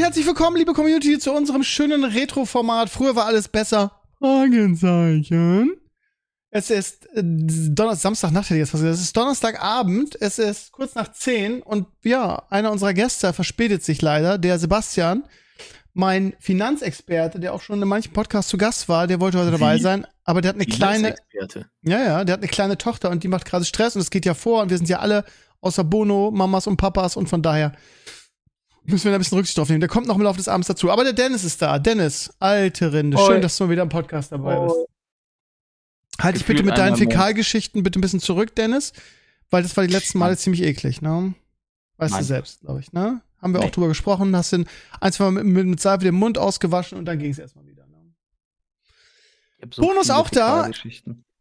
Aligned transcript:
herzlich 0.00 0.26
willkommen, 0.26 0.56
liebe 0.56 0.72
Community, 0.72 1.18
zu 1.18 1.30
unserem 1.30 1.62
schönen 1.62 2.04
Retro-Format. 2.04 2.88
Früher 2.88 3.16
war 3.16 3.26
alles 3.26 3.48
besser. 3.48 4.00
Fragezeichen. 4.18 5.76
Es 6.50 6.70
ist 6.70 7.04
äh, 7.14 7.22
Donnerstag, 7.22 8.00
Samstagnacht 8.00 8.46
hätte 8.46 8.54
ich 8.54 8.60
jetzt 8.60 8.72
was 8.72 8.80
gesagt. 8.80 8.94
Es 8.94 9.02
ist 9.02 9.16
Donnerstagabend, 9.16 10.16
es 10.22 10.38
ist 10.38 10.72
kurz 10.72 10.94
nach 10.94 11.12
zehn 11.12 11.60
und 11.60 11.86
ja, 12.02 12.44
einer 12.48 12.72
unserer 12.72 12.94
Gäste 12.94 13.34
verspätet 13.34 13.84
sich 13.84 14.00
leider, 14.00 14.38
der 14.38 14.58
Sebastian, 14.58 15.24
mein 15.92 16.32
Finanzexperte, 16.40 17.38
der 17.38 17.52
auch 17.52 17.60
schon 17.60 17.80
in 17.80 17.86
manchen 17.86 18.14
Podcasts 18.14 18.50
zu 18.50 18.56
Gast 18.56 18.88
war, 18.88 19.06
der 19.06 19.20
wollte 19.20 19.38
heute 19.38 19.50
dabei 19.50 19.76
Wie? 19.76 19.82
sein, 19.82 20.06
aber 20.24 20.40
der 20.40 20.48
hat 20.48 20.56
eine 20.56 20.64
kleine, 20.64 21.14
ja, 21.82 22.02
ja, 22.02 22.24
der 22.24 22.32
hat 22.32 22.40
eine 22.40 22.48
kleine 22.48 22.78
Tochter 22.78 23.10
und 23.10 23.22
die 23.22 23.28
macht 23.28 23.44
gerade 23.44 23.66
Stress 23.66 23.96
und 23.96 24.00
es 24.00 24.10
geht 24.10 24.24
ja 24.24 24.32
vor 24.32 24.62
und 24.62 24.70
wir 24.70 24.78
sind 24.78 24.88
ja 24.88 25.00
alle 25.00 25.26
außer 25.60 25.84
Bono, 25.84 26.30
Mamas 26.30 26.66
und 26.66 26.78
Papas 26.78 27.18
und 27.18 27.28
von 27.28 27.42
daher 27.42 27.72
müssen 28.84 29.04
wir 29.04 29.10
da 29.12 29.16
ein 29.16 29.20
bisschen 29.20 29.38
Rücksicht 29.38 29.56
drauf 29.58 29.68
nehmen. 29.68 29.80
Der 29.80 29.88
kommt 29.88 30.06
noch 30.06 30.16
im 30.16 30.22
Laufe 30.22 30.38
des 30.38 30.48
Abends 30.48 30.68
dazu. 30.68 30.90
Aber 30.90 31.04
der 31.04 31.12
Dennis 31.12 31.44
ist 31.44 31.60
da. 31.62 31.78
Dennis, 31.78 32.32
alte 32.38 32.92
Rinde. 32.92 33.18
Schön, 33.18 33.42
dass 33.42 33.56
du 33.56 33.64
mal 33.64 33.70
wieder 33.70 33.82
im 33.82 33.88
Podcast 33.88 34.32
dabei 34.32 34.58
bist. 34.58 34.76
Halt 36.20 36.36
dich 36.36 36.44
bitte 36.46 36.62
mit 36.62 36.76
deinen. 36.76 36.96
Fäkalgeschichten 36.96 37.82
bitte 37.82 37.98
ein 37.98 38.02
bisschen 38.02 38.20
zurück, 38.20 38.54
Dennis. 38.56 38.92
Weil 39.50 39.62
das 39.62 39.76
war 39.76 39.86
die 39.86 39.92
letzten 39.92 40.18
Male 40.18 40.36
ziemlich 40.36 40.62
eklig, 40.62 41.02
ne? 41.02 41.34
Weißt 41.96 42.12
du 42.12 42.16
Nein. 42.16 42.24
selbst, 42.24 42.60
glaube 42.60 42.80
ich, 42.80 42.92
ne? 42.92 43.20
Haben 43.42 43.52
wir 43.54 43.60
auch 43.60 43.64
Nee. 43.64 43.70
drüber 43.70 43.88
gesprochen, 43.88 44.36
hast 44.36 44.52
den 44.52 44.66
ein, 45.00 45.12
zwei 45.12 45.24
Mal 45.24 45.42
mit, 45.42 45.44
mit, 45.44 45.66
mit 45.66 45.80
Seife 45.80 46.04
den 46.04 46.14
Mund 46.14 46.36
ausgewaschen 46.38 46.98
und 46.98 47.06
dann 47.06 47.18
ging 47.18 47.30
es 47.30 47.38
erstmal 47.38 47.66
wieder. 47.66 47.86
Ne? 47.86 47.96
So 49.72 49.82
Bonus 49.82 50.10
auch 50.10 50.28
da. 50.28 50.70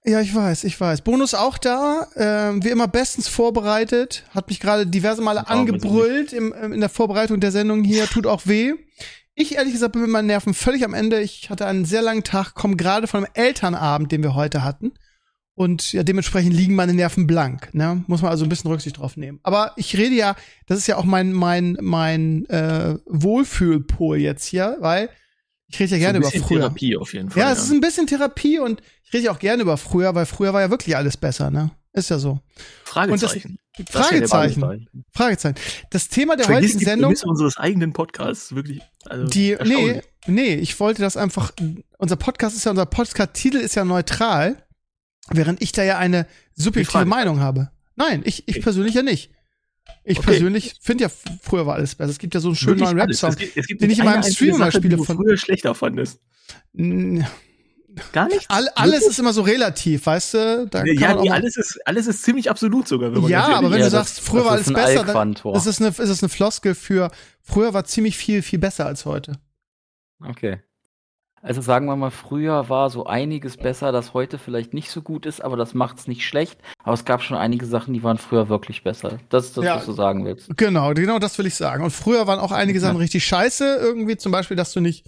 Ja, 0.05 0.21
ich 0.21 0.33
weiß, 0.33 0.63
ich 0.63 0.79
weiß. 0.79 1.01
Bonus 1.01 1.33
auch 1.33 1.57
da, 1.57 2.07
ähm, 2.15 2.63
wie 2.63 2.69
immer 2.69 2.87
bestens 2.87 3.27
vorbereitet, 3.27 4.23
hat 4.29 4.47
mich 4.47 4.59
gerade 4.59 4.87
diverse 4.87 5.21
Male 5.21 5.47
angebrüllt 5.47 6.31
im, 6.31 6.53
in 6.53 6.79
der 6.79 6.89
Vorbereitung 6.89 7.39
der 7.41 7.51
Sendung 7.51 7.83
hier, 7.83 8.07
tut 8.07 8.25
auch 8.25 8.47
weh. 8.47 8.73
Ich 9.35 9.55
ehrlich 9.55 9.73
gesagt 9.73 9.93
bin 9.93 10.01
mit 10.01 10.11
meinen 10.11 10.27
Nerven 10.27 10.53
völlig 10.53 10.83
am 10.83 10.93
Ende. 10.93 11.21
Ich 11.21 11.49
hatte 11.49 11.65
einen 11.65 11.85
sehr 11.85 12.01
langen 12.01 12.23
Tag, 12.23 12.55
komme 12.55 12.75
gerade 12.75 13.07
von 13.07 13.23
einem 13.23 13.33
Elternabend, 13.33 14.11
den 14.11 14.23
wir 14.23 14.35
heute 14.35 14.63
hatten. 14.63 14.93
Und 15.53 15.91
ja, 15.91 16.03
dementsprechend 16.03 16.53
liegen 16.53 16.75
meine 16.75 16.93
Nerven 16.93 17.27
blank. 17.27 17.73
Ne? 17.73 18.03
Muss 18.07 18.21
man 18.21 18.31
also 18.31 18.45
ein 18.45 18.49
bisschen 18.49 18.71
Rücksicht 18.71 18.97
drauf 18.97 19.17
nehmen. 19.17 19.39
Aber 19.43 19.73
ich 19.75 19.97
rede 19.97 20.15
ja, 20.15 20.35
das 20.67 20.77
ist 20.77 20.87
ja 20.87 20.95
auch 20.95 21.03
mein, 21.03 21.33
mein, 21.33 21.77
mein 21.81 22.45
äh, 22.45 22.95
Wohlfühlpol 23.05 24.17
jetzt 24.17 24.45
hier, 24.45 24.77
weil 24.79 25.09
ich 25.69 25.79
rede 25.79 25.91
ja 25.91 25.97
gerne 25.99 26.17
über 26.19 26.31
früher. 26.31 26.59
Therapie 26.61 26.97
auf 26.97 27.13
jeden 27.13 27.29
Fall. 27.29 27.41
Ja, 27.41 27.51
es 27.51 27.59
ist 27.59 27.71
ein 27.71 27.81
bisschen 27.81 28.07
Therapie 28.07 28.59
und 28.59 28.81
ich 29.03 29.13
rede 29.13 29.25
ja 29.25 29.31
auch 29.31 29.39
gerne 29.39 29.61
über 29.61 29.77
früher, 29.77 30.13
weil 30.15 30.25
früher 30.25 30.53
war 30.53 30.61
ja 30.61 30.69
wirklich 30.69 30.95
alles 30.97 31.15
besser, 31.17 31.51
ne? 31.51 31.71
Ist 31.93 32.09
ja 32.09 32.19
so. 32.19 32.39
Fragezeichen. 32.83 33.57
Das 33.77 34.05
ist 34.05 34.11
ja 34.11 34.19
der 34.19 34.27
Fragezeichen. 34.27 34.59
Fragezeichen. 34.61 35.05
Fragezeichen. 35.11 35.55
Das 35.89 36.07
Thema 36.09 36.35
der 36.35 36.45
Vergiss 36.45 36.65
heutigen 36.71 36.79
die 36.79 36.85
Sendung, 36.85 37.09
Prämisse 37.09 37.27
unseres 37.27 37.57
eigenen 37.57 37.93
Podcasts. 37.93 38.53
Wirklich. 38.53 38.81
Also 39.05 39.27
die, 39.27 39.57
nee, 39.63 40.01
nee, 40.27 40.53
ich 40.55 40.79
wollte 40.79 41.01
das 41.01 41.17
einfach, 41.17 41.51
unser 41.97 42.15
Podcast 42.15 42.55
ist 42.55 42.65
ja, 42.65 42.71
unser 42.71 42.85
Podcast-Titel 42.85 43.57
ist 43.57 43.75
ja 43.75 43.85
neutral, 43.85 44.57
während 45.29 45.61
ich 45.61 45.71
da 45.71 45.83
ja 45.83 45.97
eine 45.97 46.27
subjektive. 46.55 47.05
Meinung 47.05 47.39
habe. 47.39 47.71
Nein, 47.95 48.21
ich, 48.23 48.47
ich 48.47 48.55
Okay. 48.55 48.63
persönlich 48.63 48.93
ja 48.95 49.01
nicht. 49.03 49.31
Ich 50.03 50.17
Okay. 50.19 50.27
persönlich 50.31 50.75
finde 50.81 51.03
ja, 51.03 51.11
früher 51.41 51.65
war 51.65 51.75
alles 51.75 51.95
besser. 51.95 52.11
Es 52.11 52.17
gibt 52.19 52.33
ja 52.33 52.39
so 52.39 52.49
einen 52.49 52.55
schönen 52.55 52.79
neuen. 52.79 52.99
Rap-Song. 52.99 53.29
Es 53.31 53.37
gibt, 53.37 53.57
es 53.57 53.67
gibt 53.67 53.81
den 53.81 53.87
nicht 53.89 53.99
ich 53.99 54.05
in 54.05 54.09
meinem 54.09 54.23
Stream 54.23 54.57
mal 54.57 54.71
Sache, 54.71 54.77
spiele 54.81 54.97
von- 54.97 55.17
früher 55.17 55.37
schlechter 55.37 55.75
fandest. 55.75 56.19
Gar 58.11 58.27
nichts? 58.27 58.45
All, 58.49 58.67
alles 58.75 59.05
ist 59.07 59.19
immer 59.19 59.33
so 59.33 59.41
relativ, 59.41 60.05
weißt 60.05 60.33
du? 60.35 60.67
Da 60.69 60.83
ja, 60.85 61.15
nee, 61.21 61.29
alles 61.29 61.57
ist, 61.57 61.79
alles 61.85 62.07
ist 62.07 62.23
ziemlich 62.23 62.49
absolut 62.49 62.87
sogar. 62.87 63.13
Wenn 63.13 63.21
man 63.21 63.31
Ja, 63.31 63.47
aber 63.47 63.71
wenn 63.71 63.79
Ja, 63.79 63.85
du 63.87 63.91
das- 63.91 64.15
sagst, 64.15 64.21
früher 64.21 64.39
das 64.39 64.45
war 64.45 64.51
alles 64.53 64.73
besser, 64.73 65.03
dann 65.05 65.33
ist 65.55 65.65
es, 65.65 65.79
eine, 65.81 65.89
ist 65.89 65.99
es 65.99 66.23
eine 66.23 66.29
Floskel 66.29 66.75
für 66.75 67.11
früher 67.41 67.73
war 67.73 67.83
ziemlich 67.85 68.15
viel, 68.15 68.41
viel 68.41 68.59
besser 68.59 68.85
als 68.85 69.05
heute. 69.05 69.33
Okay. 70.23 70.59
Also 71.41 71.61
sagen 71.61 71.85
wir 71.85 71.95
mal, 71.95 72.11
früher 72.11 72.67
war 72.69 72.89
so 72.89 73.05
einiges 73.05 73.55
besser, 73.55 73.91
das 73.91 74.13
heute 74.13 74.37
vielleicht 74.37 74.73
nicht 74.73 74.89
so 74.91 75.01
gut 75.01 75.25
ist, 75.25 75.41
aber 75.41 75.55
das 75.55 75.73
macht's 75.73 76.07
nicht 76.07 76.25
schlecht. 76.25 76.59
Aber 76.83 76.93
es 76.93 77.05
gab 77.05 77.21
schon 77.23 77.37
einige 77.37 77.65
Sachen, 77.65 77.93
die 77.93 78.03
waren 78.03 78.17
früher 78.17 78.49
wirklich 78.49 78.83
besser. 78.83 79.19
Das 79.29 79.45
ist 79.45 79.57
das, 79.57 79.63
Ja. 79.65 79.75
was 79.77 79.85
du 79.85 79.93
sagen 79.93 80.25
willst. 80.25 80.49
Genau, 80.57 80.93
genau 80.93 81.17
das 81.19 81.37
will 81.37 81.45
ich 81.45 81.55
sagen. 81.55 81.83
Und 81.83 81.91
früher 81.91 82.27
waren 82.27 82.39
auch 82.39 82.51
einige 82.51 82.79
Sachen 82.81 82.95
Ja. 82.95 83.01
richtig 83.01 83.23
scheiße. 83.25 83.77
Irgendwie 83.81 84.17
zum 84.17 84.31
Beispiel, 84.33 84.57
dass 84.57 84.73
du 84.73 84.81
nicht 84.81 85.05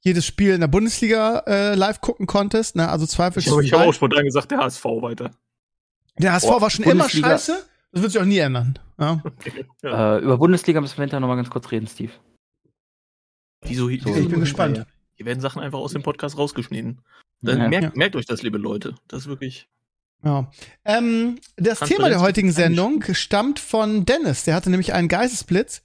jedes 0.00 0.24
Spiel 0.24 0.54
in 0.54 0.60
der 0.60 0.68
Bundesliga 0.68 1.40
äh, 1.46 1.74
live 1.74 2.00
gucken 2.00 2.26
konntest. 2.26 2.76
Ne? 2.76 2.88
Also 2.88 3.04
Ich 3.04 3.72
habe 3.72 3.84
auch 3.84 3.92
spontan 3.94 4.24
gesagt, 4.24 4.50
der 4.50 4.58
HSV 4.58 4.84
weiter. 4.84 5.30
Der 6.18 6.32
HSV 6.32 6.46
Boah, 6.48 6.60
war 6.60 6.70
schon 6.70 6.84
Bundesliga- 6.84 7.18
immer 7.18 7.28
scheiße. 7.30 7.64
Das 7.92 8.02
wird 8.02 8.12
sich 8.12 8.20
auch 8.20 8.24
nie 8.26 8.38
ändern. 8.38 8.78
Ja. 8.98 9.22
Ja. 9.82 10.16
Äh, 10.16 10.20
über 10.20 10.38
Bundesliga 10.38 10.80
müssen 10.80 10.96
wir 10.96 11.02
hinterher 11.02 11.20
noch 11.20 11.28
mal 11.28 11.36
ganz 11.36 11.50
kurz 11.50 11.70
reden, 11.70 11.86
Steve. 11.86 12.12
Wieso, 13.64 13.84
So, 13.84 13.90
wieso 13.90 14.14
ich 14.14 14.28
bin 14.28 14.40
gespannt. 14.40 14.86
Hier 15.14 15.26
werden 15.26 15.40
Sachen 15.40 15.60
einfach 15.62 15.78
aus 15.78 15.92
dem 15.92 16.02
Podcast 16.02 16.36
rausgeschnitten. 16.38 17.00
Dann 17.42 17.58
Ja. 17.58 17.68
merkt, 17.68 17.84
Ja. 17.84 17.92
merkt 17.94 18.16
euch 18.16 18.26
das, 18.26 18.42
liebe 18.42 18.58
Leute. 18.58 18.94
Das 19.08 19.22
ist 19.22 19.26
wirklich. 19.28 19.68
Ja. 20.24 20.50
Ähm, 20.84 21.38
das 21.56 21.80
Thema 21.80 22.08
der 22.08 22.20
heutigen 22.20 22.52
Sendung 22.52 23.02
stammt 23.12 23.58
von 23.58 24.04
Dennis. 24.04 24.44
Der 24.44 24.54
hatte 24.54 24.70
nämlich 24.70 24.92
einen 24.92 25.08
Geistesblitz 25.08 25.82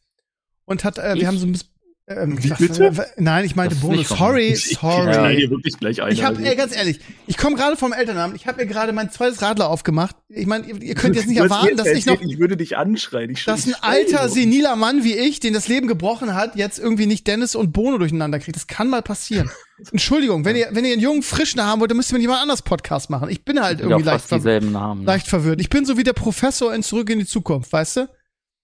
und 0.66 0.84
hat, 0.84 1.00
äh, 1.00 1.16
wir 1.16 1.28
haben 1.28 1.38
so 1.40 1.48
ein 1.48 1.52
bisschen. 1.54 1.70
Ähm, 2.09 2.41
Wie 2.41 2.50
was- 2.50 2.57
bitte? 2.57 2.85
äh, 2.85 3.06
Nein, 3.18 3.44
ich 3.44 3.57
meinte 3.57 3.75
Bonus. 3.75 3.97
nicht 3.97 4.07
von 4.07 4.18
Sorry, 4.18 4.47
Ich, 4.47 4.72
ich 4.72 4.78
sorry. 4.79 5.35
hier 5.35 5.50
wirklich 5.50 5.78
gleich 5.78 6.01
ein. 6.01 6.13
Ich 6.13 6.23
habe, 6.23 6.38
also. 6.38 6.50
ey, 6.50 6.56
ganz 6.56 6.73
ehrlich, 6.73 7.01
ich 7.28 7.35
komme 7.38 7.57
gerade 7.57 7.75
vom 7.75 7.91
Elternabend. 7.91 8.38
Ich 8.38 8.47
habe 8.47 8.62
mir 8.62 8.66
gerade 8.66 8.94
mein 8.94 9.12
zweites 9.12 9.41
Radler 9.41 9.69
aufgemacht. 9.69 10.16
Ich 10.29 10.46
meine, 10.46 10.66
ihr, 10.67 10.81
ihr 10.81 10.96
könnt 10.96 11.17
jetzt 11.17 11.28
nicht 11.28 11.38
erwarten, 11.40 11.67
jetzt 11.67 11.79
dass 11.79 11.88
ich 11.90 12.06
noch, 12.06 12.22
Ich 12.22 12.40
würde 12.40 12.56
dich 12.56 12.78
anschreien. 12.78 13.29
Ich 13.31 13.44
dass 13.44 13.66
ein 13.66 13.72
ich 13.72 13.84
alter, 13.84 14.29
seniler 14.29 14.78
Mann 14.78 15.03
wie 15.03 15.16
ich, 15.16 15.41
den 15.41 15.53
das 15.53 15.67
Leben 15.67 15.88
gebrochen 15.90 16.34
hat, 16.34 16.56
jetzt 16.56 16.79
irgendwie 16.79 17.07
nicht 17.07 17.28
Dennis 17.28 17.56
und 17.56 17.73
Bono 17.73 17.97
durcheinander 17.97 18.40
kriegt. 18.40 18.56
Das 18.56 18.67
kann 18.67 18.88
mal 18.90 19.01
passieren. 19.01 19.51
Entschuldigung, 19.91 20.46
wenn 20.46 20.56
ihr, 20.56 20.69
wenn 20.72 20.85
ihr 20.85 20.94
einen 20.94 21.01
jungen 21.01 21.23
Frischen 21.23 21.62
haben 21.62 21.81
wollt, 21.81 21.91
dann 21.91 21.97
müsst 21.97 22.12
ihr 22.12 22.13
mit 22.13 22.22
jemand 22.22 22.41
anders 22.41 22.62
Podcast 22.62 23.09
machen. 23.09 23.28
Ich 23.29 23.44
bin 23.44 23.62
halt 23.62 23.79
Ja, 23.81 23.85
irgendwie 23.88 24.06
leicht, 24.06 24.25
ver 24.25 24.40
ne? 24.40 24.97
leicht 25.03 25.28
verwirrt. 25.28 25.59
Ich 25.59 25.69
bin 25.69 25.84
so 25.85 25.97
wie 25.97 26.03
der 26.03 26.13
Professor 26.13 26.73
in 26.73 26.84
Zurück 26.84 27.09
in 27.09 27.19
die 27.19 27.25
Zukunft, 27.25 27.73
weißt 27.73 27.97
du? 27.97 28.07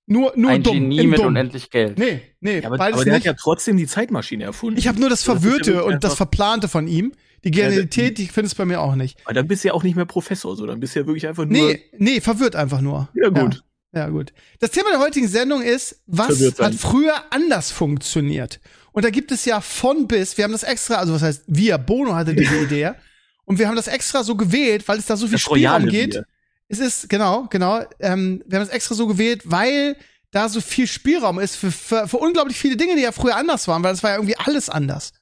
Nur, 0.05 0.33
nur 0.35 0.51
Ein 0.51 0.63
dumm. 0.63 0.73
Genie 0.75 1.07
mit 1.07 1.19
dumm. 1.19 1.27
unendlich 1.27 1.69
Geld. 1.69 1.97
Nee, 1.97 2.21
nee, 2.41 2.59
Ja, 2.59 2.67
aber, 2.67 2.77
beides 2.77 2.95
aber 2.95 3.05
der 3.05 3.13
hat 3.13 3.19
nicht. 3.19 3.25
ja 3.25 3.33
trotzdem 3.33 3.77
die 3.77 3.87
Zeitmaschine 3.87 4.43
erfunden. 4.43 4.77
ich 4.77 4.87
habe 4.87 4.99
nur 4.99 5.09
das 5.09 5.19
Das 5.19 5.25
Verwirrte 5.25 5.75
wirklich 5.75 5.95
und 5.95 6.03
das 6.03 6.15
Verplante 6.15 6.67
von 6.67 6.87
ihm. 6.87 7.13
Die 7.45 7.49
Ja, 7.53 7.65
Genialität, 7.67 8.17
die 8.17 8.27
findest 8.27 8.55
du 8.55 8.59
bei 8.59 8.65
mir 8.65 8.79
auch 8.81 8.95
nicht. 8.95 9.17
Aber 9.25 9.33
dann 9.33 9.47
bist 9.47 9.63
du 9.63 9.69
ja 9.69 9.73
auch 9.73 9.83
nicht 9.83 9.95
mehr 9.95 10.05
Professor, 10.05 10.55
so. 10.55 10.65
Dann 10.65 10.79
bist 10.79 10.95
du 10.95 10.99
ja 11.01 11.07
wirklich 11.07 11.27
einfach 11.27 11.45
nur. 11.45 11.51
Nee, 11.57 11.81
nee, 11.97 12.21
verwirrt 12.21 12.55
einfach 12.55 12.81
nur. 12.81 13.09
Ja, 13.15 13.29
gut. 13.29 13.63
Ja, 13.93 14.01
ja, 14.01 14.09
gut. 14.09 14.33
Das 14.59 14.71
Thema 14.71 14.89
der 14.91 14.99
heutigen 14.99 15.27
Sendung 15.27 15.61
ist, 15.61 16.01
was 16.07 16.39
hat 16.59 16.73
früher 16.75 17.13
anders 17.31 17.71
funktioniert? 17.71 18.59
Und 18.91 19.05
da 19.05 19.09
gibt 19.09 19.31
es 19.31 19.45
ja 19.45 19.59
von 19.61 20.07
bis, 20.07 20.37
wir 20.37 20.43
haben 20.45 20.51
das 20.51 20.63
extra, 20.63 20.95
also 20.95 21.13
was 21.13 21.21
heißt 21.21 21.43
wir, 21.47 21.77
Bono 21.77 22.15
hatte 22.15 22.33
diese 22.33 22.57
Idee. 22.63 22.91
Und 23.45 23.59
wir 23.59 23.67
haben 23.67 23.75
das 23.75 23.87
extra 23.87 24.23
so 24.23 24.35
gewählt, 24.35 24.87
weil 24.87 24.99
es 24.99 25.05
da 25.05 25.17
so 25.17 25.25
viel 25.27 25.33
Das 25.33 25.41
Spielraum 25.41 25.87
geht. 25.87 26.13
Wir. 26.15 26.25
Es 26.73 26.79
ist, 26.79 27.09
genau, 27.09 27.45
genau. 27.50 27.81
Ähm, 28.00 28.44
wir 28.47 28.57
haben 28.59 28.66
es 28.66 28.72
extra 28.73 28.95
so 28.95 29.06
gewählt, 29.07 29.41
weil 29.45 29.95
da 30.31 30.50
so 30.50 30.59
viel 30.61 30.88
Spielraum 30.88 31.39
ist 31.39 31.56
für, 31.56 31.72
für, 31.72 32.07
für 32.07 32.17
unglaublich 32.17 32.57
viele 32.57 32.75
Dinge, 32.78 32.95
die 32.95 33.03
ja 33.03 33.11
früher 33.11 33.35
anders 33.35 33.67
waren, 33.67 33.84
weil 33.84 33.94
das 33.94 34.01
war 34.03 34.09
ja 34.11 34.16
irgendwie 34.17 34.38
alles 34.38 34.69
anders. 34.69 35.13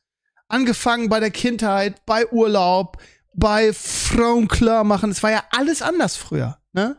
Angefangen 0.47 1.09
bei 1.09 1.19
der 1.19 1.31
Kindheit, 1.31 2.05
bei 2.05 2.27
Urlaub, 2.31 2.97
bei 3.33 3.73
Frauen 3.73 4.47
klar 4.47 4.83
machen. 4.83 5.11
Es 5.11 5.21
war 5.23 5.31
ja 5.31 5.43
alles 5.51 5.81
anders 5.81 6.15
früher, 6.15 6.57
ne? 6.73 6.97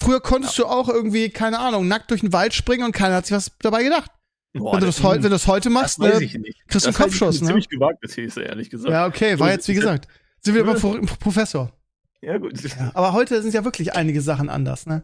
Früher 0.00 0.20
konntest 0.20 0.56
du 0.58 0.66
auch 0.66 0.88
irgendwie, 0.88 1.28
keine 1.30 1.58
Ahnung, 1.58 1.88
nackt 1.88 2.10
durch 2.10 2.20
den 2.20 2.32
Wald 2.32 2.54
springen 2.54 2.84
und 2.84 2.92
keiner 2.92 3.16
hat 3.16 3.26
sich 3.26 3.36
was 3.36 3.50
dabei 3.60 3.82
gedacht. 3.82 4.10
Boah, 4.54 4.74
wenn, 4.74 4.80
du 4.80 4.86
das 4.86 5.02
wenn 5.02 5.22
du 5.22 5.28
das 5.28 5.46
heute 5.46 5.68
das 5.68 5.72
machst, 5.72 5.98
weiß 6.00 6.18
ne? 6.20 6.24
ich 6.24 6.32
kriegst 6.32 6.40
du 6.40 6.48
einen 6.48 6.70
Das 6.70 6.86
ich 6.86 6.96
Kopfschuss, 6.96 7.38
für 7.38 7.44
ne? 7.44 7.48
Ziemlich 7.50 7.68
gewagte 7.68 8.08
These, 8.08 8.42
ehrlich 8.42 8.70
gesagt. 8.70 8.90
Ja, 8.92 9.06
okay, 9.06 9.38
war 9.38 9.50
jetzt 9.50 9.68
wie 9.68 9.74
gesagt. 9.80 10.08
Sind 10.40 10.54
wir 10.54 10.64
Ja. 10.64 10.72
beim 10.72 10.80
Pro- 10.80 11.16
Professor. 11.18 11.72
Ja, 12.20 12.38
gut. 12.38 12.60
Ja, 12.62 12.90
aber 12.94 13.12
heute 13.12 13.40
sind 13.42 13.54
ja 13.54 13.64
wirklich 13.64 13.94
einige 13.94 14.20
Sachen 14.20 14.48
anders, 14.48 14.86
ne? 14.86 15.02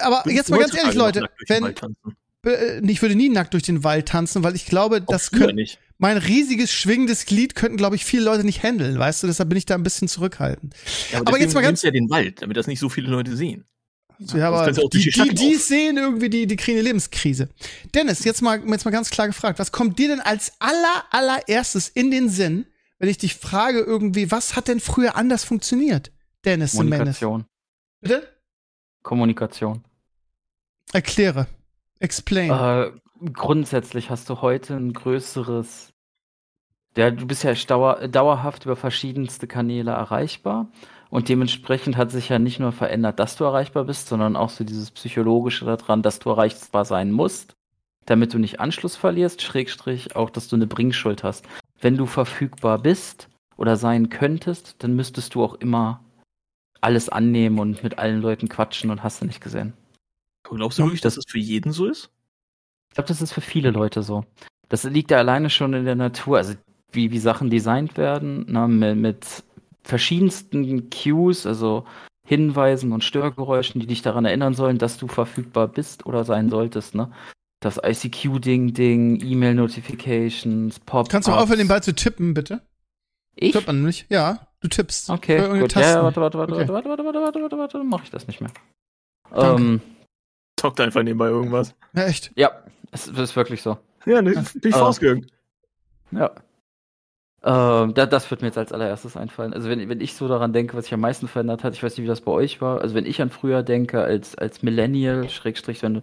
Aber 0.00 0.22
Würdest 0.24 0.36
jetzt 0.36 0.50
mal 0.50 0.60
ganz 0.60 0.74
ehrlich, 0.74 0.94
Leute, 0.94 1.28
wenn 1.48 1.74
äh, 2.46 2.80
ich 2.90 3.02
würde 3.02 3.16
nie 3.16 3.28
nackt 3.28 3.54
durch 3.54 3.64
den 3.64 3.82
Wald 3.82 4.06
tanzen, 4.06 4.44
weil 4.44 4.54
ich 4.54 4.66
glaube, 4.66 5.02
Auch 5.04 5.12
das 5.12 5.30
könnte 5.30 5.64
mein 5.98 6.16
riesiges 6.16 6.72
schwingendes 6.72 7.26
Glied 7.26 7.54
könnten, 7.54 7.76
glaube 7.76 7.94
ich, 7.94 8.06
viele 8.06 8.24
Leute 8.24 8.42
nicht 8.42 8.62
handeln, 8.62 8.98
weißt 8.98 9.22
du? 9.22 9.26
Deshalb 9.26 9.50
bin 9.50 9.58
ich 9.58 9.66
da 9.66 9.74
ein 9.74 9.82
bisschen 9.82 10.08
zurückhaltend. 10.08 10.74
Ja, 11.12 11.20
aber 11.20 11.38
jetzt 11.38 11.54
mal 11.54 11.60
ganz- 11.60 11.82
du 11.82 11.88
ja 11.88 11.92
den 11.92 12.08
Wald, 12.08 12.40
damit 12.40 12.56
das 12.56 12.66
nicht 12.66 12.80
so 12.80 12.88
viele 12.88 13.08
Leute 13.08 13.36
sehen. 13.36 13.66
So, 14.18 14.36
ja, 14.36 14.48
aber 14.48 14.70
die, 14.70 15.10
die 15.10 15.34
die, 15.34 15.54
sehen 15.54 15.96
irgendwie 15.96 16.28
die, 16.28 16.46
die 16.46 16.56
kriegen 16.56 16.78
eine 16.78 16.86
Lebenskrise. 16.86 17.48
Dennis, 17.94 18.22
jetzt 18.24 18.42
mal, 18.42 18.62
jetzt 18.68 18.84
mal 18.84 18.90
ganz 18.90 19.08
klar 19.10 19.26
gefragt, 19.26 19.58
was 19.58 19.72
kommt 19.72 19.98
dir 19.98 20.08
denn 20.08 20.20
als 20.20 20.52
aller, 20.58 21.04
allererstes 21.10 21.88
in 21.88 22.10
den 22.10 22.28
Sinn, 22.28 22.66
wenn 23.00 23.08
ich 23.08 23.18
dich 23.18 23.34
frage 23.34 23.80
irgendwie, 23.80 24.30
was 24.30 24.54
hat 24.54 24.68
denn 24.68 24.78
früher 24.78 25.16
anders 25.16 25.42
funktioniert? 25.42 26.12
Dennis. 26.44 26.76
Kommunikation. 26.76 27.46
Bitte? 28.00 28.28
Kommunikation. 29.02 29.82
Erkläre. 30.92 31.46
Explain. 31.98 32.50
Äh, 32.50 32.92
grundsätzlich 33.32 34.10
hast 34.10 34.28
du 34.28 34.42
heute 34.42 34.76
ein 34.76 34.92
größeres. 34.92 35.92
Ja, 36.96 37.10
du 37.10 37.26
bist 37.26 37.42
ja 37.42 37.54
dauer, 37.54 38.06
dauerhaft 38.08 38.66
über 38.66 38.76
verschiedenste 38.76 39.46
Kanäle 39.46 39.92
erreichbar. 39.92 40.70
Und 41.08 41.28
dementsprechend 41.28 41.96
hat 41.96 42.10
sich 42.10 42.28
ja 42.28 42.38
nicht 42.38 42.60
nur 42.60 42.72
verändert, 42.72 43.18
dass 43.18 43.34
du 43.36 43.44
erreichbar 43.44 43.84
bist, 43.84 44.08
sondern 44.08 44.36
auch 44.36 44.50
so 44.50 44.62
dieses 44.62 44.90
Psychologische 44.90 45.64
daran, 45.64 46.02
dass 46.02 46.18
du 46.18 46.30
erreichbar 46.30 46.84
sein 46.84 47.10
musst. 47.10 47.56
damit 48.06 48.34
du 48.34 48.38
nicht 48.38 48.58
Anschluss 48.58 48.96
verlierst, 48.96 49.40
Schrägstrich 49.40 50.16
auch, 50.16 50.30
dass 50.30 50.48
du 50.48 50.56
eine 50.56 50.66
Bringschuld 50.66 51.22
hast. 51.22 51.46
Wenn 51.80 51.96
du 51.96 52.06
verfügbar 52.06 52.78
bist 52.78 53.28
oder 53.56 53.76
sein 53.76 54.10
könntest, 54.10 54.76
dann 54.78 54.94
müsstest 54.94 55.34
du 55.34 55.42
auch 55.42 55.54
immer 55.54 56.04
alles 56.80 57.08
annehmen 57.08 57.58
und 57.58 57.82
mit 57.82 57.98
allen 57.98 58.20
Leuten 58.20 58.48
quatschen 58.48 58.90
und 58.90 59.02
hast 59.02 59.20
du 59.20 59.26
nicht 59.26 59.40
gesehen. 59.40 59.74
Glaubst 60.42 60.78
du 60.78 60.84
wirklich, 60.84 61.00
dass 61.00 61.16
es 61.16 61.24
für 61.28 61.38
jeden 61.38 61.72
so 61.72 61.86
ist? 61.86 62.10
Ich 62.88 62.94
glaube, 62.94 63.08
das 63.08 63.22
ist 63.22 63.32
für 63.32 63.40
viele 63.40 63.70
Leute 63.70 64.02
so. 64.02 64.24
Das 64.68 64.84
liegt 64.84 65.10
ja 65.10 65.18
alleine 65.18 65.50
schon 65.50 65.74
in 65.74 65.84
der 65.84 65.94
Natur, 65.94 66.38
also 66.38 66.54
wie, 66.92 67.12
wie 67.12 67.18
Sachen 67.18 67.50
designt 67.50 67.96
werden, 67.96 68.50
ne, 68.50 68.66
mit, 68.66 68.96
mit 68.96 69.44
verschiedensten 69.82 70.90
Cues, 70.90 71.46
also 71.46 71.84
Hinweisen 72.26 72.92
und 72.92 73.04
Störgeräuschen, 73.04 73.80
die 73.80 73.86
dich 73.86 74.02
daran 74.02 74.24
erinnern 74.24 74.54
sollen, 74.54 74.78
dass 74.78 74.98
du 74.98 75.08
verfügbar 75.08 75.68
bist 75.68 76.06
oder 76.06 76.24
sein 76.24 76.48
solltest. 76.48 76.94
Ne? 76.94 77.10
Das 77.60 77.78
ICQ-Ding-Ding, 77.82 79.22
E-Mail-Notifications, 79.22 80.80
pop 80.80 81.10
Kannst 81.10 81.28
du 81.28 81.32
mal 81.32 81.42
aufhören, 81.42 81.58
den 81.58 81.68
Ball 81.68 81.82
zu 81.82 81.94
tippen, 81.94 82.32
bitte? 82.32 82.62
Ich? 83.36 83.52
Tippt 83.52 83.66
man 83.66 83.82
nicht? 83.82 84.06
Ja, 84.08 84.48
du 84.60 84.68
tippst. 84.68 85.10
Okay, 85.10 85.36
gut. 85.60 85.74
Ja, 85.74 86.02
warte, 86.02 86.20
warte, 86.20 86.38
warte, 86.38 86.54
Okay. 86.54 86.68
warte, 86.68 86.88
warte, 86.88 87.04
warte, 87.04 87.20
warte, 87.20 87.40
warte, 87.42 87.58
warte, 87.58 87.78
dann 87.78 87.88
mach 87.88 88.02
ich 88.02 88.10
das 88.10 88.26
nicht 88.26 88.40
mehr. 88.40 88.50
Danke. 89.30 89.62
Ähm, 89.62 89.80
Zockt 90.58 90.80
einfach 90.80 91.02
nebenbei 91.02 91.28
irgendwas. 91.28 91.74
Ja, 91.94 92.04
echt. 92.04 92.32
ja, 92.34 92.50
es 92.92 93.06
ist 93.06 93.36
wirklich 93.36 93.62
so. 93.62 93.78
Ja, 94.06 94.20
ne, 94.22 94.32
bin 94.54 94.70
ich 94.70 94.74
rausgegangen. 94.74 95.30
Ja. 96.12 96.30
Ähm, 97.42 97.94
da, 97.94 98.04
das 98.06 98.30
wird 98.30 98.42
mir 98.42 98.48
jetzt 98.48 98.58
als 98.58 98.72
allererstes 98.72 99.16
einfallen. 99.16 99.54
Also 99.54 99.68
wenn, 99.68 99.86
wenn 99.88 100.00
ich 100.00 100.14
so 100.14 100.28
daran 100.28 100.52
denke, 100.52 100.76
was 100.76 100.84
sich 100.84 100.94
am 100.94 101.00
meisten 101.00 101.28
verändert 101.28 101.64
hat, 101.64 101.74
ich 101.74 101.82
weiß 101.82 101.96
nicht, 101.96 102.04
wie 102.04 102.08
das 102.08 102.20
bei 102.20 102.32
euch 102.32 102.60
war. 102.60 102.80
Also 102.80 102.94
wenn 102.94 103.06
ich 103.06 103.22
an 103.22 103.30
früher 103.30 103.62
denke, 103.62 104.02
als, 104.02 104.34
als 104.34 104.62
Millennial, 104.62 105.28
Schrägstrich, 105.28 105.82
wenn 105.82 105.94
du 105.94 106.02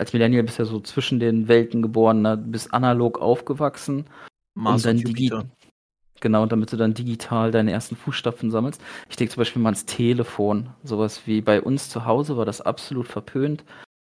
als 0.00 0.12
Millennial 0.12 0.42
bist 0.42 0.58
ja 0.58 0.64
so 0.64 0.80
zwischen 0.80 1.20
den 1.20 1.46
Welten 1.46 1.82
geboren, 1.82 2.22
ne, 2.22 2.36
du 2.36 2.50
bist 2.50 2.74
analog 2.74 3.20
aufgewachsen 3.20 4.06
Mars 4.54 4.84
und 4.84 4.90
und 4.90 4.98
dann 5.04 5.06
Jupiter. 5.06 5.44
Genau, 6.20 6.44
damit 6.44 6.72
du 6.72 6.76
dann 6.76 6.92
digital 6.92 7.50
deine 7.50 7.70
ersten 7.72 7.96
Fußstapfen 7.96 8.50
sammelst. 8.50 8.82
Ich 9.08 9.16
denke 9.16 9.32
zum 9.32 9.40
Beispiel 9.40 9.62
mal 9.62 9.70
ans 9.70 9.86
Telefon. 9.86 10.68
Sowas 10.84 11.22
wie 11.26 11.40
bei 11.40 11.62
uns 11.62 11.88
zu 11.88 12.04
Hause 12.04 12.36
war 12.36 12.44
das 12.44 12.60
absolut 12.60 13.08
verpönt. 13.08 13.64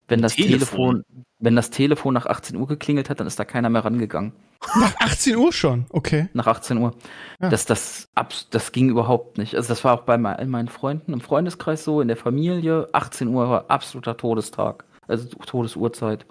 Wenn 0.06 0.20
das 0.20 0.34
Telefon? 0.34 1.02
Telefon, 1.02 1.04
wenn 1.38 1.56
das 1.56 1.70
Telefon 1.70 2.12
nach 2.12 2.26
18 2.26 2.56
Uhr 2.56 2.66
geklingelt 2.66 3.08
hat, 3.08 3.20
dann 3.20 3.26
ist 3.26 3.38
da 3.38 3.46
keiner 3.46 3.70
mehr 3.70 3.86
rangegangen. 3.86 4.32
Nach 4.78 4.94
18 5.00 5.36
Uhr 5.36 5.50
schon. 5.50 5.86
Okay. 5.88 6.28
Nach 6.34 6.46
18 6.46 6.76
Uhr. 6.76 6.94
Ja. 7.40 7.48
Das, 7.48 7.64
das, 7.64 8.08
abs- 8.14 8.48
das 8.50 8.72
ging 8.72 8.90
überhaupt 8.90 9.38
nicht. 9.38 9.54
Also 9.54 9.68
das 9.68 9.82
war 9.82 9.94
auch 9.94 10.02
bei 10.02 10.18
meinen 10.18 10.68
Freunden 10.68 11.14
im 11.14 11.22
Freundeskreis 11.22 11.84
so, 11.84 12.02
in 12.02 12.08
der 12.08 12.18
Familie. 12.18 12.86
18 12.92 13.28
Uhr 13.28 13.48
war 13.48 13.64
absoluter 13.70 14.18
Todestag. 14.18 14.84
Also 15.08 15.26
Todesuhrzeit. 15.28 16.26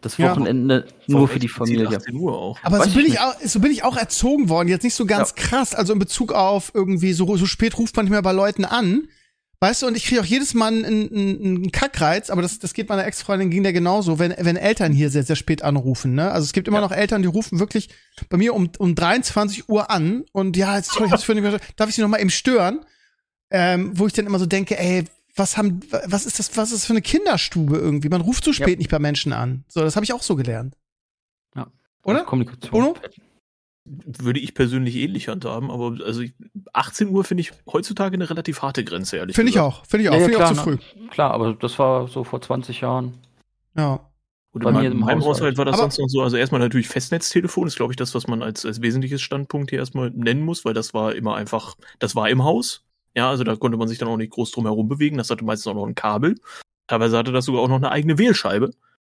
Das 0.00 0.18
Ja. 0.18 0.30
Wochenende 0.32 0.86
nur 1.06 1.28
für 1.28 1.38
die 1.38 1.48
Familie. 1.48 1.88
18 1.88 2.14
Uhr 2.16 2.36
auch. 2.36 2.58
Aber 2.62 2.78
Weiß 2.78 2.88
so 2.88 2.94
bin 2.96 3.06
ich 3.06 3.14
ich, 3.14 3.20
auch, 3.20 3.34
so 3.42 3.60
bin 3.60 3.72
ich 3.72 3.84
auch 3.84 3.96
erzogen 3.96 4.48
worden. 4.48 4.68
Jetzt 4.68 4.82
nicht 4.82 4.94
so 4.94 5.06
ganz 5.06 5.34
krass. 5.34 5.74
Also 5.74 5.92
in 5.94 5.98
Bezug 5.98 6.32
auf 6.32 6.72
irgendwie 6.74 7.14
so, 7.14 7.36
so 7.36 7.46
spät 7.46 7.78
ruft 7.78 7.96
man 7.96 8.04
nicht 8.04 8.12
mehr 8.12 8.22
bei 8.22 8.32
Leuten 8.32 8.64
an. 8.64 9.08
Weißt 9.60 9.80
du, 9.80 9.86
und 9.86 9.96
ich 9.96 10.04
kriege 10.04 10.20
auch 10.20 10.26
jedes 10.26 10.52
Mal 10.52 10.66
einen, 10.74 10.84
einen, 10.84 11.40
einen 11.42 11.72
Kackreiz, 11.72 12.28
aber 12.28 12.42
das, 12.42 12.58
das 12.58 12.74
geht 12.74 12.90
meiner 12.90 13.06
Ex-Freundin 13.06 13.48
ging 13.48 13.62
der 13.62 13.72
genauso, 13.72 14.18
wenn, 14.18 14.34
wenn 14.38 14.56
Eltern 14.56 14.92
hier 14.92 15.08
sehr, 15.08 15.22
sehr 15.22 15.36
spät 15.36 15.62
anrufen. 15.62 16.14
Ne? 16.14 16.30
Also 16.30 16.44
es 16.44 16.52
gibt 16.52 16.68
immer 16.68 16.82
noch 16.82 16.92
Eltern, 16.92 17.22
die 17.22 17.28
rufen 17.28 17.60
wirklich 17.60 17.88
bei 18.28 18.36
mir 18.36 18.52
um, 18.52 18.68
um 18.76 18.94
23 18.94 19.70
Uhr 19.70 19.90
an 19.90 20.24
und 20.32 20.58
ja, 20.58 20.76
jetzt 20.76 20.92
sorry, 20.92 21.06
ich 21.06 21.12
hab's 21.12 21.24
für 21.24 21.32
nicht 21.32 21.44
mehr, 21.44 21.58
darf 21.76 21.88
ich 21.88 21.94
sie 21.94 22.02
noch 22.02 22.08
mal 22.08 22.20
eben 22.20 22.28
stören? 22.28 22.84
Ähm, 23.50 23.92
wo 23.94 24.06
ich 24.06 24.12
dann 24.12 24.26
immer 24.26 24.38
so 24.38 24.46
denke, 24.46 24.78
ey, 24.78 25.04
was 25.36 25.56
haben, 25.56 25.80
was 26.06 26.26
ist 26.26 26.38
das, 26.38 26.56
was 26.56 26.70
ist 26.70 26.82
das 26.82 26.86
für 26.86 26.92
eine 26.92 27.02
Kinderstube 27.02 27.76
irgendwie? 27.76 28.08
Man 28.08 28.20
ruft 28.20 28.44
so 28.44 28.52
spät 28.52 28.68
Ja. 28.68 28.76
nicht 28.76 28.90
bei 28.90 28.98
Menschen 28.98 29.32
an. 29.32 29.64
So, 29.68 29.80
das 29.80 29.96
habe 29.96 30.04
ich 30.04 30.12
auch 30.12 30.22
so 30.22 30.36
gelernt. 30.36 30.76
Ja. 31.56 31.66
Oder? 32.04 32.22
Kommunikation. 32.24 32.94
Würde 33.86 34.40
ich 34.40 34.54
persönlich 34.54 34.96
ähnlich 34.96 35.28
handhaben, 35.28 35.70
aber 35.70 35.98
also 36.06 36.22
ich, 36.22 36.32
18 36.72 37.08
Uhr 37.10 37.22
finde 37.24 37.42
ich 37.42 37.52
heutzutage 37.70 38.14
eine 38.14 38.30
relativ 38.30 38.62
harte 38.62 38.82
Grenze, 38.82 39.18
ehrlich 39.18 39.36
Finde 39.36 39.50
ich 39.50 39.56
gesagt. 39.56 39.74
auch, 39.80 39.86
finde 39.86 40.04
ich 40.04 40.08
auch, 40.08 40.14
Ja, 40.14 40.20
ja, 40.20 40.24
finde 40.24 40.38
ich 40.38 40.44
auch 40.44 40.48
zu 40.48 40.54
klar, 40.54 40.64
früh. 40.64 41.00
ne? 41.02 41.08
Klar, 41.10 41.30
aber 41.32 41.52
das 41.52 41.78
war 41.78 42.08
so 42.08 42.24
vor 42.24 42.40
20 42.40 42.80
Jahren. 42.80 43.12
Ja. 43.76 44.00
Und 44.52 44.62
Bei 44.62 44.70
in 44.70 44.76
mir 44.76 44.82
meinem, 44.94 45.18
im. 45.18 45.24
Haushalt 45.24 45.58
war 45.58 45.66
das 45.66 45.74
Aber- 45.74 45.82
sonst 45.82 45.98
noch 45.98 46.08
so, 46.08 46.22
also 46.22 46.36
erstmal 46.38 46.60
natürlich 46.60 46.88
Festnetztelefon 46.88 47.66
ist, 47.66 47.76
glaube 47.76 47.92
ich, 47.92 47.96
das, 47.96 48.14
was 48.14 48.26
man 48.26 48.42
als, 48.42 48.64
als 48.64 48.80
wesentliches 48.80 49.20
Standpunkt 49.20 49.68
hier 49.70 49.80
erstmal 49.80 50.10
nennen 50.12 50.42
muss, 50.42 50.64
weil 50.64 50.72
das 50.72 50.94
war 50.94 51.14
immer 51.14 51.34
einfach, 51.34 51.74
das 51.98 52.14
war 52.16 52.30
im 52.30 52.42
Haus. 52.44 52.84
Ja, 53.14 53.30
also 53.30 53.44
da 53.44 53.56
konnte 53.56 53.78
man 53.78 53.88
sich 53.88 53.98
dann 53.98 54.08
auch 54.08 54.16
nicht 54.16 54.32
groß 54.32 54.50
drum 54.50 54.64
herum 54.64 54.88
bewegen. 54.88 55.18
Das 55.18 55.30
hatte 55.30 55.44
meistens 55.44 55.68
auch 55.68 55.74
noch 55.74 55.86
ein 55.86 55.94
Kabel. 55.94 56.34
Teilweise 56.86 57.16
hatte 57.16 57.32
das 57.32 57.44
sogar 57.44 57.62
auch 57.62 57.68
noch 57.68 57.76
eine 57.76 57.90
eigene 57.90 58.18
Wählscheibe. 58.18 58.70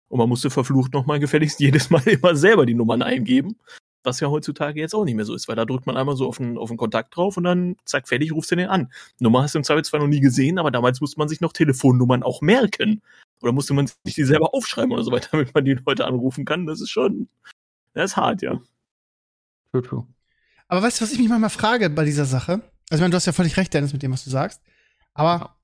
Und 0.08 0.20
man 0.20 0.30
musste 0.30 0.50
verflucht 0.50 0.94
nochmal 0.94 1.20
gefälligst 1.20 1.60
jedes 1.62 1.90
Mal 1.90 2.06
immer 2.08 2.36
selber 2.36 2.66
die 2.66 2.74
Nummern 2.74 3.02
eingeben. 3.02 3.58
Was 4.04 4.20
ja 4.20 4.30
heutzutage 4.30 4.80
jetzt 4.80 4.94
auch 4.94 5.04
nicht 5.04 5.16
mehr 5.16 5.26
so 5.26 5.34
ist, 5.34 5.48
weil 5.48 5.56
da 5.56 5.66
drückt 5.66 5.88
man 5.88 5.98
einmal 5.98 6.16
so 6.16 6.28
auf 6.28 6.40
einen, 6.40 6.60
auf 6.60 6.70
einen 6.70 6.78
Kontakt 6.78 7.16
drauf 7.16 7.38
und 7.38 7.44
dann 7.44 7.76
zack, 7.86 8.08
fertig, 8.08 8.34
rufst 8.34 8.52
du 8.52 8.56
den 8.56 8.70
an. 8.70 8.92
Nummer 9.20 9.42
hast 9.42 9.56
du 9.56 9.60
im 9.60 9.64
Zweifelsfall 9.64 10.00
noch 10.00 10.08
nie 10.08 10.20
gesehen, 10.20 10.60
aber 10.60 10.70
damals 10.70 11.02
musste 11.02 11.18
man 11.18 11.28
sich 11.28 11.42
noch 11.42 11.54
Telefonnummern 11.54 12.22
auch 12.22 12.42
merken. 12.42 13.02
Oder 13.42 13.52
musste 13.52 13.74
man 13.74 13.88
sich 13.88 14.14
die 14.14 14.24
selber 14.24 14.54
aufschreiben 14.54 14.92
oder 14.92 15.04
so 15.04 15.12
weiter, 15.12 15.30
damit 15.32 15.56
man 15.56 15.66
die 15.66 15.74
Leute 15.74 16.06
anrufen 16.06 16.46
kann. 16.46 16.68
Das 16.68 16.82
ist 16.82 16.92
schon, 16.92 17.30
das 17.94 18.12
ist 18.12 18.18
hart, 18.18 18.44
ja. 18.44 18.62
True, 19.72 19.82
true. 19.82 20.08
Aber 20.68 20.84
weißt 20.84 21.00
du, 21.00 21.04
was 21.04 21.12
ich 21.12 21.18
mich 21.18 21.30
manchmal 21.30 21.50
frage 21.50 21.90
bei 21.90 22.06
dieser 22.06 22.26
Sache? 22.26 22.62
Also, 22.90 23.00
ich 23.00 23.02
meine, 23.02 23.12
du 23.12 23.16
hast 23.16 23.26
ja 23.26 23.34
völlig 23.34 23.58
recht, 23.58 23.74
Dennis, 23.74 23.94
mit 23.94 24.04
dem, 24.04 24.12
was 24.12 24.24
du 24.24 24.30
sagst. 24.30 24.62
Aber 25.14 25.56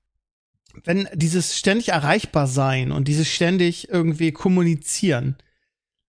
wenn 0.84 1.08
dieses 1.14 1.56
ständig 1.56 1.90
erreichbar 1.90 2.46
sein 2.46 2.92
und 2.92 3.08
dieses 3.08 3.28
ständig 3.28 3.88
irgendwie 3.90 4.32
kommunizieren, 4.32 5.36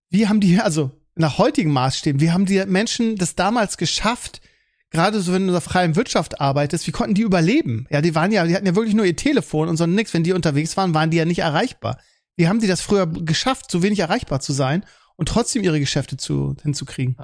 wie 0.09 0.27
haben 0.27 0.39
die, 0.39 0.59
also 0.59 0.91
nach 1.15 1.37
heutigen 1.37 1.71
Maßstäben, 1.71 2.21
wie 2.21 2.31
haben 2.31 2.45
die 2.45 2.63
Menschen 2.65 3.15
das 3.15 3.35
damals 3.35 3.77
geschafft, 3.77 4.41
gerade 4.89 5.21
so, 5.21 5.33
wenn 5.33 5.43
du 5.43 5.47
in 5.47 5.53
der 5.53 5.61
freien 5.61 5.95
Wirtschaft 5.95 6.39
arbeitest, 6.39 6.87
wie 6.87 6.91
konnten 6.91 7.15
die 7.15 7.23
überleben? 7.23 7.87
Ja, 7.89 8.01
die 8.01 8.15
waren 8.15 8.31
ja, 8.31 8.45
die 8.45 8.55
hatten 8.55 8.65
ja 8.65 8.75
wirklich 8.75 8.95
nur 8.95 9.05
ihr 9.05 9.15
Telefon 9.15 9.67
und 9.67 9.77
sonst 9.77 9.93
nichts. 9.93 10.13
Wenn 10.13 10.23
die 10.23 10.33
unterwegs 10.33 10.77
waren, 10.77 10.93
waren 10.93 11.11
die 11.11 11.17
ja 11.17 11.25
nicht 11.25 11.39
erreichbar. 11.39 11.99
Wie 12.35 12.47
haben 12.47 12.59
die 12.59 12.67
das 12.67 12.81
früher 12.81 13.05
geschafft, 13.07 13.69
so 13.69 13.83
wenig 13.83 13.99
erreichbar 13.99 14.39
zu 14.39 14.53
sein 14.53 14.85
und 15.17 15.27
trotzdem 15.29 15.63
ihre 15.63 15.79
Geschäfte 15.79 16.17
zu, 16.17 16.55
hinzukriegen? 16.63 17.15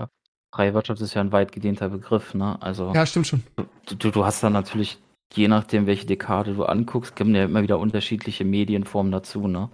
Freie 0.51 0.73
Wirtschaft 0.73 1.01
ist 1.01 1.13
ja 1.13 1.21
ein 1.21 1.31
weit 1.31 1.51
gedehnter 1.51 1.89
Begriff, 1.89 2.33
ne? 2.33 2.57
Also 2.61 2.91
Ja, 2.93 3.05
stimmt 3.05 3.27
schon. 3.27 3.43
du, 3.85 4.09
du- 4.11 4.25
hast 4.25 4.41
dann 4.43 4.53
natürlich, 4.53 4.97
je 5.33 5.47
nachdem, 5.47 5.85
welche 5.85 6.07
Dekade 6.07 6.53
du 6.55 6.63
anguckst, 6.65 7.15
kommen 7.15 7.35
ja 7.35 7.45
immer 7.45 7.61
wieder 7.61 7.77
unterschiedliche 7.79 8.45
Medienformen 8.45 9.11
dazu, 9.11 9.47
ne? 9.47 9.69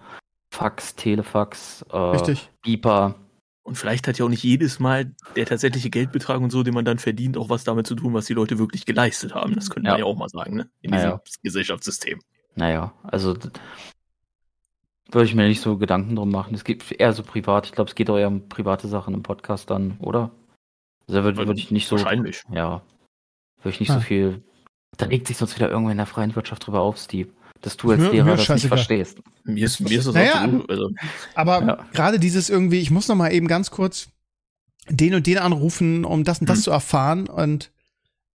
Fax, 0.52 0.96
Telefax, 0.96 1.86
äh, 1.92 1.98
Richtig. 1.98 2.50
Beeper. 2.62 3.16
Und 3.64 3.78
vielleicht 3.78 4.08
hat 4.08 4.18
ja 4.20 4.26
auch 4.26 4.30
nicht 4.30 4.44
jedes 4.44 4.80
Mal 4.80 5.12
der 5.36 5.46
tatsächliche 5.46 5.90
Geldbetrag 5.90 6.40
und 6.40 6.52
so, 6.52 6.62
den 6.62 6.74
man 6.76 6.86
dann 6.86 7.00
verdient, 7.00 7.36
auch 7.38 7.50
was 7.50 7.64
damit 7.64 7.88
zu 7.88 7.96
tun, 7.96 8.14
was 8.14 8.26
die 8.26 8.34
Leute 8.34 8.60
wirklich 8.60 8.86
geleistet 8.86 9.34
haben. 9.34 9.56
Das 9.56 9.70
könnte 9.70 9.90
man 9.90 9.98
Ja. 10.00 10.06
ja 10.06 10.12
auch 10.12 10.18
mal 10.18 10.30
sagen, 10.30 10.56
ne? 10.58 10.70
In 10.82 10.92
Ja, 10.92 10.98
diesem 10.98 11.10
ja. 11.12 11.22
Gesellschaftssystem. 11.42 12.20
Naja, 12.56 12.94
also 13.04 13.34
würde 15.12 15.26
ich 15.26 15.36
mir 15.36 15.48
nicht 15.48 15.62
so 15.62 15.78
Gedanken 15.78 16.16
drum 16.16 16.30
machen. 16.32 16.54
Es 16.54 16.64
geht 16.64 16.92
eher 16.92 17.14
so 17.14 17.24
privat. 17.24 17.66
Ich 17.66 17.72
glaube, 17.72 17.90
es 17.90 17.96
geht 17.96 18.10
auch 18.10 18.18
eher 18.18 18.28
um 18.28 18.48
private 18.50 18.88
Sachen 18.88 19.14
im 19.14 19.24
Podcast 19.24 19.70
dann, 19.70 19.98
oder? 20.00 20.32
Also 21.08 21.20
da 21.20 21.24
würde 21.24 21.46
würd 21.48 21.58
ich 21.60 21.72
nicht 21.72 21.88
so. 21.88 21.96
Wahrscheinlich. 21.98 22.42
Ja. 22.52 22.82
Würde 23.62 23.74
ich 23.74 23.80
nicht 23.80 23.92
Ah. 23.92 23.96
so 23.96 24.00
viel. 24.02 24.44
Da 24.98 25.06
regt 25.08 25.28
sich 25.28 25.38
sonst 25.38 25.56
wieder 25.56 25.70
irgendwer 25.70 25.92
in 25.92 25.98
der 25.98 26.06
freien 26.06 26.36
Wirtschaft 26.36 26.66
drüber 26.66 26.82
auf, 26.82 26.98
Steve. 26.98 27.30
Dass 27.62 27.78
du 27.78 27.92
als 27.92 28.02
mir- 28.02 28.12
Lehrer 28.12 28.26
mir 28.26 28.36
das 28.38 28.50
nicht 28.50 28.68
verstehst. 28.68 29.20
Mir 29.44 29.66
ist, 29.66 29.80
mir 29.80 29.98
ist 30.00 30.08
das 30.08 30.14
Naja, 30.16 30.34
absolut, 30.44 30.70
also, 30.70 30.90
Aber 31.36 31.62
Ja. 31.66 31.86
gerade 31.94 32.20
dieses 32.20 32.50
irgendwie, 32.50 32.80
ich 32.80 32.92
muss 32.92 33.08
noch 33.08 33.16
mal 33.16 33.32
eben 33.34 33.48
ganz 33.48 33.72
kurz 33.72 34.10
den 34.90 35.16
und 35.16 35.26
den 35.28 35.38
anrufen, 35.40 36.06
um 36.06 36.24
das 36.24 36.40
und 36.42 36.50
das 36.50 36.58
Hm. 36.60 36.64
zu 36.64 36.72
erfahren 36.72 37.28
und 37.28 37.72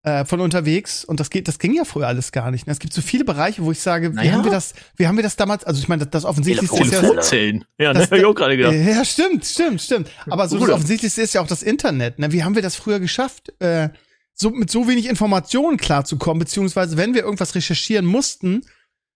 äh, 0.02 0.24
von 0.24 0.40
unterwegs 0.40 1.04
und 1.04 1.20
das 1.20 1.28
geht, 1.28 1.46
das 1.46 1.58
ging 1.58 1.74
ja 1.74 1.84
früher 1.84 2.06
alles 2.06 2.32
gar 2.32 2.50
nicht. 2.50 2.66
ne? 2.66 2.72
Es 2.72 2.78
gibt 2.78 2.92
so 2.94 3.02
viele 3.02 3.24
Bereiche, 3.24 3.62
wo 3.62 3.70
ich 3.70 3.80
sage, 3.80 4.12
wie 4.12 4.16
Naja. 4.16 4.32
haben 4.32 4.44
wir 4.44 4.50
das, 4.50 4.72
wie 4.96 5.06
haben 5.06 5.16
wir 5.16 5.22
das 5.22 5.36
damals? 5.36 5.64
Also 5.64 5.80
ich 5.80 5.88
meine, 5.88 6.00
das, 6.06 6.10
das 6.10 6.24
offensichtlichste 6.24 6.82
ist 6.82 6.92
ja, 6.92 7.00
Telefonzellen. 7.00 7.64
Ja, 7.78 7.92
Das- 7.92 8.04
habe 8.06 8.18
ich 8.18 8.24
auch 8.24 8.34
gerade 8.34 8.56
gedacht. 8.56 8.74
ja 8.74 9.04
stimmt, 9.04 9.44
stimmt, 9.44 9.82
stimmt. 9.82 10.10
Aber 10.28 10.48
so 10.48 10.58
das 10.58 10.70
offensichtlichste 10.70 11.20
ist 11.20 11.34
ja 11.34 11.42
auch 11.42 11.46
das 11.46 11.62
Internet. 11.62 12.18
Ne? 12.18 12.32
Wie 12.32 12.44
haben 12.44 12.54
wir 12.54 12.62
das 12.62 12.76
früher 12.76 12.98
geschafft? 13.00 13.52
Äh, 13.60 13.90
so 14.34 14.48
mit 14.50 14.70
so 14.70 14.88
wenig 14.88 15.06
Informationen 15.06 15.76
klarzukommen, 15.76 16.38
beziehungsweise 16.38 16.96
wenn 16.96 17.12
wir 17.12 17.22
irgendwas 17.22 17.54
recherchieren 17.54 18.06
mussten, 18.06 18.62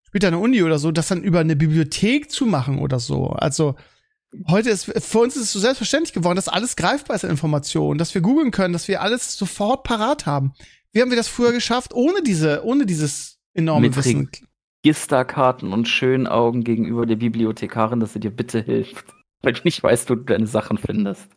später 0.06 0.28
eine 0.28 0.38
Uni 0.40 0.64
oder 0.64 0.80
so, 0.80 0.92
das 0.92 1.08
dann 1.08 1.24
über 1.24 1.40
eine 1.40 1.56
Bibliothek 1.56 2.30
zu 2.30 2.46
machen 2.46 2.78
oder 2.80 3.00
so. 3.00 3.28
Also 3.30 3.76
heute 4.48 4.70
ist 4.70 4.86
für 4.86 5.20
uns 5.20 5.36
ist 5.36 5.44
es 5.44 5.52
so 5.52 5.60
selbstverständlich 5.60 6.14
geworden, 6.14 6.36
dass 6.36 6.48
alles 6.48 6.76
greifbar 6.76 7.16
ist 7.16 7.24
an 7.24 7.32
Informationen, 7.32 7.98
dass 7.98 8.14
wir 8.14 8.22
googeln 8.22 8.52
können, 8.52 8.74
dass 8.74 8.88
wir 8.88 9.02
alles 9.02 9.38
sofort 9.38 9.84
parat 9.84 10.26
haben. 10.26 10.54
Wie 10.92 11.02
haben 11.02 11.10
wir 11.10 11.18
das 11.18 11.28
früher 11.28 11.52
geschafft, 11.52 11.94
ohne 11.94 12.22
diese, 12.22 12.64
ohne 12.64 12.86
dieses 12.86 13.40
enorme 13.54 13.88
Mit 13.88 13.98
Wissen? 13.98 14.30
Registerkarten 14.86 15.74
und 15.74 15.88
schönen 15.88 16.28
Augen 16.28 16.64
gegenüber 16.64 17.06
der 17.06 17.16
Bibliothekarin, 17.16 18.00
dass 18.00 18.14
sie 18.14 18.20
dir 18.20 18.32
bitte 18.32 18.62
hilft. 18.62 19.06
Weil 19.42 19.54
du 19.54 19.62
nicht 19.64 19.82
weißt, 19.82 20.10
wo 20.10 20.16
du 20.16 20.24
deine 20.24 20.48
Sachen 20.48 20.78
findest. 20.78 21.28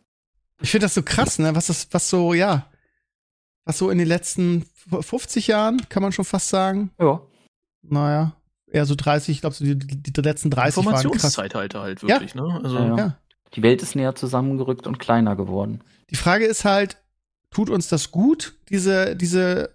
Ich 0.61 0.71
finde 0.71 0.85
das 0.85 0.93
so 0.93 1.03
krass, 1.03 1.39
ne? 1.39 1.55
Was 1.55 1.67
das, 1.67 1.87
was 1.91 2.09
so, 2.09 2.33
ja, 2.33 2.69
was 3.65 3.77
so 3.77 3.89
in 3.89 3.97
den 3.97 4.07
letzten 4.07 4.65
50 4.89 5.47
Jahren, 5.47 5.89
kann 5.89 6.01
man 6.01 6.13
schon 6.13 6.25
fast 6.25 6.49
sagen. 6.49 6.91
Ja. 6.99 7.21
Naja, 7.81 8.36
eher 8.71 8.85
so 8.85 8.95
30, 8.95 9.35
ich 9.35 9.41
glaube, 9.41 9.55
so 9.55 9.65
die, 9.65 9.77
die, 9.77 10.13
die 10.13 10.21
letzten 10.21 10.49
30 10.49 10.77
waren 10.77 10.93
krass. 10.93 11.03
Informationszeitalter 11.03 11.81
halt 11.81 12.03
wirklich, 12.03 12.35
ne? 12.35 12.59
Also, 12.63 12.77
Ja, 12.77 12.85
ja. 12.85 12.97
Ja. 12.97 13.17
Die 13.53 13.63
Welt 13.63 13.81
ist 13.81 13.95
näher 13.95 14.15
zusammengerückt 14.15 14.87
und 14.87 14.99
kleiner 14.99 15.35
geworden. 15.35 15.81
Die 16.09 16.15
Frage 16.15 16.45
ist 16.45 16.65
halt, 16.65 16.97
tut 17.49 17.69
uns 17.69 17.87
das 17.87 18.11
gut, 18.11 18.55
diese, 18.69 19.15
diese, 19.15 19.71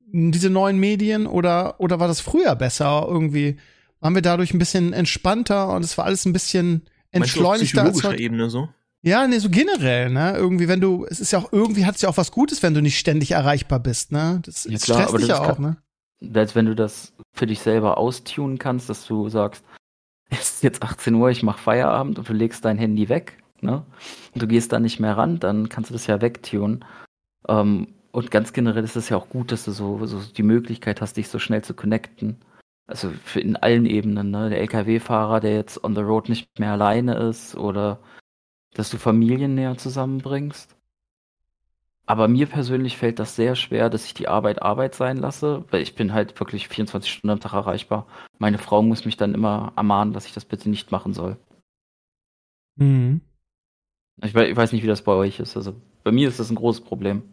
diese 0.00 0.50
neuen 0.50 0.78
Medien, 0.78 1.26
oder, 1.26 1.80
oder 1.80 1.98
war 2.00 2.08
das 2.08 2.20
früher 2.20 2.54
besser 2.54 3.04
irgendwie? 3.08 3.58
Waren 4.00 4.14
wir 4.14 4.22
dadurch 4.22 4.54
ein 4.54 4.58
bisschen 4.58 4.92
entspannter 4.92 5.68
und 5.74 5.84
es 5.84 5.98
war 5.98 6.04
alles 6.04 6.24
ein 6.24 6.32
bisschen 6.32 6.82
entschleunigter 7.10 7.82
als 7.82 8.04
heute? 8.04 8.22
Ebene 8.22 8.48
so? 8.48 8.68
Ja, 9.02 9.26
nee, 9.26 9.38
so 9.38 9.48
generell, 9.48 10.10
ne? 10.10 10.34
Irgendwie, 10.36 10.68
wenn 10.68 10.80
du, 10.80 11.04
es 11.08 11.20
ist 11.20 11.32
ja 11.32 11.38
auch, 11.38 11.52
irgendwie 11.52 11.84
hat 11.84 11.96
es 11.96 12.02
ja 12.02 12.08
auch 12.08 12.16
was 12.16 12.32
Gutes, 12.32 12.62
wenn 12.62 12.74
du 12.74 12.82
nicht 12.82 12.98
ständig 12.98 13.32
erreichbar 13.32 13.80
bist, 13.80 14.12
ne? 14.12 14.40
Das 14.44 14.64
ja, 14.64 14.78
klar, 14.78 15.08
stresst 15.08 15.22
dich 15.22 15.28
ja 15.28 15.40
auch, 15.40 15.58
ne? 15.58 15.76
Als 16.34 16.54
wenn 16.54 16.66
du 16.66 16.74
das 16.74 17.14
für 17.32 17.46
dich 17.46 17.60
selber 17.60 17.98
austunen 17.98 18.58
kannst, 18.58 18.88
dass 18.88 19.06
du 19.06 19.28
sagst, 19.28 19.64
es 20.30 20.54
ist 20.54 20.62
jetzt 20.62 20.82
18 20.82 21.14
Uhr, 21.14 21.30
ich 21.30 21.42
mach 21.42 21.58
Feierabend 21.58 22.18
und 22.18 22.28
du 22.28 22.32
legst 22.32 22.64
dein 22.64 22.78
Handy 22.78 23.08
weg, 23.08 23.42
ne? 23.60 23.84
Und 24.34 24.42
du 24.42 24.46
gehst 24.46 24.72
da 24.72 24.80
nicht 24.80 25.00
mehr 25.00 25.16
ran, 25.16 25.38
dann 25.40 25.68
kannst 25.68 25.90
du 25.90 25.94
das 25.94 26.06
ja 26.06 26.20
wegtunen. 26.20 26.84
Ähm, 27.48 27.88
und 28.10 28.30
ganz 28.30 28.52
generell 28.52 28.84
ist 28.84 28.96
es 28.96 29.08
ja 29.08 29.16
auch 29.16 29.28
gut, 29.28 29.52
dass 29.52 29.64
du 29.64 29.70
so, 29.70 30.04
so 30.06 30.20
die 30.20 30.42
Möglichkeit 30.42 31.00
hast, 31.00 31.16
dich 31.16 31.28
so 31.28 31.38
schnell 31.38 31.62
zu 31.62 31.74
connecten. 31.74 32.36
Also 32.86 33.10
für 33.10 33.40
in 33.40 33.56
allen 33.56 33.86
Ebenen, 33.86 34.30
ne? 34.30 34.50
Der 34.50 34.60
LKW-Fahrer, 34.60 35.40
der 35.40 35.54
jetzt 35.54 35.84
on 35.84 35.94
the 35.94 36.00
road 36.00 36.28
nicht 36.28 36.58
mehr 36.58 36.72
alleine 36.72 37.14
ist 37.14 37.54
oder 37.56 38.00
dass 38.74 38.90
du 38.90 38.96
Familien 38.96 39.54
näher 39.54 39.76
zusammenbringst. 39.76 40.77
Aber 42.08 42.26
mir 42.26 42.46
persönlich 42.46 42.96
fällt 42.96 43.18
das 43.18 43.36
sehr 43.36 43.54
schwer, 43.54 43.90
dass 43.90 44.06
ich 44.06 44.14
die 44.14 44.28
Arbeit 44.28 44.62
Arbeit 44.62 44.94
sein 44.94 45.18
lasse, 45.18 45.66
weil 45.70 45.82
ich 45.82 45.94
bin 45.94 46.14
halt 46.14 46.40
wirklich 46.40 46.66
24 46.66 47.12
Stunden 47.12 47.28
am 47.28 47.38
Tag 47.38 47.52
erreichbar. 47.52 48.06
Meine 48.38 48.56
Frau 48.56 48.80
muss 48.80 49.04
mich 49.04 49.18
dann 49.18 49.34
immer 49.34 49.74
ermahnen, 49.76 50.14
dass 50.14 50.24
ich 50.24 50.32
das 50.32 50.46
bitte 50.46 50.70
nicht 50.70 50.90
machen 50.90 51.12
soll. 51.12 51.36
Mhm. 52.76 53.20
Ich, 54.22 54.34
weiß 54.34 54.72
nicht, 54.72 54.82
wie 54.82 54.88
das 54.88 55.02
bei 55.02 55.12
euch 55.12 55.38
ist. 55.38 55.54
Also 55.54 55.74
bei 56.02 56.10
mir 56.10 56.28
ist 56.28 56.40
das 56.40 56.48
ein 56.48 56.56
großes 56.56 56.82
Problem. 56.82 57.24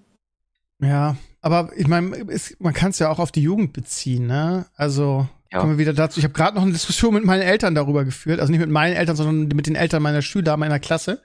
Ja, 0.82 1.15
aber 1.39 1.72
ich 1.77 1.88
meine, 1.88 2.25
man 2.60 2.74
kann 2.74 2.89
es 2.89 3.00
ja 3.00 3.10
auch 3.10 3.20
auf 3.20 3.32
die 3.32 3.44
Jugend 3.44 3.72
beziehen, 3.72 4.27
ne? 4.27 4.65
Also 4.75 5.25
ja. 5.53 5.60
kommen 5.60 5.72
wir 5.72 5.79
wieder 5.79 5.94
dazu. 5.94 6.20
Ich 6.20 6.25
habe 6.25 6.34
gerade 6.34 6.58
noch 6.58 6.63
eine 6.63 6.74
Diskussion 6.74 7.13
mit 7.13 7.24
meinen 7.24 7.44
Eltern 7.44 7.75
darüber 7.75 8.03
geführt, 8.03 8.41
also 8.41 8.51
nicht 8.51 8.60
mit 8.60 8.70
meinen 8.70 8.98
Eltern, 8.98 9.15
sondern 9.15 9.55
mit 9.55 9.67
den 9.67 9.75
Eltern 9.75 10.03
meiner 10.03 10.22
Schüler 10.22 10.58
meiner 10.58 10.82
Klasse. 10.82 11.22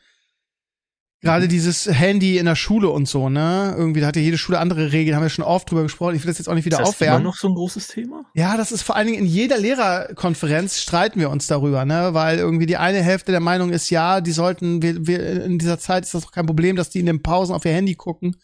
Gerade 1.22 1.44
mhm. 1.44 1.50
dieses 1.50 1.86
Handy 1.86 2.38
in 2.38 2.46
der 2.46 2.56
Schule 2.56 2.88
und 2.88 3.06
so, 3.06 3.28
ne? 3.28 3.74
Irgendwie, 3.76 4.00
da 4.00 4.06
hat 4.06 4.16
ja 4.16 4.22
jede 4.22 4.38
Schule 4.38 4.58
andere 4.58 4.92
Regeln, 4.92 5.14
haben 5.14 5.22
wir 5.22 5.28
schon 5.28 5.44
oft 5.44 5.70
drüber 5.70 5.82
gesprochen. 5.82 6.16
Ich 6.16 6.22
will 6.22 6.30
das 6.30 6.38
jetzt 6.38 6.48
auch 6.48 6.54
nicht 6.54 6.64
wieder 6.64 6.78
ist 6.78 6.82
das 6.82 6.88
aufwärmen. 6.88 7.16
Ist 7.16 7.20
immer 7.20 7.30
noch 7.30 7.36
so 7.36 7.48
ein 7.48 7.54
großes 7.54 7.88
Thema? 7.88 8.24
Ja, 8.34 8.56
das 8.56 8.72
ist 8.72 8.82
vor 8.82 8.96
allen 8.96 9.06
Dingen 9.06 9.18
in 9.18 9.26
jeder 9.26 9.58
Lehrerkonferenz 9.58 10.80
streiten 10.80 11.20
wir 11.20 11.28
uns 11.28 11.46
darüber, 11.46 11.84
ne? 11.84 12.14
Weil 12.14 12.38
irgendwie 12.38 12.64
die 12.64 12.78
eine 12.78 13.02
Hälfte 13.02 13.32
der 13.32 13.40
Meinung 13.40 13.68
ist, 13.68 13.90
ja, 13.90 14.22
die 14.22 14.32
sollten, 14.32 14.80
wir, 14.80 15.06
wir 15.06 15.44
in 15.44 15.58
dieser 15.58 15.78
Zeit 15.78 16.04
ist 16.04 16.14
das 16.14 16.24
doch 16.24 16.32
kein 16.32 16.46
Problem, 16.46 16.76
dass 16.76 16.88
die 16.88 17.00
in 17.00 17.06
den 17.06 17.22
Pausen 17.22 17.54
auf 17.54 17.66
ihr 17.66 17.72
Handy 17.72 17.96
gucken. 17.96 18.36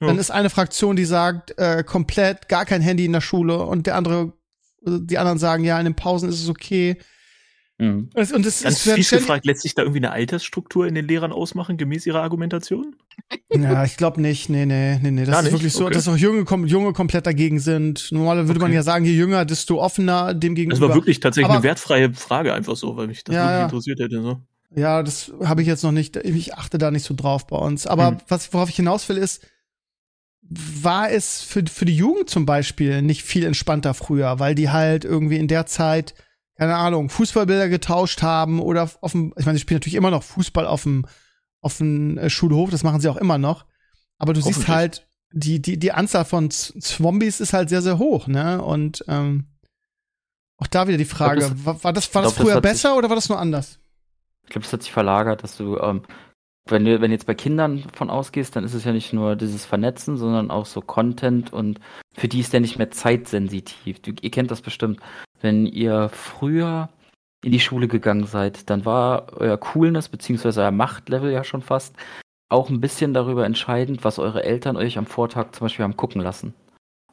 Ja. 0.00 0.08
Dann 0.08 0.18
ist 0.18 0.32
eine 0.32 0.50
Fraktion, 0.50 0.96
die 0.96 1.04
sagt, 1.04 1.56
äh, 1.58 1.84
komplett 1.84 2.48
gar 2.48 2.64
kein 2.64 2.82
Handy 2.82 3.04
in 3.04 3.12
der 3.12 3.20
Schule 3.20 3.58
und 3.58 3.86
der 3.86 3.94
andere, 3.94 4.32
die 4.84 5.18
anderen 5.18 5.38
sagen, 5.38 5.62
ja, 5.62 5.78
in 5.78 5.84
den 5.84 5.94
Pausen 5.94 6.28
ist 6.28 6.42
es 6.42 6.48
okay. 6.48 6.96
Mhm. 7.78 8.08
Und 8.14 8.46
das 8.46 8.62
Ganz 8.62 8.86
ist 8.86 8.90
fies 8.90 9.10
gefragt, 9.10 9.44
lässt 9.44 9.62
sich 9.62 9.74
da 9.74 9.82
irgendwie 9.82 9.98
eine 9.98 10.10
Altersstruktur 10.10 10.86
in 10.86 10.94
den 10.94 11.06
Lehrern 11.06 11.30
ausmachen, 11.30 11.76
gemäß 11.76 12.06
ihrer 12.06 12.22
Argumentation? 12.22 12.96
Ja, 13.50 13.84
ich 13.84 13.96
glaube 13.96 14.20
nicht. 14.20 14.50
Nee, 14.50 14.66
nee, 14.66 14.98
nee, 15.02 15.10
nee. 15.10 15.24
Das 15.24 15.30
Gar 15.30 15.38
ist 15.38 15.44
nicht? 15.46 15.52
wirklich 15.54 15.72
so, 15.72 15.86
okay. 15.86 15.94
dass 15.94 16.06
auch 16.06 16.16
Junge, 16.16 16.44
Junge 16.66 16.92
komplett 16.92 17.26
dagegen 17.26 17.58
sind. 17.58 18.12
Normalerweise 18.12 18.48
würde 18.48 18.60
okay. 18.60 18.68
man 18.68 18.72
ja 18.74 18.82
sagen, 18.82 19.04
je 19.06 19.14
jünger, 19.14 19.46
desto 19.46 19.80
offener 19.80 20.34
dem 20.34 20.54
gegenüber. 20.54 20.78
Das 20.78 20.88
war 20.88 20.94
wirklich 20.94 21.18
tatsächlich 21.20 21.46
Aber, 21.46 21.54
eine 21.54 21.62
wertfreie 21.62 22.12
Frage 22.12 22.52
einfach 22.52 22.76
so, 22.76 22.96
weil 22.96 23.06
mich 23.06 23.24
das 23.24 23.34
ja, 23.34 23.48
wirklich 23.48 23.62
interessiert 23.64 24.00
hätte. 24.00 24.22
So. 24.22 24.40
Ja, 24.74 25.02
das 25.02 25.32
habe 25.42 25.62
ich 25.62 25.66
jetzt 25.66 25.82
noch 25.82 25.92
nicht. 25.92 26.16
Ich 26.16 26.54
achte 26.54 26.76
da 26.76 26.90
nicht 26.90 27.04
so 27.04 27.14
drauf 27.14 27.46
bei 27.46 27.56
uns. 27.56 27.86
Aber 27.86 28.12
mhm. 28.12 28.16
was, 28.28 28.52
worauf 28.52 28.68
ich 28.68 28.76
hinaus 28.76 29.08
will, 29.08 29.16
ist, 29.16 29.46
war 30.42 31.10
es 31.10 31.42
für, 31.42 31.64
für 31.66 31.86
die 31.86 31.96
Jugend 31.96 32.30
zum 32.30 32.46
Beispiel 32.46 33.02
nicht 33.02 33.22
viel 33.22 33.44
entspannter 33.44 33.94
früher, 33.94 34.38
weil 34.38 34.54
die 34.54 34.70
halt 34.70 35.04
irgendwie 35.04 35.38
in 35.38 35.48
der 35.48 35.66
Zeit 35.66 36.14
keine 36.56 36.76
Ahnung, 36.76 37.10
Fußballbilder 37.10 37.68
getauscht 37.68 38.22
haben 38.22 38.60
oder 38.60 38.90
auf 39.00 39.12
dem, 39.12 39.34
ich 39.36 39.44
meine, 39.44 39.58
sie 39.58 39.62
spielen 39.62 39.76
natürlich 39.76 39.94
immer 39.94 40.10
noch 40.10 40.22
Fußball 40.22 40.66
auf 40.66 40.84
dem, 40.84 41.06
auf 41.60 41.76
dem 41.76 42.18
äh, 42.18 42.30
Schulhof, 42.30 42.70
das 42.70 42.82
machen 42.82 43.00
sie 43.00 43.08
auch 43.08 43.16
immer 43.16 43.38
noch. 43.38 43.66
Aber 44.18 44.32
du 44.32 44.40
siehst 44.40 44.66
halt, 44.68 45.06
die, 45.32 45.60
die, 45.60 45.78
die 45.78 45.92
Anzahl 45.92 46.24
von 46.24 46.50
Zombies 46.50 47.40
ist 47.40 47.52
halt 47.52 47.68
sehr, 47.68 47.82
sehr 47.82 47.98
hoch, 47.98 48.26
ne? 48.26 48.62
Und 48.62 49.04
ähm, 49.08 49.48
auch 50.56 50.66
da 50.66 50.88
wieder 50.88 50.96
die 50.96 51.04
Frage, 51.04 51.40
glaub, 51.40 51.50
das, 51.50 51.66
war, 51.66 51.84
war, 51.84 51.92
das, 51.92 52.14
war 52.14 52.22
das 52.22 52.32
früher 52.32 52.54
das 52.54 52.62
besser 52.62 52.88
sich, 52.90 52.98
oder 52.98 53.10
war 53.10 53.16
das 53.16 53.28
nur 53.28 53.38
anders? 53.38 53.78
Ich 54.44 54.50
glaube, 54.50 54.64
es 54.64 54.72
hat 54.72 54.82
sich 54.82 54.92
verlagert, 54.92 55.42
dass 55.42 55.58
du, 55.58 55.76
ähm, 55.78 56.02
wenn 56.68 56.86
du, 56.86 57.00
wenn 57.00 57.10
du 57.10 57.14
jetzt 57.14 57.26
bei 57.26 57.34
Kindern 57.34 57.84
von 57.92 58.08
ausgehst, 58.08 58.56
dann 58.56 58.64
ist 58.64 58.72
es 58.72 58.84
ja 58.84 58.92
nicht 58.92 59.12
nur 59.12 59.36
dieses 59.36 59.66
Vernetzen, 59.66 60.16
sondern 60.16 60.50
auch 60.50 60.64
so 60.64 60.80
Content 60.80 61.52
und 61.52 61.80
für 62.14 62.28
die 62.28 62.40
ist 62.40 62.54
der 62.54 62.60
nicht 62.60 62.78
mehr 62.78 62.90
zeitsensitiv. 62.90 64.00
Du, 64.00 64.12
ihr 64.22 64.30
kennt 64.30 64.50
das 64.50 64.62
bestimmt 64.62 65.00
wenn 65.40 65.66
ihr 65.66 66.08
früher 66.10 66.88
in 67.44 67.52
die 67.52 67.60
Schule 67.60 67.88
gegangen 67.88 68.26
seid, 68.26 68.70
dann 68.70 68.84
war 68.84 69.26
euer 69.36 69.56
Coolness 69.56 70.08
bzw. 70.08 70.60
euer 70.60 70.70
Machtlevel 70.70 71.32
ja 71.32 71.44
schon 71.44 71.62
fast 71.62 71.94
auch 72.48 72.70
ein 72.70 72.80
bisschen 72.80 73.12
darüber 73.12 73.44
entscheidend, 73.44 74.04
was 74.04 74.18
eure 74.18 74.44
Eltern 74.44 74.76
euch 74.76 74.98
am 74.98 75.06
Vortag 75.06 75.52
zum 75.52 75.64
Beispiel 75.64 75.84
haben 75.84 75.96
gucken 75.96 76.20
lassen. 76.20 76.54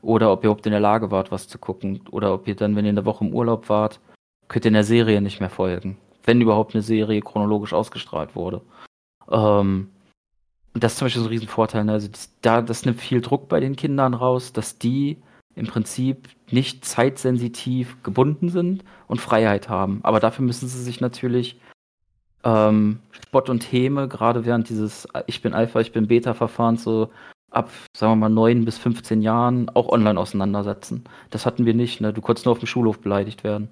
Oder 0.01 0.31
ob 0.31 0.41
ihr 0.41 0.45
überhaupt 0.45 0.65
in 0.65 0.71
der 0.71 0.81
Lage 0.81 1.11
wart, 1.11 1.31
was 1.31 1.47
zu 1.47 1.57
gucken. 1.57 2.01
Oder 2.11 2.33
ob 2.33 2.47
ihr 2.47 2.55
dann, 2.55 2.75
wenn 2.75 2.85
ihr 2.85 2.89
in 2.89 2.95
der 2.95 3.05
Woche 3.05 3.25
im 3.25 3.33
Urlaub 3.33 3.69
wart, 3.69 3.99
könnt 4.47 4.65
ihr 4.65 4.69
in 4.69 4.75
der 4.75 4.83
Serie 4.83 5.21
nicht 5.21 5.39
mehr 5.39 5.49
folgen. 5.49 5.97
Wenn 6.23 6.41
überhaupt 6.41 6.75
eine 6.75 6.83
Serie 6.83 7.21
chronologisch 7.21 7.73
ausgestrahlt 7.73 8.35
wurde. 8.35 8.61
Ähm, 9.31 9.89
das 10.73 10.93
ist 10.93 10.97
zum 10.99 11.05
Beispiel 11.05 11.21
so 11.21 11.27
ein 11.27 11.31
Riesenvorteil. 11.31 11.85
Ne? 11.85 11.93
Also 11.93 12.09
das, 12.09 12.31
da, 12.41 12.61
das 12.61 12.85
nimmt 12.85 12.99
viel 12.99 13.21
Druck 13.21 13.47
bei 13.47 13.59
den 13.59 13.75
Kindern 13.75 14.13
raus, 14.13 14.53
dass 14.53 14.77
die 14.77 15.17
im 15.55 15.67
Prinzip 15.67 16.29
nicht 16.51 16.85
zeitsensitiv 16.85 18.01
gebunden 18.03 18.49
sind 18.49 18.83
und 19.07 19.21
Freiheit 19.21 19.69
haben. 19.69 19.99
Aber 20.03 20.19
dafür 20.19 20.45
müssen 20.45 20.67
sie 20.67 20.81
sich 20.81 21.01
natürlich 21.01 21.59
ähm, 22.43 22.99
Spott 23.11 23.49
und 23.49 23.63
Häme, 23.71 24.07
gerade 24.07 24.45
während 24.45 24.69
dieses 24.69 25.07
Ich 25.27 25.41
bin 25.41 25.53
Alpha, 25.53 25.79
ich 25.79 25.91
bin 25.91 26.07
Beta-Verfahrens 26.07 26.83
so 26.83 27.09
ab, 27.49 27.69
sagen 27.95 28.13
wir 28.13 28.15
mal, 28.15 28.29
9 28.29 28.65
bis 28.65 28.77
15 28.77 29.21
Jahren 29.21 29.69
auch 29.69 29.89
online 29.89 30.19
auseinandersetzen. 30.19 31.03
Das 31.29 31.45
hatten 31.45 31.65
wir 31.65 31.73
nicht, 31.73 32.01
ne? 32.01 32.11
Du 32.11 32.21
konntest 32.21 32.45
nur 32.45 32.51
auf 32.53 32.59
dem 32.59 32.67
Schulhof 32.67 32.99
beleidigt 32.99 33.43
werden. 33.43 33.69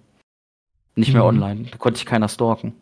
Nicht 0.95 1.13
mehr 1.13 1.23
mhm. 1.23 1.29
online. 1.29 1.63
Da 1.71 1.77
konnte 1.77 1.97
ich 1.97 2.05
keiner 2.05 2.29
stalken. 2.29 2.73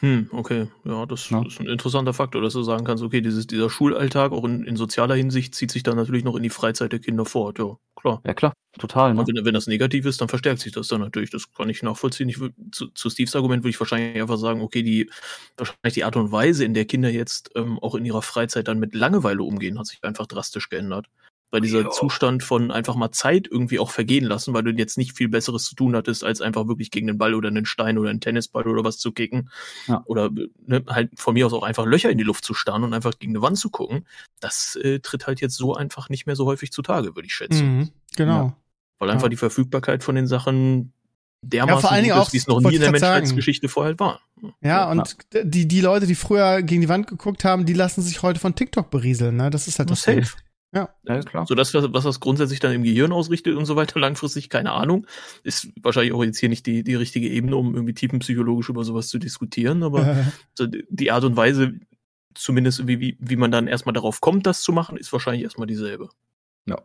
Hm, 0.00 0.28
okay. 0.30 0.66
Ja, 0.84 1.06
das 1.06 1.30
ja. 1.30 1.42
ist 1.42 1.58
ein 1.58 1.68
interessanter 1.68 2.12
Faktor, 2.12 2.42
dass 2.42 2.52
du 2.52 2.62
sagen 2.62 2.84
kannst, 2.84 3.02
okay, 3.02 3.22
dieses, 3.22 3.46
dieser 3.46 3.70
Schulalltag 3.70 4.32
auch 4.32 4.44
in, 4.44 4.62
in 4.64 4.76
sozialer 4.76 5.14
Hinsicht 5.14 5.54
zieht 5.54 5.70
sich 5.70 5.82
dann 5.84 5.96
natürlich 5.96 6.22
noch 6.22 6.36
in 6.36 6.42
die 6.42 6.50
Freizeit 6.50 6.92
der 6.92 6.98
Kinder 6.98 7.24
fort. 7.24 7.58
Ja, 7.58 7.78
klar. 7.96 8.20
Ja, 8.26 8.34
klar. 8.34 8.52
Total. 8.78 9.14
Ne? 9.14 9.20
Und 9.20 9.28
wenn, 9.28 9.42
wenn 9.46 9.54
das 9.54 9.66
negativ 9.66 10.04
ist, 10.04 10.20
dann 10.20 10.28
verstärkt 10.28 10.60
sich 10.60 10.72
das 10.72 10.88
dann 10.88 11.00
natürlich. 11.00 11.30
Das 11.30 11.50
kann 11.54 11.70
ich 11.70 11.82
nachvollziehen. 11.82 12.28
Ich, 12.28 12.38
zu, 12.72 12.88
zu 12.88 13.08
Steves 13.08 13.34
Argument 13.34 13.62
würde 13.62 13.70
ich 13.70 13.80
wahrscheinlich 13.80 14.20
einfach 14.20 14.36
sagen, 14.36 14.60
okay, 14.60 14.82
die, 14.82 15.10
wahrscheinlich 15.56 15.94
die 15.94 16.04
Art 16.04 16.16
und 16.16 16.30
Weise, 16.30 16.66
in 16.66 16.74
der 16.74 16.84
Kinder 16.84 17.08
jetzt 17.08 17.52
ähm, 17.54 17.78
auch 17.78 17.94
in 17.94 18.04
ihrer 18.04 18.20
Freizeit 18.20 18.68
dann 18.68 18.78
mit 18.78 18.94
Langeweile 18.94 19.42
umgehen, 19.42 19.78
hat 19.78 19.86
sich 19.86 20.04
einfach 20.04 20.26
drastisch 20.26 20.68
geändert. 20.68 21.06
Weil 21.50 21.60
dieser 21.60 21.82
ja. 21.82 21.90
Zustand 21.90 22.42
von 22.42 22.70
einfach 22.72 22.96
mal 22.96 23.12
Zeit 23.12 23.46
irgendwie 23.48 23.78
auch 23.78 23.90
vergehen 23.90 24.24
lassen, 24.24 24.52
weil 24.52 24.64
du 24.64 24.72
jetzt 24.72 24.98
nicht 24.98 25.16
viel 25.16 25.28
Besseres 25.28 25.64
zu 25.64 25.76
tun 25.76 25.94
hattest, 25.94 26.24
als 26.24 26.40
einfach 26.40 26.66
wirklich 26.66 26.90
gegen 26.90 27.06
den 27.06 27.18
Ball 27.18 27.34
oder 27.34 27.48
einen 27.48 27.66
Stein 27.66 27.98
oder 27.98 28.10
einen 28.10 28.20
Tennisball 28.20 28.66
oder 28.66 28.82
was 28.82 28.98
zu 28.98 29.12
kicken. 29.12 29.50
Ja. 29.86 30.02
Oder 30.06 30.30
ne, 30.66 30.84
halt 30.88 31.10
von 31.14 31.34
mir 31.34 31.46
aus 31.46 31.52
auch 31.52 31.62
einfach 31.62 31.86
Löcher 31.86 32.10
in 32.10 32.18
die 32.18 32.24
Luft 32.24 32.44
zu 32.44 32.52
starren 32.52 32.82
und 32.82 32.94
einfach 32.94 33.18
gegen 33.18 33.32
eine 33.32 33.42
Wand 33.42 33.58
zu 33.58 33.70
gucken. 33.70 34.06
Das 34.40 34.76
äh, 34.82 34.98
tritt 34.98 35.26
halt 35.28 35.40
jetzt 35.40 35.56
so 35.56 35.74
einfach 35.74 36.08
nicht 36.08 36.26
mehr 36.26 36.36
so 36.36 36.46
häufig 36.46 36.72
zutage, 36.72 37.14
würde 37.14 37.26
ich 37.26 37.34
schätzen. 37.34 37.78
Mhm, 37.78 37.90
genau. 38.16 38.32
Ja. 38.32 38.56
Weil 38.98 39.10
einfach 39.10 39.28
die 39.28 39.36
Verfügbarkeit 39.36 40.02
von 40.02 40.14
den 40.14 40.26
Sachen 40.26 40.92
dermaßen 41.42 41.76
ja, 41.76 41.80
vor 41.80 41.92
allen 41.92 42.04
Dingen 42.04 42.16
wie 42.30 42.36
es 42.36 42.46
noch 42.46 42.60
nie 42.60 42.74
in 42.74 42.80
der 42.80 42.90
Menschheitsgeschichte 42.90 43.68
vorher 43.68 43.90
halt 43.90 44.00
war. 44.00 44.20
Ja, 44.60 44.90
und 44.90 45.16
die, 45.32 45.68
die 45.68 45.80
Leute, 45.80 46.06
die 46.06 46.14
früher 46.14 46.62
gegen 46.62 46.80
die 46.80 46.88
Wand 46.88 47.06
geguckt 47.06 47.44
haben, 47.44 47.66
die 47.66 47.72
lassen 47.72 48.02
sich 48.02 48.22
heute 48.22 48.40
von 48.40 48.54
TikTok 48.54 48.90
berieseln. 48.90 49.36
Ne? 49.36 49.50
Das 49.50 49.68
ist 49.68 49.78
halt 49.78 49.90
das 49.90 50.02
Safe. 50.02 50.26
Ja. 50.72 50.90
ja, 51.04 51.20
klar. 51.20 51.46
So 51.46 51.54
dass 51.54 51.72
was 51.74 52.04
das 52.04 52.20
grundsätzlich 52.20 52.60
dann 52.60 52.72
im 52.72 52.82
Gehirn 52.82 53.12
ausrichtet 53.12 53.54
und 53.56 53.64
so 53.64 53.76
weiter, 53.76 53.98
langfristig, 54.00 54.50
keine 54.50 54.72
Ahnung. 54.72 55.06
Ist 55.42 55.68
wahrscheinlich 55.80 56.12
auch 56.12 56.22
jetzt 56.24 56.38
hier 56.38 56.48
nicht 56.48 56.66
die, 56.66 56.84
die 56.84 56.94
richtige 56.94 57.28
Ebene, 57.28 57.56
um 57.56 57.74
irgendwie 57.74 57.94
tiefenpsychologisch 57.94 58.68
über 58.68 58.84
sowas 58.84 59.08
zu 59.08 59.18
diskutieren, 59.18 59.82
aber 59.82 60.26
so 60.54 60.66
die 60.66 61.10
Art 61.10 61.24
und 61.24 61.36
Weise, 61.36 61.74
zumindest 62.34 62.86
wie, 62.86 63.00
wie, 63.00 63.16
wie 63.20 63.36
man 63.36 63.50
dann 63.50 63.68
erstmal 63.68 63.94
darauf 63.94 64.20
kommt, 64.20 64.46
das 64.46 64.62
zu 64.62 64.72
machen, 64.72 64.96
ist 64.96 65.12
wahrscheinlich 65.12 65.44
erstmal 65.44 65.66
dieselbe. 65.66 66.10
Ja. 66.66 66.82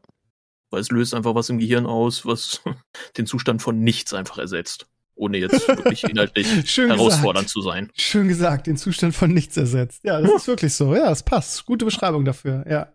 Weil 0.69 0.81
es 0.81 0.89
löst 0.89 1.13
einfach 1.13 1.35
was 1.35 1.49
im 1.49 1.59
Gehirn 1.59 1.85
aus, 1.85 2.25
was 2.25 2.61
den 3.17 3.25
Zustand 3.25 3.61
von 3.61 3.79
nichts 3.79 4.13
einfach 4.13 4.37
ersetzt. 4.37 4.87
Ohne 5.15 5.37
jetzt 5.37 5.67
wirklich 5.67 6.03
inhaltlich 6.05 6.47
herausfordernd 6.77 7.49
zu 7.49 7.61
sein. 7.61 7.91
Schön 7.95 8.27
gesagt, 8.27 8.67
den 8.67 8.77
Zustand 8.77 9.13
von 9.13 9.31
nichts 9.31 9.57
ersetzt. 9.57 10.03
Ja, 10.03 10.21
das 10.21 10.31
ist 10.33 10.47
wirklich 10.47 10.73
so. 10.73 10.95
Ja, 10.95 11.11
es 11.11 11.21
passt. 11.21 11.65
Gute 11.65 11.85
Beschreibung 11.85 12.23
dafür, 12.25 12.65
ja. 12.67 12.93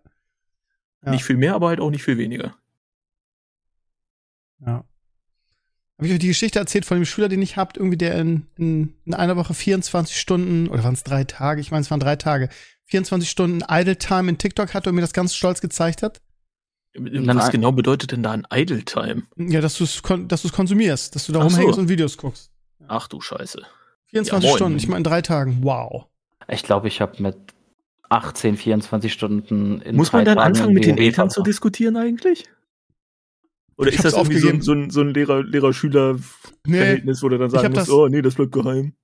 Ja. 1.06 1.12
Nicht 1.12 1.24
viel 1.24 1.36
mehr, 1.36 1.54
aber 1.54 1.68
halt 1.68 1.80
auch 1.80 1.90
nicht 1.90 2.02
viel 2.02 2.18
weniger. 2.18 2.54
Ja. 4.60 4.84
Habe 5.98 6.06
ich 6.08 6.12
euch 6.12 6.18
die 6.18 6.26
Geschichte 6.28 6.58
erzählt 6.58 6.84
von 6.84 6.98
dem 6.98 7.06
Schüler, 7.06 7.28
den 7.28 7.40
ich 7.40 7.56
habt, 7.56 7.78
irgendwie 7.78 7.96
der 7.96 8.16
in, 8.18 8.46
in, 8.56 8.94
in 9.06 9.14
einer 9.14 9.36
Woche 9.36 9.54
24 9.54 10.18
Stunden, 10.18 10.68
oder 10.68 10.84
waren 10.84 10.92
es 10.94 11.04
drei 11.04 11.24
Tage? 11.24 11.60
Ich 11.60 11.70
meine, 11.70 11.82
es 11.82 11.90
waren 11.90 12.00
drei 12.00 12.16
Tage. 12.16 12.50
24 12.84 13.28
Stunden 13.30 13.62
Idle 13.68 13.96
Time 13.96 14.28
in 14.28 14.36
TikTok 14.38 14.74
hatte 14.74 14.90
und 14.90 14.94
mir 14.96 15.00
das 15.00 15.12
ganz 15.14 15.34
stolz 15.34 15.60
gezeigt 15.60 16.02
hat. 16.02 16.20
Was 16.98 17.50
genau 17.50 17.72
bedeutet 17.72 18.12
denn 18.12 18.22
da 18.22 18.32
ein 18.32 18.46
Idle 18.52 18.84
Time? 18.84 19.22
Ja, 19.36 19.60
dass 19.60 19.76
du 19.78 19.84
es 19.84 20.02
dass 20.28 20.42
du's 20.42 20.52
konsumierst, 20.52 21.14
dass 21.14 21.26
du 21.26 21.32
da 21.32 21.40
Ach 21.40 21.50
so. 21.50 21.56
rumhängst 21.56 21.78
und 21.78 21.88
Videos 21.88 22.16
guckst. 22.16 22.50
Ach 22.88 23.06
du 23.08 23.20
Scheiße. 23.20 23.62
24 24.06 24.50
Ja. 24.50 24.56
Stunden, 24.56 24.78
ich 24.78 24.88
meine 24.88 24.98
in 24.98 25.04
drei 25.04 25.22
Tagen. 25.22 25.58
Wow. 25.62 26.06
Ich 26.48 26.62
glaube, 26.62 26.88
ich 26.88 27.00
habe 27.00 27.22
mit 27.22 27.36
18, 28.08 28.56
24 28.56 29.12
Stunden 29.12 29.80
in 29.82 29.96
Muss 29.96 30.12
man 30.12 30.24
dann 30.24 30.38
anfangen, 30.38 30.74
mit 30.74 30.84
den 30.86 30.98
Eltern 30.98 31.30
zu 31.30 31.42
diskutieren 31.42 31.96
eigentlich? 31.96 32.44
Oder 33.78 33.90
Ich 33.90 33.96
ist 33.96 34.04
das 34.04 34.14
irgendwie 34.14 34.38
so, 34.38 34.48
so 34.60 34.72
ein, 34.72 34.90
so 34.90 35.00
ein 35.02 35.12
Lehrer- 35.12 35.42
Lehrer-Schüler-Verhältnis, 35.42 37.22
wo 37.22 37.28
du 37.28 37.38
dann 37.38 37.50
sagen 37.50 37.68
musst, 37.74 37.82
das- 37.88 37.90
oh 37.90 38.08
nee, 38.08 38.22
das 38.22 38.34
bleibt 38.34 38.52
geheim? 38.52 38.94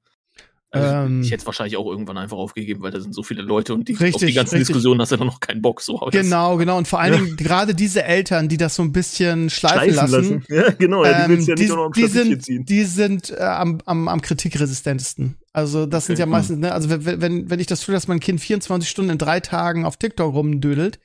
Also, 0.74 0.88
Ähm. 0.88 1.20
ich 1.20 1.30
hätte 1.30 1.42
es 1.42 1.46
wahrscheinlich 1.46 1.76
auch 1.76 1.86
irgendwann 1.86 2.16
einfach 2.16 2.38
aufgegeben, 2.38 2.82
weil 2.82 2.90
da 2.90 2.98
sind 3.00 3.14
so 3.14 3.22
viele 3.22 3.42
Leute 3.42 3.74
und 3.74 3.88
die, 3.88 3.94
auf 3.94 4.00
Richtig, 4.00 4.28
die 4.28 4.32
ganzen 4.32 4.54
richtig. 4.56 4.68
Diskussionen 4.68 5.00
hast 5.02 5.12
du 5.12 5.16
dann 5.18 5.26
noch 5.26 5.38
keinen 5.40 5.60
Bock. 5.60 5.82
So, 5.82 5.98
Genau, 6.10 6.56
genau. 6.56 6.78
Und 6.78 6.88
vor 6.88 6.98
allen 6.98 7.12
Ja. 7.12 7.20
Dingen 7.20 7.36
gerade 7.36 7.74
diese 7.74 8.04
Eltern, 8.04 8.48
die 8.48 8.56
das 8.56 8.74
so 8.74 8.82
ein 8.82 8.90
bisschen 8.90 9.50
schleifen, 9.50 9.94
lassen. 9.94 10.44
Ja, 10.48 10.70
genau, 10.70 11.04
ja, 11.04 11.26
die 11.28 11.34
ähm, 11.34 11.40
ja 11.40 11.54
die, 11.54 11.62
nicht 11.62 11.72
auch 11.72 11.76
noch 11.76 11.84
am 11.86 11.92
die 11.92 12.06
sind, 12.06 12.42
ziehen. 12.42 12.64
die 12.64 12.84
sind 12.84 13.30
äh, 13.30 13.42
am, 13.42 13.78
am, 13.84 14.08
am 14.08 14.22
kritikresistentesten. 14.22 15.36
Also 15.52 15.84
das 15.84 16.06
sind 16.06 16.14
Okay. 16.14 16.20
ja 16.20 16.26
meistens, 16.26 16.58
ne, 16.58 16.72
also 16.72 16.88
wenn, 16.88 17.20
wenn, 17.20 17.50
wenn 17.50 17.60
ich 17.60 17.66
das 17.66 17.82
tue, 17.82 17.94
dass 17.94 18.08
mein 18.08 18.20
Kind 18.20 18.40
24 18.40 18.88
Stunden 18.88 19.10
in 19.10 19.18
drei 19.18 19.40
Tagen 19.40 19.84
auf 19.84 19.98
TikTok 19.98 20.32
rumdödelt, 20.34 20.98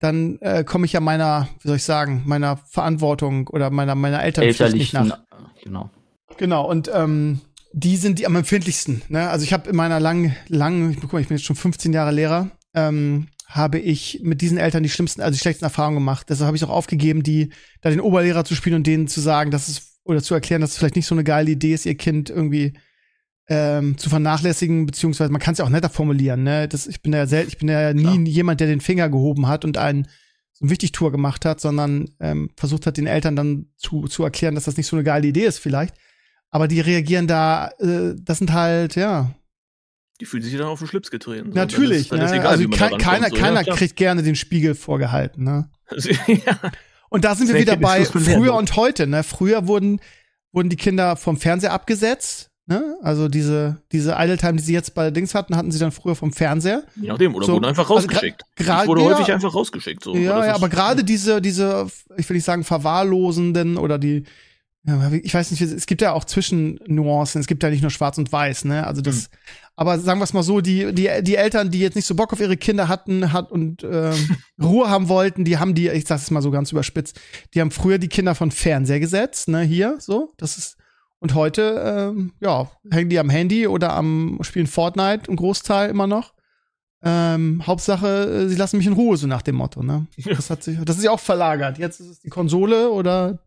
dann 0.00 0.38
äh, 0.40 0.64
komme 0.64 0.84
ich 0.86 0.92
ja 0.92 1.00
meiner, 1.00 1.48
wie 1.62 1.68
soll 1.68 1.76
ich 1.78 1.84
sagen, 1.84 2.22
meiner 2.26 2.58
Verantwortung 2.58 3.48
oder 3.48 3.70
meiner, 3.70 3.94
meiner 3.94 4.22
Elternpflicht 4.22 4.74
nicht 4.74 4.92
nach. 4.92 5.20
genau. 5.62 5.90
Genau, 6.36 6.66
und 6.68 6.90
ähm, 6.94 7.40
die 7.72 7.96
sind 7.96 8.18
die 8.18 8.26
am 8.26 8.36
empfindlichsten. 8.36 9.02
Ne? 9.08 9.28
Also 9.28 9.44
ich 9.44 9.52
habe 9.52 9.70
in 9.70 9.76
meiner 9.76 10.00
langen, 10.00 10.34
langen, 10.48 10.96
guck 11.00 11.12
mal, 11.12 11.20
ich 11.20 11.28
bin 11.28 11.36
jetzt 11.36 11.46
schon 11.46 11.56
15 11.56 11.92
Jahre 11.92 12.12
Lehrer, 12.12 12.50
ähm, 12.74 13.28
habe 13.46 13.78
ich 13.78 14.20
mit 14.22 14.40
diesen 14.40 14.58
Eltern 14.58 14.82
die 14.82 14.88
schlimmsten, 14.88 15.20
also 15.20 15.32
die 15.32 15.40
schlechtesten 15.40 15.64
Erfahrungen 15.64 15.96
gemacht. 15.96 16.26
Deshalb 16.30 16.46
habe 16.46 16.56
ich 16.56 16.64
auch 16.64 16.70
aufgegeben, 16.70 17.22
die 17.22 17.50
da 17.80 17.90
den 17.90 18.00
Oberlehrer 18.00 18.44
zu 18.44 18.54
spielen 18.54 18.76
und 18.76 18.86
denen 18.86 19.08
zu 19.08 19.20
sagen, 19.20 19.50
dass 19.50 19.68
es 19.68 19.98
oder 20.04 20.22
zu 20.22 20.34
erklären, 20.34 20.60
dass 20.60 20.70
es 20.70 20.78
vielleicht 20.78 20.96
nicht 20.96 21.06
so 21.06 21.14
eine 21.14 21.24
geile 21.24 21.50
Idee 21.50 21.74
ist, 21.74 21.86
ihr 21.86 21.96
Kind 21.96 22.30
irgendwie 22.30 22.74
ähm, 23.48 23.98
zu 23.98 24.08
vernachlässigen, 24.08 24.86
beziehungsweise 24.86 25.30
man 25.30 25.40
kann 25.40 25.52
es 25.52 25.58
ja 25.58 25.64
auch 25.64 25.70
netter 25.70 25.90
formulieren. 25.90 26.42
Ne? 26.42 26.68
Das, 26.68 26.86
ich 26.86 27.02
bin 27.02 27.12
ja 27.12 27.26
selten, 27.26 27.48
ich 27.48 27.58
bin 27.58 27.68
ja 27.68 27.92
nie 27.92 28.02
Klar. 28.02 28.18
jemand, 28.18 28.60
der 28.60 28.68
den 28.68 28.80
Finger 28.80 29.08
gehoben 29.08 29.48
hat 29.48 29.64
und 29.64 29.76
einen 29.76 30.06
so 30.52 30.64
ein 30.64 30.70
Wichtigtour 30.70 31.12
gemacht 31.12 31.44
hat, 31.44 31.60
sondern 31.60 32.10
ähm, 32.20 32.50
versucht 32.56 32.86
hat, 32.86 32.96
den 32.96 33.06
Eltern 33.06 33.36
dann 33.36 33.66
zu, 33.76 34.06
zu 34.06 34.24
erklären, 34.24 34.54
dass 34.54 34.64
das 34.64 34.76
nicht 34.76 34.86
so 34.86 34.96
eine 34.96 35.04
geile 35.04 35.26
Idee 35.26 35.44
ist 35.44 35.58
vielleicht. 35.58 35.94
Aber 36.50 36.68
die 36.68 36.80
reagieren 36.80 37.26
da, 37.26 37.68
äh, 37.78 38.14
das 38.16 38.38
sind 38.38 38.52
halt, 38.52 38.96
ja, 38.96 39.30
Die 40.20 40.26
fühlen 40.26 40.42
sich 40.42 40.56
dann 40.56 40.66
auf 40.66 40.80
den 40.80 40.88
Schlips 40.88 41.10
getreten. 41.10 41.52
So, 41.52 41.54
natürlich. 41.54 42.08
Dann 42.08 42.20
ist, 42.20 42.22
dann 42.22 42.24
ist 42.26 42.30
ne? 42.32 42.38
egal, 42.38 42.52
also 42.52 42.66
da 42.66 42.98
keiner, 42.98 43.28
so, 43.28 43.36
keiner 43.36 43.66
ja, 43.66 43.74
kriegt 43.74 43.96
gerne 43.96 44.22
den 44.22 44.36
Spiegel 44.36 44.74
vorgehalten. 44.74 45.44
Ne? 45.44 45.70
ja. 46.26 46.58
Und 47.08 47.24
da 47.24 47.34
sind 47.34 47.48
wir 47.48 47.60
wieder 47.60 47.76
bei 47.76 48.04
früher 48.04 48.54
und 48.54 48.76
heute. 48.76 49.06
Ne? 49.06 49.22
Früher 49.22 49.66
wurden, 49.66 50.00
wurden 50.52 50.68
die 50.68 50.76
Kinder 50.76 51.16
vom 51.16 51.36
Fernseher 51.36 51.72
abgesetzt. 51.72 52.50
Ne? 52.66 52.96
Also 53.02 53.28
diese, 53.28 53.82
diese 53.90 54.14
Idle 54.16 54.36
Time, 54.36 54.54
die 54.54 54.62
sie 54.62 54.72
jetzt 54.72 54.94
bei 54.94 55.10
Dings 55.10 55.34
hatten, 55.34 55.56
hatten 55.56 55.72
sie 55.72 55.80
dann 55.80 55.90
früher 55.90 56.14
vom 56.14 56.32
Fernseher. 56.32 56.84
Je 56.94 57.08
nachdem, 57.08 57.34
oder 57.34 57.46
So, 57.46 57.54
wurden 57.54 57.64
einfach 57.64 57.90
also 57.90 57.94
rausgeschickt. 57.94 58.44
ich 58.58 58.66
wurde 58.68 59.02
ja. 59.02 59.08
häufig 59.08 59.32
einfach 59.32 59.52
rausgeschickt. 59.52 60.04
So. 60.04 60.14
ja, 60.14 60.46
ja, 60.46 60.54
aber 60.54 60.68
gerade 60.68 61.02
diese, 61.02 61.40
diese, 61.40 61.88
ich 62.16 62.28
will 62.28 62.36
nicht 62.36 62.44
sagen 62.44 62.62
verwahrlosenden 62.62 63.76
oder 63.76 63.98
die, 63.98 64.22
ja, 64.84 65.12
ich 65.12 65.34
weiß 65.34 65.50
nicht, 65.50 65.60
es 65.60 65.86
gibt 65.86 66.00
ja 66.00 66.12
auch 66.12 66.24
Zwischennuancen, 66.24 67.40
es 67.40 67.46
gibt 67.46 67.62
ja 67.62 67.68
nicht 67.68 67.82
nur 67.82 67.90
schwarz 67.90 68.16
und 68.16 68.32
weiß, 68.32 68.64
ne? 68.64 68.86
Also 68.86 69.02
das, 69.02 69.28
aber 69.76 69.98
sagen 69.98 70.20
wir 70.20 70.24
es 70.24 70.32
mal 70.32 70.42
so, 70.42 70.60
die, 70.60 70.94
die, 70.94 71.08
die 71.22 71.36
Eltern, 71.36 71.70
die 71.70 71.80
jetzt 71.80 71.96
nicht 71.96 72.06
so 72.06 72.14
Bock 72.14 72.32
auf 72.32 72.40
ihre 72.40 72.56
Kinder 72.56 72.88
hatten, 72.88 73.32
hat 73.32 73.52
und 73.52 73.84
ähm, 73.84 74.36
Ruhe 74.62 74.88
haben 74.88 75.08
wollten, 75.08 75.44
die 75.44 75.58
haben 75.58 75.74
die, 75.74 75.88
ich 75.88 76.06
sag 76.06 76.16
es 76.16 76.30
mal 76.30 76.40
so 76.40 76.50
ganz 76.50 76.72
überspitzt, 76.72 77.20
die 77.52 77.60
haben 77.60 77.70
früher 77.70 77.98
die 77.98 78.08
Kinder 78.08 78.34
von 78.34 78.50
Fernseher 78.50 79.00
gesetzt, 79.00 79.48
ne, 79.48 79.60
hier, 79.60 79.96
so, 79.98 80.32
das 80.38 80.56
ist, 80.56 80.76
und 81.18 81.34
heute, 81.34 82.12
ähm, 82.14 82.32
ja, 82.40 82.70
hängen 82.90 83.10
die 83.10 83.18
am 83.18 83.28
Handy 83.28 83.66
oder 83.66 83.92
am 83.92 84.38
spielen 84.40 84.66
Fortnite, 84.66 85.30
ein 85.30 85.36
Großteil 85.36 85.90
immer 85.90 86.06
noch. 86.06 86.32
Ähm, 87.02 87.66
Hauptsache, 87.66 88.06
äh, 88.06 88.48
sie 88.48 88.56
lassen 88.56 88.78
mich 88.78 88.86
in 88.86 88.94
Ruhe, 88.94 89.18
so 89.18 89.26
nach 89.26 89.42
dem 89.42 89.56
Motto, 89.56 89.82
ne? 89.82 90.06
Das 90.24 90.48
hat 90.48 90.62
sich, 90.62 90.78
das 90.82 90.96
ist 90.96 91.04
ja 91.04 91.10
auch 91.10 91.20
verlagert. 91.20 91.78
Jetzt 91.78 92.00
ist 92.00 92.08
es 92.08 92.20
die 92.20 92.28
Konsole 92.30 92.90
oder, 92.90 93.38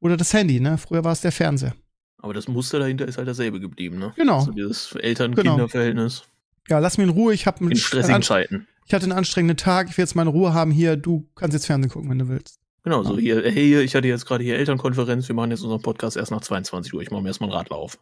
oder 0.00 0.16
das 0.16 0.32
Handy, 0.32 0.60
ne? 0.60 0.78
Früher 0.78 1.04
war 1.04 1.12
es 1.12 1.20
der 1.20 1.32
Fernseher. 1.32 1.74
Aber 2.18 2.34
das 2.34 2.48
Muster 2.48 2.78
dahinter 2.78 3.06
ist 3.06 3.18
halt 3.18 3.28
dasselbe 3.28 3.60
geblieben, 3.60 3.98
ne? 3.98 4.12
Genau. 4.16 4.40
So 4.40 4.52
dieses 4.52 4.92
Eltern-Kinder-Verhältnis 4.94 6.24
Ja, 6.68 6.78
lass 6.78 6.98
mich 6.98 7.06
in 7.06 7.12
Ruhe, 7.12 7.34
ich 7.34 7.46
habe 7.46 7.64
in 7.64 7.76
stressigen 7.76 8.22
Zeiten. 8.22 8.66
ich 8.86 8.94
hatte 8.94 9.04
einen 9.04 9.12
anstrengenden 9.12 9.56
Tag, 9.56 9.88
ich 9.90 9.96
will 9.96 10.02
jetzt 10.02 10.14
meine 10.14 10.30
Ruhe 10.30 10.54
haben 10.54 10.70
hier, 10.70 10.96
du 10.96 11.28
kannst 11.34 11.54
jetzt 11.54 11.66
Fernsehen 11.66 11.90
gucken, 11.90 12.10
wenn 12.10 12.18
du 12.18 12.28
willst. 12.28 12.58
Genau, 12.82 13.02
so 13.02 13.18
hier, 13.18 13.42
hey, 13.42 13.66
hier, 13.66 13.82
ich 13.82 13.94
hatte 13.96 14.06
jetzt 14.06 14.26
gerade 14.26 14.44
hier 14.44 14.56
Elternkonferenz, 14.56 15.26
wir 15.28 15.34
machen 15.34 15.50
jetzt 15.50 15.62
unseren 15.62 15.82
Podcast 15.82 16.16
erst 16.16 16.30
nach 16.30 16.40
22 16.40 16.94
Uhr. 16.94 17.02
Ich 17.02 17.10
mache 17.10 17.20
mir 17.20 17.28
erstmal 17.28 17.50
einen 17.50 17.58
Radler 17.58 17.76
auf. 17.76 17.98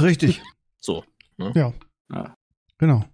Richtig. 0.00 0.42
So. 0.80 1.02
ja. 1.38 1.72
Ja. 2.12 2.36
Genau. 2.76 3.04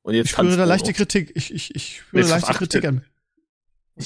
Und 0.00 0.14
jetzt 0.14 0.26
Ich 0.26 0.30
spüre 0.30 0.46
tanzt 0.46 0.58
da 0.58 0.64
leichte 0.64 0.94
Kritik. 0.94 1.30
Ich, 1.34 1.52
ich, 1.52 1.74
ich 1.74 1.98
spüre 1.98 2.22
Jetzt 2.22 2.30
leichte 2.30 2.54
Kritik 2.54 2.86
an. 2.86 3.04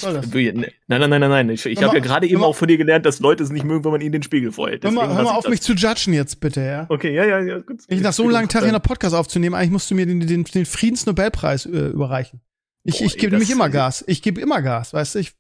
Soll 0.00 0.14
das? 0.14 0.26
Nein, 0.33 0.72
nein, 0.88 1.00
nein, 1.09 1.20
nein, 1.20 1.30
nein. 1.30 1.48
Ich, 1.50 1.64
ich 1.66 1.83
habe 1.83 1.96
ja 1.96 2.02
gerade 2.02 2.26
eben 2.26 2.42
auch 2.42 2.54
von 2.54 2.68
dir 2.68 2.76
gelernt, 2.76 3.07
dass 3.07 3.20
Leute 3.20 3.42
es 3.42 3.50
nicht 3.50 3.64
mögen, 3.64 3.85
wenn 3.85 3.92
man 3.92 4.00
ihnen 4.00 4.12
den 4.12 4.22
Spiegel 4.22 4.52
vorhält. 4.52 4.85
Hör 4.85 4.90
mal, 4.90 5.09
hör 5.09 5.22
mal 5.22 5.33
auf, 5.33 5.48
mich 5.48 5.61
zu 5.62 5.74
judgen 5.74 6.12
jetzt 6.12 6.40
bitte, 6.40 6.61
ja? 6.61 6.87
Okay, 6.88 7.14
ja, 7.14 7.24
ja, 7.24 7.40
ja. 7.40 7.59
Gut. 7.59 7.83
Ich 7.88 8.00
nach 8.00 8.12
so 8.12 8.22
einem 8.24 8.33
langen 8.33 8.48
Tag 8.48 8.62
hier 8.62 8.72
einen 8.72 8.83
Podcast 8.83 9.14
aufzunehmen, 9.14 9.54
eigentlich 9.54 9.70
musst 9.70 9.90
du 9.90 9.94
mir 9.94 10.07
den, 10.07 10.20
den, 10.26 10.44
den 10.44 10.66
Friedensnobelpreis 10.66 11.66
äh, 11.66 11.70
überreichen. 11.88 12.40
Ich, 12.83 12.98
Boah, 12.98 13.04
ich 13.07 13.16
gebe 13.16 13.33
nämlich 13.33 13.50
immer 13.50 13.70
Gas. 13.70 14.04
Ich 14.07 14.22
gebe 14.22 14.40
immer 14.40 14.61
Gas, 14.62 14.92
weißt 14.92 15.14
du? 15.14 15.18
Ich, 15.20 15.33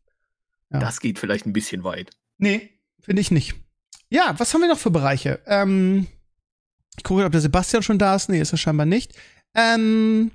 Ja. 0.70 0.78
Das 0.80 1.00
geht 1.00 1.18
vielleicht 1.18 1.46
ein 1.46 1.52
bisschen 1.52 1.84
weit. 1.84 2.10
nee, 2.38 2.70
finde 3.00 3.20
ich 3.20 3.30
nicht. 3.30 3.54
Ja, 4.08 4.34
was 4.38 4.54
haben 4.54 4.60
wir 4.60 4.68
noch 4.68 4.78
für 4.78 4.90
Bereiche? 4.90 5.40
Ähm, 5.46 6.06
ich 6.96 7.04
gucke, 7.04 7.24
ob 7.24 7.32
der 7.32 7.40
Sebastian 7.40 7.82
schon 7.82 7.98
da 7.98 8.14
ist. 8.14 8.28
Nee, 8.28 8.40
ist 8.40 8.52
er 8.52 8.58
scheinbar 8.58 8.86
nicht. 8.86 9.12
Ähm, 9.54 10.30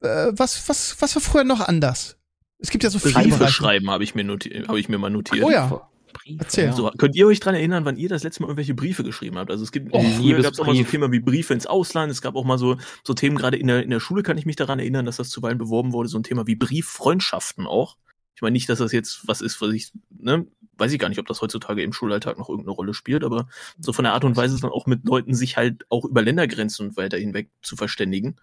äh, 0.00 0.28
was, 0.32 0.68
was, 0.68 0.96
was 1.00 1.14
war 1.14 1.22
früher 1.22 1.44
noch 1.44 1.60
anders? 1.60 2.16
Es 2.58 2.70
gibt 2.70 2.84
ja 2.84 2.90
so 2.90 2.98
viele 2.98 3.14
Briefe 3.14 3.48
schreiben 3.48 3.90
habe 3.90 4.04
ich, 4.04 4.14
mir 4.14 4.26
hab 4.26 4.76
ich 4.76 4.88
mir 4.88 4.98
mal 4.98 5.10
notiert. 5.10 5.44
Oh 5.44 5.50
ja. 5.50 5.88
Briefe, 6.12 6.42
Erzähl. 6.42 6.72
So, 6.72 6.90
könnt 6.96 7.14
ihr 7.14 7.26
euch 7.26 7.40
dran 7.40 7.54
erinnern, 7.54 7.84
wann 7.84 7.96
ihr 7.96 8.08
das 8.08 8.22
letzte 8.22 8.42
Mal 8.42 8.48
irgendwelche 8.48 8.74
Briefe 8.74 9.04
geschrieben 9.04 9.36
habt? 9.36 9.50
Also 9.50 9.64
es 9.64 9.72
gibt 9.72 9.92
Oh, 9.92 10.02
früher 10.02 10.40
gab 10.40 10.54
es 10.54 10.60
auch 10.60 10.66
mal 10.66 10.74
so. 10.74 10.84
Themen 10.84 11.12
wie 11.12 11.20
Briefe 11.20 11.52
ins 11.52 11.66
Ausland. 11.66 12.10
Es 12.10 12.22
gab 12.22 12.36
auch 12.36 12.44
mal 12.44 12.58
so 12.58 12.76
so 13.04 13.12
Themen 13.12 13.36
gerade 13.36 13.58
in 13.58 13.66
der 13.66 13.82
in 13.82 13.90
der 13.90 14.00
Schule 14.00 14.22
kann 14.22 14.38
ich 14.38 14.46
mich 14.46 14.56
daran 14.56 14.78
erinnern, 14.78 15.04
dass 15.04 15.16
das 15.16 15.28
zuweilen 15.28 15.58
beworben 15.58 15.92
wurde, 15.92 16.08
so 16.08 16.18
ein 16.18 16.22
Thema 16.22 16.46
wie 16.46 16.56
Brieffreundschaften 16.56 17.66
auch. 17.66 17.96
Ich 18.34 18.42
meine 18.42 18.52
nicht, 18.52 18.68
dass 18.68 18.78
das 18.78 18.92
jetzt 18.92 19.26
was 19.26 19.40
ist, 19.40 19.60
was 19.60 19.72
ich 19.72 19.92
ne, 20.10 20.46
weiß 20.78 20.92
ich 20.92 20.98
gar 20.98 21.08
nicht, 21.08 21.18
ob 21.18 21.26
das 21.26 21.40
heutzutage 21.40 21.82
im 21.82 21.92
Schulalltag 21.92 22.38
noch 22.38 22.48
irgendeine 22.48 22.74
Rolle 22.74 22.94
spielt, 22.94 23.24
aber 23.24 23.48
so 23.78 23.92
von 23.92 24.04
der 24.04 24.12
Art 24.12 24.24
und 24.24 24.36
Weise 24.36 24.60
dann 24.60 24.70
auch 24.70 24.86
mit 24.86 25.04
Leuten 25.06 25.34
sich 25.34 25.56
halt 25.56 25.84
auch 25.90 26.04
über 26.04 26.22
Ländergrenzen 26.22 26.88
und 26.88 26.96
weiter 26.96 27.18
hinweg 27.18 27.50
zu 27.62 27.76
verständigen, 27.76 28.36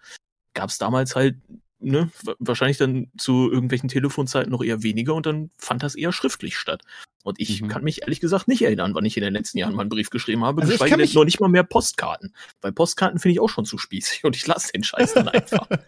gab 0.52 0.70
es 0.70 0.78
damals 0.78 1.16
halt 1.16 1.36
ne, 1.84 2.10
wa- 2.22 2.34
wahrscheinlich 2.38 2.76
dann 2.78 3.10
zu 3.18 3.50
irgendwelchen 3.50 3.88
Telefonzeiten 3.88 4.50
noch 4.50 4.62
eher 4.62 4.82
weniger 4.82 5.14
und 5.14 5.26
dann 5.26 5.50
fand 5.58 5.82
das 5.82 5.94
eher 5.94 6.12
schriftlich 6.12 6.56
statt. 6.56 6.82
Und 7.22 7.40
ich 7.40 7.62
Mhm. 7.62 7.68
kann 7.68 7.84
mich 7.84 8.02
ehrlich 8.02 8.20
gesagt 8.20 8.48
nicht 8.48 8.62
erinnern, 8.62 8.94
wann 8.94 9.04
ich 9.04 9.16
in 9.16 9.22
den 9.22 9.32
letzten 9.32 9.58
Jahren 9.58 9.74
mal 9.74 9.82
einen 9.82 9.88
Brief 9.90 10.10
geschrieben 10.10 10.44
habe, 10.44 10.60
Also 10.62 10.72
ich 10.74 10.78
geschweige 10.80 11.02
denn 11.02 11.14
noch 11.14 11.24
nicht 11.24 11.40
mal 11.40 11.48
mehr 11.48 11.62
Postkarten. 11.64 12.34
Weil 12.60 12.72
Postkarten 12.72 13.18
finde 13.18 13.32
ich 13.34 13.40
auch 13.40 13.48
schon 13.48 13.64
zu 13.64 13.78
spießig 13.78 14.24
und 14.24 14.36
ich 14.36 14.46
lasse 14.46 14.72
den 14.72 14.84
Scheiß 14.84 15.14
dann 15.14 15.28
einfach. 15.28 15.68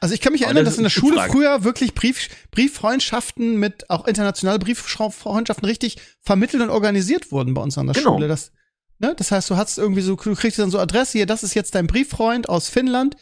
Also 0.00 0.14
ich 0.14 0.20
kann 0.20 0.32
mich 0.32 0.42
Aber 0.42 0.50
erinnern, 0.50 0.66
das 0.66 0.74
dass 0.74 0.78
in 0.78 0.84
der 0.84 0.90
Schule 0.90 1.16
Frage. 1.16 1.32
früher 1.32 1.64
wirklich 1.64 1.94
Brief, 1.94 2.28
Brieffreundschaften 2.52 3.56
mit 3.58 3.90
auch 3.90 4.06
internationale 4.06 4.58
Brieffreundschaften 4.58 5.64
richtig 5.66 5.96
vermittelt 6.20 6.62
und 6.62 6.70
organisiert 6.70 7.32
wurden 7.32 7.54
bei 7.54 7.62
uns 7.62 7.78
an 7.78 7.86
der 7.86 7.94
Genau. 7.94 8.14
Schule. 8.14 8.28
Das, 8.28 8.52
ne, 8.98 9.14
das 9.16 9.30
heißt, 9.32 9.48
du 9.50 9.56
hast 9.56 9.78
irgendwie 9.78 10.02
so, 10.02 10.16
du 10.16 10.34
kriegst 10.34 10.58
dann 10.58 10.70
so 10.70 10.78
Adresse 10.78 11.18
hier, 11.18 11.26
das 11.26 11.42
ist 11.42 11.54
jetzt 11.54 11.74
dein 11.74 11.86
Brieffreund 11.86 12.48
aus 12.48 12.68
Finnland 12.68 13.16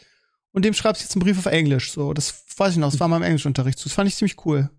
und 0.53 0.63
dem 0.63 0.73
schreibst 0.73 1.01
du 1.01 1.05
jetzt 1.05 1.15
einen 1.15 1.23
Brief 1.23 1.37
auf 1.37 1.45
Englisch. 1.47 1.91
So, 1.91 2.13
das 2.13 2.45
weiß 2.57 2.73
ich 2.73 2.77
noch, 2.77 2.91
das 2.91 2.99
war 2.99 3.07
mal 3.07 3.17
im 3.17 3.23
Englischunterricht. 3.23 3.77
so. 3.79 3.85
Das 3.85 3.93
fand 3.93 4.07
ich 4.07 4.15
ziemlich 4.15 4.45
cool. 4.45 4.69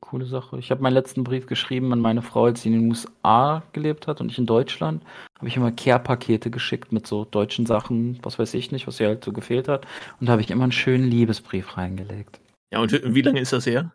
Coole 0.00 0.26
Sache. 0.26 0.58
Ich 0.58 0.70
habe 0.70 0.82
meinen 0.82 0.92
letzten 0.94 1.24
Brief 1.24 1.46
geschrieben 1.46 1.92
an 1.92 2.00
meine 2.00 2.22
Frau, 2.22 2.44
als 2.44 2.62
sie 2.62 2.68
in 2.68 2.80
den 2.80 2.88
USA 2.88 3.62
gelebt 3.72 4.06
hat 4.06 4.20
und 4.20 4.30
ich 4.30 4.38
in 4.38 4.46
Deutschland. 4.46 5.02
Habe 5.36 5.48
ich 5.48 5.56
immer 5.56 5.72
Care-Pakete 5.72 6.50
geschickt 6.50 6.92
mit 6.92 7.06
so 7.06 7.24
deutschen 7.24 7.66
Sachen, 7.66 8.18
was 8.22 8.38
weiß 8.38 8.54
ich 8.54 8.70
nicht, 8.70 8.86
was 8.86 9.00
ihr 9.00 9.08
halt 9.08 9.24
so 9.24 9.32
gefehlt 9.32 9.68
hat. 9.68 9.86
Und 10.20 10.26
da 10.26 10.32
habe 10.32 10.42
ich 10.42 10.50
immer 10.50 10.62
einen 10.62 10.72
schönen 10.72 11.08
Liebesbrief 11.10 11.76
reingelegt. 11.76 12.40
Ja, 12.72 12.80
und 12.80 12.92
wie 12.92 13.22
lange 13.22 13.40
ist 13.40 13.52
das 13.52 13.66
her? 13.66 13.92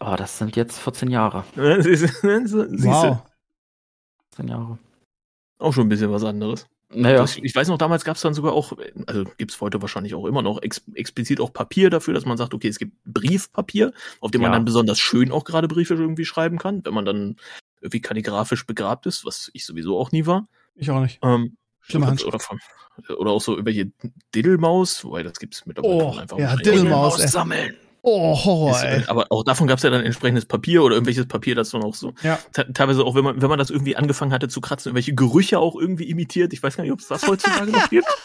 Oh, 0.00 0.14
das 0.16 0.38
sind 0.38 0.56
jetzt 0.56 0.78
14 0.78 1.10
Jahre. 1.10 1.44
Siehst 1.80 2.22
du? 2.22 2.66
Wow. 2.84 3.22
14 4.34 4.48
Jahre. 4.48 4.78
Auch 5.58 5.72
schon 5.72 5.86
ein 5.86 5.88
bisschen 5.90 6.10
was 6.10 6.24
anderes. 6.24 6.66
Naja, 6.94 7.18
Das, 7.18 7.36
ich 7.36 7.54
weiß 7.54 7.68
noch, 7.68 7.78
damals 7.78 8.04
gab 8.04 8.16
es 8.16 8.22
dann 8.22 8.34
sogar 8.34 8.52
auch, 8.52 8.72
also 9.06 9.24
gibt 9.38 9.50
es 9.52 9.60
heute 9.60 9.80
wahrscheinlich 9.82 10.14
auch 10.14 10.26
immer 10.26 10.42
noch, 10.42 10.60
ex 10.62 10.82
explizit 10.94 11.40
auch 11.40 11.52
Papier 11.52 11.90
dafür, 11.90 12.14
dass 12.14 12.24
man 12.26 12.36
sagt, 12.36 12.54
okay, 12.54 12.68
es 12.68 12.78
gibt 12.78 12.92
Briefpapier, 13.04 13.92
auf 14.20 14.30
dem 14.30 14.42
man 14.42 14.50
Ja. 14.50 14.56
dann 14.56 14.64
besonders 14.64 14.98
schön 14.98 15.32
auch 15.32 15.44
gerade 15.44 15.68
Briefe 15.68 15.94
irgendwie 15.94 16.24
schreiben 16.24 16.58
kann. 16.58 16.84
Wenn 16.84 16.94
man 16.94 17.04
dann 17.04 17.36
irgendwie 17.80 18.00
kalligrafisch 18.00 18.66
begrabt 18.66 19.06
ist, 19.06 19.24
was 19.24 19.50
ich 19.54 19.64
sowieso 19.64 19.98
auch 19.98 20.12
nie 20.12 20.26
war. 20.26 20.48
Ich 20.74 20.90
auch 20.90 21.00
nicht. 21.00 21.18
Ähm, 21.22 21.56
Schlimme 21.80 22.04
oder, 22.04 22.10
Handschrift. 22.10 22.28
oder, 22.34 22.38
von, 22.40 22.60
oder 23.16 23.30
auch 23.32 23.40
so 23.40 23.52
irgendwelche 23.52 23.90
Diddlemaus, 24.34 25.04
wobei 25.04 25.22
das 25.22 25.38
gibt's 25.38 25.66
mittlerweile 25.66 25.94
Oh, 25.94 26.16
einfach. 26.16 26.38
ja, 26.38 26.54
Diddlemaus, 26.56 27.18
ey. 27.20 27.28
sammeln. 27.28 27.74
Oh, 28.04 28.36
Horror, 28.44 28.72
Ist, 28.72 28.82
ey. 28.82 29.04
aber 29.06 29.26
auch 29.30 29.44
davon 29.44 29.68
gab's 29.68 29.84
ja 29.84 29.90
dann 29.90 30.02
entsprechendes 30.04 30.44
Papier 30.44 30.82
oder 30.82 30.96
irgendwelches 30.96 31.26
Papier, 31.26 31.54
das 31.54 31.70
dann 31.70 31.84
auch 31.84 31.94
so 31.94 32.12
Ja. 32.24 32.36
te- 32.52 32.72
teilweise 32.72 33.04
auch, 33.04 33.14
wenn 33.14 33.22
man, 33.22 33.40
wenn 33.40 33.48
man 33.48 33.60
das 33.60 33.70
irgendwie 33.70 33.94
angefangen 33.96 34.32
hatte 34.32 34.48
zu 34.48 34.60
kratzen, 34.60 34.88
irgendwelche 34.90 35.14
Gerüche 35.14 35.60
auch 35.60 35.76
irgendwie 35.76 36.10
imitiert. 36.10 36.52
Ich 36.52 36.60
weiß 36.60 36.76
gar 36.76 36.82
nicht, 36.82 36.92
ob 36.92 36.98
es 36.98 37.06
das 37.06 37.26
heutzutage 37.28 37.70
noch 37.70 37.88
gibt. 37.90 38.06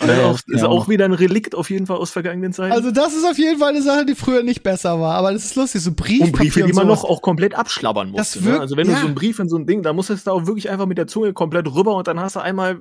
Ja, 0.00 0.06
Äh, 0.08 0.18
ja, 0.20 0.26
auch, 0.26 0.34
ist 0.34 0.62
ja, 0.62 0.66
auch 0.66 0.88
wieder 0.88 1.04
ein 1.04 1.12
Relikt 1.12 1.54
auf 1.54 1.70
jeden 1.70 1.86
Fall 1.86 1.96
aus 1.98 2.10
vergangenen 2.10 2.52
Zeiten. 2.52 2.72
Also 2.72 2.90
das 2.90 3.14
ist 3.14 3.24
auf 3.24 3.38
jeden 3.38 3.60
Fall 3.60 3.68
eine 3.68 3.82
Sache, 3.82 4.04
die 4.04 4.16
früher 4.16 4.42
nicht 4.42 4.64
besser 4.64 4.98
war. 5.00 5.14
Aber 5.14 5.32
das 5.32 5.44
ist 5.44 5.54
lustig, 5.54 5.80
so 5.82 5.92
Briefpapier 5.92 6.24
und 6.26 6.32
Briefe, 6.32 6.58
die 6.58 6.62
und 6.64 6.74
man 6.74 6.86
sowas. 6.88 7.02
noch 7.04 7.08
auch 7.08 7.22
komplett 7.22 7.54
abschlabbern 7.54 8.12
Das 8.12 8.34
musste. 8.34 8.50
Ne? 8.50 8.58
Also 8.60 8.76
wenn 8.76 8.88
ja. 8.88 8.94
du 8.94 9.00
so 9.02 9.06
einen 9.06 9.14
Brief 9.14 9.38
in 9.38 9.48
so 9.48 9.56
ein 9.56 9.66
Ding, 9.66 9.84
da 9.84 9.92
musstest 9.92 10.26
du 10.26 10.32
auch 10.32 10.46
wirklich 10.46 10.68
einfach 10.70 10.86
mit 10.86 10.98
der 10.98 11.06
Zunge 11.06 11.32
komplett 11.32 11.72
rüber 11.72 11.94
und 11.94 12.08
dann 12.08 12.18
hast 12.18 12.34
du 12.34 12.40
einmal, 12.40 12.80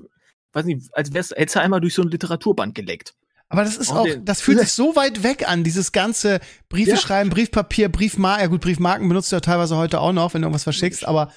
weiß 0.53 0.65
nicht, 0.65 0.89
als 0.93 1.13
wärst, 1.13 1.35
hättest 1.37 1.57
du 1.57 1.61
einmal 1.61 1.79
durch 1.79 1.93
so 1.93 2.01
ein 2.01 2.07
Literaturband 2.09 2.73
geleckt. 2.73 3.13
Aber 3.49 3.63
das 3.63 3.77
ist 3.77 3.91
auch, 3.91 4.03
der- 4.05 4.17
das 4.17 4.41
fühlt 4.41 4.59
sich 4.59 4.71
so 4.73 4.95
weit 4.95 5.23
weg 5.23 5.47
an, 5.49 5.63
dieses 5.63 5.91
ganze 5.91 6.39
Briefe 6.69 6.91
Ja. 6.91 6.97
schreiben, 6.97 7.29
Briefpapier, 7.31 7.89
Briefmarken. 7.89 8.41
Ja 8.43 8.47
gut, 8.47 8.61
Briefmarken 8.61 9.07
benutzt 9.09 9.31
du 9.31 9.35
ja 9.35 9.39
teilweise 9.41 9.75
heute 9.75 9.99
auch 9.99 10.13
noch, 10.13 10.33
wenn 10.33 10.41
du 10.41 10.45
irgendwas 10.47 10.63
verschickst, 10.63 11.05
aber 11.05 11.31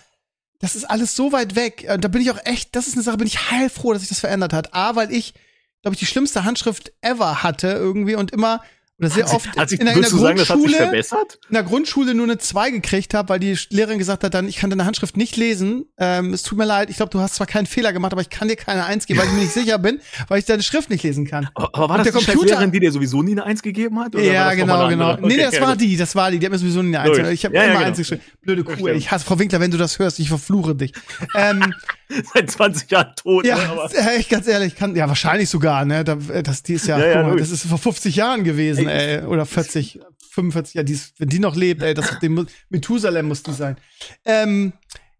das 0.60 0.76
ist 0.76 0.84
alles 0.84 1.16
so 1.16 1.32
weit 1.32 1.56
weg. 1.56 1.86
Und 1.92 2.04
da 2.04 2.08
bin 2.08 2.20
ich 2.22 2.30
auch 2.30 2.38
echt, 2.44 2.76
das 2.76 2.86
ist 2.86 2.94
eine 2.94 3.02
Sache, 3.02 3.16
bin 3.16 3.26
ich 3.26 3.50
heilfroh, 3.50 3.92
dass 3.92 4.02
sich 4.02 4.10
das 4.10 4.20
verändert 4.20 4.52
hat. 4.52 4.74
A, 4.74 4.94
weil 4.94 5.10
ich, 5.10 5.34
glaube 5.80 5.94
ich, 5.94 5.98
die 6.00 6.06
schlimmste 6.06 6.44
Handschrift 6.44 6.92
ever 7.00 7.42
hatte 7.42 7.68
irgendwie 7.68 8.14
und 8.14 8.30
immer, 8.30 8.62
oder 9.02 9.10
sehr 9.10 9.24
Hat 9.24 9.34
oft 9.34 9.56
hat 9.58 9.68
sich, 9.68 9.80
in, 9.80 9.86
der, 9.86 9.96
in 9.96 10.00
der 10.02 10.10
sagen, 10.10 10.36
Grundschule, 10.36 11.02
in 11.48 11.54
der 11.54 11.62
Grundschule 11.64 12.14
nur 12.14 12.26
eine 12.26 12.38
2 12.38 12.70
gekriegt 12.70 13.14
habe, 13.14 13.28
weil 13.30 13.40
die 13.40 13.56
Lehrerin 13.70 13.98
gesagt 13.98 14.22
hat, 14.24 14.32
dann, 14.34 14.48
ich 14.48 14.56
kann 14.56 14.70
deine 14.70 14.84
Handschrift 14.84 15.16
nicht 15.16 15.36
lesen. 15.36 15.86
Ähm, 15.98 16.32
es 16.32 16.42
tut 16.44 16.56
mir 16.56 16.64
leid, 16.64 16.88
ich 16.90 16.96
glaube, 16.96 17.10
du 17.10 17.20
hast 17.20 17.34
zwar 17.34 17.46
keinen 17.46 17.66
Fehler 17.66 17.92
gemacht, 17.92 18.12
aber 18.12 18.22
ich 18.22 18.30
kann 18.30 18.48
dir 18.48 18.56
keine 18.56 18.84
Eins 18.84 19.06
geben, 19.06 19.18
weil 19.20 19.26
ich 19.26 19.32
mir 19.32 19.40
nicht 19.40 19.52
sicher 19.54 19.78
bin, 19.78 20.00
weil 20.28 20.38
ich 20.38 20.44
deine 20.44 20.62
Schrift 20.62 20.88
nicht 20.90 21.02
lesen 21.02 21.26
kann. 21.26 21.48
Aber, 21.54 21.70
aber 21.74 21.88
war 21.88 21.98
Und 21.98 22.06
das 22.06 22.24
der 22.24 22.34
die 22.34 22.46
Lehrerin, 22.46 22.72
die 22.72 22.80
dir 22.80 22.92
sowieso 22.92 23.22
nie 23.22 23.32
eine 23.32 23.44
Eins 23.44 23.62
gegeben 23.62 23.98
hat? 23.98 24.14
oder 24.14 24.22
Ja, 24.24 24.54
genau, 24.54 24.88
genau. 24.88 25.10
andere? 25.10 25.26
Nee, 25.26 25.34
Okay, 25.34 25.42
das 25.44 25.54
ja, 25.54 25.60
war 25.62 25.76
die, 25.76 25.96
das 25.96 26.14
war 26.14 26.30
die. 26.30 26.38
Die 26.38 26.46
hat 26.46 26.52
mir 26.52 26.58
sowieso 26.58 26.82
nie 26.82 26.96
eine 26.96 27.00
Eins. 27.00 27.18
Logisch. 27.18 27.32
Ich 27.32 27.44
habe 27.44 27.54
Ja, 27.54 27.62
ja, 27.62 27.66
immer 27.68 27.78
genau. 27.78 27.88
Eins 27.88 27.98
geschrieben. 27.98 28.22
Blöde 28.42 28.64
Kuh, 28.64 28.86
ey. 28.88 28.96
Ich 28.96 29.10
hasse, 29.10 29.24
Frau 29.24 29.38
Winkler, 29.38 29.60
wenn 29.60 29.70
du 29.70 29.78
das 29.78 29.98
hörst, 29.98 30.18
ich 30.20 30.28
verfluche 30.28 30.74
dich. 30.74 30.92
ähm, 31.34 31.74
Seit 32.34 32.50
20 32.50 32.90
Jahren 32.90 33.14
tot. 33.16 33.46
ja, 33.46 33.56
ne, 33.56 33.68
aber 33.70 33.90
ganz 34.28 34.46
ehrlich, 34.46 34.76
kann, 34.76 34.94
ja, 34.94 35.08
wahrscheinlich 35.08 35.48
sogar, 35.48 35.84
ne? 35.84 36.00
Äh, 36.00 36.42
das, 36.42 36.62
die 36.62 36.74
ist 36.74 36.86
ja, 36.86 36.98
Ja, 36.98 37.06
ja, 37.06 37.22
guck 37.22 37.30
mal, 37.32 37.36
das 37.38 37.50
ist 37.50 37.66
vor 37.66 37.78
50 37.78 38.16
Jahren 38.16 38.44
gewesen, 38.44 38.86
Ey. 38.92 39.24
Oder 39.24 39.46
40, 39.46 40.00
45, 40.30 40.74
ja, 40.74 40.82
die 40.82 40.92
ist, 40.94 41.18
wenn 41.18 41.28
die 41.28 41.38
noch 41.38 41.56
lebt, 41.56 41.82
ey, 41.82 41.94
das, 41.94 42.18
dem, 42.20 42.34
muss- 42.34 42.46
Methusalem 42.68 43.26
muss 43.28 43.42
die 43.42 43.52
sein. 43.52 43.76
Ähm, 44.24 44.72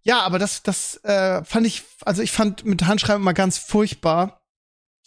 ja, 0.03 0.21
aber 0.23 0.39
das, 0.39 0.63
das 0.63 0.97
äh, 1.05 1.45
fand 1.45 1.67
ich, 1.67 1.83
also 2.05 2.23
ich 2.23 2.33
fand 2.33 2.65
mit 2.65 2.85
Handschreiben 2.87 3.23
immer 3.23 3.35
ganz 3.35 3.59
furchtbar. 3.59 4.43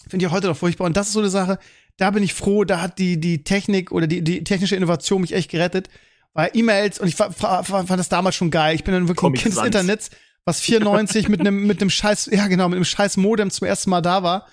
Finde 0.10 0.23
ich 0.25 0.30
auch 0.30 0.36
heute 0.36 0.47
noch 0.47 0.58
furchtbar. 0.58 0.86
Und 0.86 0.95
das 0.97 1.08
ist 1.08 1.13
so 1.13 1.19
eine 1.19 1.30
Sache, 1.30 1.60
da 1.97 2.12
bin 2.12 2.23
ich 2.23 2.34
froh, 2.34 2.63
da 2.63 2.82
hat 2.82 2.99
die, 2.99 3.19
die 3.19 3.43
Technik 3.43 3.91
oder 3.91 4.08
die, 4.08 4.21
die 4.23 4.43
technische 4.43 4.75
Innovation 4.75 5.21
mich 5.21 5.34
echt 5.34 5.49
gerettet. 5.51 5.89
Weil 6.34 6.51
E-Mails, 6.54 6.99
und 6.99 7.08
ich 7.08 7.15
fa- 7.15 7.32
fa- 7.32 7.63
fand 7.63 7.89
das 7.91 8.10
damals 8.10 8.36
schon 8.36 8.51
geil. 8.51 8.75
Ich 8.75 8.84
bin 8.84 8.93
dann 8.93 9.04
wirklich 9.08 9.17
Comic 9.17 9.39
ein 9.39 9.43
Kind 9.43 9.56
des. 9.58 9.63
Internets, 9.65 10.10
was 10.43 10.60
94 10.60 11.30
mit 11.30 11.39
einem 11.39 11.65
mit 11.65 11.82
einem 11.82 11.89
scheiß, 11.89 12.30
ja 12.32 12.47
genau, 12.47 12.67
mit 12.69 12.75
einem 12.75 12.86
scheiß 12.86 13.17
Modem 13.17 13.49
zum 13.51 13.65
ersten 13.67 13.89
Mal 13.89 14.01
da 14.01 14.21
war. 14.21 14.47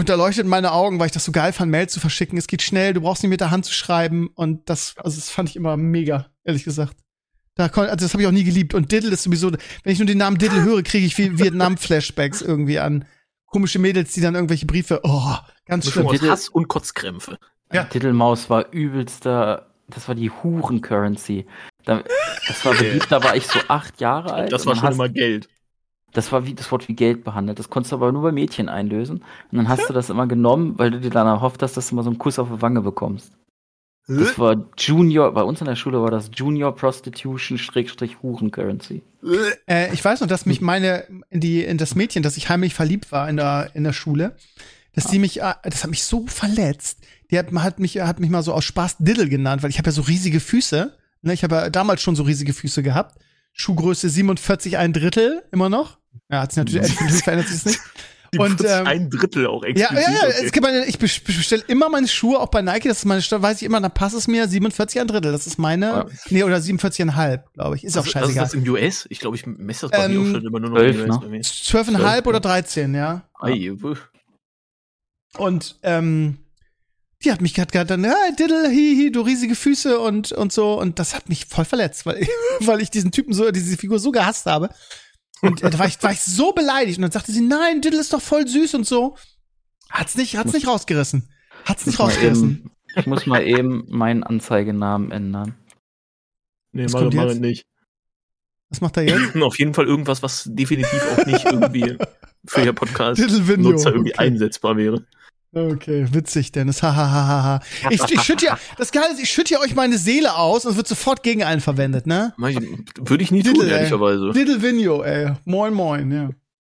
Und 0.00 0.08
da 0.08 0.14
leuchteten 0.14 0.48
meine 0.48 0.72
Augen, 0.72 0.98
weil 0.98 1.06
ich 1.06 1.12
das 1.12 1.26
so 1.26 1.30
geil 1.32 1.52
fand, 1.52 1.70
Mail 1.70 1.88
zu 1.88 2.00
verschicken. 2.00 2.38
Es 2.38 2.46
geht 2.46 2.62
schnell, 2.62 2.94
du 2.94 3.02
brauchst 3.02 3.22
nicht 3.22 3.28
mit 3.30 3.40
der 3.40 3.50
Hand 3.50 3.66
zu 3.66 3.74
schreiben. 3.74 4.28
Und 4.34 4.68
das, 4.70 4.94
also 4.96 5.16
das 5.16 5.28
fand 5.28 5.50
ich 5.50 5.56
immer 5.56 5.76
mega, 5.76 6.30
ehrlich 6.42 6.64
gesagt. 6.64 6.96
Da 7.54 7.68
kon, 7.68 7.84
also 7.84 7.96
das 8.06 8.14
habe 8.14 8.22
ich 8.22 8.26
auch 8.26 8.32
nie 8.32 8.44
geliebt. 8.44 8.72
Und 8.72 8.90
Diddle 8.90 9.10
ist 9.10 9.24
sowieso, 9.24 9.52
wenn 9.52 9.92
ich 9.92 9.98
nur 9.98 10.06
den 10.06 10.16
Namen 10.16 10.38
Diddle 10.38 10.62
höre, 10.62 10.82
kriege 10.82 11.04
ich 11.04 11.18
wie 11.18 11.38
Vietnam-Flashbacks 11.38 12.40
irgendwie 12.40 12.78
an 12.78 13.04
komische 13.44 13.78
Mädels, 13.78 14.14
die 14.14 14.22
dann 14.22 14.34
irgendwelche 14.34 14.64
Briefe, 14.64 15.00
oh, 15.02 15.34
ganz 15.66 15.84
Diddle- 15.84 16.30
Hass 16.30 16.48
und 16.48 16.68
Kotzkrämpfe. 16.68 17.38
Ja. 17.70 17.84
Diddlemaus 17.84 18.48
war 18.48 18.72
übelster, 18.72 19.66
das 19.88 20.08
war 20.08 20.14
die 20.14 20.30
Huren-Currency. 20.30 21.46
Da, 21.84 22.02
das 22.48 22.64
war 22.64 22.74
beliebt, 22.74 23.06
da 23.10 23.22
war 23.22 23.36
ich 23.36 23.46
so 23.46 23.58
acht 23.68 24.00
Jahre 24.00 24.32
alt. 24.32 24.50
Das 24.52 24.64
war 24.64 24.74
schon 24.76 24.84
hast- 24.84 24.94
immer 24.94 25.10
Geld. 25.10 25.48
Das 26.12 26.32
war 26.32 26.46
wie, 26.46 26.54
das 26.54 26.70
Wort 26.72 26.88
wie 26.88 26.94
Geld 26.94 27.24
behandelt. 27.24 27.58
Das 27.58 27.70
konntest 27.70 27.92
du 27.92 27.96
aber 27.96 28.12
nur 28.12 28.22
bei 28.22 28.32
Mädchen 28.32 28.68
einlösen. 28.68 29.18
Und 29.50 29.58
dann 29.58 29.68
hast 29.68 29.88
du 29.88 29.92
das 29.92 30.10
immer 30.10 30.26
genommen, 30.26 30.78
weil 30.78 30.90
du 30.90 31.00
dir 31.00 31.10
dann 31.10 31.26
erhofft 31.26 31.62
hast, 31.62 31.76
dass 31.76 31.88
du 31.88 31.94
mal 31.94 32.02
so 32.02 32.10
einen 32.10 32.18
Kuss 32.18 32.38
auf 32.38 32.48
die 32.48 32.62
Wange 32.62 32.80
bekommst. 32.80 33.32
Das 34.18 34.38
war 34.38 34.66
Junior, 34.76 35.32
bei 35.32 35.42
uns 35.42 35.60
in 35.60 35.66
der 35.66 35.76
Schule 35.76 36.02
war 36.02 36.10
das 36.10 36.30
Junior 36.34 36.74
Prostitution 36.74 37.58
Schrägstrich 37.58 38.22
Huren 38.22 38.50
Currency. 38.50 39.02
Äh, 39.68 39.92
ich 39.92 40.04
weiß 40.04 40.20
noch, 40.20 40.26
dass 40.26 40.46
mich 40.46 40.60
meine, 40.60 41.04
in 41.28 41.40
die, 41.40 41.62
in 41.62 41.78
das 41.78 41.94
Mädchen, 41.94 42.24
das 42.24 42.36
ich 42.36 42.48
heimlich 42.48 42.74
verliebt 42.74 43.12
war 43.12 43.28
in 43.28 43.36
der, 43.36 43.70
in 43.74 43.84
der 43.84 43.92
Schule, 43.92 44.34
dass 44.94 45.06
die 45.06 45.20
mich, 45.20 45.40
äh, 45.40 45.54
das 45.62 45.84
hat 45.84 45.90
mich 45.90 46.02
so 46.02 46.26
verletzt. 46.26 46.98
Die 47.30 47.38
hat, 47.38 47.52
hat 47.52 47.78
mich, 47.78 48.00
hat 48.00 48.18
mich 48.18 48.30
mal 48.30 48.42
so 48.42 48.52
aus 48.52 48.64
Spaß 48.64 48.96
Diddle 48.98 49.28
genannt, 49.28 49.62
weil 49.62 49.70
ich 49.70 49.78
habe 49.78 49.86
ja 49.86 49.92
so 49.92 50.02
riesige 50.02 50.40
Füße. 50.40 50.92
Ne, 51.22 51.32
ich 51.32 51.44
habe 51.44 51.54
ja 51.54 51.70
damals 51.70 52.02
schon 52.02 52.16
so 52.16 52.24
riesige 52.24 52.52
Füße 52.52 52.82
gehabt. 52.82 53.20
Schuhgröße 53.52 54.08
47, 54.08 54.78
ein 54.78 54.92
Drittel, 54.92 55.42
immer 55.52 55.68
noch. 55.68 55.99
Ja, 56.30 56.40
hat 56.42 56.52
sich 56.52 56.58
natürlich, 56.58 56.88
natürlich 57.00 57.22
verändert 57.24 57.48
sich 57.48 57.56
das 57.62 57.64
nicht. 57.66 57.80
Die 58.32 58.38
Und, 58.38 58.60
ähm, 58.64 58.86
ein 58.86 59.10
Drittel 59.10 59.48
auch 59.48 59.64
Ja, 59.64 59.70
explizit. 59.70 59.96
ja, 60.06 60.12
ja, 60.12 60.18
okay. 60.28 60.42
es 60.44 60.52
gibt 60.52 60.64
meine, 60.64 60.84
ich 60.86 60.96
bes- 60.98 61.20
bestelle 61.24 61.64
immer 61.66 61.88
meine 61.88 62.06
Schuhe 62.06 62.38
auch 62.38 62.46
bei 62.46 62.62
Nike, 62.62 62.84
das 62.88 62.98
ist 62.98 63.04
meine, 63.04 63.20
da 63.28 63.42
weiß 63.42 63.56
ich 63.56 63.64
immer, 63.64 63.80
da 63.80 63.88
passt 63.88 64.14
es 64.14 64.28
mir 64.28 64.46
47 64.46 65.00
ein 65.00 65.08
Drittel, 65.08 65.32
das 65.32 65.48
ist 65.48 65.58
meine, 65.58 65.86
Ja. 65.86 66.06
nee, 66.28 66.44
oder 66.44 66.58
47,5, 66.58 67.40
glaube 67.54 67.74
ich, 67.74 67.82
ist 67.82 67.96
auch 67.98 68.04
Also, 68.06 68.12
das 68.12 68.28
ist 68.28 68.36
scheißegal. 68.36 68.44
das 68.44 68.54
im 68.54 68.68
US? 68.72 69.06
Ich 69.10 69.18
glaube, 69.18 69.34
ich 69.36 69.46
messe 69.46 69.88
das 69.88 69.90
bei 69.98 70.06
mir 70.06 70.14
Ähm, 70.14 70.22
auch 70.22 70.30
schon 70.30 70.46
immer 70.46 70.60
nur 70.60 70.70
noch 70.70 70.76
12, 70.76 70.94
im 70.96 71.00
US. 71.02 71.08
ne? 71.08 71.18
bei 71.20 71.28
mir. 71.28 71.40
12,5 71.42 72.26
oder 72.28 72.38
13, 72.40 72.94
ja. 72.94 73.22
Ei, 73.40 73.72
wuh. 73.80 73.96
Und 75.36 75.76
ähm, 75.82 76.38
die 77.24 77.32
hat 77.32 77.40
mich 77.40 77.54
gerade 77.54 77.70
gerade 77.72 77.86
dann, 77.88 78.04
ja, 78.04 78.14
Diddle, 78.38 78.68
hihi, 78.68 79.10
du 79.12 79.20
riesige 79.22 79.54
Füße 79.56 79.98
und 79.98 80.32
und 80.32 80.52
so 80.52 80.78
und 80.80 80.98
das 80.98 81.14
hat 81.14 81.28
mich 81.28 81.46
voll 81.46 81.64
verletzt, 81.64 82.06
weil 82.06 82.26
weil 82.60 82.80
ich 82.80 82.90
diesen 82.90 83.10
Typen 83.12 83.32
so 83.32 83.50
diese 83.50 83.76
Figur 83.76 83.98
so 83.98 84.10
gehasst 84.12 84.46
habe. 84.46 84.70
Und 85.42 85.62
da 85.64 85.78
war 85.78 85.86
ich 85.86 86.02
war 86.02 86.12
ich 86.12 86.20
so 86.20 86.52
beleidigt 86.52 86.98
und 86.98 87.02
dann 87.02 87.10
sagte 87.10 87.32
sie, 87.32 87.40
nein, 87.40 87.80
Diddle 87.80 88.00
ist 88.00 88.12
doch 88.12 88.20
voll 88.22 88.46
süß 88.46 88.74
und 88.74 88.86
so. 88.86 89.16
Hat's 89.88 90.16
nicht 90.16 90.36
hat's 90.36 90.52
nicht 90.52 90.66
rausgerissen. 90.66 91.28
Hat's 91.64 91.86
nicht 91.86 91.98
rausgerissen. 91.98 92.50
eben- 92.60 92.70
Ich 92.96 93.06
muss 93.06 93.26
mal 93.26 93.42
eben 93.46 93.84
meinen 93.88 94.22
Anzeigenamen 94.22 95.10
ändern. 95.10 95.54
Nee, 96.72 96.84
Was 96.84 96.92
mach, 96.92 97.00
kommt 97.00 97.14
mach 97.14 97.34
nicht. 97.34 97.66
Was 98.68 98.80
macht 98.80 98.96
er 98.98 99.04
jetzt? 99.04 99.36
Auf 99.42 99.58
jeden 99.58 99.74
Fall 99.74 99.86
irgendwas, 99.86 100.22
was 100.22 100.44
definitiv 100.46 101.02
auch 101.12 101.26
nicht 101.26 101.44
irgendwie 101.44 101.96
für 102.46 102.62
ihr 102.62 102.72
Podcast 102.72 103.20
Diddle 103.20 103.48
Vinyo. 103.48 103.70
Nutzer 103.70 103.90
irgendwie 103.92 104.12
okay. 104.14 104.26
einsetzbar 104.26 104.76
wäre. 104.76 105.04
Okay, 105.54 106.06
witzig, 106.12 106.52
Dennis. 106.52 106.82
Hahaha. 106.82 107.60
ich 107.90 108.00
ich 108.10 108.22
schütte 108.22 108.46
ja, 108.46 108.58
das 108.78 108.92
Geile 108.92 109.12
ist, 109.12 109.20
ich 109.22 109.30
schütte 109.30 109.54
ja 109.54 109.60
euch 109.60 109.74
meine 109.74 109.98
Seele 109.98 110.34
aus 110.36 110.64
und 110.64 110.72
es 110.72 110.76
wird 110.76 110.88
sofort 110.88 111.22
gegen 111.22 111.42
einen 111.42 111.60
verwendet, 111.60 112.06
ne? 112.06 112.32
Würde 112.38 113.22
ich 113.22 113.30
nie 113.30 113.42
tun, 113.42 113.54
Diddle, 113.54 113.68
ey. 113.70 113.76
ehrlicherweise. 113.78 114.30
Diddle 114.32 114.62
Vinyo, 114.62 115.02
ey. 115.02 115.32
Moin 115.44 115.74
moin, 115.74 116.10
ja. 116.12 116.30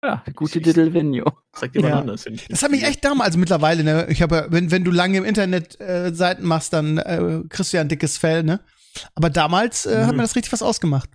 Ja, 0.02 0.22
gute 0.34 0.60
Diddle 0.62 0.94
Vigno. 0.94 1.30
Sag 1.54 1.72
dir 1.74 1.82
mal 1.82 1.88
Ja. 1.88 1.98
anders. 2.00 2.22
finde 2.22 2.40
ich. 2.40 2.48
Das 2.48 2.62
hat 2.62 2.70
mich 2.70 2.84
echt 2.84 3.04
damals, 3.04 3.26
also 3.28 3.38
mittlerweile, 3.38 3.84
ne, 3.84 4.06
ich 4.08 4.22
habe, 4.22 4.34
ja- 4.34 4.46
wenn, 4.48 4.70
wenn 4.70 4.82
du 4.82 4.90
lange 4.90 5.18
im 5.18 5.24
Internet 5.26 5.78
äh, 5.78 6.14
Seiten 6.14 6.46
machst, 6.46 6.72
dann 6.72 6.96
äh, 6.96 7.42
kriegst 7.50 7.72
du 7.72 7.76
ja 7.76 7.82
ein 7.82 7.88
dickes 7.90 8.16
Fell, 8.16 8.42
ne? 8.42 8.60
Aber 9.14 9.28
damals 9.28 9.84
äh, 9.84 10.04
hat 10.04 10.12
Mhm. 10.12 10.16
mir 10.16 10.22
das 10.22 10.36
richtig 10.36 10.52
was 10.52 10.62
ausgemacht. 10.62 11.10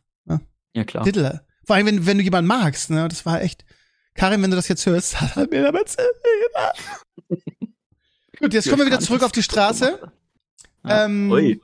Ja, 0.76 0.84
klar. 0.84 1.04
Diddle. 1.06 1.42
Vor 1.66 1.78
allem, 1.78 1.86
wenn, 1.88 2.06
wenn 2.06 2.18
du 2.18 2.24
jemanden 2.24 2.48
magst, 2.50 2.90
ne? 2.90 3.08
Das 3.08 3.26
war 3.26 3.42
echt. 3.42 3.64
Karin, 4.16 4.42
wenn 4.42 4.50
du 4.50 4.56
das 4.56 4.68
jetzt 4.68 4.86
hörst, 4.86 5.20
hat 5.36 5.52
mir 5.52 5.64
damit 5.64 5.96
gemacht. 5.96 6.80
Gut, 8.40 8.54
jetzt 8.54 8.66
kommen 8.70 8.80
wir 8.82 8.86
wieder 8.88 9.00
zurück 9.00 9.24
auf 9.24 9.32
die 9.32 9.44
Straße. 9.44 10.00
Ja. 10.88 11.06
Ähm, 11.06 11.32
Ui. 11.32 11.62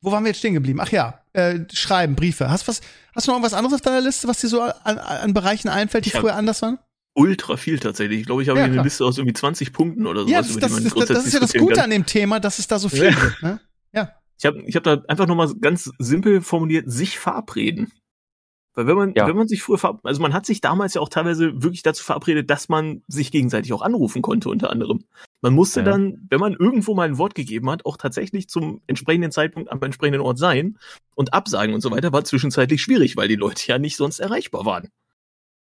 wo 0.00 0.10
waren 0.12 0.24
wir 0.24 0.28
jetzt 0.30 0.38
stehen 0.38 0.54
geblieben? 0.54 0.80
Ach 0.80 0.90
ja, 0.90 1.20
äh, 1.32 1.60
Schreiben, 1.72 2.14
Briefe. 2.16 2.50
Hast, 2.50 2.66
was, 2.68 2.80
hast 3.14 3.26
du 3.26 3.30
noch 3.30 3.36
irgendwas 3.36 3.54
anderes 3.54 3.74
auf 3.74 3.80
deiner 3.80 4.00
Liste, 4.00 4.26
was 4.28 4.40
dir 4.40 4.48
so 4.48 4.60
an, 4.62 4.98
an 4.98 5.34
Bereichen 5.34 5.68
einfällt, 5.68 6.06
die 6.06 6.10
hab- 6.10 6.20
früher 6.22 6.34
anders 6.34 6.62
waren? 6.62 6.78
Ultra 7.14 7.58
viel 7.58 7.78
tatsächlich. 7.78 8.20
Ich 8.20 8.26
glaube, 8.26 8.42
ich 8.42 8.48
habe 8.48 8.58
Ja, 8.58 8.64
hier 8.64 8.72
eine. 8.74 8.82
Liste 8.82 9.04
aus 9.04 9.18
irgendwie 9.18 9.34
20 9.34 9.72
Punkten 9.74 10.06
oder 10.06 10.20
sowas, 10.22 10.32
Ja, 10.32 10.38
das, 10.40 10.56
das, 10.56 10.82
das, 10.94 11.08
das, 11.08 11.26
ist 11.26 11.34
ja 11.34 11.40
das 11.40 11.52
Gute 11.52 11.74
kann. 11.74 11.84
an 11.84 11.90
dem 11.90 12.06
Thema, 12.06 12.40
dass 12.40 12.58
es 12.58 12.66
da 12.68 12.78
so 12.78 12.88
viel 12.88 13.04
Ja. 13.04 13.10
gibt. 13.10 13.42
Ne? 13.42 13.60
Ich 14.38 14.46
habe 14.46 14.60
ich 14.66 14.74
hab 14.74 14.82
da 14.82 15.00
einfach 15.06 15.28
nur 15.28 15.36
mal 15.36 15.54
ganz 15.60 15.88
simpel 16.00 16.40
formuliert, 16.40 16.90
sich 16.90 17.16
verabreden. 17.16 17.92
Weil 18.74 18.86
wenn 18.86 18.96
man, 18.96 19.12
Ja. 19.14 19.26
wenn 19.28 19.36
man 19.36 19.48
sich 19.48 19.62
früher 19.62 19.76
verab- 19.76 20.00
also 20.04 20.22
man 20.22 20.32
hat 20.32 20.46
sich 20.46 20.60
damals 20.62 20.94
ja 20.94 21.00
auch 21.02 21.10
teilweise 21.10 21.62
wirklich 21.62 21.82
dazu 21.82 22.02
verabredet, 22.02 22.48
dass 22.48 22.68
man 22.70 23.02
sich 23.06 23.30
gegenseitig 23.30 23.72
auch 23.74 23.82
anrufen 23.82 24.22
konnte, 24.22 24.48
unter 24.48 24.70
anderem. 24.70 25.04
Man 25.42 25.52
musste 25.52 25.80
Ja. 25.80 25.84
dann, 25.86 26.26
wenn 26.30 26.40
man 26.40 26.54
irgendwo 26.54 26.94
mal 26.94 27.06
ein 27.06 27.18
Wort 27.18 27.34
gegeben 27.34 27.68
hat, 27.70 27.84
auch 27.84 27.96
tatsächlich 27.98 28.48
zum 28.48 28.80
entsprechenden 28.86 29.30
Zeitpunkt 29.30 29.70
am 29.70 29.82
entsprechenden 29.82 30.22
Ort 30.22 30.38
sein 30.38 30.78
und 31.14 31.34
absagen 31.34 31.74
und 31.74 31.82
so 31.82 31.90
weiter, 31.90 32.12
war 32.14 32.24
zwischenzeitlich 32.24 32.80
schwierig, 32.80 33.16
weil 33.16 33.28
die 33.28 33.36
Leute 33.36 33.66
ja 33.66 33.78
nicht 33.78 33.96
sonst 33.96 34.20
erreichbar 34.20 34.64
waren. 34.64 34.88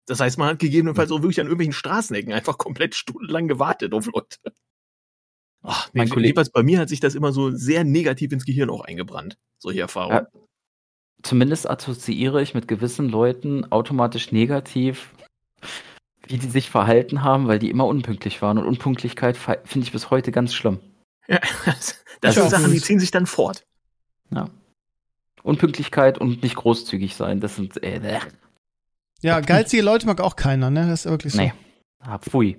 Das 0.06 0.18
heißt, 0.20 0.38
man 0.38 0.48
hat 0.48 0.58
gegebenenfalls 0.58 1.12
auch 1.12 1.22
wirklich 1.22 1.38
an 1.40 1.46
irgendwelchen 1.46 1.74
Straßenecken 1.74 2.32
einfach 2.32 2.58
komplett 2.58 2.94
stundenlang 2.96 3.46
gewartet 3.46 3.92
auf 3.92 4.06
Leute. 4.06 4.38
Ach, 5.62 5.88
Mein 5.92 6.08
Kollege- 6.08 6.28
jedenfalls 6.28 6.50
bei 6.50 6.62
mir 6.62 6.78
hat 6.80 6.88
sich 6.88 7.00
das 7.00 7.14
immer 7.14 7.30
so 7.32 7.50
sehr 7.50 7.84
negativ 7.84 8.32
ins 8.32 8.44
Gehirn 8.44 8.70
auch 8.70 8.80
eingebrannt, 8.80 9.36
solche 9.58 9.80
Erfahrungen. 9.80 10.26
Ja. 10.32 10.40
Zumindest 11.22 11.68
assoziiere 11.68 12.42
ich 12.42 12.54
mit 12.54 12.68
gewissen 12.68 13.08
Leuten 13.08 13.70
automatisch 13.72 14.32
negativ, 14.32 15.10
wie 16.26 16.38
die 16.38 16.48
sich 16.48 16.70
verhalten 16.70 17.22
haben, 17.22 17.48
weil 17.48 17.58
die 17.58 17.70
immer 17.70 17.86
unpünktlich 17.86 18.40
waren. 18.42 18.58
Und 18.58 18.66
Unpünktlichkeit 18.66 19.36
finde 19.36 19.84
ich 19.86 19.92
bis 19.92 20.10
heute 20.10 20.30
ganz 20.32 20.54
schlimm. 20.54 20.80
Ja, 21.26 21.40
das 21.64 21.96
Ja. 22.22 22.32
sind 22.42 22.50
Sachen, 22.50 22.72
die 22.72 22.80
ziehen 22.80 23.00
sich 23.00 23.10
dann 23.10 23.26
fort. 23.26 23.66
Ja. 24.30 24.48
Unpünktlichkeit 25.42 26.18
und 26.18 26.42
nicht 26.42 26.56
großzügig 26.56 27.14
sein, 27.14 27.40
das 27.40 27.56
sind 27.56 27.82
äh, 27.82 27.96
äh, 27.96 28.20
Ja, 29.22 29.40
geizige 29.40 29.82
Leute 29.82 30.06
mag 30.06 30.20
auch 30.20 30.36
keiner, 30.36 30.68
ne? 30.70 30.86
Das 30.86 31.04
ist 31.06 31.10
wirklich 31.10 31.32
so. 31.32 31.40
nee. 31.40 31.52
Ah, 32.00 32.18
pfui. 32.18 32.58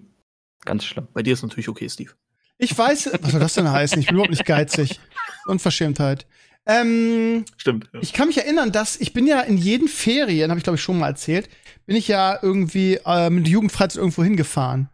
Ganz 0.65 0.83
schlimm. 0.85 1.07
Bei 1.13 1.21
dir 1.23 1.33
ist 1.33 1.43
natürlich 1.43 1.69
okay, 1.69 1.87
Steve. 1.89 2.11
Ich 2.57 2.77
weiß, 2.77 3.11
was 3.21 3.31
soll 3.31 3.39
das 3.39 3.53
denn 3.53 3.71
heißen? 3.71 3.99
Ich 3.99 4.07
bin 4.07 4.15
überhaupt 4.15 4.31
nicht 4.31 4.45
geizig. 4.45 4.99
Unverschämtheit. 5.45 6.25
Ähm, 6.65 7.45
Stimmt. 7.57 7.89
Ja. 7.93 7.99
ich 8.01 8.13
kann 8.13 8.27
mich 8.27 8.37
erinnern, 8.37 8.71
dass 8.71 8.95
ich 8.97 9.13
bin 9.13 9.25
ja 9.25 9.41
in 9.41 9.57
jeden 9.57 9.87
Ferien, 9.87 10.51
habe 10.51 10.59
ich 10.59 10.63
glaube 10.63 10.75
ich 10.75 10.83
schon 10.83 10.99
mal 10.99 11.07
erzählt, 11.07 11.49
bin 11.85 11.95
ich 11.95 12.07
ja 12.07 12.37
irgendwie 12.41 12.99
äh, 13.05 13.29
mit 13.29 13.45
der 13.45 13.51
Jugendfreizeit 13.53 13.97
irgendwo 13.97 14.23
hingefahren. 14.23 14.89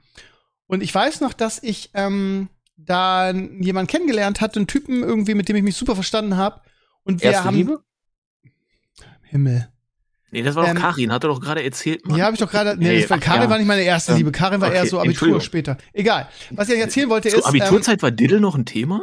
Und 0.67 0.81
ich 0.81 0.93
weiß 0.95 1.21
noch, 1.21 1.33
dass 1.33 1.61
ich 1.61 1.89
ähm, 1.93 2.49
da 2.77 3.31
jemanden 3.31 3.87
kennengelernt 3.87 4.41
hatte, 4.41 4.59
einen 4.59 4.67
Typen 4.67 5.03
irgendwie, 5.03 5.33
mit 5.33 5.49
dem 5.49 5.55
ich 5.57 5.63
mich 5.63 5.75
super 5.75 5.95
verstanden 5.95 6.37
habe. 6.37 6.61
Und 7.03 7.21
wir 7.21 7.31
Erste 7.31 7.45
haben 7.45 7.55
Liebe? 7.57 7.83
Himmel. 9.23 9.67
Nee, 10.31 10.41
das 10.41 10.55
war 10.55 10.63
doch 10.63 10.69
Ähm, 10.71 10.77
Karin, 10.77 11.11
hat 11.11 11.23
er 11.23 11.27
doch 11.29 11.39
gerade 11.39 11.63
erzählt. 11.63 12.05
Mann. 12.05 12.17
Ja, 12.17 12.25
habe 12.25 12.33
ich 12.33 12.39
doch 12.39 12.49
gerade. 12.49 12.75
Nee, 12.77 12.87
Nee, 12.89 13.01
das 13.01 13.09
war, 13.09 13.17
ach 13.17 13.21
Karin 13.21 13.43
ja. 13.43 13.49
war 13.49 13.57
nicht 13.57 13.67
meine 13.67 13.83
erste 13.83 14.11
Ähm, 14.13 14.17
Liebe. 14.17 14.31
Karin 14.31 14.59
war 14.59 14.71
eher 14.73 14.81
okay, 14.81 14.89
so 14.89 14.99
Abitur 14.99 15.39
später. 15.41 15.77
Egal. 15.93 16.27
Was 16.51 16.69
ich 16.69 16.79
erzählen 16.79 17.09
wollte 17.09 17.29
Zur 17.29 17.39
ist. 17.39 17.45
Abiturzeit 17.45 18.01
war 18.01 18.11
Diddle 18.11 18.39
noch 18.39 18.55
ein 18.55 18.65
Thema? 18.65 19.01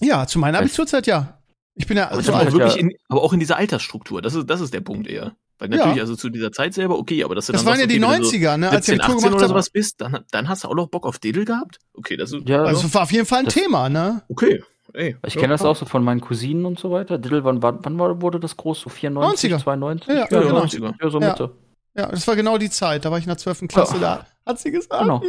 Ähm, 0.00 0.08
ja, 0.08 0.26
zu 0.26 0.38
meiner? 0.38 0.58
Abiturzeit 0.58 1.06
ja. 1.06 1.39
Ich 1.74 1.86
bin 1.86 1.96
ja 1.96 2.10
Aber, 2.10 2.22
so 2.22 2.32
das 2.32 2.40
alt. 2.40 2.48
auch 2.48 2.52
wirklich 2.52 2.74
ja. 2.74 2.80
in, 2.80 2.92
aber 3.08 3.22
auch 3.22 3.32
in 3.32 3.40
dieser 3.40 3.56
Altersstruktur. 3.56 4.20
Das 4.22 4.34
ist, 4.34 4.48
das 4.50 4.60
ist 4.60 4.74
der 4.74 4.80
Punkt 4.80 5.06
eher. 5.06 5.32
Weil 5.58 5.70
Ja. 5.70 5.76
natürlich, 5.78 6.00
also 6.00 6.16
zu 6.16 6.30
dieser 6.30 6.52
Zeit 6.52 6.74
selber, 6.74 6.98
okay, 6.98 7.22
aber 7.22 7.34
dass 7.34 7.46
du 7.46 7.52
Das 7.52 7.62
dann 7.64 7.72
waren 7.72 7.80
ja 7.80 7.86
die 7.86 8.02
okay, 8.02 8.12
wenn 8.12 8.20
du 8.22 8.26
so 8.26 8.36
90er, 8.36 8.56
ne? 8.56 8.70
Als 8.70 8.86
17, 8.86 9.00
Abitur 9.00 9.16
18 9.16 9.28
gemacht 9.28 9.40
oder 9.40 9.48
sowas 9.48 9.70
bist, 9.70 10.00
dann, 10.00 10.18
dann 10.30 10.48
hast 10.48 10.64
du 10.64 10.68
auch 10.68 10.74
noch 10.74 10.88
Bock 10.88 11.06
auf 11.06 11.18
Diddle 11.18 11.44
gehabt? 11.44 11.78
Okay, 11.94 12.16
das 12.16 12.32
ist, 12.32 12.48
Ja, 12.48 12.62
Also 12.64 12.92
war 12.94 13.02
auf 13.02 13.12
jeden 13.12 13.26
Fall 13.26 13.40
ein 13.40 13.44
Das- 13.46 13.54
Thema, 13.54 13.88
ne? 13.88 14.22
okay. 14.28 14.62
Ey, 14.92 15.16
ich 15.24 15.34
ja, 15.34 15.40
kenne 15.42 15.52
das 15.54 15.62
ja. 15.62 15.68
auch 15.68 15.76
so 15.76 15.86
von 15.86 16.02
meinen 16.02 16.20
Cousinen 16.20 16.64
und 16.64 16.78
so 16.80 16.90
weiter. 16.90 17.16
Diddle, 17.18 17.44
wann, 17.44 17.62
wann, 17.62 17.98
wurde 18.20 18.40
das 18.40 18.56
groß? 18.56 18.80
So 18.80 18.90
94, 18.90 19.52
90er. 19.52 19.58
92? 19.62 20.08
Ja, 20.08 20.14
ja, 20.14 20.20
Ja, 20.30 20.40
genau. 20.40 20.64
90er. 20.64 20.94
Ja, 21.00 21.10
so 21.10 21.20
Ja. 21.20 21.28
Mitte. 21.28 21.50
Ja, 21.96 22.06
das 22.06 22.26
war 22.28 22.36
genau 22.36 22.56
die 22.56 22.70
Zeit. 22.70 23.04
Da 23.04 23.10
war 23.10 23.18
ich 23.18 23.24
in 23.24 23.28
der 23.28 23.38
12. 23.38 23.66
Klasse 23.68 23.94
Ja. 23.94 24.00
da. 24.00 24.26
Hat 24.46 24.58
sie 24.58 24.70
gesagt. 24.70 25.02
Genau. 25.02 25.22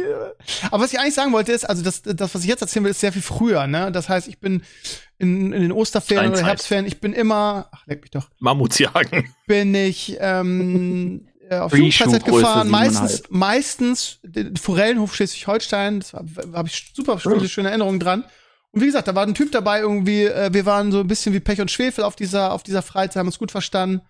Aber 0.70 0.82
was 0.82 0.92
ich 0.92 0.98
eigentlich 0.98 1.14
sagen 1.14 1.32
wollte 1.32 1.52
ist, 1.52 1.64
also 1.64 1.82
das, 1.82 2.02
das, 2.02 2.34
was 2.34 2.42
ich 2.42 2.48
jetzt 2.48 2.62
erzählen 2.62 2.84
will, 2.84 2.90
ist 2.92 3.00
sehr 3.00 3.12
viel 3.12 3.22
früher, 3.22 3.66
ne? 3.66 3.92
Das 3.92 4.08
heißt, 4.08 4.26
ich 4.26 4.38
bin 4.40 4.62
in, 5.18 5.52
in 5.52 5.62
den 5.62 5.72
Osterferien 5.72 6.26
oder 6.28 6.36
Steinzeit. 6.36 6.48
Herbstferien, 6.48 6.86
ich 6.86 7.00
bin 7.00 7.12
immer, 7.12 7.68
ach, 7.70 7.86
leck 7.86 8.00
mich 8.02 8.10
doch, 8.10 8.28
Mammutsjagen. 8.40 9.32
bin 9.46 9.74
ich 9.74 10.16
ähm, 10.18 11.28
äh, 11.50 11.58
auf 11.58 11.72
Jugendfreizeit 11.76 12.24
gefahren. 12.24 12.68
Meistens, 12.68 13.22
7,5. 13.24 13.26
meistens 13.30 14.20
den 14.22 14.56
Forellenhof 14.56 15.14
Schleswig-Holstein. 15.14 16.00
Das 16.00 16.14
habe 16.14 16.68
ich 16.68 16.92
super 16.96 17.18
viele 17.18 17.48
schöne 17.48 17.68
Erinnerungen 17.68 18.00
dran. 18.00 18.24
Und 18.72 18.80
wie 18.80 18.86
gesagt, 18.86 19.06
da 19.06 19.14
war 19.14 19.26
ein 19.26 19.34
Typ 19.34 19.52
dabei 19.52 19.80
irgendwie. 19.80 20.24
Äh, 20.24 20.52
wir 20.52 20.64
waren 20.64 20.90
so 20.90 21.00
ein 21.00 21.06
bisschen 21.06 21.34
wie 21.34 21.40
Pech 21.40 21.60
und 21.60 21.70
Schwefel 21.70 22.02
auf 22.02 22.16
dieser 22.16 22.52
auf 22.52 22.62
dieser 22.62 22.82
Freizeit, 22.82 23.16
haben 23.20 23.26
uns 23.26 23.38
gut 23.38 23.50
verstanden. 23.50 24.00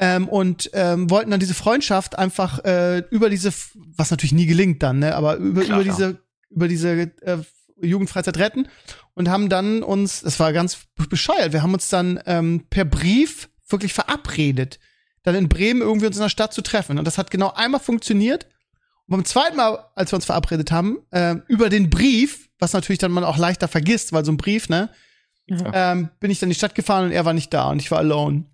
Ähm, 0.00 0.28
und 0.28 0.70
ähm, 0.74 1.10
wollten 1.10 1.30
dann 1.32 1.40
diese 1.40 1.54
Freundschaft 1.54 2.16
einfach 2.18 2.64
äh, 2.64 2.98
über 3.10 3.30
diese, 3.30 3.52
was 3.96 4.10
natürlich 4.12 4.32
nie 4.32 4.46
gelingt 4.46 4.80
dann, 4.82 5.00
ne, 5.00 5.14
aber 5.16 5.36
über, 5.36 5.62
Klar, 5.62 5.80
über 5.80 5.90
diese, 5.90 6.18
über 6.50 6.68
diese 6.68 6.90
äh, 7.22 7.38
Jugendfreizeit 7.82 8.38
retten 8.38 8.68
und 9.14 9.28
haben 9.28 9.48
dann 9.48 9.82
uns, 9.82 10.20
das 10.20 10.38
war 10.38 10.52
ganz 10.52 10.78
bescheuert, 11.10 11.52
wir 11.52 11.62
haben 11.62 11.74
uns 11.74 11.88
dann 11.88 12.20
ähm, 12.26 12.64
per 12.70 12.84
Brief 12.84 13.48
wirklich 13.68 13.92
verabredet, 13.92 14.78
dann 15.24 15.34
in 15.34 15.48
Bremen 15.48 15.80
irgendwie 15.82 16.06
uns 16.06 16.16
in 16.16 16.22
der 16.22 16.28
Stadt 16.28 16.52
zu 16.54 16.62
treffen. 16.62 16.98
Und 16.98 17.04
das 17.04 17.18
hat 17.18 17.30
genau 17.30 17.52
einmal 17.54 17.80
funktioniert. 17.80 18.46
Und 19.08 19.16
beim 19.16 19.24
zweiten 19.24 19.56
Mal, 19.56 19.84
als 19.94 20.12
wir 20.12 20.16
uns 20.16 20.24
verabredet 20.26 20.70
haben, 20.70 20.98
äh, 21.10 21.36
über 21.48 21.68
den 21.70 21.90
Brief, 21.90 22.48
was 22.60 22.72
natürlich 22.72 22.98
dann 22.98 23.10
man 23.12 23.24
auch 23.24 23.36
leichter 23.36 23.66
vergisst, 23.68 24.12
weil 24.12 24.24
so 24.24 24.32
ein 24.32 24.36
Brief, 24.36 24.68
ne, 24.68 24.90
Ja. 25.46 25.92
ähm, 25.92 26.10
bin 26.20 26.30
ich 26.30 26.38
dann 26.38 26.46
in 26.48 26.50
die 26.52 26.58
Stadt 26.58 26.74
gefahren 26.74 27.06
und 27.06 27.12
er 27.12 27.24
war 27.24 27.32
nicht 27.34 27.52
da 27.52 27.70
und 27.70 27.80
ich 27.80 27.90
war 27.90 27.98
alone. 27.98 28.44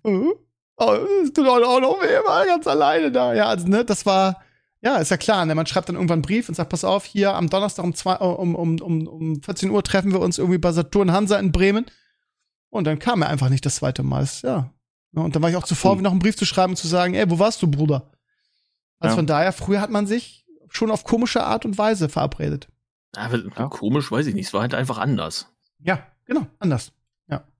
Äh? 0.77 0.83
Oh, 0.83 0.97
es 1.23 1.33
tut 1.33 1.47
auch 1.47 1.79
noch 1.79 2.01
weh, 2.01 2.27
war 2.27 2.45
ganz 2.45 2.67
alleine 2.67 3.11
da. 3.11 3.33
Ja, 3.33 3.45
also, 3.47 3.67
ne, 3.67 3.85
das 3.85 4.05
war, 4.05 4.41
ja, 4.81 4.97
ist 4.97 5.11
ja 5.11 5.17
klar, 5.17 5.45
ne, 5.45 5.55
man 5.55 5.65
schreibt 5.65 5.87
dann 5.89 5.95
irgendwann 5.95 6.17
einen 6.17 6.21
Brief 6.23 6.49
und 6.49 6.55
sagt, 6.55 6.69
pass 6.69 6.83
auf, 6.83 7.05
hier 7.05 7.33
am 7.33 7.49
Donnerstag 7.49 7.83
um, 7.85 7.93
zwei, 7.95 8.15
um, 8.15 8.55
um, 8.55 8.79
um, 8.81 9.07
um 9.07 9.41
14 9.41 9.69
Uhr 9.69 9.83
treffen 9.83 10.11
wir 10.11 10.19
uns 10.19 10.37
irgendwie 10.37 10.57
bei 10.57 10.71
Saturn 10.71 11.11
Hansa 11.11 11.37
in 11.39 11.51
Bremen. 11.51 11.85
Und 12.69 12.85
dann 12.85 12.99
kam 12.99 13.21
er 13.21 13.29
einfach 13.29 13.49
nicht 13.49 13.65
das 13.65 13.75
zweite 13.77 14.03
Mal. 14.03 14.21
Das- 14.21 14.41
Ja. 14.41 14.71
Ja, 15.13 15.21
Und 15.21 15.33
dann 15.33 15.41
war 15.41 15.49
ich 15.49 15.55
auch 15.55 15.63
zu 15.63 15.75
faul, 15.75 15.95
Hm. 15.95 16.03
noch 16.03 16.11
einen 16.11 16.19
Brief 16.19 16.35
zu 16.35 16.45
schreiben 16.45 16.73
und 16.73 16.77
zu 16.77 16.87
sagen, 16.89 17.13
ey, 17.13 17.29
wo 17.29 17.39
warst 17.39 17.61
du, 17.61 17.67
Bruder? 17.71 18.11
Also 18.99 19.13
Ja. 19.13 19.15
von 19.15 19.27
daher, 19.27 19.53
früher 19.53 19.79
hat 19.79 19.89
man 19.91 20.07
sich 20.07 20.45
schon 20.67 20.91
auf 20.91 21.05
komische 21.05 21.43
Art 21.45 21.63
und 21.63 21.77
Weise 21.77 22.09
verabredet. 22.09 22.67
Aber 23.15 23.37
Ja. 23.57 23.67
komisch, 23.69 24.11
weiß 24.11 24.27
ich 24.27 24.35
nicht. 24.35 24.47
Es 24.47 24.53
war 24.53 24.59
halt 24.61 24.73
einfach 24.73 24.97
anders. 24.97 25.47
Ja, 25.79 25.99
genau, 26.25 26.47
anders. 26.59 26.91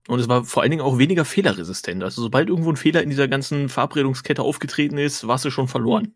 Und 0.08 0.20
es 0.20 0.28
war 0.28 0.44
vor 0.44 0.62
allen 0.62 0.70
Dingen 0.70 0.82
auch 0.82 0.98
weniger 0.98 1.24
fehlerresistent. 1.24 2.02
Also 2.04 2.22
sobald 2.22 2.48
irgendwo 2.48 2.70
ein 2.70 2.76
Fehler 2.76 3.02
in 3.02 3.10
dieser 3.10 3.28
ganzen 3.28 3.68
Verabredungskette 3.68 4.42
aufgetreten 4.42 4.98
ist, 4.98 5.26
warst 5.26 5.44
du 5.44 5.50
schon 5.50 5.68
verloren. 5.68 6.14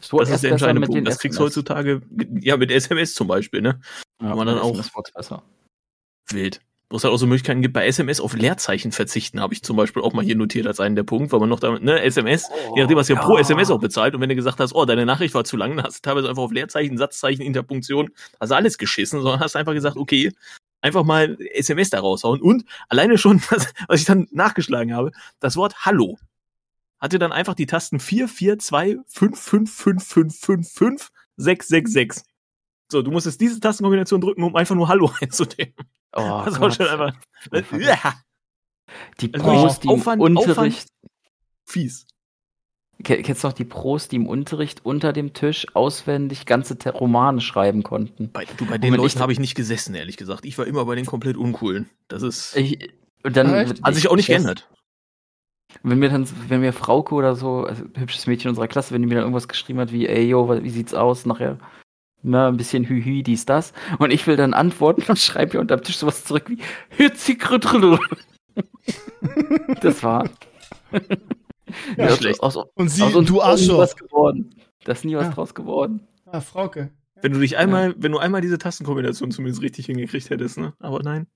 So 0.00 0.18
das 0.18 0.30
ist 0.30 0.44
der 0.44 0.52
entscheidende 0.52 0.86
Punkt. 0.86 1.06
Das 1.06 1.18
kriegst 1.18 1.38
du 1.38 1.44
heutzutage, 1.44 2.02
ja, 2.40 2.56
mit 2.56 2.70
SMS 2.70 3.14
zum 3.14 3.26
Beispiel, 3.26 3.60
ne? 3.60 3.80
Ja, 4.22 4.34
man 4.34 4.46
dann 4.46 4.58
auch- 4.58 4.80
besser. 5.14 5.42
Wild. 6.30 6.60
Wo 6.90 6.96
es 6.98 7.04
halt 7.04 7.12
auch 7.12 7.18
so 7.18 7.26
Möglichkeiten 7.26 7.62
gibt, 7.62 7.74
bei 7.74 7.86
SMS 7.86 8.20
auf 8.20 8.34
Leerzeichen 8.34 8.92
verzichten, 8.92 9.40
habe 9.40 9.52
ich 9.54 9.62
zum 9.62 9.76
Beispiel 9.76 10.02
auch 10.02 10.12
mal 10.12 10.24
hier 10.24 10.36
notiert 10.36 10.66
als 10.66 10.78
einen 10.80 10.94
der 10.94 11.02
Punkt, 11.02 11.32
weil 11.32 11.40
man 11.40 11.48
noch 11.48 11.58
da, 11.58 11.78
ne, 11.78 12.02
SMS, 12.02 12.48
je 12.76 12.82
nachdem, 12.82 12.96
was 12.98 13.08
ja 13.08 13.16
pro 13.16 13.36
SMS 13.36 13.70
auch 13.70 13.80
bezahlt, 13.80 14.14
und 14.14 14.20
wenn 14.20 14.28
du 14.28 14.34
gesagt 14.36 14.60
hast, 14.60 14.74
oh, 14.74 14.84
deine 14.84 15.06
Nachricht 15.06 15.34
war 15.34 15.44
zu 15.44 15.56
lang, 15.56 15.76
dann 15.76 15.86
hast 15.86 15.98
du 16.04 16.08
teilweise 16.08 16.28
einfach 16.28 16.42
auf 16.42 16.52
Leerzeichen, 16.52 16.96
Satzzeichen, 16.96 17.42
Interpunktion, 17.42 18.10
also 18.38 18.54
alles 18.54 18.78
geschissen, 18.78 19.22
sondern 19.22 19.40
hast 19.40 19.56
einfach 19.56 19.72
gesagt, 19.72 19.96
okay, 19.96 20.32
einfach 20.84 21.02
mal 21.04 21.36
SMS 21.52 21.90
da 21.90 21.98
raushauen. 22.00 22.40
Und 22.40 22.64
alleine 22.88 23.18
schon, 23.18 23.40
was, 23.50 23.72
was 23.88 24.00
ich 24.00 24.06
dann 24.06 24.28
nachgeschlagen 24.30 24.94
habe, 24.94 25.10
das 25.40 25.56
Wort 25.56 25.84
Hallo 25.84 26.18
hatte 27.00 27.18
dann 27.18 27.32
einfach 27.32 27.54
die 27.54 27.66
Tasten 27.66 27.98
4, 28.00 28.28
4, 28.28 28.58
2, 28.58 28.96
5, 29.06 29.38
5, 29.40 29.74
5, 29.74 30.04
5, 30.06 30.38
5, 30.38 30.72
5, 30.72 31.10
6, 31.36 31.68
6, 31.68 31.92
6. 31.92 32.22
So, 32.90 33.02
du 33.02 33.10
musstest 33.10 33.40
diese 33.40 33.60
Tastenkombination 33.60 34.20
drücken, 34.20 34.42
um 34.42 34.54
einfach 34.56 34.74
nur 34.74 34.88
Hallo 34.88 35.10
einzudrücken. 35.20 35.74
Oh, 36.12 36.42
das 36.44 36.60
war 36.60 36.70
schon 36.70 36.86
einfach. 36.86 37.12
Ja, 37.80 38.14
Die 39.20 39.32
Also 39.34 39.44
Pros, 39.46 39.80
die 39.80 39.88
im 39.88 39.94
Aufwand- 39.94 40.20
Unterricht. 40.22 40.88
fies. 41.66 42.06
Ke- 43.02 43.22
Kennst 43.22 43.42
du 43.42 43.48
noch 43.48 43.54
die 43.54 43.64
Pros, 43.64 44.08
die 44.08 44.16
im 44.16 44.26
Unterricht 44.26 44.84
unter 44.84 45.12
dem 45.12 45.32
Tisch 45.32 45.66
auswendig 45.74 46.46
ganze 46.46 46.76
Romane 46.90 47.40
schreiben 47.40 47.82
konnten? 47.82 48.30
Bei, 48.32 48.46
du, 48.56 48.66
bei 48.66 48.78
den 48.78 48.94
Leuten 48.94 49.16
ich- 49.16 49.20
habe 49.20 49.32
ich 49.32 49.40
nicht 49.40 49.54
gesessen, 49.54 49.94
ehrlich 49.94 50.16
gesagt. 50.16 50.44
Ich 50.44 50.56
war 50.58 50.66
immer 50.66 50.84
bei 50.84 50.94
den 50.94 51.06
komplett 51.06 51.36
uncoolen. 51.36 51.88
Das 52.08 52.22
ist. 52.22 52.56
Ich, 52.56 52.90
und 53.22 53.36
dann, 53.36 53.50
hat 53.82 53.94
sich 53.94 54.08
auch 54.08 54.16
nicht 54.16 54.28
ich- 54.28 54.34
geändert. 54.36 54.68
Wenn 55.82 55.98
mir 55.98 56.08
dann, 56.08 56.28
wenn 56.48 56.60
mir 56.60 56.72
Frauke 56.72 57.14
oder 57.16 57.34
so, 57.34 57.64
also 57.64 57.82
hübsches 57.96 58.28
Mädchen 58.28 58.48
unserer 58.48 58.68
Klasse, 58.68 58.94
wenn 58.94 59.02
die 59.02 59.08
mir 59.08 59.14
dann 59.16 59.24
irgendwas 59.24 59.48
geschrieben 59.48 59.80
hat 59.80 59.90
wie, 59.90 60.06
ey, 60.06 60.24
yo, 60.28 60.48
wie 60.62 60.70
sieht's 60.70 60.94
aus? 60.94 61.26
Nachher, 61.26 61.58
na, 62.22 62.46
ein 62.48 62.56
bisschen 62.56 62.84
hühü, 62.84 63.22
dies, 63.24 63.44
das. 63.44 63.72
Und 63.98 64.12
ich 64.12 64.26
will 64.28 64.36
dann 64.36 64.54
antworten 64.54 65.02
und 65.08 65.18
schreibe 65.18 65.56
mir 65.56 65.60
unterm 65.60 65.82
Tisch 65.82 65.98
sowas 65.98 66.24
zurück 66.24 66.48
wie. 66.48 66.58
Das 69.80 70.02
war. 70.02 70.28
Ja, 71.96 72.06
aus, 72.08 72.16
schlecht. 72.18 72.40
Aus, 72.42 72.56
Und 72.74 72.88
sie, 72.88 73.02
aus 73.02 73.14
uns 73.14 73.28
du 73.28 73.42
Arschloch. 73.42 73.78
was 73.78 73.96
geworden. 73.96 74.50
Da 74.84 74.92
ist 74.92 75.04
nie 75.04 75.16
was 75.16 75.24
Ja. 75.26 75.30
draus 75.32 75.54
geworden. 75.54 76.06
Ah, 76.26 76.40
Frauke. 76.40 76.90
Wenn 77.22 77.32
du 77.32 77.40
dich 77.40 77.56
einmal, 77.56 77.94
wenn 77.96 78.12
du 78.12 78.18
einmal 78.18 78.40
diese 78.40 78.58
Tastenkombination 78.58 79.30
zumindest 79.30 79.62
richtig 79.62 79.86
hingekriegt 79.86 80.28
hättest, 80.30 80.58
ne? 80.58 80.74
Aber 80.78 81.02
nein. 81.02 81.26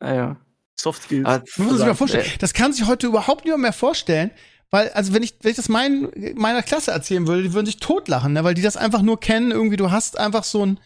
Naja. 0.00 0.36
Soft 0.76 1.02
Skills. 1.04 1.24
Ah, 1.26 1.42
Man 1.56 1.66
muss 1.68 1.76
sich 1.76 1.80
mal 1.84 1.90
also, 1.90 1.94
vorstellen, 1.94 2.26
das 2.40 2.52
kann 2.52 2.72
sich 2.72 2.86
heute 2.86 3.06
überhaupt 3.06 3.44
niemand 3.44 3.62
mehr 3.62 3.72
vorstellen, 3.72 4.30
weil, 4.70 4.90
also 4.90 5.12
wenn 5.14 5.22
ich, 5.22 5.36
wenn 5.42 5.50
ich 5.52 5.56
das 5.56 5.68
mein, 5.68 6.10
meiner 6.34 6.62
Klasse 6.62 6.90
erzählen 6.90 7.26
würde, 7.26 7.42
die 7.42 7.52
würden 7.52 7.66
sich 7.66 7.78
totlachen, 7.78 8.32
ne, 8.32 8.42
weil 8.44 8.54
die 8.54 8.62
das 8.62 8.76
einfach 8.76 9.02
nur 9.02 9.18
kennen, 9.20 9.50
irgendwie, 9.52 9.76
du 9.76 9.90
hast 9.90 10.18
einfach 10.18 10.44
so, 10.44 10.66
ein, 10.66 10.80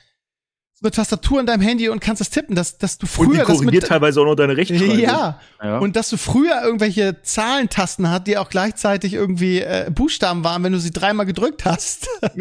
eine 0.83 0.91
Tastatur 0.91 1.41
in 1.41 1.47
deinem 1.47 1.61
Handy 1.63 1.89
und 1.89 2.01
kannst 2.01 2.21
das 2.21 2.31
tippen, 2.31 2.55
dass, 2.55 2.79
dass 2.79 2.99
du 2.99 3.07
Und 3.07 3.11
die 3.11 3.37
früher 3.37 3.39
das 3.39 3.47
korrigiert 3.47 3.83
mit, 3.83 3.87
teilweise 3.89 4.21
auch 4.21 4.25
noch 4.27 4.35
deine 4.37 4.57
Rechtschreibung. 4.57 4.99
ja, 4.99 5.41
Ja. 5.63 5.79
und 5.79 5.97
dass 5.97 6.11
du 6.11 6.17
früher 6.17 6.63
irgendwelche 6.63 7.21
Zahlentasten 7.23 8.11
hat, 8.11 8.27
die 8.27 8.39
auch 8.39 8.49
gleichzeitig 8.51 9.15
irgendwie 9.15 9.61
äh, 9.61 9.91
Buchstaben 9.93 10.45
waren, 10.45 10.63
wenn 10.63 10.73
du 10.73 10.81
sie 10.81 10.91
dreimal 10.91 11.27
gedrückt 11.27 11.65
hast. 11.65 12.09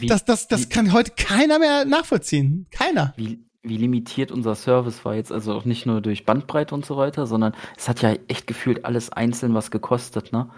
wie, 0.00 0.06
Das, 0.06 0.24
das, 0.24 0.48
das 0.48 0.62
wie- 0.62 0.68
kann 0.68 0.92
heute 0.92 1.12
keiner 1.16 1.58
mehr 1.58 1.84
nachvollziehen. 1.84 2.66
Keiner. 2.70 3.12
wie, 3.16 3.44
wie 3.62 3.76
limitiert 3.76 4.30
unser 4.32 4.54
Service 4.54 5.04
war 5.04 5.14
jetzt, 5.14 5.32
also 5.32 5.54
auch 5.54 5.64
nicht 5.64 5.86
nur 5.86 6.00
durch 6.02 6.24
Bandbreite 6.26 6.74
und 6.74 6.84
so 6.84 6.96
weiter, 6.96 7.26
sondern 7.26 7.54
es 7.76 7.88
hat 7.88 8.02
ja 8.02 8.14
echt 8.28 8.46
gefühlt 8.46 8.84
alles 8.84 9.10
einzeln 9.10 9.54
was 9.54 9.70
gekostet, 9.70 10.32
ne? 10.32 10.50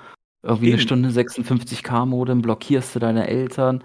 Irgendwie 0.42 0.66
eine 0.66 0.74
Eben. 0.74 0.82
Stunde 0.82 1.08
56k-Modem, 1.10 2.40
blockierst 2.42 2.94
du 2.94 2.98
deine 3.00 3.26
Eltern, 3.28 3.82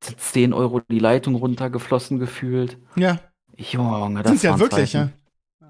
10 0.00 0.52
Euro 0.52 0.80
die 0.80 0.98
Leitung 0.98 1.34
runtergeflossen 1.34 2.18
gefühlt. 2.18 2.78
Ja, 2.96 3.18
Junge, 3.56 4.22
das 4.22 4.30
sind 4.32 4.42
ja 4.44 4.58
wirklich, 4.58 4.92
Zeiten. 4.92 5.12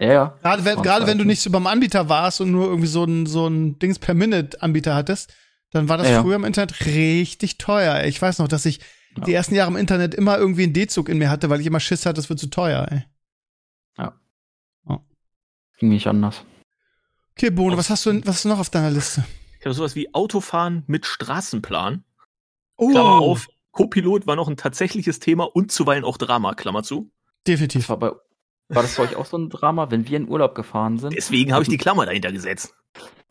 ja. 0.01 0.07
Ja, 0.07 0.13
ja. 0.13 0.39
Gerade 0.43 0.65
wenn, 0.65 0.83
gerade 0.83 1.07
wenn 1.07 1.19
du 1.19 1.25
nicht 1.25 1.41
so 1.41 1.51
beim 1.51 1.67
Anbieter 1.67 2.09
warst 2.09 2.41
und 2.41 2.53
nur 2.53 2.67
irgendwie 2.67 2.87
so 2.87 3.03
ein, 3.05 3.27
so 3.27 3.49
ein 3.49 3.79
Dings 3.81 3.99
per 3.99 4.15
Minute-Anbieter 4.15 4.95
hattest, 4.95 5.35
dann 5.73 5.89
war 5.89 5.99
das 5.99 6.09
Ja. 6.09 6.23
früher 6.23 6.37
im 6.37 6.45
Internet 6.45 6.87
richtig 6.87 7.59
teuer. 7.59 8.05
Ich 8.05 8.21
weiß 8.23 8.39
noch, 8.39 8.47
dass 8.49 8.65
ich 8.65 8.79
Ja. 9.17 9.25
die 9.25 9.33
ersten 9.35 9.55
Jahre 9.57 9.71
im 9.71 9.77
Internet 9.77 10.15
immer 10.15 10.39
irgendwie 10.39 10.63
einen 10.65 10.73
D-Zug 10.73 11.09
in 11.09 11.19
mir 11.19 11.31
hatte, 11.31 11.51
weil 11.51 11.61
ich 11.61 11.67
immer 11.67 11.81
Schiss 11.81 12.07
hatte, 12.07 12.15
das 12.15 12.29
wird 12.29 12.39
zu 12.39 12.49
teuer, 12.49 12.87
ey. 12.91 13.03
Ging 15.81 15.91
nicht 15.91 16.09
anders. 16.09 16.43
Okay, 17.37 17.51
Bono, 17.51 17.77
was 17.77 17.89
hast 17.89 18.05
du, 18.05 18.21
was 18.27 18.35
hast 18.37 18.45
du 18.45 18.49
noch 18.49 18.59
auf 18.59 18.69
deiner 18.71 18.91
Liste? 18.91 19.25
Ich 19.61 19.65
habe 19.65 19.75
sowas 19.75 19.95
wie 19.95 20.13
Autofahren 20.13 20.83
mit 20.89 21.07
Straßenplan. 21.07 22.03
Oh, 22.77 22.89
Klammer 22.91 23.19
auf. 23.21 23.47
Co-Pilot 23.79 24.27
war 24.27 24.35
noch 24.35 24.49
ein 24.49 24.57
tatsächliches 24.57 25.21
Thema 25.21 25.45
und 25.45 25.71
zuweilen 25.71 26.03
auch 26.03 26.17
Drama, 26.17 26.55
Klammer 26.55 26.83
zu. 26.83 27.13
definitiv. 27.47 27.83
Das 27.83 27.91
war, 27.91 27.99
bei, 28.01 28.11
war 28.69 28.83
das 28.83 28.97
bei 28.97 29.05
euch 29.05 29.17
auch 29.17 29.27
so 29.27 29.37
ein 29.39 29.49
Drama, 29.51 29.91
wenn 29.91 30.09
wir 30.09 30.17
in 30.17 30.29
Urlaub 30.29 30.55
gefahren 30.55 30.99
sind? 30.99 31.15
Deswegen 31.17 31.53
habe 31.53 31.63
ich 31.63 31.69
die 31.69 31.79
Klammer 31.79 32.07
dahinter 32.07 32.33
gesetzt. 32.33 32.75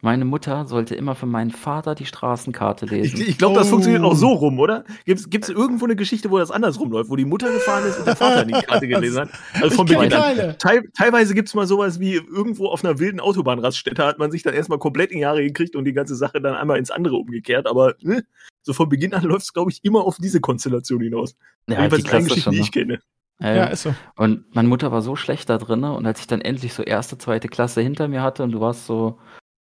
Meine 0.01 0.25
Mutter 0.25 0.67
sollte 0.67 0.93
immer 0.93 1.15
für 1.15 1.25
meinen 1.25 1.49
Vater 1.49 1.95
die 1.95 2.05
Straßenkarte 2.05 2.85
Ich, 2.85 2.91
lesen. 2.91 3.21
ich 3.27 3.37
glaube, 3.39 3.55
das 3.57 3.65
Oh. 3.67 3.71
funktioniert 3.71 4.03
auch 4.03 4.13
so 4.15 4.27
rum, 4.27 4.59
oder? 4.59 4.83
Gibt 5.05 5.43
es 5.43 5.49
irgendwo 5.49 5.85
eine 5.85 5.95
Geschichte, 5.95 6.29
wo 6.29 6.37
das 6.37 6.51
andersrum 6.51 6.91
läuft, 6.91 7.09
wo 7.09 7.15
die 7.15 7.25
Mutter 7.25 7.51
gefahren 7.51 7.83
ist 7.87 7.97
und 7.97 8.05
der 8.05 8.15
Vater 8.15 8.45
die 8.45 8.51
Karte 8.53 8.87
gelesen 8.87 9.21
hat? 9.21 9.29
Also 9.55 9.75
von 9.75 9.87
Ich 9.87 9.97
Beginn 9.97 10.13
an. 10.13 10.55
Teil, 10.59 10.87
teilweise 10.95 11.33
gibt's 11.33 11.55
mal 11.55 11.65
sowas 11.65 11.99
wie 11.99 12.13
irgendwo 12.13 12.67
auf 12.67 12.85
einer 12.85 12.99
wilden 12.99 13.19
Autobahnraststätte 13.19 14.05
hat 14.05 14.19
man 14.19 14.29
sich 14.29 14.43
dann 14.43 14.53
erstmal 14.53 14.77
komplett 14.77 15.09
in 15.11 15.17
die 15.17 15.25
Haare 15.25 15.41
gekriegt 15.43 15.75
und 15.75 15.85
die 15.85 15.93
ganze 15.93 16.15
Sache 16.15 16.39
dann 16.41 16.53
einmal 16.53 16.77
ins 16.77 16.91
andere 16.91 17.15
umgekehrt. 17.15 17.65
Aber 17.65 17.95
ne, 18.01 18.23
so 18.61 18.73
von 18.73 18.89
Beginn 18.89 19.15
an 19.15 19.23
läuft's, 19.23 19.51
glaube 19.51 19.71
ich, 19.71 19.83
immer 19.83 20.01
auf 20.05 20.17
diese 20.17 20.39
Konstellation 20.39 21.01
hinaus. 21.01 21.35
ja, 21.67 21.81
Jedenfalls 21.81 22.03
die 22.03 22.09
Geschichten, 22.11 22.39
schon. 22.41 22.51
die 22.53 22.59
Ne? 22.59 22.63
ich 22.63 22.71
kenne. 22.71 22.99
Ja, 23.39 23.47
Ja, 23.49 23.55
ja. 23.55 23.63
ist 23.65 23.83
so. 23.83 23.93
Und 24.15 24.53
meine 24.55 24.67
Mutter 24.67 24.91
war 24.91 25.01
so 25.01 25.15
schlecht 25.15 25.49
da 25.49 25.57
drin, 25.57 25.83
und 25.83 26.05
als 26.05 26.19
ich 26.21 26.27
dann 26.27 26.41
endlich 26.41 26.73
so 26.73 26.83
erste, 26.83 27.17
zweite 27.17 27.47
Klasse 27.47 27.81
hinter 27.81 28.07
mir 28.07 28.21
hatte 28.21 28.43
und 28.43 28.51
du 28.51 28.59
warst 28.61 28.85
so, 28.85 29.19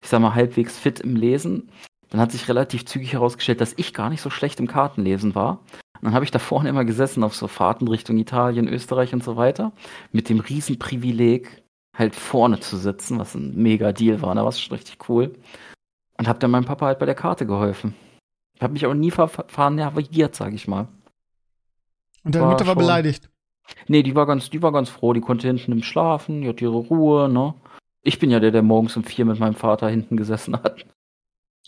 ich 0.03 0.09
sag 0.09 0.21
mal, 0.21 0.35
halbwegs 0.35 0.79
fit 0.79 1.01
im 1.01 1.15
Lesen, 1.17 1.71
dann 2.09 2.21
hat 2.21 2.33
sich 2.33 2.49
relativ 2.49 2.85
zügig 2.87 3.13
herausgestellt, 3.13 3.61
dass 3.61 3.75
ich 3.77 3.95
gar 3.95 4.11
nicht 4.11 4.21
so 4.23 4.31
schlecht 4.31 4.59
im 4.59 4.67
Kartenlesen 4.67 5.35
war. 5.37 5.61
Und 6.01 6.05
dann 6.07 6.15
habe 6.15 6.25
ich 6.25 6.31
da 6.31 6.39
vorne 6.41 6.69
immer 6.71 6.85
gesessen 6.85 7.23
auf 7.23 7.37
so 7.37 7.47
Fahrten 7.47 7.87
Richtung 7.87 8.17
Italien, 8.19 8.67
Österreich 8.67 9.13
und 9.13 9.23
so 9.23 9.37
weiter, 9.37 9.73
mit 10.11 10.29
dem 10.29 10.41
Riesenprivileg, 10.41 11.63
halt 11.97 12.15
vorne 12.17 12.59
zu 12.61 12.77
sitzen, 12.77 13.19
was 13.19 13.35
ein 13.35 13.55
mega 13.55 13.93
Deal 13.93 14.23
war, 14.23 14.35
da 14.35 14.43
war 14.43 14.49
es 14.49 14.61
schon 14.61 14.75
richtig 14.77 15.09
cool. 15.09 15.35
Und 16.19 16.27
habe 16.27 16.39
dann 16.39 16.51
meinem 16.51 16.65
Papa 16.65 16.87
halt 16.87 16.99
bei 16.99 17.07
der 17.07 17.15
Karte 17.15 17.47
geholfen. 17.47 17.95
Ich 18.57 18.63
habe 18.63 18.73
mich 18.73 18.87
auch 18.87 18.95
nie 18.95 19.11
verfahren 19.11 19.75
navigiert, 19.77 20.35
sag 20.35 20.53
ich 20.55 20.67
mal. 20.67 20.89
Und 22.25 22.35
deine 22.35 22.45
War 22.47 22.53
Mutter 22.53 22.67
war 22.67 22.75
schon- 22.75 22.83
beleidigt. 22.83 23.29
Nee, 23.89 24.03
die 24.03 24.15
war 24.15 24.27
ganz, 24.27 24.51
die 24.51 24.63
war 24.63 24.73
ganz 24.73 24.89
froh, 24.89 25.13
die 25.13 25.21
konnte 25.21 25.47
hinten 25.47 25.73
im 25.73 25.83
Schlafen, 25.83 26.43
die 26.43 26.49
hat 26.49 26.61
ihre 26.63 26.77
Ruhe, 26.77 27.29
ne? 27.29 27.55
Ich 28.03 28.19
bin 28.19 28.31
ja 28.31 28.41
der, 28.41 28.51
der 28.51 28.63
morgens 28.63 28.97
um 28.97 29.05
vier 29.05 29.25
mit 29.25 29.39
meinem 29.39 29.55
Vater 29.55 29.89
hinten 29.89 30.17
gesessen 30.17 30.55
hat. 30.57 30.87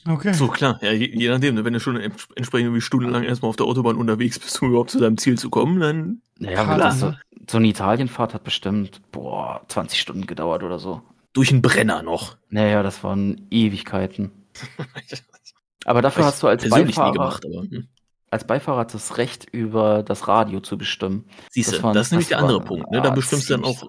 Okay. 0.08 0.32
So, 0.32 0.48
klar, 0.48 0.78
ja, 0.82 0.90
je, 0.90 1.06
je 1.14 1.28
nachdem, 1.28 1.54
ne, 1.54 1.64
wenn 1.64 1.74
du 1.74 1.78
schon 1.80 1.96
ents- 1.96 2.28
entsprechend 2.34 2.66
irgendwie 2.66 2.80
stundenlang 2.80 3.22
erstmal 3.22 3.50
auf 3.50 3.56
der 3.56 3.66
Autobahn 3.66 3.96
unterwegs 3.96 4.38
bist, 4.38 4.60
um 4.60 4.70
überhaupt 4.70 4.90
zu 4.90 4.98
deinem 4.98 5.16
Ziel 5.18 5.38
zu 5.38 5.48
kommen, 5.50 5.78
dann 5.78 6.22
Naja, 6.40 6.64
Klar, 6.64 6.78
das, 6.78 6.98
so, 7.00 7.06
ne? 7.10 7.20
so 7.48 7.58
eine 7.58 7.68
Italienfahrt 7.68 8.34
hat 8.34 8.42
bestimmt, 8.42 9.00
boah, 9.12 9.62
20 9.68 10.00
Stunden 10.00 10.26
gedauert 10.26 10.64
oder 10.64 10.78
so. 10.80 11.02
durch 11.34 11.52
einen 11.52 11.62
Brenner 11.62 12.02
noch. 12.02 12.36
Naja, 12.48 12.82
das 12.82 13.04
waren 13.04 13.46
Ewigkeiten. 13.50 14.32
Aber 15.84 16.02
dafür 16.02 16.24
hast 16.24 16.42
du 16.42 16.46
als 16.48 16.62
persönlich 16.62 16.96
nie 16.96 17.00
Beifahrer, 17.00 17.12
gemacht, 17.12 17.44
aber 17.44 17.62
hm. 17.62 17.88
Als 18.32 18.46
Beifahrer 18.46 18.84
das 18.86 19.18
Recht, 19.18 19.46
über 19.52 20.02
das 20.02 20.26
Radio 20.26 20.60
zu 20.60 20.78
bestimmen. 20.78 21.26
siehst 21.50 21.72
du, 21.72 21.78
Das 21.82 21.92
das, 21.94 22.06
ist 22.06 22.10
nämlich 22.12 22.28
der 22.28 22.38
andere 22.38 22.58
war- 22.60 22.64
Punkt. 22.64 22.90
Ne? 22.90 23.02
Da 23.02 23.10
bestimmst 23.10 23.48
du 23.50 23.54
dann 23.54 23.64
auch 23.64 23.84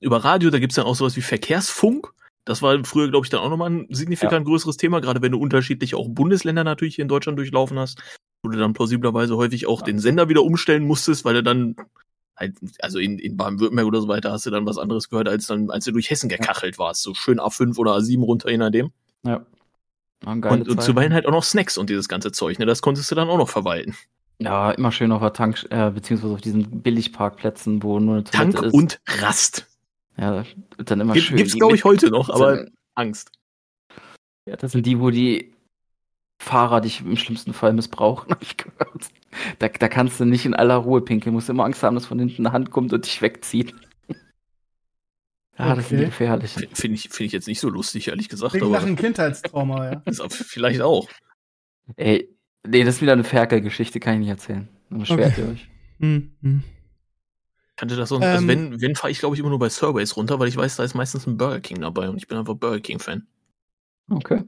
über 0.00 0.18
Radio, 0.24 0.50
da 0.50 0.58
gibt's 0.58 0.76
dann 0.76 0.86
auch 0.86 0.94
sowas 0.94 1.16
wie 1.16 1.20
Verkehrsfunk. 1.22 2.12
Das 2.44 2.62
war 2.62 2.82
früher, 2.84 3.10
glaube 3.10 3.26
ich, 3.26 3.30
dann 3.30 3.40
auch 3.40 3.50
nochmal 3.50 3.70
ein 3.70 3.86
signifikant 3.90 4.46
größeres 4.46 4.76
Thema, 4.76 5.00
gerade 5.00 5.20
wenn 5.22 5.32
du 5.32 5.38
unterschiedliche 5.38 5.96
auch 5.96 6.08
Bundesländer 6.08 6.64
natürlich 6.64 6.94
hier 6.96 7.02
in 7.02 7.08
Deutschland 7.08 7.38
durchlaufen 7.38 7.78
hast, 7.78 8.00
wo 8.42 8.48
du 8.48 8.58
dann 8.58 8.72
plausiblerweise 8.72 9.36
häufig 9.36 9.66
auch 9.66 9.82
den 9.82 9.98
Sender 9.98 10.28
wieder 10.28 10.42
umstellen 10.42 10.86
musstest, 10.86 11.24
weil 11.24 11.34
du 11.34 11.42
dann 11.42 11.76
halt, 12.36 12.56
also 12.80 12.98
in, 12.98 13.18
in 13.18 13.36
Baden-Württemberg 13.36 13.86
oder 13.86 14.00
so 14.00 14.08
weiter 14.08 14.32
hast 14.32 14.46
du 14.46 14.50
dann 14.50 14.64
was 14.66 14.78
anderes 14.78 15.10
gehört, 15.10 15.28
als 15.28 15.46
dann, 15.48 15.68
als 15.70 15.84
du 15.84 15.92
durch 15.92 16.08
Hessen 16.10 16.28
gekachelt 16.30 16.78
warst. 16.78 17.02
So 17.02 17.12
schön 17.12 17.38
A5 17.40 17.76
oder 17.76 17.92
A7 17.96 18.22
runter, 18.24 18.50
je 18.50 18.56
nachdem. 18.56 18.92
Ja. 19.24 19.44
Geile 20.24 20.50
Und, 20.50 20.68
und 20.68 20.82
zuweilen 20.82 21.14
halt 21.14 21.26
auch 21.26 21.32
noch 21.32 21.44
Snacks 21.44 21.78
und 21.78 21.88
dieses 21.90 22.08
ganze 22.08 22.30
Zeug, 22.32 22.58
ne? 22.58 22.66
Das 22.66 22.82
konntest 22.82 23.10
du 23.10 23.14
dann 23.14 23.28
auch 23.28 23.38
noch 23.38 23.48
verwalten. 23.48 23.96
Ja, 24.38 24.70
immer 24.70 24.92
schön 24.92 25.12
auf 25.12 25.20
der 25.20 25.32
Tank, 25.32 25.66
äh, 25.70 25.90
beziehungsweise 25.90 26.32
auf 26.34 26.40
diesen 26.40 26.82
Billigparkplätzen, 26.82 27.82
wo 27.82 28.00
nur 28.00 28.16
eine 28.16 28.24
Toilette 28.24 28.52
Tank 28.52 28.66
ist. 28.66 28.74
und 28.74 29.00
Rast. 29.06 29.66
ja, 30.16 30.44
dann 30.78 31.00
immer 31.00 31.12
Gibt, 31.14 31.26
schön. 31.26 31.36
gibt's, 31.36 31.54
glaube 31.54 31.74
ich, 31.74 31.84
heute 31.84 32.10
noch, 32.10 32.30
aber 32.30 32.66
Angst. 32.94 33.32
Ja, 34.46 34.56
das 34.56 34.72
sind 34.72 34.86
die, 34.86 34.98
wo 34.98 35.10
die 35.10 35.52
Fahrer 36.38 36.80
dich 36.80 37.02
im 37.02 37.16
schlimmsten 37.16 37.52
Fall 37.52 37.74
missbrauchen, 37.74 38.30
habe 38.30 38.42
ich 38.42 38.56
gehört. 38.56 39.10
Da, 39.58 39.68
da 39.68 39.88
kannst 39.88 40.18
du 40.20 40.24
nicht 40.24 40.46
in 40.46 40.54
aller 40.54 40.76
Ruhe 40.76 41.02
pinkeln. 41.02 41.34
Musst 41.34 41.50
immer 41.50 41.64
Angst 41.64 41.82
haben, 41.82 41.94
dass 41.94 42.06
von 42.06 42.18
hinten 42.18 42.46
eine 42.46 42.52
Hand 42.52 42.70
kommt 42.70 42.92
und 42.92 43.04
dich 43.04 43.20
wegzieht. 43.22 43.74
Ja, 45.68 45.74
das 45.74 45.88
sind 45.88 45.98
die 45.98 46.04
Okay. 46.04 46.10
gefährlichen. 46.10 46.66
Finde 46.74 46.94
ich, 46.96 47.08
finde 47.10 47.24
ich 47.26 47.32
jetzt 47.32 47.46
nicht 47.48 47.60
so 47.60 47.68
lustig, 47.68 48.08
ehrlich 48.08 48.28
gesagt, 48.28 48.52
Klingt 48.54 48.70
nach 48.72 48.82
einem 48.82 48.96
Kindheitstrauma, 48.96 49.92
ja. 49.92 50.02
ist 50.06 50.20
auch 50.20 50.30
vielleicht 50.32 50.80
auch. 50.80 51.08
Ey, 51.96 52.28
nee, 52.66 52.84
das 52.84 52.96
ist 52.96 53.02
wieder 53.02 53.12
eine 53.12 53.24
Ferkel-Geschichte, 53.24 54.00
kann 54.00 54.14
ich 54.14 54.20
nicht 54.20 54.28
erzählen. 54.28 54.68
Dann 54.88 54.98
beschwert 55.00 55.32
Okay. 55.32 55.40
ihr 55.42 55.48
euch. 55.52 55.68
Hm, 56.00 56.36
hm. 56.42 56.62
Kannte 57.76 57.96
das 57.96 58.08
sonst, 58.10 58.24
also 58.26 58.42
Ähm. 58.42 58.48
wenn, 58.48 58.80
wenn 58.80 58.94
fahre 58.94 59.10
ich, 59.10 59.18
glaube 59.20 59.34
ich, 59.36 59.40
immer 59.40 59.48
nur 59.48 59.58
bei 59.58 59.68
Surveys 59.70 60.16
runter, 60.16 60.38
weil 60.38 60.48
ich 60.48 60.56
weiß, 60.56 60.76
da 60.76 60.84
ist 60.84 60.94
meistens 60.94 61.26
ein 61.26 61.36
Burger 61.36 61.60
King 61.60 61.80
dabei 61.80 62.08
und 62.08 62.16
ich 62.16 62.26
bin 62.28 62.36
einfach 62.38 62.54
Burger 62.54 62.80
King-Fan. 62.80 63.26
Okay. 64.10 64.42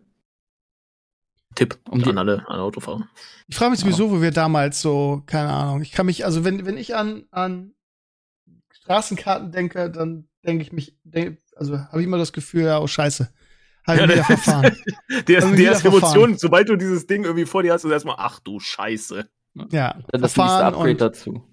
Tipp 1.54 1.78
Um 1.90 2.02
die- 2.02 2.08
an 2.10 2.18
alle, 2.18 2.46
an 2.48 2.60
Autofahrer. 2.60 3.06
Ich 3.48 3.56
frage 3.56 3.70
mich 3.72 3.80
sowieso, 3.80 4.10
wo 4.10 4.22
wir 4.22 4.30
damals 4.30 4.80
so, 4.80 5.22
keine 5.26 5.50
Ahnung, 5.50 5.82
ich 5.82 5.92
kann 5.92 6.06
mich, 6.06 6.24
also 6.24 6.44
wenn, 6.44 6.64
wenn 6.64 6.78
ich 6.78 6.94
an, 6.96 7.26
an 7.30 7.74
Straßenkarten 8.72 9.52
denke, 9.52 9.90
dann 9.90 10.28
denke 10.44 10.62
ich 10.62 10.72
mich, 10.72 10.94
denk, 11.04 11.38
also 11.56 11.78
habe 11.78 12.00
ich 12.00 12.06
immer 12.06 12.18
das 12.18 12.32
Gefühl, 12.32 12.62
ja, 12.64 12.80
oh 12.80 12.86
scheiße, 12.86 13.30
ich 13.82 13.88
Ja, 13.88 13.94
wieder 14.04 14.16
das- 14.16 14.26
verfahren. 14.26 14.76
Der, 15.28 15.36
Also 15.42 15.48
der 15.50 15.58
wieder 15.58 15.72
ist 15.72 15.80
verfahren. 15.82 16.02
Emotion, 16.16 16.38
sobald 16.38 16.68
du 16.68 16.76
dieses 16.76 17.06
Ding 17.06 17.24
irgendwie 17.24 17.46
vor 17.46 17.62
dir 17.62 17.72
hast, 17.72 17.84
ist 17.84 17.90
erstmal, 17.90 18.16
ach 18.18 18.40
du 18.40 18.58
Scheiße. 18.60 19.28
Ja, 19.70 19.98
Dann 20.10 20.20
das 20.22 20.36
nächste 20.36 20.64
Upgrade 20.64 20.90
und, 20.92 21.00
dazu. 21.00 21.44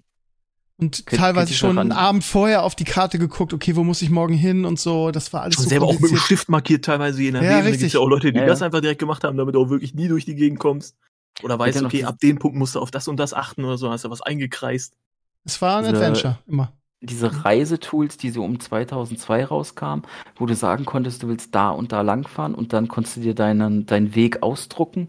und 0.78 1.04
Könnt- 1.06 1.20
teilweise 1.20 1.52
schon 1.54 1.78
einen 1.78 1.92
Abend 1.92 2.24
vorher 2.24 2.62
auf 2.62 2.74
die 2.74 2.84
Karte 2.84 3.18
geguckt, 3.18 3.52
okay, 3.52 3.76
wo 3.76 3.84
muss 3.84 4.00
ich 4.00 4.08
morgen 4.10 4.32
hin 4.34 4.64
und 4.64 4.80
so, 4.80 5.10
das 5.10 5.32
war 5.32 5.42
alles 5.42 5.56
Schon 5.56 5.64
so 5.64 5.68
selber 5.70 5.86
auch 5.86 6.00
mit 6.00 6.10
dem. 6.10 6.16
Stift 6.16 6.48
markiert 6.48 6.84
teilweise, 6.86 7.22
je 7.22 7.30
nachdem. 7.32 7.50
Ja, 7.50 7.56
da 7.58 7.62
gibt's 7.62 7.74
richtig. 7.82 7.92
ja 7.94 8.00
auch 8.00 8.08
Leute, 8.08 8.32
die 8.32 8.38
Ja, 8.38 8.46
das 8.46 8.60
ja. 8.60 8.66
einfach 8.66 8.80
direkt 8.80 9.00
gemacht 9.00 9.22
haben, 9.24 9.36
damit 9.36 9.54
du 9.54 9.60
auch 9.62 9.68
wirklich 9.68 9.94
nie 9.94 10.08
durch 10.08 10.24
die 10.24 10.34
Gegend 10.34 10.58
kommst. 10.58 10.96
Oder 11.42 11.58
weißt, 11.58 11.76
ja 11.76 11.82
noch 11.82 11.90
okay, 11.90 12.04
ab 12.04 12.18
dem 12.20 12.38
Punkt 12.38 12.56
musst 12.56 12.74
du 12.74 12.80
auf 12.80 12.90
das 12.90 13.06
und 13.08 13.16
das 13.18 13.34
achten 13.34 13.64
oder 13.64 13.76
so, 13.78 13.90
hast 13.90 14.04
du 14.04 14.10
was 14.10 14.20
eingekreist. 14.22 14.94
Es 15.44 15.60
war 15.62 15.78
ein 15.78 15.86
Adventure, 15.86 16.38
immer. 16.46 16.72
Diese 17.02 17.44
Reisetools, 17.44 18.18
die 18.18 18.30
so 18.30 18.44
um 18.44 18.60
2002 18.60 19.46
rauskamen, 19.46 20.04
wo 20.36 20.44
du 20.46 20.54
sagen 20.54 20.84
konntest, 20.84 21.22
du 21.22 21.28
willst 21.28 21.54
da 21.54 21.70
und 21.70 21.92
da 21.92 22.02
langfahren 22.02 22.54
und 22.54 22.72
dann 22.74 22.88
konntest 22.88 23.16
du 23.16 23.20
dir 23.22 23.34
deinen, 23.34 23.86
deinen 23.86 24.14
Weg 24.14 24.42
ausdrucken. 24.42 25.08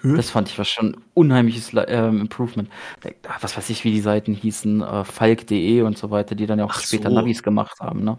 Hm? 0.00 0.14
Das 0.16 0.30
fand 0.30 0.48
ich 0.48 0.58
was 0.60 0.68
schon 0.68 0.96
unheimliches 1.14 1.72
ähm, 1.88 2.20
Improvement. 2.20 2.68
Äh, 3.02 3.14
Was 3.40 3.56
weiß 3.56 3.68
ich, 3.70 3.82
wie 3.84 3.90
die 3.90 4.00
Seiten 4.00 4.32
hießen, 4.32 4.80
äh, 4.80 5.04
falk.de 5.04 5.82
und 5.82 5.98
so 5.98 6.10
weiter, 6.12 6.36
die 6.36 6.46
dann 6.46 6.60
ja 6.60 6.66
auch 6.66 6.70
Ach 6.74 6.80
später 6.80 7.08
so. 7.10 7.16
Navis 7.16 7.42
gemacht 7.42 7.80
haben, 7.80 8.04
ne? 8.04 8.18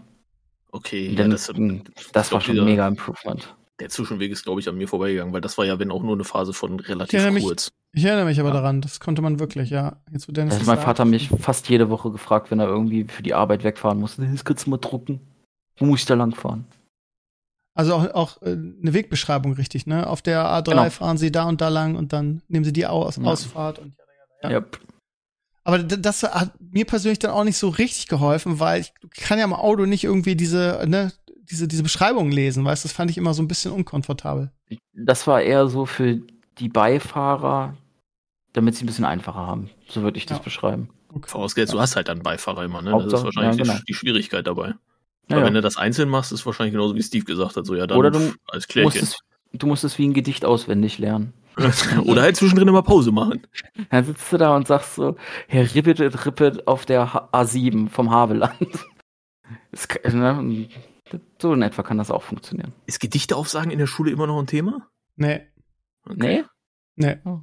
Okay, 0.71 1.07
ja, 1.07 1.15
dann, 1.15 1.31
das, 1.31 1.51
mh, 1.51 1.83
das 2.11 2.31
war 2.33 2.41
schon 2.41 2.55
dieser- 2.55 2.65
mega 2.65 2.87
Improvement. 2.87 3.55
Der 3.79 3.89
Zwischenweg 3.89 4.31
ist, 4.31 4.43
glaube 4.43 4.59
ich, 4.61 4.67
an 4.69 4.75
mir 4.77 4.87
vorbeigegangen, 4.87 5.33
weil 5.33 5.41
das 5.41 5.57
war 5.57 5.65
ja, 5.65 5.79
wenn 5.79 5.91
auch 5.91 6.03
nur 6.03 6.13
eine 6.13 6.23
Phase 6.23 6.53
von 6.53 6.79
relativ 6.79 7.13
erinnere 7.13 7.33
mich- 7.33 7.43
kurz. 7.45 7.71
Ich 7.93 8.03
erinnere 8.05 8.25
mich 8.25 8.39
aber 8.39 8.49
Ja. 8.49 8.55
daran, 8.55 8.81
das 8.81 8.99
konnte 8.99 9.21
man 9.21 9.39
wirklich, 9.39 9.69
ja. 9.71 9.97
Jetzt, 10.11 10.27
wo 10.27 10.31
Dennis 10.31 10.53
hat 10.55 10.61
das 10.61 10.67
mein. 10.67 10.77
Vater 10.79 11.05
mich 11.05 11.29
fast 11.29 11.67
jede 11.69 11.89
Woche 11.89 12.11
gefragt, 12.11 12.51
wenn 12.51 12.59
er 12.59 12.67
irgendwie 12.67 13.05
für 13.05 13.23
die 13.23 13.33
Arbeit 13.33 13.63
wegfahren 13.63 13.99
musste. 13.99 14.27
Das 14.27 14.45
kannst 14.45 14.65
du 14.65 14.69
mal 14.71 14.77
drucken. 14.77 15.19
Wo 15.77 15.85
muss 15.85 16.01
ich 16.01 16.05
da 16.05 16.13
langfahren? 16.15 16.65
Also 17.73 17.93
auch, 17.95 18.13
auch 18.13 18.41
äh, 18.41 18.51
eine 18.51 18.93
Wegbeschreibung 18.93 19.53
richtig, 19.53 19.87
ne? 19.87 20.05
Auf 20.07 20.21
der 20.21 20.43
A3 20.45 20.63
Genau. 20.71 20.89
fahren 20.89 21.17
sie 21.17 21.31
da 21.31 21.45
und 21.47 21.61
da 21.61 21.69
lang 21.69 21.95
und 21.95 22.11
dann 22.13 22.41
nehmen 22.49 22.65
sie 22.65 22.73
die 22.73 22.85
Aus 22.85 23.15
Ja. 23.15 23.23
Ausfahrt 23.23 23.79
und 23.79 23.93
Ja. 24.43 24.51
Ja. 24.51 24.65
Aber 25.69 25.83
das 25.83 26.23
hat 26.23 26.51
mir 26.59 26.85
persönlich 26.85 27.19
dann 27.19 27.31
auch 27.31 27.43
nicht 27.43 27.57
so 27.57 27.69
richtig 27.69 28.07
geholfen, 28.07 28.59
weil 28.59 28.81
ich 28.81 28.91
kann 29.21 29.37
ja 29.37 29.45
im 29.45 29.53
Auto 29.53 29.85
nicht 29.85 30.03
irgendwie 30.03 30.35
diese, 30.35 30.83
ne, 30.87 31.11
diese, 31.51 31.67
diese 31.67 31.83
Beschreibungen 31.83 32.31
lesen, 32.31 32.65
weißt 32.65 32.83
du, 32.83 32.87
das 32.87 32.95
fand 32.95 33.11
ich 33.11 33.17
immer 33.17 33.33
so 33.35 33.43
ein 33.43 33.47
bisschen 33.47 33.71
unkomfortabel. 33.71 34.51
Das 34.93 35.27
war 35.27 35.41
eher 35.41 35.67
so 35.67 35.85
für 35.85 36.21
die 36.57 36.69
Beifahrer, 36.69 37.77
damit 38.53 38.75
sie 38.75 38.83
ein 38.83 38.87
bisschen 38.87 39.05
einfacher 39.05 39.45
haben. 39.45 39.69
So 39.87 40.01
würde 40.01 40.17
ich 40.17 40.25
das 40.25 40.39
Ja. 40.39 40.43
beschreiben. 40.43 40.89
Okay. 41.13 41.29
Vorausgesetzt, 41.29 41.73
du 41.73 41.79
hast 41.79 41.95
halt 41.95 42.07
dann 42.07 42.23
Beifahrer 42.23 42.63
immer, 42.63 42.81
ne? 42.81 42.91
Das 42.91 43.05
ist 43.05 43.13
Hauptsache- 43.13 43.25
wahrscheinlich 43.25 43.57
ja, 43.57 43.63
die- 43.63 43.69
genau. 43.69 43.81
die 43.87 43.93
Schwierigkeit 43.93 44.47
dabei. 44.47 44.67
Ja, 44.69 44.75
Aber 45.29 45.39
ja. 45.41 45.45
wenn 45.45 45.53
du 45.53 45.61
das 45.61 45.77
einzeln 45.77 46.09
machst, 46.09 46.31
ist 46.31 46.45
wahrscheinlich 46.45 46.73
genauso 46.73 46.95
wie 46.95 47.03
Steve 47.03 47.25
gesagt 47.25 47.55
hat, 47.57 47.65
so 47.65 47.75
ja, 47.75 47.85
dann 47.85 47.97
Oder 47.99 48.09
du 48.11 48.33
als 48.47 48.67
Klärchen. 48.67 49.01
musst, 49.01 49.13
es, 49.13 49.19
du 49.59 49.67
musst 49.67 49.83
es 49.83 49.97
wie 49.99 50.07
ein 50.07 50.13
Gedicht 50.13 50.45
auswendig 50.45 50.97
lernen. 50.97 51.33
Oder 52.05 52.21
halt 52.23 52.35
zwischendrin 52.35 52.67
immer 52.67 52.81
Pause 52.83 53.11
machen. 53.11 53.45
Dann 53.89 54.05
sitzt 54.05 54.31
du 54.31 54.37
da 54.37 54.55
und 54.55 54.67
sagst 54.67 54.95
so, 54.95 55.15
Herr 55.47 55.73
Rippet 55.75 55.99
et 55.99 56.25
Rippet 56.25 56.67
auf 56.67 56.85
der 56.85 57.13
H- 57.13 57.29
A7 57.31 57.89
vom 57.89 58.11
Havelland. 58.11 58.55
Es 59.71 59.87
kann- 59.87 60.19
ne, 60.19 60.69
so 61.41 61.53
in 61.53 61.61
etwa 61.63 61.81
kann 61.81 61.97
das 61.97 62.11
auch 62.11 62.21
funktionieren. 62.21 62.73
Ist 62.85 62.99
Gedichte 62.99 63.35
aufsagen 63.35 63.71
in 63.71 63.79
der 63.79 63.87
Schule 63.87 64.11
immer 64.11 64.27
noch 64.27 64.39
ein 64.39 64.45
Thema? 64.47 64.87
Nee, 65.15 65.41
Nee, 66.05 66.43
nee. 66.95 67.17
Oh. 67.25 67.39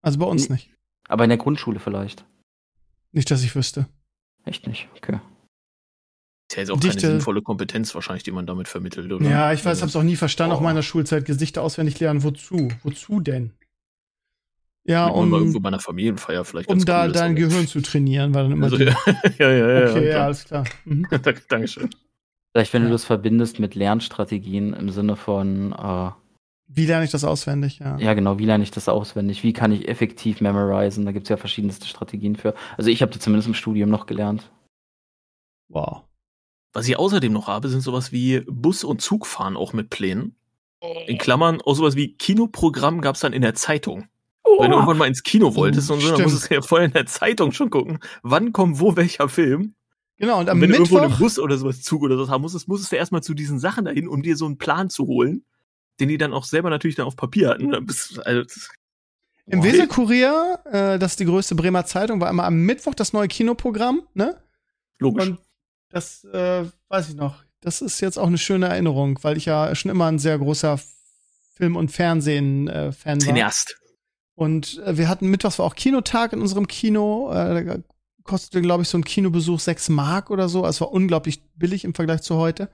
Also 0.00 0.18
bei 0.18 0.24
uns 0.26 0.48
Nee. 0.48 0.54
nicht. 0.56 0.74
aber 1.06 1.24
in 1.24 1.30
der 1.30 1.36
Grundschule 1.38 1.80
vielleicht. 1.80 2.24
Nicht, 3.12 3.30
dass 3.30 3.42
ich 3.42 3.54
wüsste. 3.54 3.88
Echt 4.44 4.66
nicht. 4.66 4.88
Okay. 4.96 5.20
Ist 6.50 6.56
ja 6.56 6.62
jetzt 6.62 6.70
auch 6.70 6.80
Dichte- 6.80 7.00
keine 7.02 7.12
sinnvolle 7.14 7.42
Kompetenz 7.42 7.94
wahrscheinlich, 7.94 8.22
die 8.22 8.30
man 8.30 8.46
damit 8.46 8.68
vermittelt, 8.68 9.12
oder? 9.12 9.28
Ja, 9.28 9.52
ich 9.52 9.60
weiß, 9.60 9.66
Also, 9.66 9.82
hab's 9.82 9.96
auch 9.96 10.02
nie 10.02 10.16
verstanden 10.16 10.52
auf 10.54 10.60
Oh. 10.60 10.64
meiner 10.64 10.82
Schulzeit. 10.82 11.24
Gesichter 11.26 11.62
auswendig 11.62 12.00
lernen. 12.00 12.22
Wozu? 12.22 12.68
Wozu 12.82 13.20
denn? 13.20 13.52
Ja, 14.84 15.08
mal 15.08 15.38
irgendwo 15.38 15.58
um, 15.58 15.62
bei 15.62 15.68
einer 15.68 15.80
Familienfeier 15.80 16.46
vielleicht 16.46 16.70
um 16.70 16.82
da 16.82 17.02
cool 17.04 17.10
ist, 17.10 17.16
dein 17.16 17.32
aber- 17.32 17.34
Gehirn 17.40 17.66
zu 17.66 17.82
trainieren, 17.82 18.32
weil 18.32 18.44
dann 18.44 18.52
immer 18.52 18.64
Also, 18.64 18.76
ja, 18.78 18.94
ja, 19.38 19.50
ja, 19.50 19.80
ja. 19.80 19.90
Okay, 19.90 20.06
ja, 20.06 20.12
klar. 20.12 20.24
alles 20.24 20.44
klar. 20.46 20.64
Mhm. 20.86 21.06
Dank- 21.22 21.48
Dankeschön. 21.48 21.90
Vielleicht, 22.54 22.72
wenn 22.72 22.82
Ja. 22.82 22.88
du 22.88 22.92
das 22.94 23.04
verbindest 23.04 23.58
mit 23.58 23.74
Lernstrategien 23.74 24.72
im 24.72 24.88
Sinne 24.88 25.16
von, 25.16 25.72
äh, 25.72 26.10
Wie 26.68 26.86
lerne 26.86 27.04
ich 27.04 27.10
das 27.10 27.24
auswendig? 27.24 27.80
Ja. 27.80 27.98
ja 27.98 28.14
genau, 28.14 28.38
wie 28.38 28.46
lerne 28.46 28.64
ich 28.64 28.70
das 28.70 28.88
auswendig? 28.88 29.42
Wie 29.42 29.52
kann 29.52 29.70
ich 29.72 29.86
effektiv 29.86 30.40
memorisen? 30.40 31.04
Da 31.04 31.12
gibt's 31.12 31.28
ja 31.28 31.36
verschiedenste 31.36 31.86
Strategien 31.86 32.36
für. 32.36 32.54
Also 32.78 32.88
ich 32.88 33.02
habe 33.02 33.12
das 33.12 33.20
zumindest 33.20 33.48
im 33.48 33.54
Studium 33.54 33.90
noch 33.90 34.06
gelernt. 34.06 34.50
Wow. 35.68 36.04
Was 36.72 36.88
ich 36.88 36.98
außerdem 36.98 37.32
noch 37.32 37.46
habe, 37.46 37.68
sind 37.68 37.80
sowas 37.80 38.12
wie 38.12 38.40
Bus- 38.46 38.84
und 38.84 39.00
Zugfahren 39.00 39.56
auch 39.56 39.72
mit 39.72 39.90
Plänen. 39.90 40.36
In 41.06 41.18
Klammern, 41.18 41.60
auch 41.60 41.74
sowas 41.74 41.96
wie 41.96 42.14
Kinoprogramm 42.14 43.00
gab's 43.00 43.20
dann 43.20 43.32
in 43.32 43.42
der 43.42 43.54
Zeitung. 43.54 44.08
Wenn 44.44 44.70
du 44.70 44.76
irgendwann 44.76 44.98
mal 44.98 45.08
ins 45.08 45.22
Kino 45.22 45.54
wolltest 45.54 45.90
Oh, 45.90 45.94
und 45.94 46.00
so, 46.00 46.10
dann 46.10 46.22
musstest 46.22 46.50
du 46.50 46.54
ja 46.54 46.62
vorher 46.62 46.86
in 46.86 46.92
der 46.92 47.06
Zeitung 47.06 47.52
schon 47.52 47.70
gucken, 47.70 47.98
wann 48.22 48.52
kommt 48.52 48.80
wo 48.80 48.96
welcher 48.96 49.28
Film. 49.28 49.74
Genau, 50.16 50.34
und 50.34 50.42
Und 50.42 50.50
am 50.50 50.60
wenn 50.60 50.70
du 50.70 50.76
irgendwo 50.76 50.98
einen 50.98 51.10
Mittwoch, 51.10 51.18
Bus 51.18 51.38
oder 51.38 51.58
sowas, 51.58 51.82
Zug 51.82 52.02
oder 52.02 52.16
sowas 52.16 52.28
haben 52.28 52.42
musstest, 52.42 52.66
musstest 52.66 52.92
du 52.92 52.96
erstmal 52.96 53.22
zu 53.22 53.34
diesen 53.34 53.58
Sachen 53.58 53.84
dahin, 53.84 54.08
um 54.08 54.22
dir 54.22 54.36
so 54.36 54.46
einen 54.46 54.58
Plan 54.58 54.90
zu 54.90 55.06
holen, 55.06 55.44
den 56.00 56.08
die 56.08 56.18
dann 56.18 56.32
auch 56.32 56.44
selber 56.44 56.70
natürlich 56.70 56.96
dann 56.96 57.06
auf 57.06 57.16
Papier 57.16 57.50
hatten. 57.50 57.72
Also, 58.24 58.44
im 59.46 59.60
Boah. 59.60 59.66
Weserkurier, 59.66 60.58
äh, 60.66 60.98
das 60.98 61.12
ist 61.12 61.20
die 61.20 61.24
größte 61.24 61.54
Bremer 61.54 61.86
Zeitung, 61.86 62.20
war 62.20 62.30
immer 62.30 62.44
am 62.44 62.62
Mittwoch 62.64 62.94
das 62.94 63.12
neue 63.12 63.28
Kinoprogramm, 63.28 64.02
ne? 64.14 64.36
Logisch. 64.98 65.28
Und 65.28 65.38
das 65.90 66.24
äh, 66.24 66.64
weiß 66.88 67.10
ich 67.10 67.14
noch. 67.14 67.42
Das 67.60 67.80
ist 67.82 68.00
jetzt 68.00 68.18
auch 68.18 68.26
eine 68.26 68.38
schöne 68.38 68.68
Erinnerung, 68.68 69.18
weil 69.22 69.36
ich 69.36 69.46
ja 69.46 69.74
schon 69.74 69.90
immer 69.90 70.06
ein 70.06 70.18
sehr 70.18 70.38
großer 70.38 70.78
Film- 71.54 71.76
und 71.76 71.90
Fernsehen-Fan 71.90 73.20
war. 73.20 73.26
Cineast. 73.26 73.76
Und 74.34 74.80
äh, 74.84 74.96
wir 74.96 75.08
hatten 75.08 75.26
mittwochs 75.28 75.58
war 75.58 75.66
auch 75.66 75.74
Kinotag 75.74 76.32
in 76.32 76.40
unserem 76.40 76.68
Kino. 76.68 77.32
Äh, 77.32 77.64
da 77.64 77.76
kostete, 78.22 78.62
glaube 78.62 78.84
ich, 78.84 78.88
so 78.88 78.96
ein 78.98 79.04
Kinobesuch 79.04 79.58
sechs 79.58 79.88
Mark 79.88 80.30
oder 80.30 80.48
so. 80.48 80.62
Also 80.64 80.76
es 80.76 80.80
war 80.82 80.92
unglaublich 80.92 81.42
billig 81.56 81.84
im 81.84 81.94
Vergleich 81.94 82.22
zu 82.22 82.36
heute. 82.36 82.70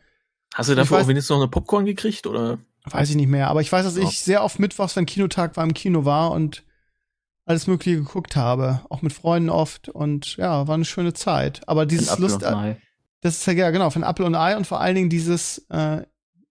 Hast 0.53 0.69
du 0.69 0.75
dafür 0.75 0.99
weiß- 0.99 1.03
auch 1.05 1.09
wenigstens 1.09 1.31
noch 1.31 1.39
eine 1.39 1.49
Popcorn 1.49 1.87
gekriegt? 1.87 2.27
Oder? 2.27 2.59
Weiß 2.85 3.09
ich 3.09 3.17
nicht 3.17 3.29
mehr. 3.29 3.49
Aber 3.49 3.63
ich 3.63 3.73
weiß, 3.73 3.85
dass 3.87 3.97
ich 3.97 4.21
sehr 4.21 4.45
oft 4.45 4.59
mittwochs, 4.59 4.95
wenn 4.97 5.07
Kinotag 5.07 5.57
war, 5.57 5.65
im 5.65 5.73
Kino 5.73 6.05
war 6.05 6.33
und 6.33 6.65
alles 7.47 7.67
Mögliche 7.67 7.97
geguckt 7.97 8.37
habe. 8.37 8.83
Auch 8.91 9.01
mit 9.01 9.15
Freunden 9.15 9.49
oft. 9.49 9.89
Und 9.89 10.37
ja, 10.37 10.69
war 10.69 10.75
eine 10.75 10.85
schöne 10.85 11.15
Zeit. 11.15 11.63
Aber 11.67 11.87
dieses 11.87 12.19
Lust. 12.19 12.43
Das 13.25 13.39
ist 13.39 13.47
ja 13.47 13.71
genau, 13.71 13.91
von 13.91 14.03
Apple 14.05 14.25
und 14.27 14.35
Ei 14.35 14.57
und 14.57 14.67
vor 14.67 14.81
allen 14.81 14.95
Dingen 14.95 15.11
dieses 15.11 15.59
äh, 15.71 16.03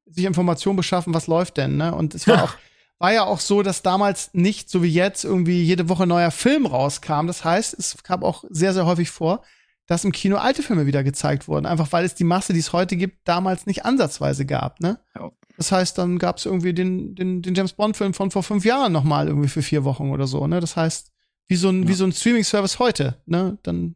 sich 0.05 0.26
Informationen 0.26 0.76
beschaffen, 0.78 1.13
was 1.13 1.28
läuft 1.28 1.57
denn, 1.57 1.78
ne? 1.78 1.93
Und 1.95 2.13
es 2.15 2.28
war 2.28 2.36
Ja. 2.38 2.43
auch 2.43 2.53
war 2.99 3.11
ja 3.11 3.24
auch 3.26 3.39
so, 3.41 3.63
dass 3.63 3.82
damals 3.82 4.30
nicht 4.34 4.69
so 4.69 4.82
wie 4.82 4.93
jetzt 4.93 5.26
irgendwie 5.26 5.61
jede 5.61 5.89
Woche 5.89 6.03
ein 6.03 6.09
neuer 6.09 6.32
Film 6.32 6.65
rauskam. 6.65 7.28
Das 7.28 7.43
heißt, 7.43 7.74
es 7.78 8.01
kam 8.03 8.24
auch 8.24 8.45
sehr 8.49 8.74
sehr 8.74 8.86
häufig 8.86 9.09
vor, 9.09 9.41
dass 9.88 10.05
im 10.05 10.11
Kino 10.13 10.38
alte 10.38 10.63
Filme 10.63 10.86
wieder 10.86 11.03
gezeigt 11.03 11.47
wurden, 11.49 11.65
einfach 11.65 11.91
weil 11.91 12.05
es 12.05 12.15
die 12.15 12.24
Masse, 12.24 12.53
die 12.53 12.59
es 12.59 12.71
heute 12.71 12.95
gibt, 12.95 13.28
damals 13.28 13.65
nicht 13.65 13.84
ansatzweise 13.86 14.45
gab, 14.45 14.80
ne? 14.80 14.99
Ja. 15.15 15.32
Das 15.57 15.71
heißt, 15.71 15.97
dann 15.97 16.17
gab 16.17 16.38
es 16.38 16.45
irgendwie 16.45 16.74
den, 16.74 17.13
den, 17.13 17.41
den 17.43 17.53
James 17.53 17.74
Bond-Film 17.74 18.13
von 18.15 18.32
vor 18.32 18.41
fünf 18.41 18.65
Jahren 18.65 18.91
noch 18.91 19.03
mal 19.03 19.28
irgendwie 19.28 19.49
für 19.49 19.61
vier 19.61 19.84
Wochen 19.84 20.09
oder 20.11 20.26
so, 20.26 20.47
ne? 20.47 20.59
Das 20.59 20.76
heißt, 20.78 21.11
wie 21.47 21.55
so 21.57 21.69
ein, 21.69 21.84
Ja. 21.84 21.89
wie 21.89 21.93
so 21.93 22.05
ein 22.05 22.11
Streaming-Service 22.13 22.80
heute, 22.80 23.21
ne? 23.26 23.57
Dann 23.63 23.95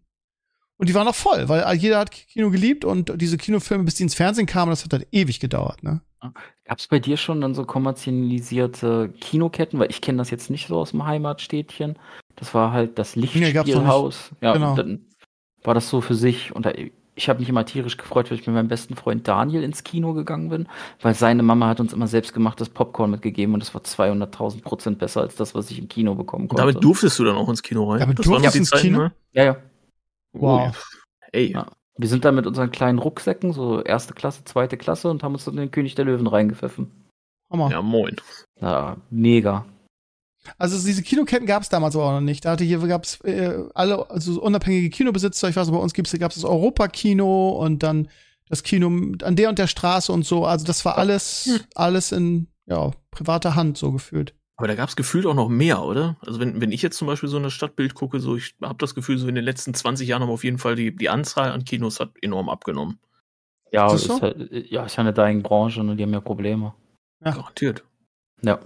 und 0.77 0.89
die 0.89 0.93
waren 0.95 1.07
auch 1.07 1.15
voll, 1.15 1.49
weil 1.49 1.75
jeder 1.77 1.99
hat 1.99 2.11
Kino 2.11 2.49
geliebt 2.51 2.85
und 2.85 3.19
diese 3.21 3.37
Kinofilme, 3.37 3.83
bis 3.83 3.95
die 3.95 4.03
ins 4.03 4.15
Fernsehen 4.15 4.45
kamen, 4.47 4.69
das 4.71 4.83
hat 4.83 4.93
halt 4.93 5.07
ewig 5.11 5.39
gedauert, 5.39 5.83
ne? 5.83 6.01
Gab's 6.65 6.87
bei 6.87 6.99
dir 6.99 7.15
schon 7.15 7.41
dann 7.41 7.53
so 7.53 7.63
kommerzialisierte 7.63 9.13
Kinoketten? 9.21 9.79
Weil 9.79 9.89
ich 9.89 10.01
kenne 10.01 10.17
das 10.17 10.29
jetzt 10.31 10.49
nicht 10.49 10.67
so 10.67 10.77
aus 10.77 10.91
dem 10.91 11.05
Heimatstädtchen. 11.05 11.97
Das 12.35 12.53
war 12.53 12.71
halt 12.71 12.97
das 12.99 13.15
Nee. 13.15 13.21
Lichtspielhaus. 13.33 14.31
Ja, 14.41 14.53
Genau. 14.53 14.71
und 14.71 14.77
dann 14.77 15.05
war 15.63 15.73
das 15.73 15.89
so 15.89 16.01
für 16.01 16.15
sich. 16.15 16.53
Und 16.55 16.65
da, 16.65 16.73
ich 17.15 17.29
habe 17.29 17.39
mich 17.39 17.49
immer 17.49 17.65
tierisch 17.65 17.97
gefreut, 17.97 18.29
weil 18.29 18.39
ich 18.39 18.45
mit 18.47 18.55
meinem 18.55 18.67
besten 18.67 18.95
Freund 18.95 19.27
Daniel 19.27 19.63
ins 19.63 19.83
Kino 19.83 20.13
gegangen 20.13 20.49
bin, 20.49 20.67
weil 21.01 21.13
seine 21.13 21.43
Mama 21.43 21.67
hat 21.67 21.79
uns 21.79 21.93
immer 21.93 22.07
selbstgemachtes 22.07 22.69
Popcorn 22.69 23.11
mitgegeben 23.11 23.53
und 23.53 23.59
das 23.61 23.73
war 23.73 23.81
200.000 23.81 24.61
Prozent 24.63 24.99
besser 24.99 25.21
als 25.21 25.35
das, 25.35 25.55
was 25.55 25.71
ich 25.71 25.79
im 25.79 25.87
Kino 25.87 26.15
bekommen 26.15 26.43
Und 26.43 26.49
konnte. 26.49 26.61
damit 26.73 26.83
durftest 26.83 27.17
du 27.19 27.23
dann 27.25 27.35
auch 27.35 27.49
ins 27.49 27.63
Kino 27.63 27.89
rein. 27.91 27.99
Damit 27.99 28.19
Das 28.19 28.25
durftest 28.25 28.55
du 28.55 28.59
ins 28.59 28.71
Kino? 28.71 28.97
ne? 28.99 29.11
ja, 29.33 29.43
ja. 29.45 29.57
Wow. 30.33 30.87
Ey, 31.31 31.51
Ja. 31.51 31.67
Wir 31.99 32.09
sind 32.09 32.25
da 32.25 32.31
mit 32.31 32.45
unseren 32.45 32.69
kleinen 32.69 32.99
Rucksäcken, 32.99 33.53
so 33.53 33.81
erste 33.81 34.13
Klasse, 34.13 34.43
zweite 34.45 34.77
Klasse, 34.77 35.09
und 35.09 35.23
haben 35.23 35.33
uns 35.33 35.45
dann 35.45 35.55
den 35.55 35.71
König 35.71 35.95
der 35.95 36.05
Löwen 36.05 36.27
reingepfiffen. 36.27 36.91
Hammer. 37.51 37.71
ja, 37.71 37.81
moin. 37.81 38.15
Ja, 38.61 38.97
mega. 39.09 39.65
Also 40.57 40.77
diese 40.85 41.01
Kinoketten 41.01 41.47
gab 41.47 41.63
es 41.63 41.69
damals 41.69 41.95
aber 41.95 42.05
auch 42.05 42.11
noch 42.11 42.21
nicht. 42.21 42.45
Da 42.45 42.51
hatte 42.51 42.63
hier 42.63 42.79
gab's 42.79 43.19
äh, 43.21 43.63
alle 43.73 44.09
also 44.09 44.41
unabhängige 44.41 44.89
Kinobesitzer. 44.89 45.49
Ich 45.49 45.55
weiß, 45.55 45.71
bei 45.71 45.77
uns 45.77 45.93
gibt's 45.93 46.17
gab's 46.17 46.35
das 46.35 46.45
Europa-Kino 46.45 47.49
und 47.49 47.83
dann 47.83 48.07
das 48.47 48.63
Kino 48.63 48.87
an 48.87 49.35
der 49.35 49.49
und 49.49 49.59
der 49.59 49.67
Straße 49.67 50.11
und 50.11 50.25
so. 50.25 50.45
Also 50.45 50.65
das 50.65 50.85
war 50.85 50.97
alles 50.97 51.65
alles 51.75 52.11
in 52.11 52.47
ja 52.65 52.91
privater 53.11 53.55
Hand 53.55 53.77
so 53.77 53.91
gefühlt. 53.91 54.35
Aber 54.57 54.67
da 54.67 54.75
gab's 54.75 54.95
gefühlt 54.95 55.27
auch 55.27 55.35
noch 55.35 55.49
mehr, 55.49 55.83
oder? 55.83 56.17
Also 56.25 56.39
wenn, 56.39 56.59
wenn 56.59 56.71
ich 56.71 56.81
jetzt 56.81 56.97
zum 56.97 57.07
Beispiel 57.07 57.29
so 57.29 57.37
eine 57.37 57.51
Stadtbild 57.51 57.93
gucke, 57.93 58.19
so 58.19 58.35
ich 58.35 58.55
habe 58.61 58.77
das 58.79 58.95
Gefühl, 58.95 59.19
so 59.19 59.27
in 59.27 59.35
den 59.35 59.43
letzten 59.43 59.75
20 59.75 60.07
Jahren 60.07 60.23
haben 60.23 60.31
auf 60.31 60.43
jeden 60.43 60.57
Fall 60.57 60.75
die, 60.75 60.95
die 60.95 61.09
Anzahl 61.09 61.51
an 61.51 61.63
Kinos 61.63 61.99
hat 61.99 62.09
enorm 62.21 62.49
abgenommen. 62.49 62.99
Ja, 63.71 63.87
Ist 63.87 64.01
ist, 64.01 64.09
das 64.09 64.17
so? 64.17 64.21
halt, 64.23 64.51
ja, 64.71 64.85
ist 64.85 64.95
ja 64.95 65.01
eine 65.01 65.13
dying 65.13 65.43
Branche 65.43 65.79
und 65.81 65.95
die 65.95 66.03
haben 66.03 66.13
ja 66.13 66.21
Probleme. 66.21 66.73
Ja. 67.23 67.31
Garantiert. 67.31 67.83
Ja, 68.41 68.59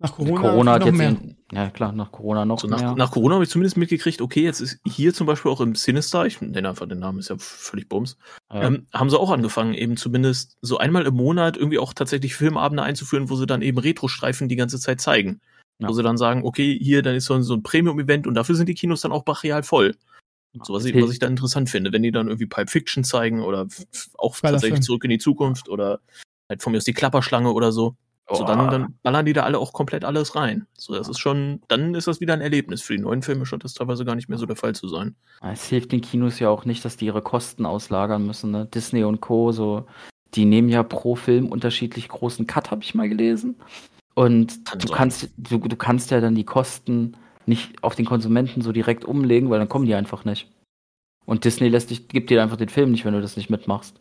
Nach 0.00 0.14
Corona, 0.14 0.40
Corona, 0.40 0.72
hat 0.72 0.80
noch 0.80 0.86
jetzt 0.86 0.96
mehr. 0.96 1.08
in, 1.08 1.36
ja 1.50 1.70
klar, 1.70 1.92
nach 1.92 2.12
Corona 2.12 2.44
noch 2.44 2.60
So 2.60 2.68
nach, 2.68 2.80
mehr. 2.80 2.94
nach 2.94 3.10
Corona 3.10 3.34
habe 3.34 3.44
ich 3.44 3.50
zumindest 3.50 3.76
mitgekriegt, 3.76 4.20
okay, 4.20 4.42
jetzt 4.42 4.60
ist 4.60 4.78
hier 4.86 5.12
zum 5.12 5.26
Beispiel 5.26 5.50
auch 5.50 5.60
im 5.60 5.74
Sinister, 5.74 6.24
ich 6.24 6.40
nenne 6.40 6.68
einfach 6.68 6.88
den 6.88 7.00
Namen, 7.00 7.18
ist 7.18 7.30
ja 7.30 7.36
völlig 7.38 7.88
Bums, 7.88 8.16
ja. 8.52 8.62
ähm, 8.62 8.86
haben 8.92 9.10
sie 9.10 9.18
auch 9.18 9.32
angefangen, 9.32 9.74
eben 9.74 9.96
zumindest 9.96 10.56
so 10.60 10.78
einmal 10.78 11.04
im 11.04 11.14
Monat 11.14 11.56
irgendwie 11.56 11.80
auch 11.80 11.94
tatsächlich 11.94 12.36
Filmabende 12.36 12.84
einzuführen, 12.84 13.28
wo 13.28 13.34
sie 13.34 13.46
dann 13.46 13.62
eben 13.62 13.78
Retro-Streifen 13.78 14.48
die 14.48 14.56
ganze 14.56 14.78
Zeit 14.78 15.00
zeigen. 15.00 15.40
Ja. 15.80 15.88
Wo 15.88 15.92
sie 15.92 16.02
dann 16.02 16.16
sagen, 16.16 16.44
okay, 16.44 16.76
hier, 16.80 17.02
dann 17.02 17.14
ist 17.14 17.26
so 17.26 17.34
ein, 17.34 17.42
so 17.42 17.54
ein 17.54 17.62
Premium-Event 17.62 18.26
und 18.26 18.34
dafür 18.34 18.54
sind 18.54 18.68
die 18.68 18.74
Kinos 18.74 19.00
dann 19.00 19.12
auch 19.12 19.24
brachial 19.24 19.62
voll. 19.62 19.94
So, 20.62 20.74
was, 20.74 20.84
ich, 20.84 21.00
was 21.00 21.12
ich 21.12 21.18
da 21.18 21.26
interessant 21.26 21.70
finde, 21.70 21.92
wenn 21.92 22.02
die 22.02 22.10
dann 22.10 22.26
irgendwie 22.26 22.46
Pipe 22.46 22.70
Fiction 22.70 23.04
zeigen 23.04 23.42
oder 23.42 23.66
auch 24.16 24.40
Geiler 24.40 24.54
tatsächlich 24.54 24.80
zurück 24.80 25.04
in 25.04 25.10
die 25.10 25.18
Zukunft 25.18 25.68
oder 25.68 26.00
halt 26.48 26.62
von 26.62 26.72
mir 26.72 26.78
aus 26.78 26.84
die 26.84 26.94
Klapperschlange 26.94 27.52
oder 27.52 27.70
so. 27.70 27.96
So, 28.30 28.44
dann, 28.44 28.60
Oh. 28.60 28.70
dann 28.70 28.94
ballern 29.02 29.24
die 29.24 29.32
da 29.32 29.44
alle 29.44 29.58
auch 29.58 29.72
komplett 29.72 30.04
alles 30.04 30.34
rein. 30.36 30.66
So, 30.76 30.94
das 30.94 31.08
ist 31.08 31.18
schon, 31.18 31.62
dann 31.68 31.94
ist 31.94 32.06
das 32.08 32.20
wieder 32.20 32.34
ein 32.34 32.40
Erlebnis. 32.42 32.82
Für 32.82 32.94
die 32.94 33.02
neuen 33.02 33.22
Filme 33.22 33.46
scheint 33.46 33.64
das 33.64 33.72
teilweise 33.74 34.04
gar 34.04 34.14
nicht 34.16 34.28
mehr 34.28 34.36
so 34.38 34.44
der 34.44 34.56
Fall 34.56 34.74
zu 34.74 34.86
sein. 34.88 35.16
Es 35.42 35.64
hilft 35.66 35.92
den 35.92 36.02
Kinos 36.02 36.38
ja 36.38 36.50
auch 36.50 36.64
nicht, 36.66 36.84
dass 36.84 36.96
die 36.98 37.06
ihre 37.06 37.22
Kosten 37.22 37.64
auslagern 37.64 38.26
müssen. 38.26 38.50
Ne? 38.50 38.66
Disney 38.66 39.02
und 39.04 39.20
Co. 39.22 39.52
so, 39.52 39.86
die 40.34 40.44
nehmen 40.44 40.68
ja 40.68 40.82
pro 40.82 41.16
Film 41.16 41.46
unterschiedlich 41.46 42.08
großen 42.08 42.46
Cut, 42.46 42.70
habe 42.70 42.82
ich 42.82 42.94
mal 42.94 43.08
gelesen. 43.08 43.56
Und 44.14 44.64
Kann 44.66 44.78
du 44.80 44.88
sein. 44.88 44.96
kannst, 44.96 45.30
du, 45.38 45.58
du 45.58 45.76
kannst 45.76 46.10
ja 46.10 46.20
dann 46.20 46.34
die 46.34 46.44
Kosten 46.44 47.16
nicht 47.46 47.82
auf 47.82 47.94
den 47.94 48.04
Konsumenten 48.04 48.60
so 48.60 48.72
direkt 48.72 49.06
umlegen, 49.06 49.48
weil 49.48 49.58
dann 49.58 49.70
kommen 49.70 49.86
die 49.86 49.94
einfach 49.94 50.26
nicht. 50.26 50.50
Und 51.24 51.44
Disney 51.44 51.68
lässt 51.68 51.88
dich, 51.90 52.08
gibt 52.08 52.28
dir 52.28 52.42
einfach 52.42 52.56
den 52.58 52.68
Film 52.68 52.90
nicht, 52.90 53.04
wenn 53.06 53.14
du 53.14 53.22
das 53.22 53.36
nicht 53.38 53.48
mitmachst. 53.48 53.98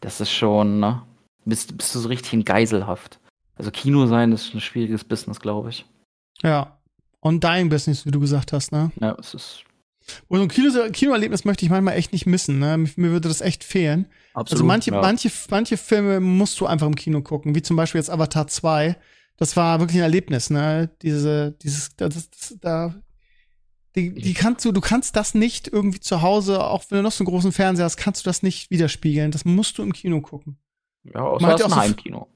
Das 0.00 0.20
ist 0.20 0.30
schon, 0.30 0.78
ne? 0.80 1.02
Bist, 1.44 1.76
bist 1.76 1.94
du 1.94 1.98
so 1.98 2.08
richtig 2.08 2.32
in 2.32 2.44
Geiselhaft. 2.44 3.18
Also 3.56 3.70
Kino 3.70 4.06
sein 4.06 4.32
ist 4.32 4.54
ein 4.54 4.60
schwieriges 4.60 5.04
Business, 5.04 5.40
glaube 5.40 5.70
ich. 5.70 5.86
Ja. 6.42 6.78
Und 7.20 7.44
Dying 7.44 7.68
Business, 7.68 8.06
wie 8.06 8.10
du 8.10 8.20
gesagt 8.20 8.52
hast, 8.52 8.72
ne? 8.72 8.90
Ja, 9.00 9.16
es 9.18 9.34
ist. 9.34 9.64
Und 10.28 10.38
so 10.38 10.42
ein 10.42 10.48
Kino 10.48 10.90
Kinoerlebnis 10.90 11.44
möchte 11.44 11.64
ich 11.64 11.70
manchmal 11.70 11.96
echt 11.96 12.12
nicht 12.12 12.26
missen, 12.26 12.58
ne? 12.58 12.78
Mir 12.78 13.10
würde 13.10 13.28
das 13.28 13.40
echt 13.40 13.64
fehlen. 13.64 14.06
Absolut. 14.32 14.52
Also 14.52 14.64
manche, 14.64 14.90
ja. 14.92 15.00
manche, 15.00 15.30
manche 15.50 15.76
Filme 15.76 16.20
musst 16.20 16.58
du 16.60 16.66
einfach 16.66 16.86
im 16.86 16.94
Kino 16.94 17.20
gucken, 17.20 17.54
wie 17.54 17.62
zum 17.62 17.76
Beispiel 17.76 18.00
jetzt 18.00 18.10
Avatar 18.10 18.46
2. 18.46 18.96
Das 19.36 19.56
war 19.56 19.80
wirklich 19.80 19.98
ein 19.98 20.04
Erlebnis, 20.04 20.50
ne? 20.50 20.90
Diese, 21.02 21.52
dieses, 21.62 21.96
das, 21.96 22.30
das, 22.30 22.56
da, 22.60 22.94
die, 23.96 24.14
die 24.14 24.34
kannst 24.34 24.64
du, 24.64 24.72
du 24.72 24.80
kannst 24.80 25.16
das 25.16 25.34
nicht 25.34 25.68
irgendwie 25.68 26.00
zu 26.00 26.22
Hause, 26.22 26.64
auch 26.64 26.84
wenn 26.88 26.98
du 26.98 27.02
noch 27.02 27.12
so 27.12 27.24
einen 27.24 27.30
großen 27.30 27.52
Fernseher 27.52 27.84
hast, 27.84 27.96
kannst 27.96 28.24
du 28.24 28.28
das 28.28 28.42
nicht 28.42 28.70
widerspiegeln. 28.70 29.30
Das 29.30 29.44
musst 29.44 29.78
du 29.78 29.82
im 29.82 29.92
Kino 29.92 30.20
gucken. 30.20 30.58
Ja, 31.04 31.20
außer 31.22 31.42
Man 31.42 31.52
hat 31.52 31.60
es 31.60 31.60
ja 31.62 31.66
ist 31.66 31.72
auch 31.72 31.76
ein 31.76 31.82
so- 31.82 31.88
Heimkino. 31.88 32.28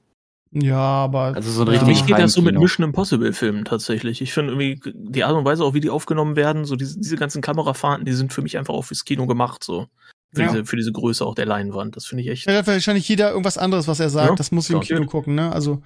Ja, 0.51 0.77
aber. 0.77 1.35
Also 1.35 1.51
so 1.51 1.63
ein 1.63 1.67
Ja. 1.73 1.79
Für 1.79 1.87
richtig 1.87 2.03
mich 2.03 2.05
geht 2.15 2.23
das 2.23 2.33
so 2.33 2.41
mit. 2.41 2.57
Mission 2.57 2.85
Impossible 2.85 3.33
Filmen 3.33 3.65
tatsächlich. 3.65 4.21
Ich 4.21 4.31
finde 4.31 4.53
irgendwie 4.53 4.79
die 4.95 5.23
Art 5.25 5.35
und 5.35 5.43
Weise 5.43 5.63
auch, 5.65 5.73
wie 5.73 5.81
die 5.81 5.89
aufgenommen 5.89 6.35
werden, 6.37 6.63
so 6.65 6.75
diese, 6.77 6.97
diese 6.99 7.17
ganzen 7.17 7.41
Kamerafahrten, 7.41 8.05
die 8.05 8.13
sind 8.13 8.31
für 8.31 8.41
mich 8.41 8.57
einfach 8.57 8.73
auch 8.73 8.83
fürs 8.83 9.03
Kino 9.03 9.27
gemacht, 9.27 9.63
so. 9.63 9.87
Für, 10.33 10.41
Ja. 10.43 10.47
diese, 10.51 10.65
für 10.65 10.75
diese 10.77 10.91
Größe 10.93 11.25
auch 11.25 11.35
der 11.35 11.45
Leinwand. 11.45 11.95
Das 11.97 12.05
finde 12.05 12.23
ich 12.23 12.29
echt. 12.29 12.45
Ja, 12.47 12.65
wahrscheinlich 12.65 13.07
jeder 13.09 13.29
irgendwas 13.31 13.57
anderes, 13.57 13.87
was 13.87 13.99
er 13.99 14.09
sagt. 14.09 14.29
Ja, 14.29 14.35
das 14.35 14.51
muss 14.51 14.69
ich 14.69 14.75
im. 14.75 14.81
Kino 14.81 15.05
gucken, 15.05 15.35
ne? 15.35 15.51
Also, 15.51 15.81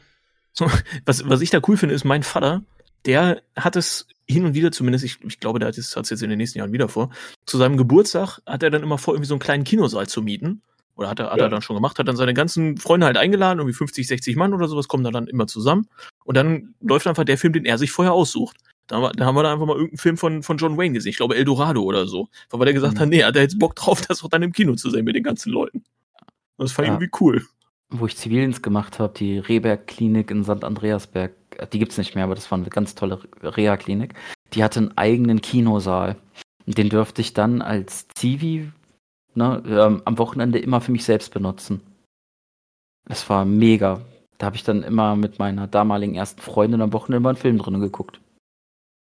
Was, 1.05 1.27
was 1.29 1.41
ich 1.41 1.49
da 1.51 1.59
cool 1.67 1.77
finde, 1.77 1.95
ist 1.95 2.03
mein 2.03 2.23
Vater, 2.23 2.63
der 3.05 3.41
hat 3.55 3.75
es 3.75 4.07
hin 4.27 4.45
und 4.45 4.53
wieder 4.55 4.71
zumindest, 4.71 5.05
ich, 5.05 5.17
ich 5.23 5.39
glaube, 5.39 5.59
der 5.59 5.69
hat 5.69 5.77
es 5.77 5.93
jetzt 5.95 6.11
in 6.21 6.29
den 6.29 6.37
nächsten 6.37 6.59
Jahren 6.59 6.73
wieder 6.73 6.89
vor, 6.89 7.11
zu 7.45 7.57
seinem 7.57 7.77
Geburtstag 7.77 8.39
hat 8.45 8.61
er 8.63 8.69
dann 8.69 8.83
immer 8.83 8.97
vor, 8.97 9.13
irgendwie 9.13 9.27
so 9.27 9.35
einen 9.35 9.39
kleinen 9.39 9.63
Kinosaal 9.63 10.07
zu 10.07 10.21
mieten. 10.21 10.61
Oder 10.99 11.09
hat 11.09 11.19
er, 11.19 11.31
hat 11.31 11.37
Ja. 11.37 11.45
er 11.45 11.49
dann 11.49 11.61
schon 11.61 11.77
gemacht, 11.77 11.97
hat 11.97 12.09
dann 12.09 12.17
seine 12.17 12.33
ganzen 12.33 12.77
Freunde 12.77 13.05
halt 13.05 13.15
eingeladen, 13.15 13.59
irgendwie 13.59 13.73
50, 13.73 14.05
60 14.05 14.35
Mann 14.35 14.53
oder 14.53 14.67
sowas, 14.67 14.89
kommen 14.89 15.05
da 15.05 15.11
dann 15.11 15.27
immer 15.27 15.47
zusammen. 15.47 15.87
Und 16.25 16.35
dann 16.35 16.75
läuft 16.81 17.07
einfach 17.07 17.23
der 17.23 17.37
Film, 17.37 17.53
den 17.53 17.63
er 17.63 17.77
sich 17.77 17.91
vorher 17.91 18.11
aussucht. 18.11 18.57
Da 18.87 18.97
haben 18.97 19.03
wir, 19.03 19.11
da 19.13 19.25
haben 19.25 19.35
wir 19.35 19.43
da 19.43 19.53
einfach 19.53 19.65
mal 19.65 19.75
irgendeinen 19.77 19.97
Film 19.99 20.17
von, 20.17 20.43
von 20.43 20.57
John 20.57 20.77
Wayne 20.77 20.93
gesehen. 20.95 21.11
Ich 21.11 21.15
glaube, 21.17 21.37
Eldorado 21.37 21.81
oder 21.83 22.05
so. 22.05 22.27
Weil 22.49 22.67
er 22.67 22.73
gesagt 22.73 22.95
Mhm. 22.95 22.99
hat, 22.99 23.07
nee, 23.09 23.23
hat 23.23 23.35
er 23.37 23.43
jetzt 23.43 23.57
Bock 23.59 23.75
drauf, 23.77 24.01
das 24.07 24.23
auch 24.23 24.29
dann 24.29 24.43
im 24.43 24.51
Kino 24.51 24.75
zu 24.75 24.89
sehen 24.89 25.05
mit 25.05 25.15
den 25.15 25.23
ganzen 25.23 25.53
Leuten. 25.53 25.77
Und 26.57 26.65
das 26.65 26.73
fand 26.73 26.87
ich 26.87 26.89
Ja. 26.89 26.95
irgendwie 26.95 27.11
cool. 27.21 27.45
Wo 27.91 28.05
ich 28.05 28.17
Zivildienst 28.17 28.61
gemacht 28.61 28.99
habe, 28.99 29.13
die 29.17 29.39
Rehberg-Klinik 29.39 30.29
in 30.31 30.43
St. 30.43 30.63
Andreasberg, 30.65 31.31
äh, 31.57 31.65
die 31.71 31.79
gibt's 31.79 31.97
nicht 31.97 32.13
mehr, 32.15 32.25
aber 32.25 32.35
das 32.35 32.51
war 32.51 32.57
eine 32.57 32.67
ganz 32.69 32.93
tolle 32.93 33.21
Reha-Klinik. 33.41 34.15
Die 34.53 34.63
hatte 34.65 34.79
einen 34.79 34.97
eigenen 34.97 35.39
Kinosaal. 35.41 36.17
Den 36.65 36.89
dürfte 36.89 37.21
ich 37.21 37.33
dann 37.33 37.61
als 37.61 38.07
Zivi 38.15 38.69
ne, 39.39 39.63
ähm, 39.65 40.01
am 40.05 40.17
Wochenende 40.17 40.59
immer 40.59 40.81
für 40.81 40.91
mich 40.91 41.03
selbst 41.03 41.33
benutzen. 41.33 41.81
Das 43.05 43.27
war 43.29 43.45
mega. 43.45 44.01
Da 44.37 44.45
habe 44.45 44.55
ich 44.55 44.63
dann 44.63 44.83
immer 44.83 45.15
mit 45.15 45.39
meiner 45.39 45.67
damaligen 45.67 46.15
ersten 46.15 46.41
Freundin 46.41 46.81
am 46.81 46.93
Wochenende 46.93 47.19
mal 47.21 47.29
einen 47.29 47.37
Film 47.37 47.57
drinnen 47.57 47.81
geguckt. 47.81 48.21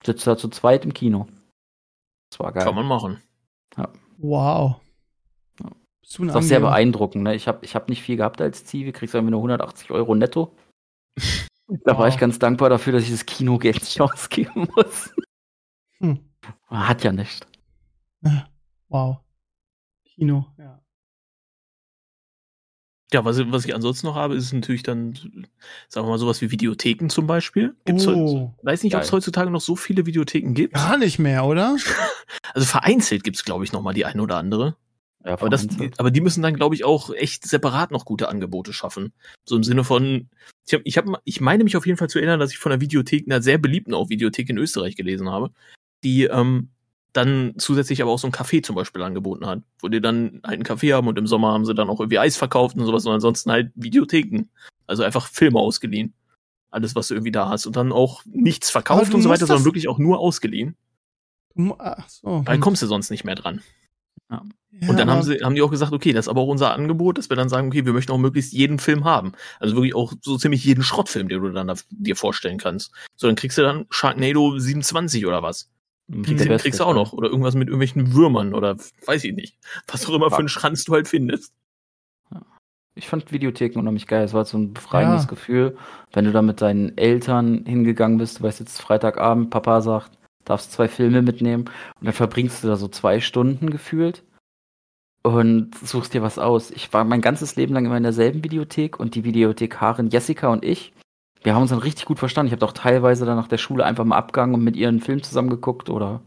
Sitzt 0.06 0.28
da 0.28 0.38
zu 0.38 0.50
zweit 0.50 0.86
im 0.86 0.94
Kino. 0.94 1.28
Das 2.30 2.40
war 2.40 2.52
geil. 2.54 2.64
Kann 2.64 2.76
man 2.76 2.86
machen. 2.86 3.22
wow. 4.18 4.80
Ja. 5.60 5.68
Ein 5.68 5.74
Das 6.02 6.20
ist 6.20 6.36
auch 6.36 6.42
sehr 6.42 6.60
beeindruckend. 6.60 7.24
Ne? 7.24 7.36
Ich 7.36 7.48
habe 7.48 7.66
ich 7.66 7.76
hab 7.76 7.90
nicht 7.90 8.02
viel 8.04 8.18
gehabt 8.18 8.40
als 8.42 8.66
Zivi, 8.66 8.92
kriegst 8.92 9.16
irgendwie 9.16 9.32
nur 9.32 9.40
180 9.40 9.92
Euro 9.92 10.14
netto. 10.16 10.56
Da 11.84 11.98
war 11.98 12.06
Wow. 12.06 12.14
ich 12.14 12.18
ganz 12.18 12.40
dankbar 12.40 12.70
dafür, 12.70 12.94
dass 12.94 13.04
ich 13.04 13.12
das 13.12 13.26
Kinogeld 13.26 13.82
nicht 13.82 14.00
ausgeben 14.00 14.70
muss. 14.74 15.14
Hm. 16.00 16.20
Hat 16.68 17.04
ja 17.04 17.12
nicht. 17.12 17.46
Wow. 18.88 19.18
Kino, 20.18 20.48
ja. 20.58 20.82
Ja, 23.14 23.24
was, 23.24 23.40
was 23.52 23.64
ich 23.64 23.74
ansonsten 23.74 24.08
noch 24.08 24.16
habe, 24.16 24.36
ist 24.36 24.52
natürlich 24.52 24.84
dann, 24.84 25.14
sagen 25.88 26.06
wir 26.06 26.12
mal, 26.12 26.18
sowas 26.18 26.42
wie 26.42 26.52
Videotheken 26.52 27.08
zum 27.08 27.26
Beispiel. 27.26 27.74
Gibt's 27.86 28.06
Oh. 28.06 28.54
weiß 28.64 28.84
nicht, 28.84 28.96
ob 28.96 29.02
es 29.02 29.12
heutzutage 29.14 29.50
noch 29.50 29.62
so 29.62 29.78
viele 29.78 30.06
Videotheken 30.06 30.54
gibt. 30.54 30.74
Gar 30.74 30.98
nicht 30.98 31.20
mehr, 31.20 31.46
oder? 31.46 31.78
Also 32.54 32.66
vereinzelt 32.66 33.24
gibt's 33.24 33.44
glaube 33.46 33.64
ich, 33.64 33.72
noch 33.72 33.82
mal 33.82 33.94
die 33.94 34.06
eine 34.06 34.22
oder 34.22 34.38
andere. 34.38 34.76
Ja, 35.24 35.34
Aber, 35.34 35.50
das, 35.50 35.68
aber 35.98 36.12
die 36.12 36.22
müssen 36.22 36.42
dann, 36.42 36.56
glaube 36.56 36.76
ich, 36.76 36.84
auch 36.84 37.14
echt 37.14 37.46
separat 37.46 37.92
noch 37.92 38.04
gute 38.04 38.30
Angebote 38.30 38.74
schaffen. 38.74 39.14
So 39.46 39.56
im 39.56 39.64
Sinne 39.64 39.84
von, 39.84 40.30
ich, 40.66 40.74
hab, 40.74 40.82
ich, 40.84 40.98
hab, 40.98 41.06
ich 41.24 41.40
meine 41.40 41.64
mich 41.64 41.78
auf 41.78 41.86
jeden 41.86 41.98
Fall 41.98 42.10
zu 42.10 42.20
erinnern, 42.20 42.40
dass 42.40 42.52
ich 42.52 42.58
von 42.58 42.72
einer 42.72 42.82
Videothek, 42.82 43.26
einer 43.28 43.42
sehr 43.42 43.58
beliebten 43.58 43.94
auch 43.94 44.10
Videothek 44.10 44.50
in 44.50 44.58
Österreich 44.58 44.96
gelesen 44.96 45.30
habe, 45.30 45.52
die 46.04 46.24
ähm, 46.26 46.70
dann 47.18 47.56
zusätzlich 47.58 48.02
aber 48.02 48.12
auch 48.12 48.20
so 48.20 48.28
ein 48.28 48.34
Café 48.34 48.64
zum 48.64 48.76
Beispiel 48.76 49.02
angeboten 49.02 49.46
hat, 49.46 49.62
wo 49.80 49.88
die 49.88 50.00
dann 50.00 50.42
halt 50.44 50.56
einen 50.56 50.64
Café 50.64 50.94
haben 50.94 51.08
und 51.08 51.18
im 51.18 51.28
Sommer 51.28 51.52
haben 51.52 51.66
sie 51.66 51.74
dann 51.74 51.90
auch 51.90 52.00
irgendwie 52.00 52.20
Eis 52.20 52.38
verkauft 52.38 52.78
und 52.78 52.86
sowas 52.86 53.06
und 53.06 53.14
ansonsten 53.14 53.52
halt 53.52 53.72
Videotheken. 53.76 54.46
Also 54.86 55.04
einfach 55.04 55.28
Filme 55.28 55.60
ausgeliehen. 55.60 56.14
Alles, 56.70 56.96
was 56.96 57.08
du 57.08 57.16
irgendwie 57.16 57.32
da 57.32 57.50
hast. 57.50 57.66
Und 57.66 57.76
dann 57.76 57.92
auch 57.92 58.24
nichts 58.26 58.70
verkauft 58.70 59.14
und 59.14 59.22
so 59.22 59.30
weiter, 59.30 59.48
sondern 59.48 59.66
wirklich 59.66 59.88
auch 59.88 59.98
nur 59.98 60.20
ausgeliehen. 60.20 60.76
Ach 61.80 62.08
so. 62.08 62.44
Weil 62.46 62.60
kommst 62.60 62.82
du 62.82 62.88
sonst 62.88 63.10
nicht 63.10 63.24
mehr 63.24 63.36
dran. 63.36 63.62
Ja, 64.30 64.44
Und 64.88 65.00
dann 65.00 65.10
haben 65.10 65.24
sie, 65.24 65.38
haben 65.38 65.56
die 65.56 65.62
auch 65.62 65.72
gesagt, 65.72 65.94
okay, 65.94 66.14
das 66.14 66.26
ist 66.26 66.30
aber 66.30 66.42
auch 66.42 66.48
unser 66.48 66.74
Angebot, 66.74 67.18
dass 67.18 67.30
wir 67.30 67.38
dann 67.38 67.50
sagen, 67.50 67.68
okay, 67.68 67.86
wir 67.86 67.94
möchten 67.94 68.12
auch 68.12 68.18
möglichst 68.18 68.54
jeden 68.54 68.80
Film 68.80 69.06
haben. 69.06 69.32
Also 69.60 69.76
wirklich 69.76 69.96
auch 69.96 70.14
so 70.22 70.38
ziemlich 70.38 70.64
jeden 70.64 70.84
Schrottfilm, 70.84 71.30
den 71.30 71.42
du 71.42 71.50
dann 71.50 71.68
da, 71.68 71.76
dir 71.90 72.16
vorstellen 72.16 72.58
kannst. 72.58 72.92
So, 73.16 73.28
dann 73.28 73.36
kriegst 73.36 73.58
du 73.58 73.64
dann 73.64 73.88
Sharknado 73.90 74.60
27 74.60 75.26
oder 75.26 75.42
was. 75.42 75.70
Kriegst, 76.10 76.48
Beste 76.48 76.70
kriegst 76.70 76.80
du 76.80 76.86
auch 76.86 76.94
noch. 76.94 77.14
Oder 77.14 77.30
irgendwas 77.30 77.56
mit 77.56 77.68
irgendwelchen 77.68 78.14
Würmern 78.14 78.54
oder 78.54 78.78
weiß 79.06 79.24
ich 79.26 79.34
nicht. 79.34 79.58
Was 79.88 80.08
auch 80.08 80.14
immer 80.14 80.30
für 80.30 80.38
einen 80.38 80.50
Schranz 80.50 80.86
du 80.86 80.94
halt 80.94 81.08
findest. 81.08 81.54
Ich 82.96 83.08
fand 83.08 83.32
Videotheken 83.32 83.80
unheimlich 83.80 84.08
geil. 84.08 84.24
Es 84.24 84.34
war 84.34 84.46
so 84.46 84.58
ein 84.58 84.74
befreiendes 84.74 85.24
Ja. 85.24 85.30
Gefühl, 85.30 85.78
wenn 86.14 86.26
du 86.26 86.32
da 86.32 86.42
mit 86.42 86.62
deinen 86.62 86.98
Eltern 86.98 87.64
hingegangen 87.66 88.18
bist. 88.18 88.40
Du 88.40 88.44
weißt 88.44 88.60
jetzt 88.60 88.82
Freitagabend, 88.82 89.52
Papa 89.52 89.82
sagt, 89.82 90.18
darfst 90.46 90.72
zwei 90.72 90.88
Filme 90.88 91.22
mitnehmen 91.22 91.66
und 92.00 92.06
dann 92.06 92.14
verbringst 92.14 92.64
du 92.64 92.68
da 92.68 92.76
so 92.76 92.88
zwei 92.88 93.20
Stunden 93.20 93.70
gefühlt 93.70 94.24
und 95.22 95.76
suchst 95.76 96.14
dir 96.14 96.22
was 96.22 96.40
aus. 96.40 96.72
Ich 96.72 96.92
war 96.94 97.04
mein 97.04 97.22
ganzes 97.22 97.56
Leben 97.56 97.74
lang 97.74 97.86
immer 97.86 97.98
in 97.98 98.04
derselben 98.04 98.44
Videothek 98.44 99.00
und 99.00 99.14
die 99.14 99.26
Videothekarin 99.26 100.10
Jessica 100.10 100.48
und 100.48 100.64
ich, 100.64 100.94
wir 101.48 101.56
haben 101.56 101.62
uns 101.62 101.72
dann 101.72 101.80
richtig 101.80 102.04
gut 102.04 102.20
verstanden. 102.20 102.48
Ich 102.48 102.52
habe 102.52 102.66
auch 102.66 102.74
teilweise 102.74 103.26
dann 103.26 103.38
nach 103.38 103.48
der 103.48 103.58
Schule 103.58 103.86
einfach 103.86 104.04
mal 104.04 104.18
abgegangen 104.18 104.54
und 104.54 104.66
mit 104.66 104.76
ihr 104.76 104.90
einen 104.90 105.00
Film 105.00 105.24
zusammengeguckt 105.24 105.90
oder 105.90 106.22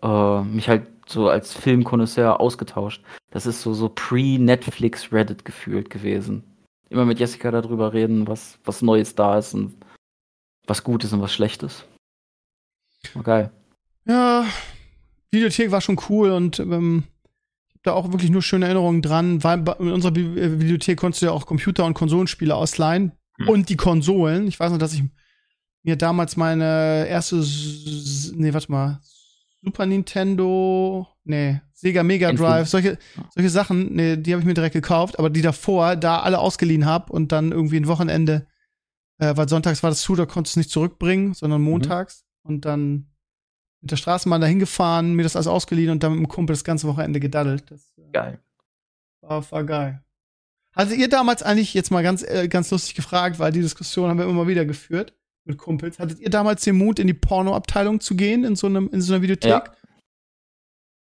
äh, 0.00 0.40
mich 0.40 0.70
halt 0.70 0.86
so 1.06 1.28
als 1.28 1.52
Filmkonnoisseur 1.52 2.40
ausgetauscht. 2.40 3.04
Das 3.30 3.44
ist 3.44 3.60
so, 3.60 3.74
so 3.74 3.90
pre-Netflix 3.90 5.12
Reddit 5.12 5.44
gefühlt 5.44 5.90
gewesen. 5.90 6.44
Immer 6.88 7.04
mit 7.04 7.20
Jessica 7.20 7.50
darüber 7.50 7.92
reden, 7.92 8.26
was, 8.26 8.58
was 8.64 8.80
Neues 8.80 9.14
da 9.16 9.36
ist 9.36 9.52
und 9.52 9.74
was 10.66 10.82
gut 10.82 11.04
ist 11.04 11.12
und 11.12 11.20
was 11.20 11.34
schlecht 11.34 11.62
ist. 11.62 11.84
War 13.12 13.22
geil. 13.22 13.50
Ja, 14.06 14.46
Videothek 15.30 15.72
war 15.72 15.82
schon 15.82 16.00
cool 16.08 16.30
und 16.30 16.58
ähm, 16.58 17.04
ich 17.68 17.74
habe 17.74 17.80
da 17.82 17.92
auch 17.92 18.12
wirklich 18.12 18.30
nur 18.30 18.40
schöne 18.40 18.64
Erinnerungen 18.64 19.02
dran, 19.02 19.44
weil 19.44 19.62
in 19.78 19.92
unserer 19.92 20.16
äh, 20.16 20.58
Videothek 20.58 20.98
konntest 20.98 21.20
du 21.20 21.26
ja 21.26 21.32
auch 21.32 21.44
Computer- 21.44 21.84
und 21.84 21.92
Konsolenspiele 21.92 22.54
ausleihen 22.54 23.12
Hm. 23.38 23.48
und 23.48 23.68
die 23.68 23.76
Konsolen. 23.76 24.46
Ich 24.46 24.58
weiß 24.58 24.70
noch, 24.72 24.78
dass 24.78 24.94
ich 24.94 25.02
mir 25.82 25.96
damals 25.96 26.36
meine 26.36 27.06
erste, 27.08 27.36
nee, 28.34 28.52
warte 28.52 28.70
mal, 28.72 29.00
Super 29.62 29.86
Nintendo, 29.86 31.06
nee, 31.24 31.60
Sega 31.72 32.02
Mega. 32.02 32.32
Drive, 32.32 32.68
solche, 32.68 32.98
Ja. 33.16 33.28
solche 33.34 33.50
Sachen, 33.50 33.94
nee, 33.94 34.16
die 34.16 34.32
habe 34.32 34.40
ich 34.40 34.46
mir 34.46 34.54
direkt 34.54 34.74
gekauft, 34.74 35.18
aber 35.18 35.28
die 35.30 35.42
davor 35.42 35.96
da 35.96 36.20
alle 36.20 36.38
ausgeliehen 36.38 36.86
hab 36.86 37.10
und 37.10 37.32
dann 37.32 37.52
irgendwie 37.52 37.76
ein 37.78 37.86
Wochenende, 37.88 38.46
äh, 39.18 39.36
weil 39.36 39.48
sonntags 39.48 39.82
war 39.82 39.90
das 39.90 40.02
zu, 40.02 40.14
da 40.14 40.24
konntest 40.26 40.56
du 40.56 40.60
es 40.60 40.66
nicht 40.66 40.70
zurückbringen, 40.72 41.34
sondern 41.34 41.62
montags 41.62 42.24
und 42.42 42.64
dann 42.64 43.10
mit 43.80 43.90
der 43.90 43.96
Straßenbahn 43.96 44.40
dahin 44.40 44.58
gefahren, 44.58 45.14
mir 45.14 45.22
das 45.24 45.36
alles 45.36 45.46
ausgeliehen 45.48 45.90
und 45.90 46.02
dann 46.02 46.12
mit 46.12 46.20
dem 46.20 46.28
Kumpel 46.28 46.54
das 46.54 46.64
ganze 46.64 46.86
Wochenende 46.88 47.20
gedaddelt. 47.20 47.70
Das 47.70 47.92
äh, 47.98 48.10
Geil. 48.12 48.40
war, 49.20 49.50
war 49.50 49.64
geil. 49.64 50.02
Hattet 50.76 50.98
ihr 50.98 51.08
damals 51.08 51.42
eigentlich, 51.42 51.72
jetzt 51.72 51.90
mal 51.90 52.02
ganz, 52.02 52.22
äh, 52.22 52.48
ganz 52.48 52.70
lustig 52.70 52.94
gefragt, 52.94 53.38
weil 53.38 53.50
die 53.50 53.62
Diskussion 53.62 54.10
haben 54.10 54.18
wir 54.18 54.28
immer 54.28 54.46
wieder 54.46 54.66
geführt 54.66 55.14
mit 55.44 55.56
Kumpels, 55.58 55.98
hattet 55.98 56.20
ihr 56.20 56.28
damals 56.28 56.62
den 56.64 56.76
Mut, 56.76 56.98
in 56.98 57.06
die 57.06 57.14
Pornoabteilung 57.14 58.00
zu 58.00 58.14
gehen, 58.14 58.44
in 58.44 58.56
so, 58.56 58.66
einem, 58.66 58.90
in 58.92 59.00
so 59.00 59.14
einer 59.14 59.22
Videothek? 59.22 59.50
Ja. 59.50 59.64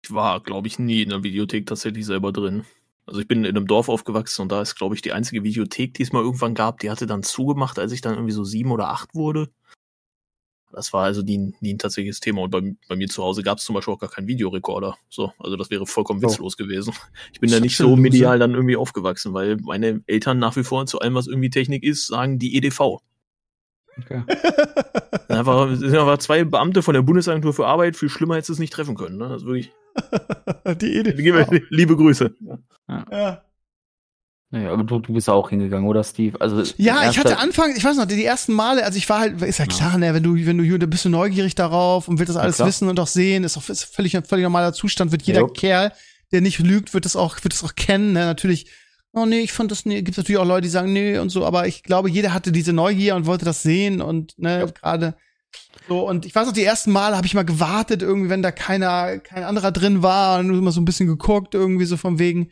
Ich 0.01 0.14
war, 0.14 0.41
glaube 0.41 0.68
ich, 0.68 0.80
nie 0.80 1.01
in 1.01 1.10
der 1.10 1.24
Videothek 1.24 1.66
tatsächlich 1.66 2.05
selber 2.05 2.32
drin. 2.32 2.64
Also 3.05 3.20
ich 3.20 3.28
bin 3.28 3.43
in 3.43 3.57
einem 3.57 3.68
Dorf 3.68 3.89
aufgewachsen 3.89 4.43
und 4.43 4.51
da 4.51 4.62
ist, 4.62 4.76
glaube 4.76 4.95
ich, 4.95 5.01
die 5.01 5.12
einzige 5.12 5.43
Videothek, 5.43 5.95
die 5.95 6.03
es 6.03 6.14
mal 6.14 6.24
irgendwann 6.24 6.53
gab, 6.53 6.80
die 6.80 6.89
hatte 6.89 7.07
dann 7.07 7.24
zugemacht, 7.24 7.80
als 7.80 7.91
ich 7.91 8.01
dann 8.01 8.14
irgendwie 8.14 8.32
so 8.32 8.43
sieben 8.43 8.72
oder 8.72 8.89
acht 8.89 9.14
wurde. 9.14 9.49
Das 10.72 10.93
war 10.93 11.03
also 11.05 11.22
nie, 11.22 11.53
nie 11.61 11.74
ein 11.74 11.78
tatsächliches 11.80 12.20
Thema. 12.20 12.41
Und 12.43 12.51
bei, 12.51 12.61
bei 12.88 12.95
mir 12.95 13.07
zu 13.07 13.24
Hause 13.24 13.41
gab 13.43 13.57
es 13.57 13.63
zum 13.63 13.74
Beispiel 13.76 13.93
auch 13.93 13.99
gar 13.99 14.09
keinen 14.09 14.28
Videorekorder. 14.28 14.95
So, 15.09 15.32
also 15.39 15.55
das 15.57 15.70
wäre 15.72 15.86
vollkommen 15.88 16.24
Oh. 16.24 16.30
witzlos 16.30 16.57
gewesen. 16.57 16.93
Ich 17.34 17.39
bin 17.39 17.49
Das 17.49 17.59
da 17.59 17.63
nicht 17.63 17.78
so 17.78 17.95
medial 17.95 18.38
dann 18.39 18.53
irgendwie 18.53 18.76
aufgewachsen, 18.76 19.34
weil 19.34 19.57
meine 19.57 20.01
Eltern 20.07 20.38
nach 20.39 20.55
wie 20.55 20.63
vor 20.63 20.86
zu 20.86 20.99
allem, 20.99 21.15
was 21.15 21.28
irgendwie 21.28 21.49
Technik 21.49 21.84
ist, 21.84 22.07
sagen 22.07 22.38
die 22.39 22.55
EDV. 22.57 22.99
Okay. 23.97 24.24
Einfach, 25.28 25.70
es 25.72 25.80
sind 25.80 25.95
einfach 25.95 26.17
zwei 26.20 26.43
Beamte 26.45 26.82
von 26.82 26.93
der 26.93 27.01
Bundesagentur 27.01 27.53
für 27.53 27.67
Arbeit, 27.67 27.97
viel 27.97 28.09
schlimmer 28.09 28.36
hättest 28.36 28.49
du 28.49 28.53
es 28.53 28.59
nicht 28.59 28.72
treffen 28.74 28.95
können. 28.95 29.17
Ne? 29.17 29.28
Das 29.30 29.41
ist 29.41 29.45
wirklich, 29.47 29.72
die 30.82 30.99
Idee. 30.99 31.63
liebe 31.70 31.95
Grüße. 31.97 32.34
Ja. 33.11 33.43
Naja, 34.52 34.72
aber 34.72 34.84
du, 34.84 34.97
du 35.00 35.14
bist 35.14 35.30
auch 35.30 35.52
hingegangen, 35.52 35.88
oder 35.88 36.04
Steve? 36.04 36.41
Also 36.41 36.64
Ja, 36.78 37.08
ich 37.10 37.20
hatte 37.20 37.38
Anfang, 37.38 37.76
ich 37.76 37.84
weiß 37.84 37.97
noch, 37.97 38.06
die 38.08 38.26
ersten 38.26 38.54
Male, 38.54 38.84
also 38.84 38.97
ich 38.97 39.08
war 39.08 39.20
halt, 39.20 39.39
ist 39.43 39.60
ja 39.60 39.66
Ja. 39.66 39.72
klar, 39.72 39.97
ne, 40.00 40.14
wenn 40.16 40.24
du, 40.24 40.36
wenn 40.43 40.58
du 40.58 40.64
hier, 40.64 40.80
da 40.80 40.88
bist 40.88 41.06
du 41.06 41.10
neugierig 41.10 41.54
darauf 41.54 42.08
und 42.08 42.18
willst 42.18 42.30
das 42.30 42.36
Ja, 42.38 42.41
alles 42.41 42.56
klar. 42.56 42.68
wissen 42.68 42.89
und 42.89 43.00
auch 43.00 43.08
sehen, 43.08 43.43
ist 43.43 43.58
auch 43.58 43.70
ist 43.70 43.84
völlig, 43.84 44.18
völlig 44.28 44.43
normaler 44.43 44.74
Zustand, 44.74 45.12
wird 45.12 45.22
jeder 45.22 45.41
Jo. 45.41 45.47
Kerl, 45.47 45.91
der 46.32 46.41
nicht 46.41 46.58
lügt, 46.60 46.95
wird 46.95 47.06
das 47.06 47.16
auch, 47.16 47.43
wird 47.43 47.54
das 47.54 47.64
auch 47.64 47.76
kennen, 47.76 48.14
ne, 48.14 48.26
natürlich, 48.26 48.66
oh 49.14 49.28
nee, 49.28 49.41
ich 49.41 49.52
fand 49.54 49.70
das, 49.70 49.86
nee, 49.86 50.02
gibt 50.02 50.18
natürlich 50.18 50.39
auch 50.39 50.45
Leute, 50.47 50.62
die 50.64 50.70
sagen, 50.70 50.93
nee 50.93 51.20
und 51.20 51.30
so, 51.30 51.45
aber 51.45 51.68
ich 51.68 51.84
glaube, 51.84 52.10
jeder 52.10 52.34
hatte 52.34 52.52
diese 52.52 52.74
Neugier 52.74 53.16
und 53.16 53.28
wollte 53.28 53.45
das 53.45 53.62
sehen 53.62 54.02
und, 54.02 54.34
ne, 54.39 54.72
gerade, 54.82 55.14
so, 55.88 56.08
und 56.10 56.26
ich 56.26 56.34
weiß 56.34 56.47
noch, 56.47 56.54
die 56.54 56.64
ersten 56.64 56.91
Male 56.91 57.16
habe 57.16 57.28
ich 57.28 57.36
mal 57.36 57.45
gewartet, 57.45 58.02
irgendwie, 58.02 58.30
wenn 58.30 58.41
da 58.41 58.52
keiner, 58.52 59.20
kein 59.20 59.43
anderer 59.43 59.72
drin 59.72 60.02
war 60.02 60.39
und 60.39 60.47
nur 60.47 60.58
immer 60.58 60.72
so 60.72 60.82
ein 60.82 60.86
bisschen 60.86 61.08
geguckt, 61.08 61.54
irgendwie 61.54 61.86
so 61.86 61.97
von 61.97 62.18
wegen, 62.18 62.50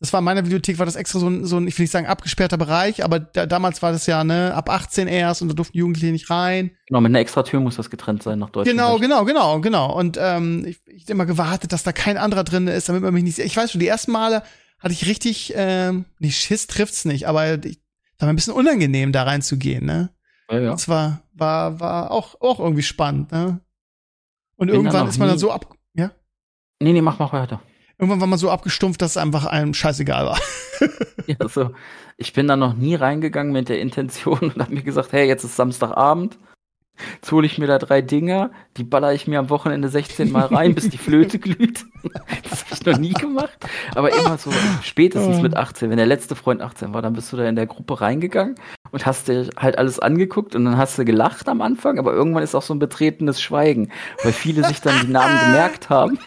das 0.00 0.14
war 0.14 0.20
in 0.20 0.24
meiner 0.24 0.40
Bibliothek, 0.40 0.78
war 0.78 0.86
das 0.86 0.96
extra 0.96 1.18
so 1.18 1.28
ein, 1.28 1.44
so 1.44 1.58
ein 1.58 1.68
ich 1.68 1.78
will 1.78 1.84
nicht 1.84 1.92
sagen 1.92 2.06
abgesperrter 2.06 2.56
Bereich, 2.56 3.04
aber 3.04 3.20
da, 3.20 3.44
damals 3.44 3.82
war 3.82 3.92
das 3.92 4.06
ja, 4.06 4.24
ne, 4.24 4.54
ab 4.54 4.70
18 4.70 5.08
erst 5.08 5.42
und 5.42 5.48
da 5.48 5.54
durften 5.54 5.76
Jugendliche 5.76 6.10
nicht 6.10 6.30
rein. 6.30 6.70
Genau, 6.86 7.02
mit 7.02 7.10
einer 7.10 7.18
extra 7.18 7.42
Tür 7.42 7.60
muss 7.60 7.76
das 7.76 7.90
getrennt 7.90 8.22
sein 8.22 8.38
nach 8.38 8.48
Deutschland. 8.48 8.78
Genau, 8.78 8.98
genau, 8.98 9.26
genau, 9.26 9.60
genau. 9.60 9.94
Und 9.94 10.18
ähm, 10.18 10.64
ich, 10.66 10.80
ich 10.86 11.08
immer 11.10 11.26
gewartet, 11.26 11.72
dass 11.72 11.82
da 11.82 11.92
kein 11.92 12.16
anderer 12.16 12.44
drin 12.44 12.66
ist, 12.66 12.88
damit 12.88 13.02
man 13.02 13.12
mich 13.12 13.24
nicht. 13.24 13.38
Ich 13.38 13.56
weiß 13.56 13.72
schon, 13.72 13.80
die 13.80 13.88
ersten 13.88 14.12
Male 14.12 14.42
hatte 14.78 14.94
ich 14.94 15.06
richtig, 15.06 15.52
ähm, 15.54 16.06
nee, 16.18 16.30
Schiss 16.30 16.66
trifft's 16.66 17.04
nicht, 17.04 17.28
aber 17.28 17.62
ich, 17.62 17.80
war 18.18 18.28
ein 18.28 18.36
bisschen 18.36 18.54
unangenehm, 18.54 19.12
da 19.12 19.24
reinzugehen, 19.24 19.84
ne? 19.84 20.10
Ja, 20.50 20.58
ja. 20.60 20.70
Und 20.72 20.78
zwar 20.78 21.22
war, 21.34 21.78
war 21.80 22.10
auch, 22.10 22.40
auch 22.40 22.58
irgendwie 22.58 22.82
spannend, 22.82 23.32
ne? 23.32 23.60
Und 24.56 24.68
irgendwann 24.68 25.08
ist 25.08 25.18
man 25.18 25.28
dann 25.28 25.38
so 25.38 25.52
ab, 25.52 25.74
ja? 25.94 26.10
Nee, 26.80 26.92
nee, 26.92 27.02
mach, 27.02 27.18
mach 27.18 27.32
weiter. 27.32 27.62
Irgendwann 28.00 28.20
war 28.20 28.28
man 28.28 28.38
so 28.38 28.50
abgestumpft, 28.50 29.02
dass 29.02 29.12
es 29.12 29.16
einfach 29.18 29.44
einem 29.44 29.74
scheißegal 29.74 30.24
war. 30.24 30.40
ja, 31.26 31.36
so. 31.48 31.72
Ich 32.16 32.32
bin 32.32 32.48
da 32.48 32.56
noch 32.56 32.74
nie 32.74 32.94
reingegangen 32.94 33.52
mit 33.52 33.68
der 33.68 33.78
Intention 33.78 34.38
und 34.38 34.58
hab 34.58 34.70
mir 34.70 34.82
gesagt, 34.82 35.12
hey, 35.12 35.28
jetzt 35.28 35.44
ist 35.44 35.56
Samstagabend. 35.56 36.38
Jetzt 37.14 37.30
hole 37.32 37.46
ich 37.46 37.58
mir 37.58 37.66
da 37.66 37.78
drei 37.78 38.00
Dinger, 38.00 38.50
die 38.76 38.84
baller 38.84 39.12
ich 39.12 39.26
mir 39.26 39.38
am 39.38 39.50
Wochenende 39.50 39.88
16 39.88 40.32
Mal 40.32 40.46
rein, 40.46 40.74
bis 40.74 40.88
die 40.88 40.98
Flöte 40.98 41.38
glüht. 41.38 41.84
Das 42.48 42.64
habe 42.64 42.74
ich 42.74 42.86
noch 42.86 42.98
nie 42.98 43.12
gemacht. 43.12 43.58
Aber 43.94 44.10
immer 44.10 44.38
so 44.38 44.50
spätestens 44.82 45.40
mit 45.42 45.56
18, 45.56 45.90
wenn 45.90 45.98
der 45.98 46.06
letzte 46.06 46.34
Freund 46.34 46.62
18 46.62 46.94
war, 46.94 47.02
dann 47.02 47.12
bist 47.12 47.32
du 47.32 47.36
da 47.36 47.46
in 47.46 47.54
der 47.54 47.66
Gruppe 47.66 48.00
reingegangen 48.00 48.54
und 48.90 49.06
hast 49.06 49.28
dir 49.28 49.50
halt 49.56 49.78
alles 49.78 49.98
angeguckt 50.00 50.54
und 50.54 50.64
dann 50.64 50.76
hast 50.76 50.98
du 50.98 51.04
gelacht 51.04 51.48
am 51.48 51.60
Anfang, 51.60 51.98
aber 51.98 52.12
irgendwann 52.12 52.42
ist 52.42 52.54
auch 52.54 52.62
so 52.62 52.74
ein 52.74 52.78
betretenes 52.78 53.40
Schweigen, 53.40 53.92
weil 54.22 54.32
viele 54.32 54.66
sich 54.66 54.80
dann 54.80 54.98
die 55.02 55.12
Namen 55.12 55.38
gemerkt 55.46 55.90
haben. 55.90 56.18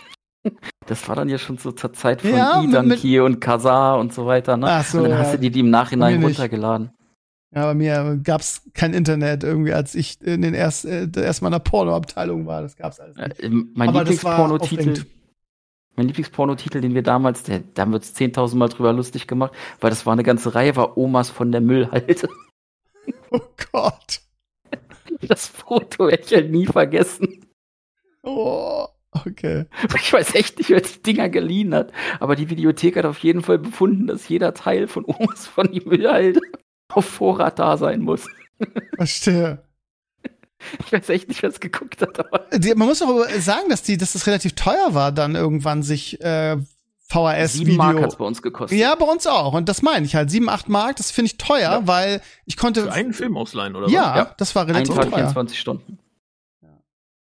Das 0.88 1.08
war 1.08 1.16
dann 1.16 1.30
ja 1.30 1.38
schon 1.38 1.58
so 1.58 1.72
zur 1.72 1.94
Zeit 1.94 2.22
von 2.22 2.32
Ja, 2.32 2.60
mit- 2.62 2.70
Idan 2.70 2.88
mit- 2.88 3.00
hier 3.00 3.24
und 3.24 3.40
Kazar 3.40 3.98
und 4.00 4.14
so 4.14 4.26
weiter, 4.26 4.58
ne? 4.58 4.68
Ach 4.70 4.86
so, 4.86 4.98
und 4.98 5.04
dann 5.06 5.12
ja. 5.14 5.18
hast 5.20 5.34
du 5.34 5.40
dir 5.40 5.52
die 5.52 5.62
im 5.62 5.70
Nachhinein 5.70 6.22
runtergeladen. 6.22 6.92
Ja, 7.56 7.66
bei 7.68 7.74
mir 7.76 8.20
gab's 8.24 8.64
kein 8.74 8.94
Internet 8.94 9.44
irgendwie, 9.44 9.74
als 9.74 9.94
ich 9.96 10.20
in 10.22 10.42
den 10.42 10.54
erst, 10.54 10.86
äh, 10.86 11.08
erst 11.16 11.42
mal 11.44 11.50
in 11.50 11.54
der 11.54 11.60
Pornoabteilung 11.60 12.46
war. 12.48 12.62
Das 12.64 12.76
gab's 12.76 13.00
alles 13.00 13.16
nicht. 13.16 13.40
Äh, 13.40 13.50
mein 13.50 13.90
Aber 13.90 14.00
Lieblingspornotitel, 14.00 15.06
mein 15.96 16.08
Lieblingspornotitel, 16.08 16.82
den 16.82 16.96
wir 16.96 17.04
damals, 17.04 17.44
der, 17.44 17.60
da 17.60 17.84
haben 17.84 17.92
wir 17.92 17.98
uns 17.98 18.14
10.000 18.16 18.56
Mal 18.58 18.70
drüber 18.70 18.92
lustig 18.92 19.28
gemacht, 19.28 19.54
weil 19.80 19.92
das 19.92 20.06
war 20.08 20.14
eine 20.14 20.24
ganze 20.24 20.56
Reihe, 20.56 20.76
war 20.76 20.98
Omas 20.98 21.30
von 21.30 21.52
der 21.52 21.62
Müllhalde. 21.62 22.28
Oh 23.32 23.40
Gott. 23.72 24.22
Das 25.28 25.48
Foto 25.48 26.08
werde 26.08 26.24
ich 26.24 26.34
halt 26.34 26.52
nie 26.52 26.68
vergessen. 26.68 27.44
Oh, 28.22 28.86
okay. 29.26 29.66
Ich 30.02 30.12
weiß 30.14 30.36
echt 30.36 30.58
nicht, 30.58 30.70
wer 30.70 30.82
die 30.82 31.02
Dinger 31.02 31.30
geliehen 31.30 31.74
hat. 31.74 31.92
Aber 32.20 32.36
die 32.36 32.50
Videothek 32.50 32.98
hat 32.98 33.06
auf 33.06 33.20
jeden 33.20 33.42
Fall 33.42 33.60
befunden, 33.60 34.08
dass 34.08 34.28
jeder 34.30 34.54
Teil 34.54 34.88
von 34.88 35.06
Omas 35.06 35.48
von 35.48 35.72
die 35.72 35.82
Müllhalde 35.82 36.40
auf 36.94 37.06
Vorrat 37.06 37.60
da 37.60 37.78
sein 37.78 38.02
muss. 38.02 38.28
Verstehe. 38.96 39.64
Ich 40.86 40.94
weiß 40.94 41.10
echt 41.10 41.28
nicht, 41.28 41.42
wer 41.42 41.50
es 41.50 41.60
geguckt 41.60 42.02
hat, 42.02 42.20
aber 42.20 42.46
Die, 42.58 42.74
man 42.74 42.88
muss 42.88 43.02
auch 43.02 43.26
sagen, 43.40 43.70
dass 43.70 43.82
die, 43.84 43.98
dass 43.98 44.14
das 44.14 44.28
relativ 44.28 44.54
teuer 44.54 44.94
war, 44.94 45.12
dann 45.12 45.36
irgendwann 45.36 45.84
sich 45.84 46.22
äh, 46.22 46.56
sieben 46.56 47.76
Mark 47.76 47.98
hat 48.02 48.08
es 48.10 48.16
VHS-Video. 48.16 48.18
bei 48.18 48.26
uns 48.26 48.42
gekostet. 48.42 48.80
Ja, 48.80 48.96
bei 48.96 49.06
uns 49.06 49.28
auch. 49.28 49.54
Und 49.54 49.68
das 49.68 49.82
meine 49.82 50.06
ich 50.06 50.16
halt. 50.16 50.32
Sieben, 50.32 50.48
acht 50.50 50.70
Mark, 50.70 50.96
das 50.96 51.12
finde 51.12 51.28
ich 51.28 51.38
teuer, 51.38 51.60
Ja. 51.60 51.82
weil 51.88 52.22
ich 52.46 52.56
konnte. 52.58 52.84
Für 52.84 52.94
einen 52.94 53.14
Film 53.14 53.36
ausleihen, 53.38 53.76
oder 53.76 53.90
ja, 53.90 54.16
Ja. 54.16 54.36
das 54.38 54.56
war 54.56 54.64
Ein 54.64 54.72
relativ 54.72 54.96
Tag, 54.96 55.10
teuer. 55.10 55.18
24 55.18 55.60
Stunden. 55.60 56.00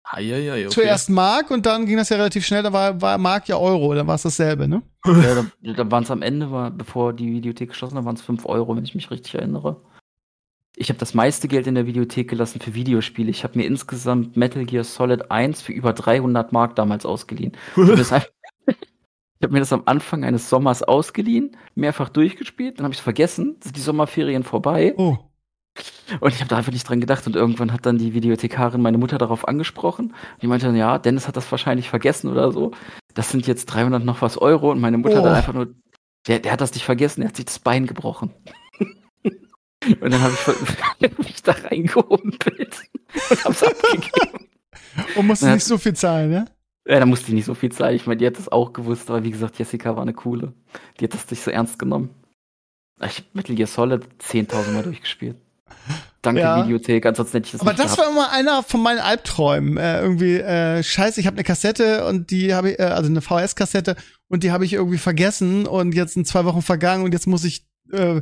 Eieiei, 0.03 0.65
okay. 0.65 0.69
Zuerst 0.69 1.09
Mark 1.09 1.51
und 1.51 1.65
dann 1.65 1.85
ging 1.85 1.97
das 1.97 2.09
ja 2.09 2.17
relativ 2.17 2.45
schnell, 2.45 2.63
da 2.63 2.73
war, 2.73 3.01
war 3.01 3.17
Mark 3.17 3.47
ja 3.47 3.57
Euro, 3.57 3.93
dann 3.93 4.07
war 4.07 4.15
es 4.15 4.23
dasselbe, 4.23 4.67
ne? 4.67 4.81
Ja, 5.05 5.35
da, 5.35 5.73
da 5.73 5.91
waren 5.91 6.03
es 6.03 6.11
am 6.11 6.21
Ende, 6.21 6.51
war, 6.51 6.71
bevor 6.71 7.13
die 7.13 7.31
Videothek 7.31 7.69
geschlossen 7.69 7.95
war, 7.95 8.05
waren 8.05 8.15
es 8.15 8.21
5 8.21 8.45
Euro, 8.45 8.75
wenn 8.75 8.83
ich 8.83 8.95
mich 8.95 9.11
richtig 9.11 9.35
erinnere. 9.35 9.81
Ich 10.75 10.89
habe 10.89 10.99
das 10.99 11.13
meiste 11.13 11.47
Geld 11.47 11.67
in 11.67 11.75
der 11.75 11.85
Videothek 11.85 12.29
gelassen 12.29 12.59
für 12.59 12.73
Videospiele. 12.73 13.29
Ich 13.29 13.43
habe 13.43 13.57
mir 13.59 13.65
insgesamt 13.65 14.37
Metal 14.37 14.65
Gear 14.65 14.83
Solid 14.83 15.29
1 15.29 15.61
für 15.61 15.73
über 15.73 15.93
300 15.93 16.51
Mark 16.51 16.75
damals 16.75 17.05
ausgeliehen. 17.05 17.53
Ich 19.41 19.45
habe 19.45 19.53
mir 19.53 19.59
das 19.61 19.73
am 19.73 19.81
Anfang 19.85 20.23
eines 20.23 20.49
Sommers 20.51 20.83
ausgeliehen, 20.83 21.57
mehrfach 21.73 22.09
durchgespielt, 22.09 22.77
dann 22.77 22.83
habe 22.83 22.93
ich 22.93 22.99
es 22.99 23.03
vergessen, 23.03 23.55
sind 23.63 23.75
die 23.75 23.81
Sommerferien 23.81 24.43
vorbei 24.43 24.93
Oh. 24.97 25.17
Und 26.19 26.33
ich 26.33 26.39
habe 26.39 26.49
da 26.49 26.57
einfach 26.57 26.71
nicht 26.71 26.87
dran 26.87 26.99
gedacht 26.99 27.25
und 27.27 27.35
irgendwann 27.35 27.71
hat 27.71 27.85
dann 27.85 27.97
die 27.97 28.13
Videothekarin 28.13 28.81
meine 28.81 28.97
Mutter 28.97 29.17
darauf 29.17 29.47
angesprochen. 29.47 30.13
Die 30.41 30.47
meinte 30.47 30.65
dann, 30.65 30.75
ja, 30.75 30.97
Dennis 30.99 31.27
hat 31.27 31.37
das 31.37 31.49
wahrscheinlich 31.51 31.89
vergessen 31.89 32.29
oder 32.29 32.51
so. 32.51 32.71
Das 33.13 33.29
sind 33.31 33.47
jetzt 33.47 33.65
300 33.67 34.03
noch 34.03 34.21
was 34.21 34.37
Euro 34.37 34.71
und 34.71 34.81
meine 34.81 34.97
Mutter 34.97 35.15
hat 35.17 35.21
Oh. 35.21 35.25
dann 35.25 35.35
einfach 35.35 35.53
nur, 35.53 35.73
der, 36.27 36.39
der 36.39 36.51
hat 36.51 36.61
das 36.61 36.73
nicht 36.73 36.83
vergessen, 36.83 37.21
der 37.21 37.29
hat 37.29 37.35
sich 37.37 37.45
das 37.45 37.59
Bein 37.59 37.87
gebrochen. 37.87 38.33
und 39.23 40.01
dann 40.01 40.21
habe 40.21 40.33
ich 40.99 41.17
mich 41.17 41.43
da 41.43 41.53
reingehumpelt 41.53 42.81
und 43.29 43.45
hab's 43.45 43.63
abgegeben. 43.63 44.47
Und 45.15 45.27
musste 45.27 45.49
nicht 45.51 45.63
so 45.63 45.77
viel 45.77 45.93
zahlen, 45.93 46.29
ne? 46.29 46.45
Ja, 46.85 46.99
da 46.99 47.05
musste 47.05 47.27
ich 47.27 47.33
nicht 47.33 47.45
so 47.45 47.53
viel 47.53 47.71
zeigen. 47.71 47.95
Ich 47.95 48.07
meine, 48.07 48.17
die 48.17 48.25
hat 48.27 48.37
das 48.37 48.51
auch 48.51 48.73
gewusst, 48.73 49.09
aber 49.09 49.23
wie 49.23 49.31
gesagt, 49.31 49.57
Jessica 49.59 49.95
war 49.95 50.01
eine 50.01 50.13
coole. 50.13 50.53
Die 50.99 51.05
hat 51.05 51.13
das 51.13 51.29
nicht 51.29 51.41
so 51.43 51.51
ernst 51.51 51.77
genommen. 51.79 52.09
Ich 53.03 53.17
habe 53.19 53.27
Metal 53.33 53.55
Gear 53.55 53.67
Solid 53.67 54.05
10.000 54.19 54.71
Mal 54.71 54.83
durchgespielt. 54.83 55.37
Danke, 56.21 56.41
Ja. 56.41 56.63
Videothek, 56.63 57.05
ansonsten 57.05 57.37
hätte 57.37 57.45
ich 57.47 57.51
das 57.53 57.61
Aber 57.61 57.73
das 57.73 57.95
gehabt. 57.95 57.99
war 57.99 58.09
immer 58.11 58.31
einer 58.31 58.61
von 58.63 58.81
meinen 58.83 58.99
Albträumen. 58.99 59.77
Äh, 59.77 60.01
irgendwie, 60.01 60.35
äh, 60.37 60.83
scheiße, 60.83 61.19
ich 61.19 61.25
habe 61.27 61.35
eine 61.37 61.43
Kassette 61.43 62.05
und 62.05 62.29
die 62.31 62.53
habe 62.53 62.71
ich, 62.71 62.79
äh, 62.79 62.83
also 62.83 63.09
eine 63.09 63.21
VHS-Kassette 63.21 63.95
und 64.27 64.43
die 64.43 64.51
habe 64.51 64.63
ich 64.65 64.73
irgendwie 64.73 64.99
vergessen 64.99 65.65
und 65.65 65.93
jetzt 65.95 66.13
sind 66.13 66.27
zwei 66.27 66.45
Wochen 66.45 66.61
vergangen 66.61 67.03
und 67.03 67.11
jetzt 67.13 67.25
muss 67.27 67.43
ich 67.43 67.65
äh, 67.91 68.21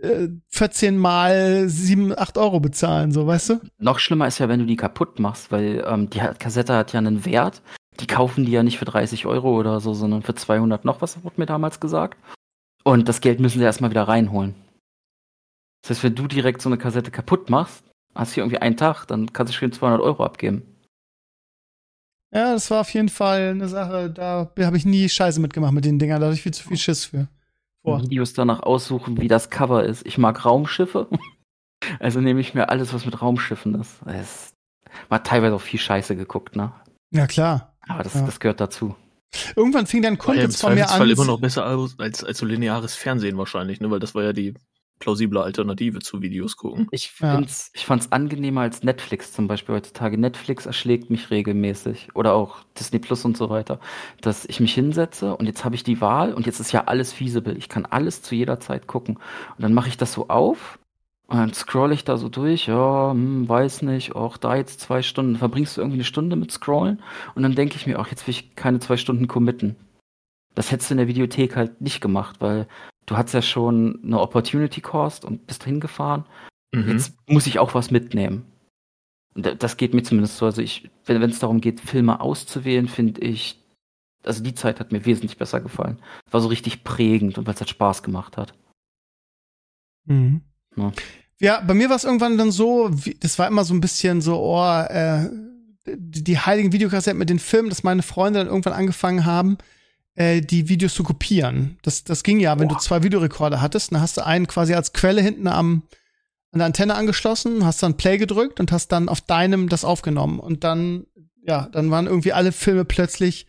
äh, 0.00 0.28
14 0.48 0.96
mal 0.98 1.68
7, 1.68 2.18
8 2.18 2.38
Euro 2.38 2.60
bezahlen, 2.60 3.12
so, 3.12 3.26
weißt 3.26 3.50
du? 3.50 3.60
Noch 3.78 3.98
schlimmer 3.98 4.26
ist 4.26 4.38
ja, 4.38 4.48
wenn 4.48 4.60
du 4.60 4.66
die 4.66 4.76
kaputt 4.76 5.20
machst, 5.20 5.52
weil 5.52 5.84
ähm, 5.86 6.08
die 6.10 6.20
Kassette 6.38 6.74
hat 6.74 6.92
ja 6.94 6.98
einen 6.98 7.24
Wert. 7.26 7.60
Die 8.00 8.06
kaufen 8.06 8.44
die 8.44 8.52
ja 8.52 8.62
nicht 8.62 8.78
für 8.78 8.84
30 8.84 9.24
Euro 9.26 9.58
oder 9.58 9.80
so, 9.80 9.94
sondern 9.94 10.22
für 10.22 10.34
200 10.34 10.84
noch 10.84 11.00
was, 11.02 11.22
wurde 11.24 11.36
mir 11.38 11.46
damals 11.46 11.80
gesagt. 11.80 12.18
Und 12.84 13.08
das 13.08 13.20
Geld 13.20 13.40
müssen 13.40 13.58
sie 13.58 13.64
erstmal 13.64 13.90
wieder 13.90 14.02
reinholen. 14.06 14.54
Das 15.86 15.98
heißt, 15.98 16.04
wenn 16.04 16.14
du 16.16 16.26
direkt 16.26 16.60
so 16.62 16.68
eine 16.68 16.78
Kassette 16.78 17.10
kaputt 17.12 17.48
machst, 17.48 17.84
hast 18.14 18.32
du 18.32 18.34
hier 18.34 18.42
irgendwie 18.44 18.58
einen 18.60 18.76
Tag, 18.76 19.06
dann 19.06 19.32
kannst 19.32 19.52
du 19.52 19.56
schön 19.56 19.70
200 19.72 20.00
Euro 20.00 20.24
abgeben. 20.24 20.62
Ja, 22.34 22.52
das 22.52 22.70
war 22.70 22.80
auf 22.80 22.90
jeden 22.92 23.08
Fall 23.08 23.50
eine 23.50 23.68
Sache, 23.68 24.10
da 24.10 24.50
habe 24.58 24.76
ich 24.76 24.84
nie 24.84 25.08
Scheiße 25.08 25.40
mitgemacht 25.40 25.72
mit 25.72 25.84
den 25.84 25.98
Dingern, 25.98 26.20
da 26.20 26.26
hatte 26.26 26.34
ich 26.36 26.42
viel 26.42 26.52
zu 26.52 26.66
viel 26.66 26.76
Schiss 26.76 27.04
für. 27.06 27.28
Boah. 27.84 28.02
Videos 28.02 28.32
danach 28.32 28.60
aussuchen, 28.64 29.20
wie 29.20 29.28
das 29.28 29.48
Cover 29.48 29.84
ist. 29.84 30.04
Ich 30.06 30.18
mag 30.18 30.44
Raumschiffe. 30.44 31.08
Also 32.00 32.20
nehme 32.22 32.40
ich 32.40 32.54
mir 32.54 32.70
alles, 32.70 32.94
was 32.94 33.04
mit 33.04 33.20
Raumschiffen 33.20 33.74
ist. 33.78 34.00
Es, 34.06 34.54
man 35.10 35.18
hat 35.20 35.26
teilweise 35.26 35.54
auch 35.54 35.60
viel 35.60 35.78
Scheiße 35.78 36.16
geguckt, 36.16 36.56
ne? 36.56 36.72
Ja, 37.10 37.26
klar. 37.26 37.76
Aber 37.86 38.02
das, 38.02 38.14
Ja. 38.14 38.22
das 38.24 38.40
gehört 38.40 38.60
dazu. 38.60 38.96
Irgendwann 39.54 39.86
fing 39.86 40.00
dann 40.00 40.18
War 40.18 40.34
ja 40.34 40.48
von 40.48 40.74
mir 40.74 40.86
Zweifelsfall 40.86 41.02
an. 41.02 41.10
immer 41.10 41.24
noch 41.26 41.38
besser 41.38 41.66
als, 41.66 41.94
als, 41.98 42.24
als 42.24 42.38
so 42.38 42.46
lineares 42.46 42.96
Fernsehen 42.96 43.36
wahrscheinlich, 43.36 43.80
ne? 43.80 43.90
Weil 43.90 44.00
das 44.00 44.14
war 44.14 44.22
ja 44.24 44.32
die 44.32 44.54
plausible 44.98 45.42
Alternative 45.42 45.98
zu 46.00 46.22
Videos 46.22 46.56
gucken. 46.56 46.88
Ich, 46.90 47.12
Ja. 47.20 47.40
ich 47.40 47.86
fand's 47.86 48.12
angenehmer 48.12 48.62
als 48.62 48.82
Netflix 48.82 49.32
zum 49.32 49.46
Beispiel 49.48 49.74
heutzutage. 49.74 50.18
Netflix 50.18 50.66
erschlägt 50.66 51.10
mich 51.10 51.30
regelmäßig. 51.30 52.08
Oder 52.14 52.34
auch 52.34 52.58
Disney 52.78 52.98
Plus 52.98 53.24
und 53.24 53.36
so 53.36 53.50
weiter. 53.50 53.78
Dass 54.20 54.46
ich 54.46 54.60
mich 54.60 54.74
hinsetze 54.74 55.36
und 55.36 55.46
jetzt 55.46 55.64
habe 55.64 55.74
ich 55.74 55.84
die 55.84 56.00
Wahl 56.00 56.32
und 56.32 56.46
jetzt 56.46 56.60
ist 56.60 56.72
ja 56.72 56.84
alles 56.84 57.12
feasible. 57.12 57.56
Ich 57.56 57.68
kann 57.68 57.86
alles 57.86 58.22
zu 58.22 58.34
jeder 58.34 58.60
Zeit 58.60 58.86
gucken. 58.86 59.16
Und 59.16 59.62
dann 59.62 59.74
mache 59.74 59.88
ich 59.88 59.96
das 59.96 60.12
so 60.12 60.28
auf 60.28 60.78
und 61.28 61.38
dann 61.38 61.52
scroll 61.52 61.92
ich 61.92 62.04
da 62.04 62.16
so 62.16 62.28
durch. 62.28 62.66
Ja, 62.66 63.10
hm, 63.10 63.48
weiß 63.48 63.82
nicht. 63.82 64.14
Auch 64.14 64.36
da 64.36 64.56
jetzt 64.56 64.80
zwei 64.80 65.02
Stunden. 65.02 65.36
Verbringst 65.36 65.76
du 65.76 65.80
irgendwie 65.80 65.96
eine 65.96 66.04
Stunde 66.04 66.36
mit 66.36 66.52
Scrollen. 66.52 67.02
Und 67.34 67.42
dann 67.42 67.54
denke 67.54 67.76
ich 67.76 67.86
mir, 67.86 67.98
auch 67.98 68.06
jetzt 68.08 68.26
will 68.26 68.32
ich 68.32 68.54
keine 68.54 68.78
zwei 68.78 68.96
Stunden 68.96 69.26
committen. 69.26 69.76
Das 70.54 70.70
hättest 70.70 70.90
du 70.90 70.94
in 70.94 70.98
der 70.98 71.08
Videothek 71.08 71.56
halt 71.56 71.80
nicht 71.80 72.00
gemacht, 72.00 72.36
weil 72.40 72.66
du 73.06 73.16
hast 73.16 73.32
ja 73.32 73.42
schon 73.42 74.00
eine 74.04 74.20
Opportunity 74.20 74.80
Cost 74.80 75.24
und 75.24 75.46
bist 75.46 75.64
hingefahren. 75.64 76.24
Mhm. 76.74 76.90
Jetzt 76.90 77.14
muss 77.28 77.46
ich 77.46 77.58
auch 77.58 77.74
was 77.74 77.90
mitnehmen. 77.90 78.44
Und 79.34 79.46
da- 79.46 79.54
das 79.54 79.76
geht 79.76 79.94
mir 79.94 80.02
zumindest 80.02 80.36
so. 80.38 80.46
Also 80.46 80.62
ich, 80.62 80.90
wenn 81.06 81.22
es 81.22 81.38
darum 81.38 81.60
geht, 81.60 81.80
Filme 81.80 82.20
auszuwählen, 82.20 82.88
finde 82.88 83.20
ich, 83.20 83.62
also 84.24 84.42
die 84.42 84.54
Zeit 84.54 84.80
hat 84.80 84.92
mir 84.92 85.04
wesentlich 85.06 85.38
besser 85.38 85.60
gefallen. 85.60 85.98
War 86.30 86.40
so 86.40 86.48
richtig 86.48 86.84
prägend 86.84 87.38
und 87.38 87.46
weil 87.46 87.54
es 87.54 87.60
halt 87.60 87.70
Spaß 87.70 88.02
gemacht 88.02 88.36
hat. 88.36 88.54
Mhm. 90.06 90.42
Ja. 90.76 90.92
Ja, 91.38 91.60
bei 91.60 91.74
mir 91.74 91.90
war 91.90 91.96
es 91.96 92.04
irgendwann 92.04 92.38
dann 92.38 92.50
so, 92.50 92.88
wie, 92.90 93.14
das 93.14 93.38
war 93.38 93.46
immer 93.46 93.64
so 93.64 93.74
ein 93.74 93.80
bisschen 93.82 94.22
so, 94.22 94.40
oh, 94.40 94.64
äh, 94.88 95.28
die, 95.86 96.24
die 96.24 96.38
heiligen 96.38 96.72
Videokassetten 96.72 97.18
mit 97.18 97.28
den 97.28 97.38
Filmen, 97.38 97.68
dass 97.68 97.82
meine 97.82 98.02
Freunde 98.02 98.38
dann 98.38 98.48
irgendwann 98.48 98.72
angefangen 98.72 99.26
haben, 99.26 99.58
äh, 100.16 100.40
die 100.40 100.68
Videos 100.68 100.94
zu 100.94 101.04
kopieren. 101.04 101.78
Das, 101.82 102.02
das 102.04 102.22
ging 102.22 102.40
ja, 102.40 102.58
wenn 102.58 102.68
Boah. 102.68 102.74
du 102.74 102.80
zwei 102.80 103.02
Videorekorder 103.02 103.60
hattest, 103.60 103.92
dann 103.92 104.00
hast 104.00 104.16
du 104.16 104.26
einen 104.26 104.46
quasi 104.46 104.74
als 104.74 104.92
Quelle 104.92 105.22
hinten 105.22 105.46
am 105.46 105.82
an 106.52 106.60
der 106.60 106.66
Antenne 106.66 106.94
angeschlossen, 106.94 107.66
hast 107.66 107.82
dann 107.82 107.98
Play 107.98 108.16
gedrückt 108.16 108.60
und 108.60 108.72
hast 108.72 108.88
dann 108.88 109.10
auf 109.10 109.20
deinem 109.20 109.68
das 109.68 109.84
aufgenommen. 109.84 110.40
Und 110.40 110.64
dann, 110.64 111.06
ja, 111.42 111.68
dann 111.70 111.90
waren 111.90 112.06
irgendwie 112.06 112.32
alle 112.32 112.50
Filme 112.50 112.86
plötzlich, 112.86 113.46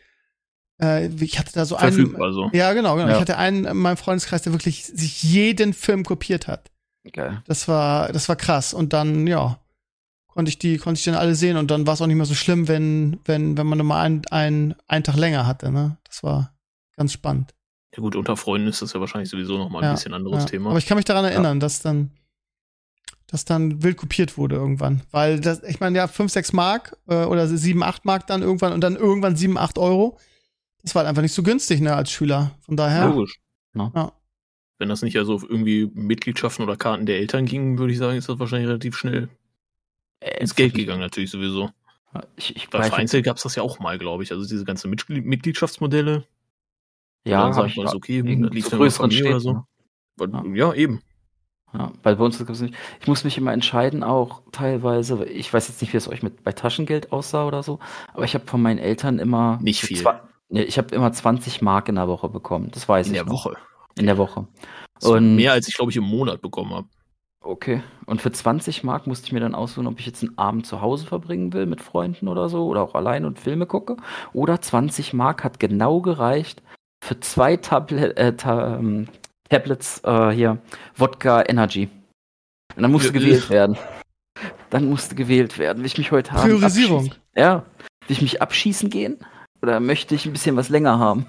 äh, 0.81 1.07
ich 1.07 1.39
hatte 1.39 1.53
da 1.53 1.65
so 1.65 1.77
einen, 1.77 1.93
Verfügbar 1.93 2.33
so. 2.33 2.49
ja, 2.51 2.73
genau, 2.73 2.95
genau. 2.95 3.07
Ja. 3.07 3.13
Ich 3.13 3.21
hatte 3.21 3.37
einen 3.37 3.63
in 3.63 3.77
meinem 3.77 3.95
Freundeskreis, 3.95 4.41
der 4.41 4.51
wirklich 4.51 4.85
sich 4.85 5.23
jeden 5.23 5.73
Film 5.73 6.03
kopiert 6.03 6.47
hat. 6.47 6.69
Geil. 7.13 7.41
Das 7.47 7.69
war, 7.69 8.11
das 8.11 8.27
war 8.27 8.35
krass. 8.35 8.73
Und 8.73 8.91
dann, 8.91 9.25
ja, 9.25 9.57
konnte 10.27 10.49
ich 10.49 10.59
die, 10.59 10.77
konnte 10.77 10.99
ich 10.99 11.05
dann 11.05 11.15
alle 11.15 11.35
sehen 11.35 11.55
und 11.55 11.71
dann 11.71 11.87
war 11.87 11.93
es 11.93 12.01
auch 12.01 12.07
nicht 12.07 12.17
mehr 12.17 12.25
so 12.25 12.35
schlimm, 12.35 12.67
wenn, 12.67 13.19
wenn, 13.23 13.57
wenn 13.57 13.67
man 13.67 13.85
mal 13.85 14.01
einen, 14.03 14.21
einen, 14.31 14.75
einen 14.87 15.05
Tag 15.05 15.15
länger 15.15 15.47
hatte, 15.47 15.71
ne? 15.71 15.97
Das 16.03 16.23
war 16.23 16.56
ganz 16.97 17.13
spannend. 17.13 17.53
Ja 17.95 18.01
gut, 18.01 18.15
unter 18.15 18.35
Freunden 18.35 18.67
ist 18.67 18.81
das 18.81 18.93
ja 18.93 18.99
wahrscheinlich 18.99 19.29
sowieso 19.29 19.57
noch 19.57 19.69
mal 19.69 19.79
ein 19.79 19.85
Ja, 19.85 19.93
bisschen 19.93 20.13
anderes 20.13 20.43
Ja. 20.43 20.49
Thema. 20.49 20.69
Aber 20.71 20.79
ich 20.79 20.85
kann 20.85 20.97
mich 20.97 21.05
daran 21.05 21.23
erinnern, 21.25 21.59
dass 21.59 21.81
dann, 21.81 22.11
dass 23.27 23.45
dann 23.45 23.81
wild 23.81 23.97
kopiert 23.97 24.37
wurde 24.37 24.55
irgendwann. 24.55 25.01
Weil 25.11 25.39
das, 25.39 25.63
ich 25.63 25.79
meine, 25.79 25.97
ja, 25.97 26.07
5, 26.07 26.31
6 26.31 26.53
Mark 26.53 26.97
äh, 27.07 27.23
oder 27.23 27.47
7, 27.47 27.81
8 27.83 28.03
Mark 28.05 28.27
dann 28.27 28.41
irgendwann 28.41 28.73
und 28.73 28.81
dann 28.81 28.95
irgendwann 28.97 29.35
7, 29.35 29.57
8 29.57 29.77
Euro. 29.77 30.19
Das 30.83 30.95
war 30.95 31.01
halt 31.01 31.09
einfach 31.09 31.21
nicht 31.21 31.33
so 31.33 31.43
günstig, 31.43 31.79
ne, 31.81 31.95
als 31.95 32.11
Schüler. 32.11 32.51
Von 32.61 32.75
daher. 32.77 33.07
Logisch. 33.07 33.39
Ja. 33.75 34.11
Wenn 34.79 34.89
das 34.89 35.01
nicht 35.01 35.17
also 35.17 35.33
auf 35.33 35.43
irgendwie 35.43 35.89
Mitgliedschaften 35.93 36.63
oder 36.63 36.77
Karten 36.77 37.05
der 37.05 37.17
Eltern 37.17 37.45
ging, 37.45 37.77
würde 37.79 37.93
ich 37.93 37.99
sagen, 37.99 38.17
ist 38.17 38.29
das 38.29 38.37
wahrscheinlich 38.39 38.67
relativ 38.69 38.95
schnell 38.97 39.29
Äh, 40.19 40.39
ins 40.41 40.55
Geld 40.55 40.73
gegangen, 40.73 41.01
natürlich 41.01 41.31
sowieso. 41.31 41.71
Ich, 42.35 42.55
ich 42.55 42.69
Bei 42.69 42.83
Vereinzelt 42.83 43.25
gab 43.25 43.37
es 43.37 43.43
das 43.43 43.55
ja 43.55 43.63
auch 43.63 43.79
mal, 43.79 43.97
glaube 43.97 44.23
ich. 44.23 44.31
Also 44.31 44.47
diese 44.47 44.65
ganzen 44.65 44.89
Mitgl 44.89 45.21
Mitgliedschaftsmodelle. 45.21 46.25
Ja, 47.29 47.43
dann 47.43 47.53
sagt 47.53 47.69
ich 47.69 47.77
ist 47.77 47.95
okay, 47.95 48.19
in 48.19 48.27
in 48.27 48.41
der 48.43 48.49
größeren 48.51 49.11
Familie 49.11 49.31
oder 49.31 49.39
Städten, 49.39 49.65
so. 50.17 50.25
ne? 50.25 50.43
Weil- 50.45 50.55
Ja, 50.57 50.73
eben. 50.73 51.01
Ja, 51.73 51.91
weil 52.01 52.15
bei 52.15 52.23
uns 52.23 52.37
gibt's 52.37 52.61
nicht. 52.61 52.73
Ich 53.01 53.07
muss 53.07 53.23
mich 53.25 53.37
immer 53.37 53.51
entscheiden, 53.51 54.01
auch 54.03 54.41
teilweise. 54.53 55.25
Ich 55.25 55.53
weiß 55.53 55.67
jetzt 55.67 55.81
nicht, 55.81 55.91
wie 55.93 55.97
es 55.97 56.07
euch 56.07 56.23
mit 56.23 56.43
bei 56.43 56.53
Taschengeld 56.53 57.11
aussah 57.11 57.45
oder 57.45 57.61
so, 57.61 57.79
aber 58.13 58.23
ich 58.23 58.33
habe 58.35 58.45
von 58.47 58.61
meinen 58.61 58.79
Eltern 58.79 59.19
immer 59.19 59.59
Nicht 59.61 59.81
viel. 59.81 59.97
zwa- 59.97 60.21
Nee, 60.49 60.61
ich 60.63 60.77
habe 60.77 60.95
immer 60.95 61.11
20 61.11 61.61
Mark 61.61 61.89
in 61.89 61.95
der 61.95 62.07
Woche 62.07 62.29
bekommen. 62.29 62.69
Das 62.71 62.87
weiß 62.87 63.07
In 63.07 63.13
ich 63.13 63.19
der 63.19 63.25
noch. 63.25 63.33
Woche. 63.33 63.57
In 63.97 64.05
der 64.05 64.17
Woche. 64.17 64.47
Und- 65.03 65.35
mehr 65.35 65.51
als 65.51 65.67
ich, 65.67 65.75
glaube 65.75 65.91
ich, 65.91 65.97
im 65.97 66.05
Monat 66.05 66.41
bekommen 66.41 66.73
habe. 66.73 66.87
Okay. 67.41 67.81
Und 68.05 68.21
für 68.21 68.31
20 68.31 68.83
Mark 68.83 69.05
musste 69.07 69.27
ich 69.27 69.33
mir 69.33 69.39
dann 69.41 69.53
aussuchen, 69.55 69.87
ob 69.87 69.99
ich 69.99 70.05
jetzt 70.05 70.23
einen 70.23 70.37
Abend 70.37 70.65
zu 70.65 70.81
Hause 70.81 71.05
verbringen 71.05 71.51
will 71.53 71.65
mit 71.65 71.81
Freunden 71.81 72.27
oder 72.29 72.47
so 72.49 72.65
oder 72.67 72.81
auch 72.81 72.95
allein 72.95 73.25
und 73.25 73.39
Filme 73.39 73.65
gucke. 73.65 73.97
Oder 74.33 74.61
20 74.61 75.13
Mark 75.13 75.43
hat 75.43 75.59
genau 75.59 76.01
gereicht 76.01 76.61
für 77.03 77.19
zwei 77.19 77.57
Tablet, 77.57 78.17
äh, 78.17 78.35
ta 78.35 78.77
ähm, 78.77 79.07
Tablets 79.49 80.01
äh, 80.03 80.29
hier 80.31 80.57
Wodka 80.95 81.43
Energy. 81.47 81.89
Und 82.75 82.81
dann 82.83 82.91
musste 82.91 83.07
Ja, 83.09 83.13
gewählt 83.13 83.49
werden. 83.49 83.77
Dann 84.69 84.89
musste 84.89 85.15
gewählt 85.15 85.57
werden. 85.57 85.79
Will 85.79 85.85
ich 85.85 85.97
mich 85.97 86.11
heute 86.11 86.31
haben? 86.33 86.41
Priorisierung. 86.43 87.05
abschießen? 87.05 87.21
Ja. 87.35 87.55
Will 88.07 88.13
ich 88.15 88.21
mich 88.21 88.41
abschießen 88.41 88.89
gehen? 88.89 89.17
Oder 89.61 89.79
möchte 89.79 90.13
ich 90.15 90.25
ein 90.25 90.33
bisschen 90.33 90.55
was 90.55 90.69
länger 90.69 90.99
haben? 90.99 91.25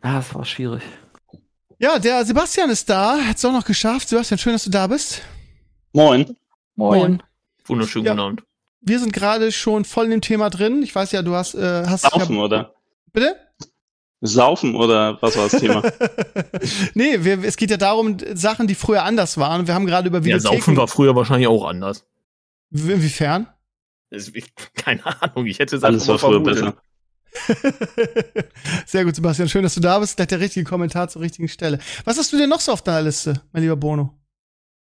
Ah, 0.00 0.14
das 0.16 0.34
war 0.34 0.44
schwierig. 0.44 0.82
Ja, 1.78 1.98
der 1.98 2.24
Sebastian 2.24 2.70
ist 2.70 2.88
da, 2.88 3.18
hat's 3.26 3.44
auch 3.44 3.52
noch 3.52 3.64
geschafft. 3.66 4.08
Sebastian, 4.08 4.38
schön, 4.38 4.52
dass 4.54 4.64
du 4.64 4.70
da 4.70 4.86
bist. 4.86 5.20
Moin. 5.92 6.36
Moin. 6.76 6.98
Moin. 7.00 7.22
Wunderschönen 7.66 8.06
Ja. 8.06 8.12
guten 8.12 8.20
Abend. 8.20 8.42
Wir 8.80 8.98
sind 9.00 9.12
gerade 9.12 9.50
schon 9.52 9.84
voll 9.84 10.04
in 10.06 10.12
dem 10.12 10.20
Thema 10.20 10.48
drin. 10.48 10.82
Ich 10.82 10.94
weiß 10.94 11.12
ja, 11.12 11.22
du 11.22 11.34
hast, 11.34 11.54
äh, 11.54 11.84
hast 11.86 12.02
Saufen, 12.02 12.36
ja, 12.36 12.42
oder? 12.42 12.74
bitte? 13.12 13.36
Saufen, 14.22 14.74
oder 14.74 15.20
was 15.20 15.36
war 15.36 15.48
das 15.48 15.60
Thema? 15.60 15.82
nee, 16.94 17.22
wir, 17.22 17.44
es 17.44 17.56
geht 17.56 17.70
ja 17.70 17.76
darum, 17.76 18.16
Sachen, 18.34 18.66
die 18.66 18.74
früher 18.74 19.02
anders 19.04 19.36
waren. 19.38 19.66
Wir 19.66 19.74
haben 19.74 19.86
gerade 19.86 20.08
über 20.08 20.18
Ja, 20.18 20.24
Videotheken. 20.24 20.56
Saufen 20.56 20.76
war 20.76 20.88
früher 20.88 21.14
wahrscheinlich 21.14 21.48
auch 21.48 21.64
anders. 21.66 22.06
Inwiefern? 22.70 23.46
Das- 24.10 24.28
ich- 24.28 24.52
Keine 24.74 25.04
Ahnung, 25.20 25.46
ich 25.46 25.58
hätte 25.58 25.76
es 25.76 25.84
Alles 25.84 26.08
war 26.08 26.18
früher 26.18 26.40
besser. 26.40 26.76
Sehr 28.86 29.04
gut, 29.04 29.14
Sebastian. 29.16 29.48
Schön, 29.48 29.62
dass 29.62 29.74
du 29.74 29.80
da 29.80 29.98
bist. 29.98 30.16
Gleich 30.16 30.28
der 30.28 30.40
richtige 30.40 30.64
Kommentar 30.64 31.08
zur 31.08 31.22
richtigen 31.22 31.48
Stelle. 31.48 31.78
Was 32.04 32.18
hast 32.18 32.32
du 32.32 32.38
denn 32.38 32.48
noch 32.48 32.60
so 32.60 32.72
auf 32.72 32.82
deiner 32.82 33.02
Liste, 33.02 33.42
mein 33.52 33.62
lieber 33.62 33.76
Bono? 33.76 34.18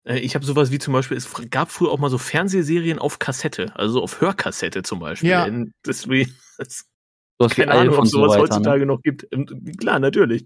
Äh, 0.03 0.19
Ich 0.19 0.33
habe 0.35 0.45
sowas 0.45 0.71
wie 0.71 0.79
zum 0.79 0.93
Beispiel, 0.93 1.17
es 1.17 1.29
gab 1.51 1.71
früher 1.71 1.91
auch 1.91 1.99
mal 1.99 2.09
so 2.09 2.17
Fernsehserien 2.17 2.99
auf 2.99 3.19
Kassette, 3.19 3.71
also 3.75 4.01
auf 4.01 4.21
Hörkassette 4.21 4.81
zum 4.83 4.99
Beispiel. 4.99 5.29
Ja. 5.29 5.45
In- 5.45 5.73
Deswegen, 5.85 6.33
das, 6.57 6.85
Du 7.41 7.49
hast 7.49 7.57
wie 7.57 7.61
keine 7.61 7.73
Ahnung, 7.79 7.93
ob 7.95 7.99
und 8.01 8.05
so 8.07 8.17
sowas 8.17 8.31
weiter. 8.31 8.41
heutzutage 8.41 8.79
Ne? 8.81 8.85
noch 8.87 9.01
gibt. 9.01 9.25
Und, 9.33 9.77
klar, 9.79 9.99
natürlich. 9.99 10.45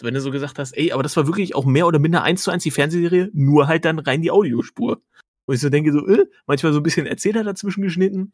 Wenn 0.00 0.14
du 0.14 0.20
so 0.20 0.30
gesagt 0.30 0.58
hast, 0.58 0.72
ey, 0.72 0.90
aber 0.92 1.02
das 1.02 1.16
war 1.16 1.26
wirklich 1.26 1.54
auch 1.54 1.64
mehr 1.64 1.86
oder 1.86 1.98
minder 1.98 2.22
eins 2.22 2.42
zu 2.42 2.50
eins 2.50 2.62
die 2.62 2.70
Fernsehserie, 2.70 3.30
nur 3.34 3.68
halt 3.68 3.84
dann 3.84 3.98
rein 3.98 4.22
die 4.22 4.30
Audiospur. 4.30 5.00
Wo 5.46 5.52
ich 5.52 5.60
so 5.60 5.68
denke, 5.70 5.92
so, 5.92 6.06
äh, 6.06 6.26
manchmal 6.46 6.72
so 6.72 6.80
ein 6.80 6.82
bisschen 6.82 7.06
Erzähler 7.06 7.44
dazwischen 7.44 7.82
geschnitten. 7.82 8.32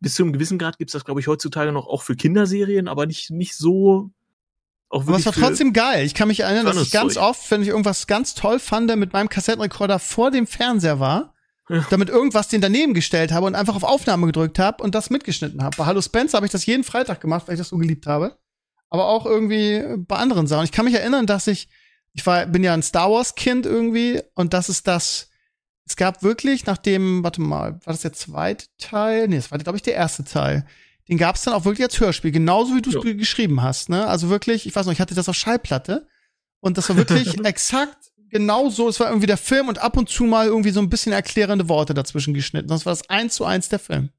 Bis 0.00 0.14
zu 0.14 0.22
einem 0.24 0.32
gewissen 0.32 0.58
Grad 0.58 0.78
gibt's 0.78 0.92
das, 0.92 1.04
glaube 1.04 1.20
ich, 1.20 1.28
heutzutage 1.28 1.72
noch 1.72 1.86
auch 1.86 2.02
für 2.02 2.16
Kinderserien, 2.16 2.88
aber 2.88 3.06
nicht, 3.06 3.30
nicht 3.30 3.56
so. 3.56 4.10
Auch 4.90 5.02
Aber 5.06 5.16
es 5.16 5.24
war 5.24 5.32
für- 5.32 5.40
trotzdem 5.40 5.72
geil. 5.72 6.04
Ich 6.04 6.14
kann 6.14 6.28
mich 6.28 6.40
erinnern, 6.40 6.66
dass 6.66 6.80
ich 6.82 6.90
ganz 6.90 7.14
Zeug. 7.14 7.22
oft, 7.22 7.50
wenn 7.50 7.62
ich 7.62 7.68
irgendwas 7.68 8.06
ganz 8.06 8.34
toll 8.34 8.58
fand, 8.58 8.94
mit 8.96 9.12
meinem 9.12 9.28
Kassettenrekorder 9.28 9.98
vor 9.98 10.30
dem 10.30 10.46
Fernseher 10.46 11.00
war, 11.00 11.32
Ja. 11.68 11.86
damit 11.90 12.08
irgendwas 12.08 12.48
den 12.48 12.60
daneben 12.60 12.92
gestellt 12.92 13.32
habe 13.32 13.46
und 13.46 13.54
einfach 13.54 13.76
auf 13.76 13.84
Aufnahme 13.84 14.26
gedrückt 14.26 14.58
habe 14.58 14.82
und 14.82 14.94
das 14.94 15.10
mitgeschnitten 15.10 15.62
habe. 15.62 15.76
Bei 15.76 15.86
Hallo 15.86 16.02
Spencer 16.02 16.36
habe 16.36 16.46
ich 16.46 16.52
das 16.52 16.66
jeden 16.66 16.82
Freitag 16.84 17.20
gemacht, 17.20 17.46
weil 17.46 17.54
ich 17.54 17.60
das 17.60 17.68
so 17.68 17.78
geliebt 17.78 18.06
habe. 18.06 18.36
Aber 18.90 19.06
auch 19.06 19.24
irgendwie 19.24 19.82
bei 19.98 20.16
anderen 20.16 20.46
Sachen. 20.46 20.64
Ich 20.64 20.72
kann 20.72 20.84
mich 20.84 20.94
erinnern, 20.94 21.26
dass 21.26 21.46
ich, 21.46 21.68
ich 22.12 22.26
war, 22.26 22.46
bin 22.46 22.62
ja 22.64 22.74
ein 22.74 22.82
Star 22.82 23.10
Wars 23.10 23.36
Kind 23.36 23.64
irgendwie 23.64 24.20
und 24.34 24.52
das 24.54 24.68
ist 24.68 24.86
das, 24.88 25.30
es 25.86 25.96
gab 25.96 26.22
wirklich 26.22 26.66
nach 26.66 26.78
dem, 26.78 27.22
warte 27.24 27.40
mal, 27.40 27.72
war 27.72 27.92
das 27.92 28.00
der 28.02 28.12
zweite 28.12 28.66
Teil? 28.78 29.28
Nee, 29.28 29.36
das 29.36 29.50
war, 29.50 29.58
glaube 29.58 29.76
ich, 29.76 29.82
der 29.82 29.94
erste 29.94 30.24
Teil. 30.24 30.66
Den 31.08 31.16
gab 31.18 31.36
es 31.36 31.42
dann 31.42 31.54
auch 31.54 31.64
wirklich 31.64 31.84
als 31.84 31.98
Hörspiel, 31.98 32.32
genauso 32.32 32.74
wie 32.76 32.82
du 32.82 32.90
es 32.90 33.04
Ja. 33.04 33.12
geschrieben 33.14 33.62
hast. 33.62 33.88
Ne? 33.88 34.06
Also 34.06 34.28
wirklich, 34.28 34.66
ich 34.66 34.74
weiß 34.76 34.84
noch, 34.86 34.92
ich 34.92 35.00
hatte 35.00 35.14
das 35.14 35.28
auf 35.28 35.36
Schallplatte 35.36 36.06
und 36.60 36.76
das 36.76 36.88
war 36.88 36.96
wirklich 36.96 37.38
exakt 37.44 38.11
genau 38.32 38.68
so. 38.68 38.88
Es 38.88 38.98
war 38.98 39.08
irgendwie 39.08 39.28
der 39.28 39.36
Film 39.36 39.68
und 39.68 39.78
ab 39.78 39.96
und 39.96 40.08
zu 40.08 40.24
mal 40.24 40.46
irgendwie 40.46 40.70
so 40.70 40.80
ein 40.80 40.90
bisschen 40.90 41.12
erklärende 41.12 41.68
Worte 41.68 41.94
dazwischen 41.94 42.34
geschnitten. 42.34 42.66
Das 42.68 42.84
war 42.84 42.90
das 42.92 43.08
eins 43.08 43.36
zu 43.36 43.44
eins 43.44 43.68
der 43.68 43.78
Film. 43.78 44.10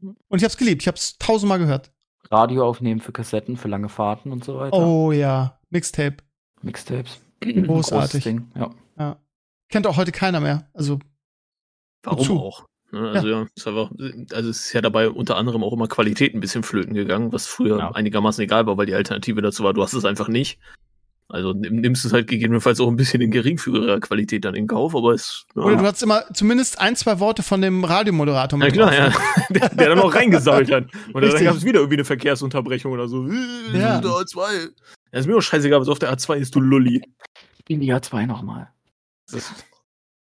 Und 0.00 0.38
ich 0.38 0.44
hab's 0.44 0.58
geliebt. 0.58 0.82
Ich 0.82 0.88
hab's 0.88 1.16
tausendmal 1.18 1.58
gehört. 1.58 1.90
Radio 2.30 2.68
aufnehmen 2.68 3.00
für 3.00 3.12
Kassetten, 3.12 3.56
für 3.56 3.68
lange 3.68 3.88
Fahrten 3.88 4.32
und 4.32 4.44
so 4.44 4.58
weiter. 4.58 4.76
Oh 4.76 5.12
ja, 5.12 5.58
Mixtape. 5.70 6.16
Mixtapes. 6.60 7.20
Großartig. 7.40 8.24
Ding, 8.24 8.50
ja. 8.54 9.16
Kennt 9.68 9.86
auch 9.86 9.96
heute 9.96 10.12
keiner 10.12 10.40
mehr. 10.40 10.68
Also 10.74 10.98
Warum 12.02 12.18
Wozu? 12.20 12.38
auch? 12.38 12.66
Ne, 12.92 13.10
also 13.10 13.28
ja, 13.28 13.46
ist 13.54 13.66
einfach, 13.66 13.90
also 14.32 14.50
es 14.50 14.66
ist 14.66 14.72
ja 14.72 14.80
dabei 14.80 15.08
unter 15.10 15.36
anderem 15.36 15.64
auch 15.64 15.72
immer 15.72 15.88
Qualität 15.88 16.34
ein 16.34 16.40
bisschen 16.40 16.62
flöten 16.62 16.94
gegangen, 16.94 17.32
was 17.32 17.46
früher 17.46 17.78
Ja. 17.78 17.90
einigermaßen 17.90 18.44
egal 18.44 18.66
war, 18.66 18.76
weil 18.78 18.86
die 18.86 18.94
Alternative 18.94 19.42
dazu 19.42 19.64
war, 19.64 19.74
du 19.74 19.82
hast 19.82 19.92
es 19.92 20.04
einfach 20.04 20.28
nicht. 20.28 20.60
Also 21.28 21.52
nimm- 21.52 21.80
nimmst 21.80 22.04
es 22.04 22.12
halt 22.12 22.28
gegebenenfalls 22.28 22.78
auch 22.80 22.86
ein 22.88 22.94
bisschen 22.96 23.20
in 23.20 23.30
geringfügiger 23.32 23.98
Qualität 24.00 24.44
dann 24.44 24.54
in 24.54 24.66
Kauf, 24.68 24.94
aber 24.94 25.12
es. 25.12 25.44
Ja, 25.56 25.62
Oder 25.62 25.76
du 25.76 25.82
hattest 25.84 26.02
immer 26.04 26.22
zumindest 26.32 26.78
ein, 26.80 26.94
zwei 26.94 27.18
Worte 27.18 27.42
von 27.42 27.60
dem 27.60 27.82
Radiomoderator 27.84 28.58
ja 28.60 28.64
mit 28.66 28.74
klar, 28.74 28.90
drauf. 28.90 29.14
ja. 29.14 29.44
Der, 29.50 29.68
der 29.70 29.88
dann 29.90 29.98
noch 29.98 30.14
reingesault 30.14 30.70
hat. 30.70 30.84
Und 31.12 31.22
dann 31.22 31.44
gab 31.44 31.56
es 31.56 31.64
wieder 31.64 31.80
irgendwie 31.80 31.96
eine 31.96 32.04
Verkehrsunterbrechung 32.04 32.92
oder 32.92 33.08
so. 33.08 33.26
Ja. 33.72 34.00
Der 34.00 34.10
A2. 34.10 34.70
Ja, 35.12 35.18
ist 35.18 35.26
mir 35.26 35.36
auch 35.36 35.40
scheißegal, 35.42 35.80
was 35.80 35.88
auf 35.88 35.98
der 35.98 36.12
A2 36.16 36.36
ist, 36.36 36.54
du 36.54 36.60
Lulli. 36.60 37.02
In 37.68 37.80
die 37.80 37.86
Jahr 37.86 38.02
2 38.02 38.26
nochmal. 38.26 38.68
Das, 39.30 39.52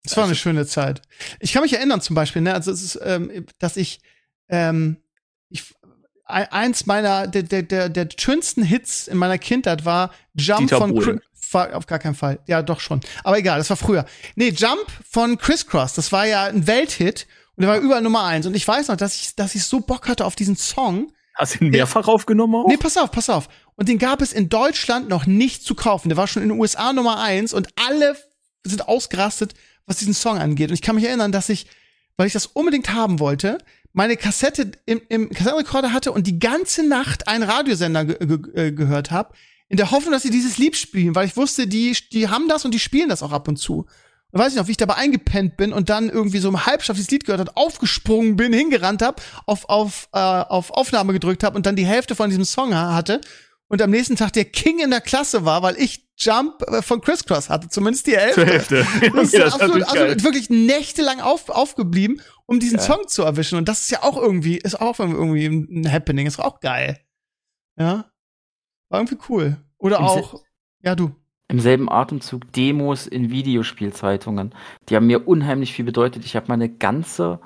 Das 0.03 0.17
war 0.17 0.23
eine 0.25 0.35
schöne 0.35 0.65
Zeit. 0.65 1.01
Ich 1.39 1.53
kann 1.53 1.61
mich 1.61 1.73
erinnern 1.73 2.01
zum 2.01 2.15
Beispiel, 2.15 2.41
ne, 2.41 2.53
also 2.53 2.71
es 2.71 2.81
ist, 2.81 2.99
ähm, 3.03 3.45
dass 3.59 3.77
ich, 3.77 3.99
ähm, 4.49 4.97
ich 5.49 5.75
eins 6.27 6.85
meiner 6.85 7.27
der, 7.27 7.43
der, 7.43 7.63
der, 7.63 7.89
der 7.89 8.09
schönsten 8.17 8.63
Hits 8.63 9.07
in 9.07 9.17
meiner 9.17 9.37
Kindheit 9.37 9.85
war 9.85 10.11
Jump 10.33 10.61
Dieter 10.61 10.77
von 10.77 10.93
Bohlen. 10.93 11.21
Auf 11.53 11.87
gar 11.87 11.99
keinen 11.99 12.15
Fall. 12.15 12.39
Ja, 12.45 12.61
doch 12.61 12.81
schon. 12.81 12.99
Aber 13.23 13.37
egal, 13.37 13.57
das 13.57 13.69
war 13.69 13.77
früher. 13.77 14.05
Nee, 14.35 14.49
Jump 14.49 14.85
von 15.09 15.37
Crisscross, 15.37 15.93
das 15.93 16.11
war 16.11 16.25
ja 16.25 16.43
ein 16.43 16.67
Welthit 16.67 17.25
und 17.55 17.61
der 17.63 17.71
war 17.71 17.79
überall 17.79 18.01
Nummer 18.01 18.23
eins. 18.23 18.45
Und 18.45 18.55
ich 18.55 18.67
weiß 18.67 18.89
noch, 18.89 18.97
dass 18.97 19.15
ich, 19.15 19.35
dass 19.35 19.55
ich 19.55 19.63
so 19.63 19.79
Bock 19.79 20.07
hatte 20.07 20.25
auf 20.25 20.35
diesen 20.35 20.55
Song. 20.55 21.11
hast 21.35 21.55
du 21.55 21.65
ihn 21.65 21.71
mehrfach 21.71 22.07
aufgenommen 22.07 22.55
auch? 22.55 22.67
Nee, 22.67 22.77
pass 22.77 22.97
auf, 22.97 23.11
pass 23.11 23.29
auf. 23.29 23.47
Und 23.75 23.87
den 23.87 23.97
gab 23.97 24.21
es 24.21 24.33
in 24.33 24.49
Deutschland 24.49 25.07
noch 25.07 25.25
nicht 25.25 25.63
zu 25.63 25.73
kaufen. 25.73 26.09
Der 26.09 26.17
war 26.17 26.27
schon 26.27 26.43
in 26.43 26.49
den 26.49 26.59
USA 26.59 26.93
Nummer 26.93 27.19
eins 27.19 27.53
und 27.53 27.69
alle 27.87 28.15
sind 28.63 28.87
ausgerastet, 28.87 29.53
was 29.85 29.97
diesen 29.97 30.13
Song 30.13 30.37
angeht. 30.37 30.69
Und 30.69 30.75
ich 30.75 30.81
kann 30.81 30.95
mich 30.95 31.05
erinnern, 31.05 31.31
dass 31.31 31.49
ich, 31.49 31.67
weil 32.17 32.27
ich 32.27 32.33
das 32.33 32.47
unbedingt 32.47 32.93
haben 32.93 33.19
wollte, 33.19 33.59
meine 33.97 34.15
Kassette 34.15 34.71
im, 34.85 35.01
im 35.09 35.31
Kassettenrekorder 35.31 35.91
hatte 35.91 36.11
und 36.11 36.27
die 36.27 36.37
ganze 36.37 36.87
Nacht 36.87 37.27
einen 37.27 37.41
Radiosender 37.41 38.05
ge 38.05 38.37
ge 38.37 38.67
äh, 38.67 38.71
gehört 38.71 39.09
habe, 39.09 39.33
in 39.69 39.77
der 39.77 39.89
Hoffnung, 39.89 40.11
dass 40.13 40.21
sie 40.21 40.29
dieses 40.29 40.59
Lied 40.59 40.77
spielen, 40.77 41.15
weil 41.15 41.25
ich 41.25 41.35
wusste, 41.35 41.65
die, 41.65 41.97
die 42.13 42.29
haben 42.29 42.47
das 42.47 42.63
und 42.63 42.75
die 42.75 42.79
spielen 42.79 43.09
das 43.09 43.23
auch 43.23 43.31
ab 43.31 43.47
und 43.47 43.57
zu. 43.57 43.87
Und 44.31 44.39
weiß 44.39 44.53
ich 44.53 44.57
noch, 44.59 44.67
wie 44.67 44.71
ich 44.71 44.77
dabei 44.77 44.95
eingepennt 44.95 45.57
bin 45.57 45.73
und 45.73 45.89
dann 45.89 46.09
irgendwie 46.09 46.37
so 46.37 46.47
im 46.49 46.65
Halbschaff 46.67 46.95
dieses 46.95 47.09
Lied 47.09 47.25
gehört 47.25 47.41
hat, 47.41 47.57
aufgesprungen 47.57 48.35
bin, 48.35 48.53
hingerannt 48.53 49.01
hab, 49.01 49.19
auf, 49.47 49.67
auf, 49.67 50.09
äh, 50.13 50.19
auf 50.19 50.69
Aufnahme 50.69 51.13
gedrückt 51.13 51.43
habe 51.43 51.55
und 51.55 51.65
dann 51.65 51.75
die 51.75 51.85
Hälfte 51.87 52.13
von 52.13 52.29
diesem 52.29 52.45
Song 52.45 52.75
ha- 52.75 52.93
hatte 52.93 53.19
und 53.67 53.81
am 53.81 53.89
nächsten 53.89 54.15
Tag 54.15 54.31
der 54.33 54.45
King 54.45 54.79
in 54.79 54.91
der 54.91 55.01
Klasse 55.01 55.43
war, 55.43 55.63
weil 55.63 55.75
ich 55.77 56.06
Jump 56.17 56.61
äh, 56.63 56.81
von 56.81 56.99
Crisscross 57.01 57.49
hatte, 57.49 57.69
zumindest 57.69 58.07
die 58.07 58.17
Hälfte. 58.17 58.41
Zur 58.41 58.45
Hälfte. 58.45 58.75
Das 58.77 58.93
ist 58.93 59.03
Okay, 59.03 59.13
das 59.13 59.29
ist 59.29 59.61
absolut, 59.61 59.83
also 59.83 60.23
wirklich 60.23 60.49
nächtelang 60.49 61.21
auf, 61.21 61.49
aufgeblieben, 61.49 62.21
um 62.45 62.59
diesen 62.59 62.77
Ja. 62.79 62.83
Song 62.83 63.07
zu 63.07 63.23
erwischen. 63.23 63.57
Und 63.57 63.69
das 63.69 63.81
ist 63.81 63.91
ja 63.91 64.03
auch 64.03 64.17
irgendwie, 64.17 64.57
ist 64.57 64.81
auch 64.81 64.99
irgendwie 64.99 65.45
ein 65.45 65.67
ein 65.71 65.91
Happening, 65.91 66.25
ist 66.25 66.39
auch 66.39 66.59
geil. 66.59 66.99
Ja. 67.79 68.11
War 68.89 68.99
irgendwie 68.99 69.17
cool. 69.29 69.57
Oder 69.77 69.99
Im 69.99 70.05
auch, 70.05 70.43
ja, 70.81 70.95
du. 70.95 71.15
Im 71.49 71.59
selben 71.59 71.89
Atemzug 71.89 72.51
Demos 72.51 73.07
in 73.07 73.29
Videospielzeitungen. 73.29 74.53
Die 74.89 74.95
haben 74.95 75.07
mir 75.07 75.27
unheimlich 75.27 75.73
viel 75.73 75.85
bedeutet. 75.85 76.25
Ich 76.25 76.35
habe 76.35 76.47
meine 76.49 76.67
ganze 76.69 77.39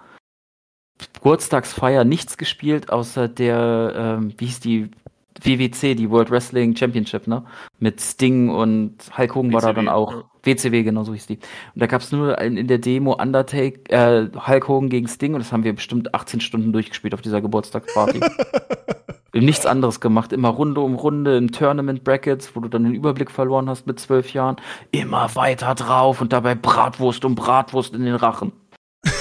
Geburtstagsfeier 1.13 2.03
nichts 2.03 2.37
gespielt, 2.37 2.89
außer 2.89 3.27
der, 3.27 3.93
ähm, 3.95 4.33
wie 4.37 4.45
hieß 4.45 4.59
die, 4.59 4.91
WWC, 5.39 5.95
die 5.95 6.09
World 6.09 6.29
Wrestling 6.31 6.75
Championship, 6.75 7.27
ne? 7.27 7.43
Mit 7.79 8.01
Sting 8.01 8.49
und 8.49 8.95
Hulk 9.17 9.35
Hogan 9.35 9.53
war 9.53 9.61
da 9.61 9.67
WCW, 9.69 9.75
dann 9.75 9.89
auch. 9.89 10.11
ja. 10.11 10.23
WCW, 10.43 10.83
genau 10.83 11.03
so 11.03 11.13
hieß 11.13 11.27
die. 11.27 11.35
Und 11.35 11.81
da 11.81 11.87
gab's 11.87 12.11
nur 12.11 12.37
in, 12.39 12.57
in 12.57 12.67
der 12.67 12.79
Demo 12.79 13.13
Undertake, 13.13 13.89
äh, 13.89 14.27
Hulk 14.47 14.67
Hogan 14.67 14.89
gegen 14.89 15.07
Sting 15.07 15.33
und 15.33 15.39
das 15.39 15.51
haben 15.51 15.63
wir 15.63 15.73
bestimmt 15.73 16.13
18 16.13 16.41
Stunden 16.41 16.73
durchgespielt 16.73 17.13
auf 17.13 17.21
dieser 17.21 17.41
Geburtstagsparty. 17.41 18.19
wir 19.31 19.39
haben 19.39 19.45
nichts 19.45 19.65
anderes 19.65 19.99
gemacht, 19.99 20.33
immer 20.33 20.49
Runde 20.49 20.81
um 20.81 20.95
Runde 20.95 21.37
in 21.37 21.51
Tournament 21.51 22.03
Brackets, 22.03 22.55
wo 22.55 22.59
du 22.59 22.69
dann 22.69 22.83
den 22.83 22.93
Überblick 22.93 23.31
verloren 23.31 23.69
hast 23.69 23.87
mit 23.87 23.99
zwölf 23.99 24.33
Jahren, 24.33 24.57
immer 24.91 25.35
weiter 25.35 25.75
drauf 25.75 26.21
und 26.21 26.33
dabei 26.33 26.55
Bratwurst 26.55 27.23
um 27.25 27.35
Bratwurst 27.35 27.93
in 27.93 28.05
den 28.05 28.15
Rachen. 28.15 28.51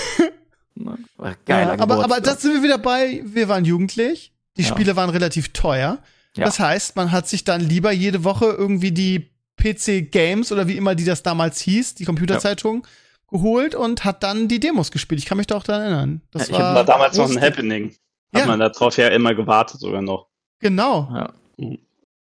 Ne? 0.77 0.97
Geiler 1.45 1.77
ja, 1.77 1.83
aber, 1.83 2.03
aber 2.03 2.21
das 2.23 2.41
sind 2.41 2.55
wir 2.55 2.63
wieder 2.63 2.79
bei, 2.79 3.21
wir 3.27 3.51
waren 3.51 3.67
jugendlich, 3.67 4.33
die 4.61 4.69
Ja. 4.69 4.75
Spiele 4.75 4.97
waren 4.97 5.11
relativ 5.11 5.53
teuer. 5.53 5.99
Ja. 6.37 6.45
Das 6.45 6.61
heißt, 6.61 6.97
man 6.97 7.11
hat 7.13 7.29
sich 7.29 7.45
dann 7.45 7.61
lieber 7.61 7.91
jede 7.93 8.23
Woche 8.25 8.47
irgendwie 8.47 8.93
die 8.93 9.31
PC 9.61 10.11
Games 10.11 10.53
oder 10.53 10.69
wie 10.69 10.77
immer 10.77 10.95
die 10.95 11.05
das 11.05 11.23
damals 11.23 11.61
hieß, 11.61 11.95
die 11.97 12.05
Computerzeitung, 12.05 12.87
geholt 13.29 13.75
und 13.75 14.05
hat 14.05 14.23
dann 14.23 14.49
die 14.49 14.61
Demos 14.61 14.91
gespielt. 14.91 15.21
Ich 15.21 15.27
kann 15.27 15.39
mich 15.39 15.47
doch 15.47 15.63
daran 15.63 15.83
erinnern. 15.83 16.21
Das 16.31 16.49
Ja, 16.49 16.55
ich 16.55 16.61
war, 16.61 16.75
War 16.77 16.85
damals 16.85 17.17
noch 17.17 17.31
ein. 17.31 17.41
Happening. 17.41 17.95
Hat 18.35 18.43
Ja. 18.43 18.47
man 18.47 18.61
darauf 18.61 18.97
ja 18.97 19.09
immer 19.09 19.35
gewartet 19.35 19.81
sogar 19.81 20.03
noch. 20.03 20.29
Genau. 20.61 21.09
Ja. 21.13 21.33
Mhm. 21.57 21.79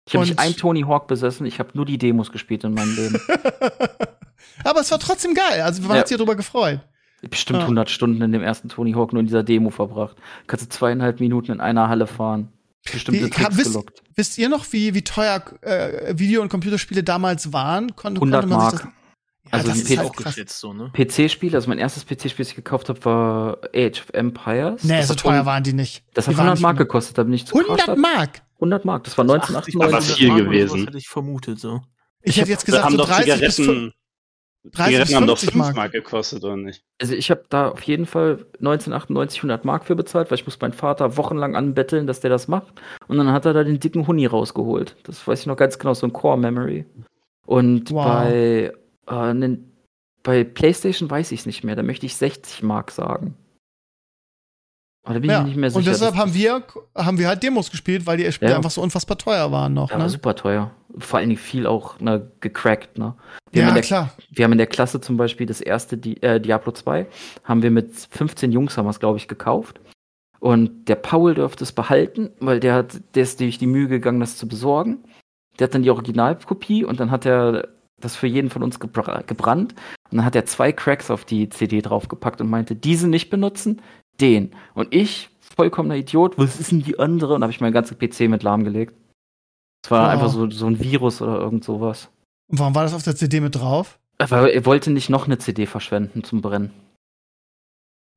Ich 0.05 0.15
habe 0.15 0.25
nicht 0.25 0.37
ein 0.39 0.53
Tony 0.55 0.81
Hawk 0.81 1.07
besessen, 1.07 1.45
ich 1.45 1.59
habe 1.59 1.69
nur 1.73 1.85
die 1.85 1.97
Demos 1.97 2.29
gespielt 2.31 2.63
in 2.65 2.73
meinem 2.73 2.93
Leben. 2.95 3.21
aber 4.65 4.81
es 4.81 4.91
war 4.91 4.99
trotzdem 4.99 5.33
geil. 5.33 5.61
Also 5.61 5.81
man 5.83 5.91
Ja. 5.91 5.97
hat 5.99 6.07
sich 6.09 6.17
darüber 6.17 6.35
gefreut. 6.35 6.79
Bestimmt 7.29 7.59
Ja. 7.59 7.65
100 7.65 7.89
Stunden 7.89 8.21
in 8.21 8.31
dem 8.31 8.41
ersten 8.41 8.69
Tony 8.69 8.93
Hawk 8.93 9.13
nur 9.13 9.21
in 9.21 9.25
dieser 9.27 9.43
Demo 9.43 9.69
verbracht. 9.69 10.17
Kannst 10.47 10.65
du 10.65 10.69
zweieinhalb 10.69 11.19
Minuten 11.19 11.51
in 11.53 11.59
einer 11.61 11.87
Halle 11.89 12.07
fahren. 12.07 12.49
Bestimmte 12.91 13.25
Wie- 13.25 13.29
Tricks 13.29 13.57
wisst- 13.57 13.71
gelockt. 13.71 14.03
Wisst 14.15 14.37
ihr 14.37 14.49
noch, 14.49 14.65
wie, 14.71 14.93
wie 14.93 15.03
teuer 15.03 15.41
äh, 15.61 16.13
Video- 16.17 16.41
und 16.41 16.49
Computerspiele 16.49 17.03
damals 17.03 17.53
waren? 17.53 17.95
Kon 17.95 18.13
100 18.15 18.41
konnte 18.41 18.55
man 18.55 18.71
sich 18.71 18.79
Mark. 18.83 18.93
Ja, 19.45 19.51
Also 19.51 19.67
das 19.69 19.77
ist 19.79 19.97
halt 19.97 20.15
geschätzt 20.17 20.59
so, 20.59 20.73
ne? 20.73 20.91
PC-Spiel, 20.93 21.55
also 21.55 21.67
mein 21.69 21.77
erstes 21.77 22.05
PC-Spiel, 22.05 22.43
das 22.43 22.49
ich 22.49 22.55
gekauft 22.55 22.89
habe, 22.89 23.03
war 23.05 23.57
Age 23.75 24.01
of 24.01 24.09
Empires. 24.13 24.83
Nee, 24.83 24.97
das 24.99 25.07
so 25.07 25.15
teuer 25.15 25.45
waren 25.45 25.63
die 25.63 25.73
nicht. 25.73 26.03
Das 26.13 26.25
Die 26.25 26.31
hat 26.31 26.37
waren 26.37 26.45
100 26.47 26.55
nicht 26.57 26.61
Mark 26.63 26.77
gekostet, 26.77 27.17
da 27.17 27.23
bin 27.23 27.33
ich 27.33 27.45
zu 27.45 27.55
100 27.57 27.97
Mark? 27.97 28.41
100 28.55 28.85
Mark, 28.85 29.03
das 29.05 29.17
war 29.17 29.23
1998. 29.23 29.75
Aber 29.75 30.01
viel 30.01 30.27
Mark 30.29 30.39
oder 30.41 30.49
gewesen. 30.49 30.69
sowas 30.69 30.85
hätte 30.87 30.97
ich 30.97 31.07
vermutet, 31.09 31.59
so. 31.59 31.81
Ich, 32.21 32.35
Ich 32.35 32.41
hätte 32.41 32.51
jetzt 32.51 32.65
gesagt, 32.65 32.89
so 32.91 32.97
doch 32.97 33.07
30 33.09 33.39
bis 33.41 33.55
Zigaretten, 33.55 33.93
30 34.71 34.85
Zigaretten 34.85 35.07
bis 35.07 35.15
haben 35.15 35.27
doch 35.27 35.37
50 35.37 35.51
5 35.51 35.63
Mark. 35.65 35.75
Mark 35.75 35.91
gekostet, 35.91 36.43
oder 36.43 36.55
nicht? 36.55 36.83
Also 37.01 37.13
ich 37.15 37.29
habe 37.29 37.43
da 37.49 37.69
auf 37.69 37.81
jeden 37.83 38.05
Fall 38.05 38.45
1998 38.59 39.39
100 39.39 39.65
Mark 39.65 39.85
für 39.85 39.95
bezahlt, 39.95 40.31
weil 40.31 40.37
ich 40.37 40.45
muss 40.45 40.59
meinen 40.61 40.73
Vater 40.73 41.17
wochenlang 41.17 41.55
anbetteln, 41.55 42.07
dass 42.07 42.21
der 42.21 42.29
das 42.29 42.47
macht. 42.47 42.73
Und 43.07 43.17
dann 43.17 43.31
hat 43.31 43.45
er 43.45 43.53
da 43.53 43.63
den 43.63 43.79
dicken 43.79 44.07
Huni 44.07 44.25
rausgeholt. 44.25 44.95
Das 45.03 45.27
weiß 45.27 45.41
ich 45.41 45.45
noch 45.47 45.57
ganz 45.57 45.77
genau, 45.79 45.93
so 45.93 46.07
ein 46.07 46.13
Core 46.13 46.37
Memory. 46.37 46.85
Und 47.45 47.91
Wow. 47.91 48.05
bei, 48.05 48.73
äh, 49.07 49.57
bei 50.23 50.43
PlayStation 50.45 51.09
weiß 51.09 51.33
ich 51.33 51.41
es 51.41 51.45
nicht 51.45 51.63
mehr. 51.65 51.75
Da 51.75 51.83
möchte 51.83 52.05
ich 52.05 52.15
60 52.15 52.63
Mark 52.63 52.91
sagen. 52.91 53.35
Aber 55.05 55.15
da 55.15 55.19
bin 55.19 55.29
ich 55.29 55.33
Ja. 55.35 55.41
mir 55.41 55.47
nicht 55.49 55.57
mehr 55.57 55.69
sicher. 55.69 55.79
Und 55.79 55.87
deshalb 55.87 56.15
haben 56.15 56.33
wir, 56.33 56.63
haben 56.95 57.17
wir 57.17 57.27
halt 57.27 57.43
Demos 57.43 57.69
gespielt, 57.69 58.05
weil 58.05 58.17
die 58.17 58.31
Spiele 58.31 58.51
Ja. 58.51 58.57
einfach 58.57 58.71
so 58.71 58.81
unfassbar 58.81 59.17
teuer 59.17 59.51
waren 59.51 59.73
noch. 59.73 59.91
ja, 59.91 59.97
Ne? 59.97 60.09
super 60.09 60.35
teuer. 60.35 60.71
Vor 60.97 61.19
allen 61.19 61.29
Dingen 61.29 61.41
viel 61.41 61.67
auch 61.67 61.99
ne, 61.99 62.31
gecrackt. 62.39 62.97
Ne? 62.97 63.15
Wir, 63.51 63.61
Ja, 63.61 63.67
haben 63.67 63.69
in 63.71 63.75
der, 63.75 63.83
klar. 63.83 64.11
wir 64.31 64.45
haben 64.45 64.51
in 64.53 64.57
der 64.59 64.67
Klasse 64.67 65.01
zum 65.01 65.17
Beispiel 65.17 65.45
das 65.45 65.59
erste 65.59 65.97
Di 65.97 66.17
äh, 66.21 66.39
Diablo 66.39 66.71
2, 66.71 67.07
haben 67.43 67.61
wir 67.63 67.71
mit 67.71 67.91
15 68.11 68.51
Jungs, 68.51 68.77
haben 68.77 68.85
wir 68.85 68.91
es, 68.91 68.99
glaube 68.99 69.17
ich, 69.17 69.27
gekauft. 69.27 69.81
Und 70.39 70.87
der 70.89 70.95
Paul 70.95 71.33
dürfte 71.35 71.63
es 71.63 71.71
behalten, 71.71 72.29
weil 72.39 72.59
der 72.59 72.73
hat, 72.75 72.99
der 73.15 73.23
ist 73.23 73.39
durch 73.39 73.57
die 73.57 73.67
Mühe 73.67 73.87
gegangen, 73.87 74.19
das 74.19 74.37
zu 74.37 74.47
besorgen. 74.47 74.99
Der 75.59 75.65
hat 75.67 75.73
dann 75.75 75.83
die 75.83 75.89
Originalkopie 75.89 76.83
und 76.85 76.99
dann 76.99 77.11
hat 77.11 77.25
er 77.25 77.67
das 77.99 78.15
für 78.15 78.27
jeden 78.27 78.49
von 78.49 78.61
uns 78.63 78.79
gebra 78.79 79.21
gebrannt. 79.25 79.73
Und 80.11 80.17
dann 80.17 80.25
hat 80.25 80.35
er 80.35 80.45
zwei 80.45 80.71
Cracks 80.73 81.09
auf 81.09 81.23
die 81.25 81.47
CD 81.49 81.81
draufgepackt 81.81 82.41
und 82.41 82.49
meinte, 82.49 82.75
diese 82.75 83.07
nicht 83.07 83.29
benutzen, 83.29 83.81
den. 84.21 84.51
Und 84.73 84.93
ich, 84.93 85.29
vollkommener 85.55 85.95
Idiot, 85.95 86.37
was 86.37 86.59
ist 86.59 86.71
denn 86.71 86.83
die 86.83 86.99
andere? 86.99 87.33
Und 87.35 87.41
habe 87.43 87.51
ich 87.51 87.61
meinen 87.61 87.73
ganzen 87.73 87.97
PC 87.97 88.21
mit 88.29 88.43
lahmgelegt. 88.43 88.93
Es 89.83 89.91
war 89.91 90.05
Wow. 90.05 90.13
einfach 90.13 90.29
so, 90.29 90.49
so 90.49 90.67
ein 90.67 90.79
Virus 90.79 91.21
oder 91.21 91.37
irgend 91.39 91.63
sowas. 91.63 92.09
Und 92.47 92.59
warum 92.59 92.75
war 92.75 92.83
das 92.83 92.93
auf 92.93 93.03
der 93.03 93.15
CD 93.15 93.39
mit 93.41 93.55
drauf? 93.55 93.99
Aber 94.19 94.53
er 94.53 94.65
wollte 94.65 94.91
nicht 94.91 95.09
noch 95.09 95.25
eine 95.25 95.37
CD 95.39 95.65
verschwenden 95.65 96.23
zum 96.23 96.41
Brennen. 96.41 96.71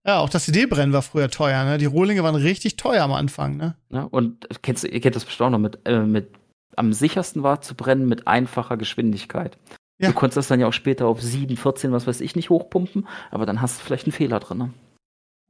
Ja, 0.07 0.20
auch 0.20 0.28
das 0.28 0.44
CD-Brennen 0.44 0.92
war 0.92 1.03
früher 1.03 1.28
teuer, 1.28 1.64
ne? 1.64 1.78
Die 1.78 1.84
Rohlinge 1.86 2.22
waren 2.22 2.36
richtig 2.36 2.76
teuer 2.76 3.03
am 3.03 3.12
Anfang, 3.12 3.57
ne? 3.57 3.74
Ne? 3.88 4.09
Und 4.09 4.47
kennst, 4.62 4.84
ihr 4.84 5.01
kennt 5.01 5.16
das 5.16 5.24
bestimmt 5.24 5.49
auch 5.49 5.51
noch 5.51 5.59
mit, 5.59 5.80
äh, 5.84 6.01
mit 6.05 6.30
am 6.76 6.92
sichersten 6.92 7.42
war 7.42 7.61
zu 7.61 7.74
brennen 7.74 8.07
mit 8.07 8.28
einfacher 8.28 8.76
Geschwindigkeit. 8.76 9.59
Ja. 10.01 10.11
Du 10.11 10.14
konntest 10.14 10.36
das 10.36 10.47
dann 10.47 10.61
ja 10.61 10.68
auch 10.68 10.72
später 10.72 11.07
auf 11.07 11.20
7, 11.20 11.57
14, 11.57 11.90
was 11.90 12.07
weiß 12.07 12.20
ich 12.20 12.36
nicht 12.36 12.51
hochpumpen, 12.51 13.09
aber 13.32 13.47
dann 13.47 13.61
hast 13.61 13.80
du 13.80 13.84
vielleicht 13.84 14.07
einen 14.07 14.12
Fehler 14.12 14.38
drin. 14.38 14.59
Ne? 14.59 14.72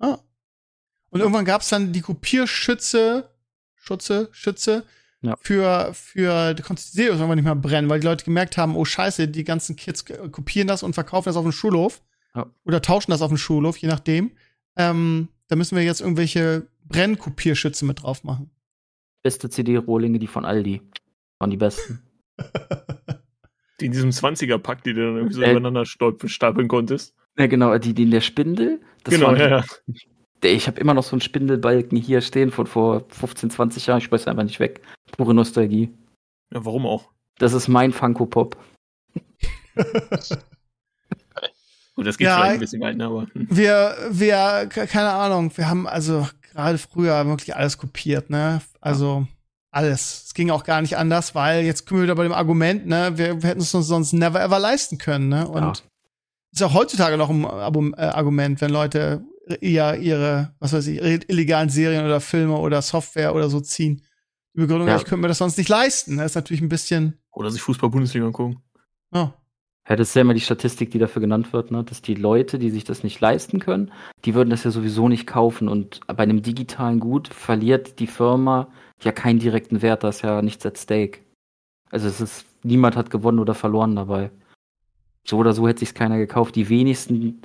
Ah. 0.01 0.19
Und 1.11 1.21
irgendwann 1.21 1.45
gab 1.45 1.63
es 1.63 1.69
dann 1.69 1.93
die 1.93 2.01
Kopierschütze, 2.03 3.31
Schutze, 3.77 4.29
Schütze 4.33 4.85
Ja. 5.23 5.37
für, 5.41 5.91
für, 5.95 6.55
du 6.55 6.63
konntest 6.63 6.89
die 6.89 6.97
CD 6.99 7.09
irgendwann 7.09 7.37
nicht 7.37 7.45
mehr 7.45 7.55
brennen, 7.55 7.89
weil 7.89 8.01
die 8.01 8.07
Leute 8.07 8.25
gemerkt 8.25 8.57
haben, 8.59 8.77
oh 8.77 8.85
scheiße, 8.85 9.29
die 9.29 9.45
ganzen 9.45 9.77
Kids 9.77 10.05
kopieren 10.05 10.69
das 10.69 10.83
und 10.83 10.95
verkaufen 10.95 11.29
das 11.29 11.37
auf 11.37 11.45
dem 11.45 11.53
Schulhof. 11.53 12.03
Ja. 12.35 12.47
Oder 12.65 12.83
tauschen 12.83 13.11
das 13.13 13.23
auf 13.23 13.29
dem 13.31 13.39
Schulhof, 13.39 13.77
je 13.79 13.89
nachdem. 13.89 14.33
Ähm, 14.77 15.29
da 15.49 15.57
müssen 15.57 15.77
wir 15.77 15.85
jetzt 15.85 16.01
irgendwelche 16.01 16.67
Brennkopierschütze 16.85 17.85
mit 17.85 18.03
drauf 18.03 18.25
machen. 18.25 18.51
Beste 19.23 19.49
CD-Rohlinge, 19.49 20.19
die 20.19 20.27
von 20.27 20.45
Aldi. 20.45 20.83
Waren 21.39 21.51
die 21.51 21.57
besten. 21.57 22.03
Die 23.81 23.87
in 23.87 23.93
diesem 23.93 24.09
20er-Pack, 24.09 24.85
die 24.85 24.95
du 24.95 25.05
dann 25.05 25.17
irgendwie 25.17 25.35
so 25.35 25.43
Äh. 25.43 25.51
übereinander 25.51 25.85
stapeln 25.85 26.67
konntest. 26.67 27.15
Ja, 27.39 27.47
genau, 27.47 27.77
die, 27.77 27.93
die 27.93 28.05
in 28.05 28.11
der 28.11 28.23
Spindel. 28.23 28.81
Das 29.05 29.13
genau, 29.15 29.27
waren, 29.27 29.37
ja, 29.39 29.49
ja. 29.49 29.65
Ich 30.43 30.67
habe 30.67 30.79
immer 30.81 30.95
noch 30.95 31.03
so 31.05 31.13
einen 31.13 31.21
Spindelbalken 31.21 31.97
hier 31.99 32.21
stehen 32.21 32.51
von 32.51 32.67
vor 32.67 33.05
15, 33.09 33.51
20 33.51 33.87
Jahren. 33.87 33.99
Ich 33.99 34.05
schmeiß 34.05 34.27
einfach 34.29 34.43
nicht 34.45 34.61
weg. 34.61 34.81
Pure 35.13 35.35
Nostalgie. 35.35 35.91
Ja, 36.53 36.65
warum 36.65 36.87
auch? 36.87 37.09
Das 37.39 37.53
ist 37.53 37.69
mein 37.69 37.93
Funko 37.93 38.27
Pop. 38.27 38.57
Gut, 41.95 42.07
das 42.07 42.19
geht 42.19 42.27
Ja, 42.27 42.37
vielleicht 42.37 42.55
ein 42.55 42.61
bisschen 42.61 42.81
weit, 42.83 42.97
ne, 42.97 43.07
aber. 43.07 43.27
Hm. 43.33 43.47
Wir, 43.51 43.97
wir, 44.11 44.67
ke- 44.69 44.87
keine 44.87 45.11
Ahnung, 45.13 45.51
wir 45.57 45.69
haben 45.69 45.87
also 45.87 46.29
gerade 46.53 46.77
früher 46.77 47.27
wirklich 47.27 47.57
alles 47.57 47.79
kopiert, 47.79 48.29
ne? 48.29 48.61
Also 48.83 49.27
alles. 49.71 50.25
Es 50.27 50.35
ging 50.35 50.51
auch 50.51 50.65
gar 50.65 50.83
nicht 50.83 50.99
anders, 50.99 51.35
weil 51.35 51.65
jetzt 51.65 51.87
kommen 51.87 52.01
wir 52.01 52.05
wieder 52.05 52.15
bei 52.15 52.25
dem 52.25 52.35
Argument, 52.35 52.87
ne? 52.87 53.13
Wir, 53.17 53.43
wir 53.43 53.49
hätten 53.49 53.61
es 53.63 53.75
uns 53.75 53.87
sonst 53.87 54.13
never 54.13 54.43
ever 54.43 54.59
leisten 54.59 54.99
können, 54.99 55.29
ne? 55.31 55.49
Und 55.49 55.63
Ja. 55.63 55.73
ist 56.53 56.63
auch 56.63 56.75
heutzutage 56.75 57.17
noch 57.17 57.31
ein 57.31 57.45
äh, 57.45 58.03
Argument, 58.03 58.61
wenn 58.61 58.71
Leute 58.71 59.25
eher 59.61 59.99
ihre, 59.99 60.55
was 60.59 60.73
weiß 60.73 60.87
ich, 60.89 61.01
illegalen 61.01 61.69
Serien 61.69 62.05
oder 62.05 62.21
Filme 62.21 62.57
oder 62.57 62.83
Software 62.83 63.35
oder 63.35 63.49
so 63.49 63.61
ziehen. 63.61 64.03
Die 64.55 64.61
Begründung, 64.61 64.89
Ja. 64.89 64.97
ich 64.97 65.05
könnte 65.05 65.23
mir 65.23 65.29
das 65.29 65.39
sonst 65.39 65.59
nicht 65.59 65.69
leisten. 65.69 66.17
Das 66.17 66.33
ist 66.33 66.35
natürlich 66.35 66.61
ein 66.63 66.69
bisschen, 66.69 67.19
Oder 67.33 67.51
sich 67.51 67.63
Fußball-Bundesliga 67.63 68.27
angucken. 68.27 68.63
ja. 69.13 69.35
Ja, 69.89 69.95
das 69.95 70.09
ist 70.09 70.15
ja 70.17 70.23
immer 70.23 70.35
die 70.35 70.41
Statistik, 70.41 70.91
die 70.91 70.99
dafür 70.99 71.21
genannt 71.23 71.53
wird, 71.53 71.71
ne? 71.71 71.85
dass 71.85 72.03
die 72.03 72.15
Leute, 72.17 72.59
die 72.59 72.71
sich 72.71 72.83
das 72.83 73.05
nicht 73.05 73.21
leisten 73.21 73.61
können, 73.61 73.93
die 74.25 74.35
würden 74.35 74.51
das 74.51 74.65
ja 74.65 74.73
sowieso 74.73 75.09
nicht 75.09 75.29
kaufen. 75.29 75.69
Und 75.69 76.01
bei 76.09 76.25
einem 76.25 76.43
digitalen 76.43 76.99
Gut 76.99 77.29
verliert 77.29 78.01
die 78.01 78.09
Firma 78.09 78.67
ja 79.01 79.13
keinen 79.13 79.39
direkten 79.39 79.83
Wert, 79.83 80.03
da 80.03 80.09
ist 80.09 80.23
ja 80.23 80.43
nichts 80.43 80.67
at 80.67 80.77
stake. 80.77 81.21
Also 81.89 82.09
es 82.09 82.21
ist, 82.21 82.47
niemand 82.65 82.97
hat 82.97 83.11
gewonnen 83.11 83.39
oder 83.39 83.55
verloren 83.55 83.95
dabei. 83.95 84.33
So 85.25 85.37
oder 85.39 85.53
so 85.53 85.69
hätte 85.69 85.79
sich 85.81 85.95
keiner 85.95 86.19
gekauft. 86.19 86.57
Die 86.57 86.69
wenigsten 86.69 87.43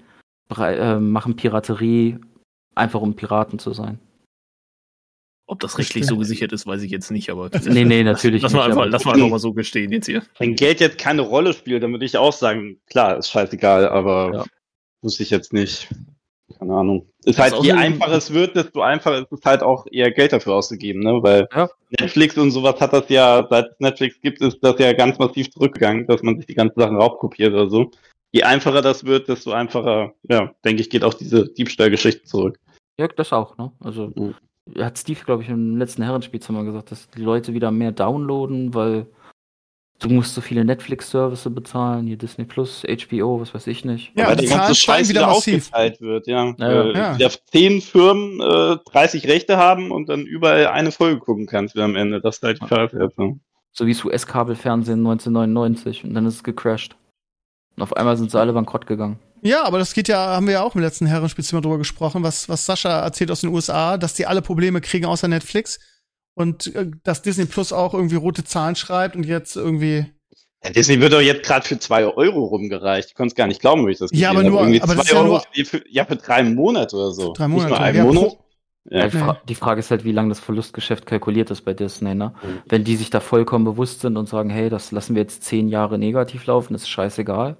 äh, 0.49 0.99
machen 0.99 1.35
Piraterie 1.35 2.17
einfach 2.75 3.01
um 3.01 3.15
Piraten 3.15 3.59
zu 3.59 3.73
sein. 3.73 3.99
Ob 5.47 5.59
das 5.59 5.77
rechtlich 5.77 6.05
so 6.05 6.15
gesichert 6.17 6.53
ist, 6.53 6.65
weiß 6.65 6.81
ich 6.81 6.91
jetzt 6.91 7.11
nicht, 7.11 7.29
aber. 7.29 7.49
Nee, 7.65 7.83
nee, 7.83 8.03
natürlich 8.03 8.41
Lass 8.41 8.53
nicht. 8.53 8.59
mal 8.61 8.69
einfach, 8.69 8.85
lass 8.87 9.03
mal 9.05 9.15
einfach 9.15 9.29
mal 9.29 9.39
so 9.39 9.53
gestehen 9.53 9.91
jetzt 9.91 10.05
hier. 10.05 10.23
Wenn 10.37 10.55
Geld 10.55 10.79
jetzt 10.79 10.97
keine 10.97 11.21
Rolle 11.23 11.53
spielt, 11.53 11.83
dann 11.83 11.91
würde 11.91 12.05
ich 12.05 12.15
auch 12.17 12.31
sagen, 12.31 12.79
klar, 12.89 13.17
ist 13.17 13.29
scheißegal, 13.29 13.89
aber 13.89 14.31
Ja. 14.33 14.45
wusste 15.01 15.23
ich 15.23 15.29
jetzt 15.29 15.51
nicht. 15.51 15.89
Keine 16.57 16.73
Ahnung. 16.75 17.07
Ist 17.25 17.37
Das 17.37 17.51
halt, 17.51 17.53
ist 17.53 17.63
je 17.65 17.71
so- 17.71 17.77
einfacher 17.77 18.11
es 18.13 18.33
wird, 18.33 18.55
desto 18.55 18.81
einfacher 18.81 19.19
ist 19.19 19.31
es 19.31 19.39
halt 19.43 19.61
auch 19.63 19.85
eher 19.91 20.11
Geld 20.11 20.31
dafür 20.33 20.53
auszugeben, 20.55 21.01
ne? 21.01 21.19
Weil 21.21 21.47
Ja. 21.53 21.69
Netflix 21.99 22.37
und 22.37 22.51
sowas 22.51 22.79
hat 22.79 22.93
das 22.93 23.09
ja, 23.09 23.45
seit 23.49 23.65
es 23.71 23.79
Netflix 23.79 24.21
gibt, 24.21 24.39
ist 24.41 24.59
das 24.61 24.79
ja 24.79 24.93
ganz 24.93 25.17
massiv 25.19 25.49
zurückgegangen, 25.51 26.07
dass 26.07 26.23
man 26.23 26.37
sich 26.37 26.45
die 26.45 26.55
ganzen 26.55 26.79
Sachen 26.79 26.95
raubkopiert 26.97 27.51
oder 27.53 27.69
so. 27.69 27.91
Je 28.31 28.43
einfacher 28.43 28.81
das 28.81 29.05
wird, 29.05 29.27
desto 29.27 29.51
einfacher, 29.51 30.13
ja, 30.29 30.53
denke 30.63 30.81
ich, 30.81 30.89
geht 30.89 31.03
auch 31.03 31.13
diese 31.13 31.49
Diebstahlgeschichte 31.49 32.23
zurück. 32.23 32.59
Ja, 32.97 33.07
das 33.07 33.33
auch, 33.33 33.57
ne? 33.57 33.71
Also 33.79 34.11
Mhm. 34.15 34.35
hat 34.79 34.97
Steve, 34.97 35.19
glaube 35.25 35.43
ich, 35.43 35.49
im 35.49 35.77
letzten 35.77 36.03
Herrenspielzimmer 36.03 36.63
gesagt, 36.63 36.91
dass 36.91 37.09
die 37.09 37.21
Leute 37.21 37.53
wieder 37.53 37.71
mehr 37.71 37.91
downloaden, 37.91 38.73
weil 38.73 39.07
du 39.99 40.09
musst 40.09 40.33
so 40.33 40.41
viele 40.41 40.63
Netflix-Services 40.63 41.53
bezahlen, 41.53 42.07
hier 42.07 42.17
Disney 42.17 42.45
Plus, 42.45 42.83
HBO, 42.83 43.41
was 43.41 43.53
weiß 43.53 43.67
ich 43.67 43.85
nicht. 43.85 44.13
Ja, 44.15 44.27
weil 44.27 44.35
die 44.37 44.45
der 44.45 44.57
ganze 44.57 44.73
Zahlen 44.73 44.75
steigen 44.75 44.97
Scheiß 44.99 45.09
wieder 45.09 45.21
wieder 45.21 45.31
aufgeteilt 45.31 46.01
wird, 46.01 46.27
ja. 46.27 46.55
Ja, 46.57 46.83
äh, 46.83 46.93
ja. 46.97 47.15
Wieder 47.17 47.29
zehn 47.51 47.81
Firmen 47.81 48.39
äh, 48.39 48.77
30 48.91 49.27
Rechte 49.27 49.57
haben 49.57 49.91
und 49.91 50.07
dann 50.09 50.25
überall 50.25 50.67
eine 50.67 50.91
Folge 50.91 51.19
gucken 51.19 51.47
kannst 51.47 51.75
wieder 51.75 51.85
am 51.85 51.95
Ende. 51.95 52.21
Das 52.21 52.37
ist 52.37 52.43
halt 52.43 52.61
die 52.61 52.67
Scheiße. 52.67 52.97
jetzt, 52.99 53.17
ne? 53.19 53.39
So 53.73 53.85
wie 53.85 53.93
das 53.93 54.03
US-Kabelfernsehen 54.03 54.99
1999 54.99 56.03
und 56.03 56.13
dann 56.13 56.25
ist 56.25 56.35
es 56.35 56.43
gecrashed. 56.43 56.95
Und 57.81 57.85
auf 57.87 57.97
einmal 57.97 58.15
sind 58.15 58.29
sie 58.29 58.39
alle 58.39 58.53
bankrott 58.53 58.85
gegangen. 58.85 59.17
Ja, 59.41 59.63
aber 59.63 59.79
das 59.79 59.95
geht 59.95 60.07
ja, 60.07 60.17
haben 60.35 60.45
wir 60.45 60.53
ja 60.53 60.61
auch 60.61 60.75
im 60.75 60.81
letzten 60.81 61.07
Herrenspielzimmer 61.07 61.63
drüber 61.63 61.79
gesprochen, 61.79 62.21
was, 62.21 62.47
was 62.47 62.63
Sascha 62.67 62.99
erzählt 63.01 63.31
aus 63.31 63.41
den 63.41 63.49
USA, 63.49 63.97
dass 63.97 64.13
die 64.13 64.27
alle 64.27 64.43
Probleme 64.43 64.81
kriegen 64.81 65.07
außer 65.07 65.27
Netflix 65.27 65.79
und 66.35 66.75
äh, 66.75 66.91
dass 67.03 67.23
Disney 67.23 67.45
Plus 67.45 67.73
auch 67.73 67.95
irgendwie 67.95 68.17
rote 68.17 68.43
Zahlen 68.43 68.75
schreibt 68.75 69.15
und 69.15 69.25
jetzt 69.25 69.55
irgendwie. 69.55 70.05
Ja, 70.63 70.69
Disney 70.69 71.01
wird 71.01 71.11
doch 71.11 71.21
jetzt 71.21 71.43
gerade 71.43 71.65
für 71.67 71.79
zwei 71.79 72.05
Euro 72.05 72.45
rumgereicht. 72.45 73.09
Ich 73.09 73.15
konnte 73.15 73.31
es 73.31 73.35
gar 73.35 73.47
nicht 73.47 73.61
glauben, 73.61 73.81
wo 73.81 73.87
ich 73.87 73.97
das 73.97 74.11
Ja, 74.13 74.29
gesehen 74.29 74.29
aber 74.29 74.37
habe. 74.37 74.49
nur- 74.51 74.59
Irgendwie 74.61 74.81
aber 74.83 74.93
das 74.93 75.05
zwei 75.07 75.09
ist 75.09 75.11
ja 75.11 75.17
Euro 75.23 75.27
nur- 75.33 75.43
für, 75.51 75.65
für, 75.65 75.83
ja, 75.89 76.05
für 76.05 76.15
drei 76.17 76.43
Monate 76.43 76.95
oder 76.95 77.11
so. 77.11 77.33
Drei 77.33 77.47
Nicht 77.47 77.55
Monate, 77.55 77.69
nur 77.71 77.79
einen 77.79 77.97
ja, 77.97 78.03
Monat. 78.03 78.37
Ja. 78.91 79.07
Die, 79.07 79.17
Fra 79.17 79.37
die 79.49 79.55
Frage 79.55 79.79
ist 79.79 79.89
halt, 79.89 80.03
wie 80.03 80.11
lange 80.11 80.29
das 80.29 80.39
Verlustgeschäft 80.39 81.07
kalkuliert 81.07 81.49
ist 81.49 81.61
bei 81.61 81.73
Disney, 81.73 82.13
ne? 82.13 82.33
Mhm. 82.43 82.59
Wenn 82.69 82.83
die 82.83 82.95
sich 82.95 83.09
da 83.09 83.19
vollkommen 83.21 83.65
bewusst 83.65 84.01
sind 84.01 84.17
und 84.17 84.29
sagen, 84.29 84.51
hey, 84.51 84.69
das 84.69 84.91
lassen 84.91 85.15
wir 85.15 85.23
jetzt 85.23 85.43
zehn 85.43 85.67
Jahre 85.67 85.97
negativ 85.97 86.45
laufen, 86.45 86.75
ist 86.75 86.87
scheißegal. 86.87 87.57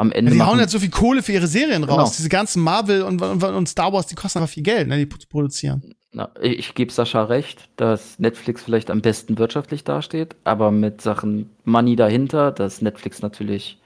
Am 0.00 0.12
Ende 0.12 0.30
Die 0.32 0.38
machen, 0.38 0.50
hauen 0.52 0.58
halt 0.58 0.70
so 0.70 0.78
viel 0.78 0.88
Kohle 0.90 1.22
für 1.22 1.32
ihre 1.32 1.46
Serien 1.46 1.84
raus. 1.84 1.96
Genau. 1.96 2.16
Diese 2.16 2.28
ganzen 2.30 2.62
Marvel 2.62 3.02
und, 3.02 3.20
und, 3.20 3.42
und 3.44 3.68
Star 3.68 3.92
Wars, 3.92 4.06
die 4.06 4.14
kosten 4.14 4.38
einfach 4.38 4.52
viel 4.52 4.62
Geld, 4.62 4.88
ne, 4.88 4.96
die 4.96 5.06
zu 5.08 5.28
produzieren. 5.28 5.94
Na, 6.12 6.30
ich 6.40 6.74
gebe 6.74 6.90
Sascha 6.90 7.22
recht, 7.24 7.68
dass 7.76 8.18
Netflix 8.18 8.62
vielleicht 8.62 8.90
am 8.90 9.02
besten 9.02 9.36
wirtschaftlich 9.36 9.84
dasteht, 9.84 10.36
aber 10.44 10.70
mit 10.70 11.02
Sachen 11.02 11.50
Money 11.64 11.96
dahinter, 11.96 12.50
dass 12.50 12.80
Netflix 12.80 13.20
natürlich, 13.20 13.78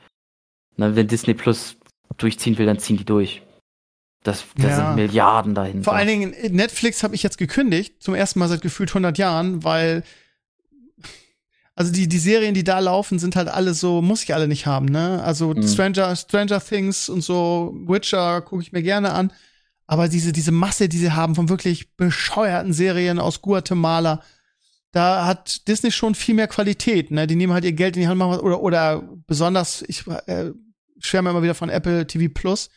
na, 0.76 0.94
wenn 0.94 1.08
Disney 1.08 1.34
Plus 1.34 1.76
durchziehen 2.16 2.56
will, 2.58 2.66
dann 2.66 2.78
ziehen 2.78 2.96
die 2.96 3.04
durch. 3.04 3.42
Das, 4.22 4.44
das 4.56 4.64
Ja. 4.70 4.76
sind 4.86 4.94
Milliarden 4.94 5.54
dahinter. 5.54 5.82
Vor 5.84 5.94
allen 5.94 6.08
Dingen, 6.08 6.34
Netflix 6.50 7.02
habe 7.02 7.14
ich 7.16 7.22
jetzt 7.24 7.38
gekündigt, 7.38 8.02
zum 8.02 8.14
ersten 8.14 8.38
Mal 8.38 8.48
seit 8.48 8.62
gefühlt 8.62 8.90
100 8.90 9.18
Jahren, 9.18 9.64
weil 9.64 10.02
also 11.76 11.92
die, 11.92 12.08
die 12.08 12.18
Serien, 12.18 12.54
die 12.54 12.64
da 12.64 12.78
laufen, 12.78 13.18
sind 13.18 13.34
halt 13.36 13.48
alle 13.48 13.74
so, 13.74 14.00
muss 14.00 14.22
ich 14.22 14.34
alle 14.34 14.46
nicht 14.48 14.66
haben, 14.66 14.86
ne? 14.86 15.22
Also 15.24 15.54
Mhm. 15.54 15.66
Stranger, 15.66 16.14
Stranger 16.16 16.60
Things 16.60 17.08
und 17.08 17.22
so, 17.22 17.74
Witcher 17.86 18.42
gucke 18.42 18.62
ich 18.62 18.72
mir 18.72 18.82
gerne 18.82 19.12
an. 19.12 19.32
Aber 19.86 20.08
diese, 20.08 20.32
diese 20.32 20.52
Masse, 20.52 20.88
die 20.88 20.96
sie 20.98 21.12
haben 21.12 21.34
von 21.34 21.48
wirklich 21.48 21.94
bescheuerten 21.96 22.72
Serien 22.72 23.18
aus 23.18 23.42
Guatemala, 23.42 24.22
da 24.92 25.26
hat 25.26 25.66
Disney 25.68 25.90
schon 25.90 26.14
viel 26.14 26.34
mehr 26.36 26.46
Qualität, 26.48 27.10
ne? 27.10 27.26
Die 27.26 27.34
nehmen 27.36 27.52
halt 27.52 27.64
ihr 27.64 27.72
Geld 27.72 27.96
in 27.96 28.02
die 28.02 28.08
Hand, 28.08 28.18
machen 28.18 28.30
was, 28.32 28.38
oder, 28.40 28.60
oder 28.62 29.02
besonders, 29.26 29.82
ich 29.88 30.04
äh, 30.26 30.52
schwärme 31.00 31.30
immer 31.30 31.42
wieder 31.42 31.54
von 31.54 31.68
Apple 31.70 32.06
TV 32.06 32.32
Plus. 32.32 32.70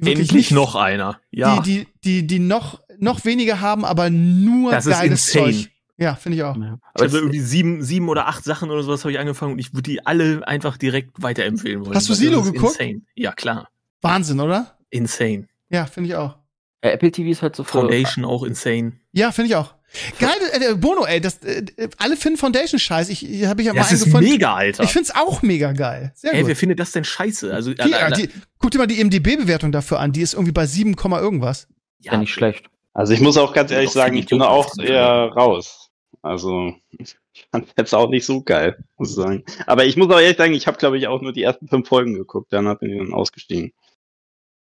Endlich 0.00 0.32
nicht- 0.32 0.50
noch 0.50 0.74
einer. 0.74 1.20
Ja. 1.30 1.60
die, 1.60 1.84
die, 1.84 1.86
die, 2.04 2.26
die 2.26 2.38
noch, 2.40 2.80
noch 2.98 3.24
weniger 3.24 3.60
haben, 3.60 3.84
aber 3.84 4.10
nur 4.10 4.72
Das 4.72 4.86
geiles. 4.86 5.26
Zeug. 5.26 5.70
Ja, 6.00 6.14
finde 6.14 6.38
ich 6.38 6.42
auch. 6.44 6.56
Ja. 6.56 6.62
ich 6.62 6.70
Aber 6.70 6.78
habe 6.94 7.06
es, 7.06 7.14
irgendwie 7.14 7.40
sieben, 7.40 7.82
sieben 7.82 8.08
oder 8.08 8.26
acht 8.26 8.42
Sachen 8.42 8.70
oder 8.70 8.82
sowas 8.82 9.04
habe 9.04 9.12
ich 9.12 9.18
angefangen 9.18 9.52
und 9.52 9.58
ich 9.58 9.72
würde 9.74 9.82
die 9.90 10.06
alle 10.06 10.46
einfach 10.48 10.76
direkt 10.78 11.22
weiterempfehlen 11.22 11.84
wollen. 11.84 11.94
Hast 11.94 12.08
du 12.08 12.12
weil 12.12 12.16
Silo 12.18 12.42
geguckt? 12.42 12.80
Insane. 12.80 13.02
Ja, 13.14 13.32
klar. 13.32 13.68
Wahnsinn, 14.00 14.40
oder? 14.40 14.78
Insane. 14.90 15.46
Ja, 15.68 15.84
finde 15.86 16.08
ich 16.08 16.16
auch. 16.16 16.36
äh, 16.80 16.88
Apple 16.90 17.12
TV 17.12 17.30
ist 17.30 17.42
halt 17.42 17.54
so 17.54 17.64
Foundation 17.64 18.24
auch 18.24 18.42
insane. 18.44 18.94
Ja, 19.12 19.30
finde 19.30 19.50
ich 19.50 19.56
auch. 19.56 19.74
Geil, 20.20 20.30
äh, 20.52 20.74
Bono, 20.76 21.04
ey, 21.04 21.20
das, 21.20 21.38
äh, 21.42 21.64
alle 21.98 22.16
finden 22.16 22.38
Foundation 22.38 22.78
scheiß. 22.78 23.08
Ich, 23.10 23.28
ich 23.28 23.44
habe 23.46 23.60
ich 23.60 23.66
ja 23.66 23.74
mal 23.74 23.80
Das 23.80 23.90
ist 23.92 24.06
mega, 24.06 24.54
Alter. 24.54 24.84
Ich 24.84 24.92
find's 24.92 25.10
auch 25.14 25.42
mega 25.42 25.72
geil. 25.72 26.12
Sehr 26.14 26.32
Ey, 26.32 26.40
gut. 26.40 26.48
wer 26.48 26.56
findet 26.56 26.78
das 26.78 26.92
denn 26.92 27.02
scheiße? 27.04 27.52
Also, 27.52 27.74
die, 27.74 27.92
äh, 27.92 28.06
äh, 28.08 28.12
die, 28.12 28.28
guck 28.58 28.70
dir 28.70 28.78
mal 28.78 28.86
die 28.86 29.00
IMDb-Bewertung 29.00 29.72
dafür 29.72 29.98
an. 30.00 30.12
Die 30.12 30.22
ist 30.22 30.32
irgendwie 30.34 30.52
bei 30.52 30.64
7, 30.64 30.94
Komma 30.96 31.18
irgendwas. 31.20 31.66
ja 31.98 32.16
nicht 32.16 32.32
schlecht. 32.32 32.66
Also 32.94 33.12
ich 33.12 33.20
muss 33.20 33.36
auch 33.36 33.52
ganz 33.52 33.70
ehrlich 33.70 33.90
sagen, 33.90 34.14
ich 34.16 34.22
ich 34.24 34.26
bin 34.30 34.42
auch 34.42 34.76
eher 34.78 35.30
raus. 35.36 35.79
Also 36.22 36.74
ich 36.98 37.16
fand 37.50 37.68
jetzt 37.76 37.94
auch 37.94 38.10
nicht 38.10 38.26
so 38.26 38.42
geil, 38.42 38.82
muss 38.98 39.10
ich 39.10 39.14
sagen. 39.16 39.44
Aber 39.66 39.84
ich 39.86 39.96
muss 39.96 40.08
auch 40.12 40.20
ehrlich 40.20 40.36
sagen, 40.36 40.52
ich 40.52 40.66
habe 40.66 40.76
glaube 40.76 40.98
ich 40.98 41.06
auch 41.08 41.22
nur 41.22 41.32
die 41.32 41.42
ersten 41.42 41.66
fünf 41.68 41.88
Folgen 41.88 42.14
geguckt, 42.14 42.48
danach 42.52 42.78
bin 42.78 42.90
ich 42.90 42.98
dann 42.98 43.14
ausgestiegen. 43.14 43.72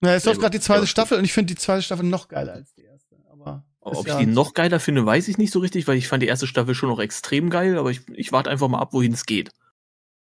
Ja, 0.01 0.13
es 0.13 0.23
läuft 0.25 0.39
gerade 0.39 0.57
die 0.57 0.63
zweite. 0.63 0.87
Staffel 0.87 1.17
und 1.17 1.25
ich 1.25 1.33
finde 1.33 1.53
die 1.53 1.59
zweite 1.59 1.81
Staffel 1.81 2.05
noch 2.05 2.29
geiler 2.29 2.53
als 2.53 2.73
die 2.75 2.83
erste. 2.83 3.17
Aber 3.29 3.65
Ob 3.81 3.99
ich 4.07 4.13
ja- 4.13 4.19
die 4.19 4.25
noch 4.25 4.53
geiler 4.53 4.79
finde, 4.79 5.05
weiß 5.05 5.27
ich 5.27 5.37
nicht 5.37 5.51
so 5.51 5.59
richtig, 5.59 5.87
weil 5.87 5.97
ich 5.97 6.07
fand 6.07 6.23
die 6.23 6.27
erste 6.27 6.47
Staffel 6.47 6.75
schon 6.75 6.87
noch 6.89 6.99
extrem 6.99 7.49
geil, 7.49 7.77
aber 7.77 7.91
ich, 7.91 8.01
ich 8.13 8.31
warte 8.31 8.49
einfach 8.49 8.69
mal 8.69 8.79
ab, 8.79 8.93
wohin 8.93 9.11
es 9.13 9.25
geht. 9.25 9.51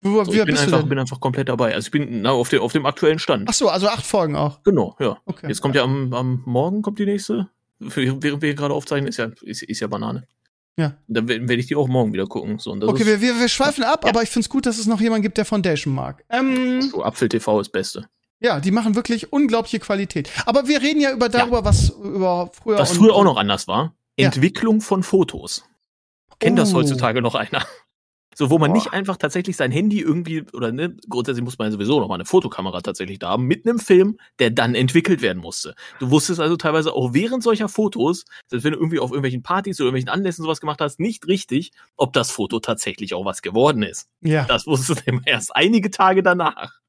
Wo, 0.02 0.24
So, 0.26 0.34
ich 0.34 0.44
bin 0.44 0.58
einfach, 0.58 0.84
bin 0.84 1.00
einfach 1.00 1.20
komplett 1.22 1.50
dabei. 1.50 1.74
Also 1.74 1.88
ich 1.88 1.92
bin 1.92 2.22
na, 2.22 2.32
auf, 2.32 2.50
dem 2.50 2.62
auf 2.62 2.74
dem 2.74 2.86
aktuellen 2.86 3.20
Stand. 3.20 3.48
Ach 3.50 3.54
so, 3.54 3.70
also 3.70 3.88
acht 3.88 4.06
Folgen 4.06 4.36
auch. 4.36 4.62
Genau, 4.64 4.96
ja. 5.00 5.18
Okay. 5.26 5.48
Jetzt 5.48 5.62
kommt 5.62 5.76
ja 5.76 5.84
am, 5.84 6.14
am 6.14 6.44
Morgen 6.46 6.82
kommt 6.82 7.00
die 7.00 7.06
nächste. 7.06 7.50
Für, 7.88 8.22
während 8.22 8.42
wir 8.42 8.54
gerade 8.54 8.74
aufzeichnen, 8.74 9.08
ist 9.08 9.18
ja, 9.18 9.32
ist, 9.42 9.64
ist 9.64 9.80
ja 9.80 9.88
Banane. 9.88 10.28
Ja. 10.78 10.94
Dann 11.08 11.28
werde 11.28 11.48
werd 11.48 11.60
ich 11.60 11.68
die 11.68 11.76
auch 11.76 11.88
morgen 11.88 12.14
wieder 12.14 12.26
gucken. 12.26 12.58
So, 12.60 12.76
das 12.76 12.90
Okay, 12.90 13.06
wir, 13.06 13.22
wir, 13.22 13.40
wir 13.40 13.48
schweifen 13.48 13.84
ab, 13.84 14.06
aber 14.06 14.24
ich 14.24 14.30
find's 14.30 14.50
gut, 14.50 14.66
dass 14.66 14.80
es 14.80 14.88
noch 14.88 15.00
jemanden 15.00 15.22
gibt, 15.22 15.38
der 15.38 15.46
Foundation 15.46 15.94
mag. 15.94 16.24
Ähm, 16.30 16.82
so, 16.82 17.04
Apfel 17.04 17.30
TV 17.30 17.60
ist 17.60 17.70
Beste. 17.72 18.08
ja, 18.40 18.60
die 18.60 18.72
machen 18.72 18.96
wirklich 18.96 19.32
unglaubliche 19.32 19.80
Qualität. 19.80 20.30
Aber 20.46 20.68
wir 20.68 20.82
reden 20.82 21.00
ja 21.00 21.12
über 21.12 21.30
darüber, 21.30 21.64
was 21.64 21.90
über 21.90 22.50
früher. 22.54 22.80
Was 22.80 22.92
früher 22.98 23.14
auch 23.14 23.24
noch 23.24 23.38
anders 23.38 23.68
war, 23.68 23.94
Ja. 24.18 24.26
Entwicklung 24.28 24.82
von 24.82 25.04
Fotos. 25.04 25.64
Kennt 26.40 26.58
das 26.58 26.74
Oh. 26.74 26.78
heutzutage 26.78 27.22
noch 27.22 27.36
einer? 27.36 27.64
So, 28.36 28.50
wo 28.50 28.58
man 28.58 28.72
Boah. 28.72 28.78
nicht 28.78 28.94
einfach 28.94 29.18
tatsächlich 29.18 29.58
sein 29.58 29.72
Handy 29.72 30.00
irgendwie, 30.00 30.44
oder 30.54 30.72
ne, 30.72 30.96
grundsätzlich 31.10 31.44
muss 31.44 31.58
man 31.58 31.72
sowieso 31.72 32.00
noch 32.00 32.08
mal 32.08 32.16
eine 32.16 32.26
Fotokamera 32.26 32.82
tatsächlich 32.82 33.20
da 33.20 33.30
haben, 33.30 33.46
mit 33.46 33.66
einem 33.66 33.80
Film, 33.80 34.18
der 34.40 34.52
dann 34.52 34.76
entwickelt 34.76 35.22
werden 35.22 35.42
musste. 35.42 35.76
Du 36.00 36.12
wusstest 36.12 36.40
also 36.40 36.58
teilweise 36.58 36.94
auch 36.94 37.14
während 37.14 37.44
solcher 37.44 37.70
Fotos, 37.70 38.26
selbst 38.48 38.64
wenn 38.64 38.74
du 38.74 38.80
irgendwie 38.80 39.00
auf 39.00 39.12
irgendwelchen 39.12 39.44
Partys 39.44 39.80
oder 39.80 39.88
irgendwelchen 39.88 40.10
Anlässen 40.10 40.44
sowas 40.44 40.60
gemacht 40.60 40.82
hast, 40.82 41.00
nicht 41.00 41.28
richtig, 41.28 41.72
ob 41.96 42.14
das 42.14 42.32
Foto 42.32 42.60
tatsächlich 42.60 43.14
auch 43.14 43.26
was 43.26 43.42
geworden 43.42 43.84
ist. 43.84 44.08
Ja. 44.22 44.46
Das 44.46 44.68
wusstest 44.68 45.02
du 45.02 45.04
immer 45.12 45.22
erst 45.26 45.56
einige 45.56 45.92
Tage 45.92 46.24
danach. 46.24 46.80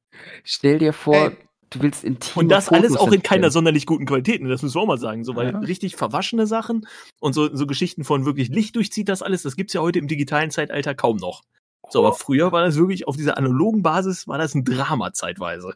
Stell 0.44 0.78
dir 0.78 0.92
vor, 0.92 1.30
Ey. 1.30 1.36
Du 1.70 1.82
willst 1.82 2.04
intime 2.04 2.42
Und 2.42 2.48
das 2.48 2.66
Fotos 2.66 2.78
alles 2.78 2.96
auch 2.96 3.12
in 3.12 3.22
keiner 3.22 3.50
sonderlich 3.50 3.86
guten 3.86 4.06
Qualität, 4.06 4.42
ne, 4.42 4.48
das 4.48 4.62
müssen 4.62 4.74
wir 4.74 4.82
auch 4.82 4.86
mal 4.86 4.98
sagen. 4.98 5.24
So, 5.24 5.36
weil 5.36 5.52
Ja. 5.52 5.58
richtig 5.58 5.96
verwaschene 5.96 6.46
Sachen 6.46 6.86
und 7.20 7.32
so, 7.32 7.54
so 7.54 7.66
Geschichten 7.66 8.04
von 8.04 8.24
wirklich 8.24 8.48
Licht 8.48 8.76
durchzieht 8.76 9.08
das 9.08 9.22
alles, 9.22 9.42
das 9.42 9.56
gibt's 9.56 9.72
ja 9.72 9.80
heute 9.80 9.98
im 9.98 10.08
digitalen 10.08 10.50
Zeitalter 10.50 10.94
kaum 10.94 11.16
noch. 11.16 11.42
So, 11.90 12.00
aber 12.00 12.14
früher 12.14 12.52
war 12.52 12.64
das 12.64 12.76
wirklich 12.76 13.06
auf 13.06 13.16
dieser 13.16 13.36
analogen 13.36 13.82
Basis, 13.82 14.26
war 14.26 14.38
das 14.38 14.54
ein 14.54 14.64
Drama 14.64 15.12
zeitweise. 15.12 15.74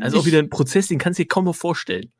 Also 0.00 0.18
auch 0.18 0.26
wieder 0.26 0.38
ein 0.38 0.50
Prozess, 0.50 0.88
den 0.88 0.98
kannst 0.98 1.18
du 1.18 1.22
dir 1.22 1.28
kaum 1.28 1.46
noch 1.46 1.56
vorstellen. 1.56 2.12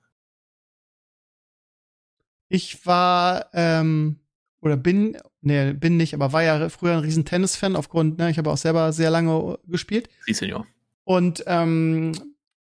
Ich 2.48 2.84
war, 2.86 3.46
ähm, 3.52 4.18
oder 4.60 4.76
bin, 4.76 5.16
nee, 5.40 5.72
bin 5.72 5.96
nicht, 5.96 6.14
aber 6.14 6.32
war 6.32 6.42
ja 6.42 6.68
früher 6.68 6.94
ein 6.94 7.00
riesen 7.00 7.24
Tennis-Fan 7.24 7.76
aufgrund, 7.76 8.18
ne, 8.18 8.30
ich 8.30 8.38
habe 8.38 8.50
auch 8.50 8.56
selber 8.56 8.92
sehr 8.92 9.10
lange 9.10 9.58
gespielt. 9.66 10.08
Siehst 10.26 10.40
du 10.40 10.46
ja. 10.46 10.64
Und 11.10 11.42
ähm, 11.48 12.12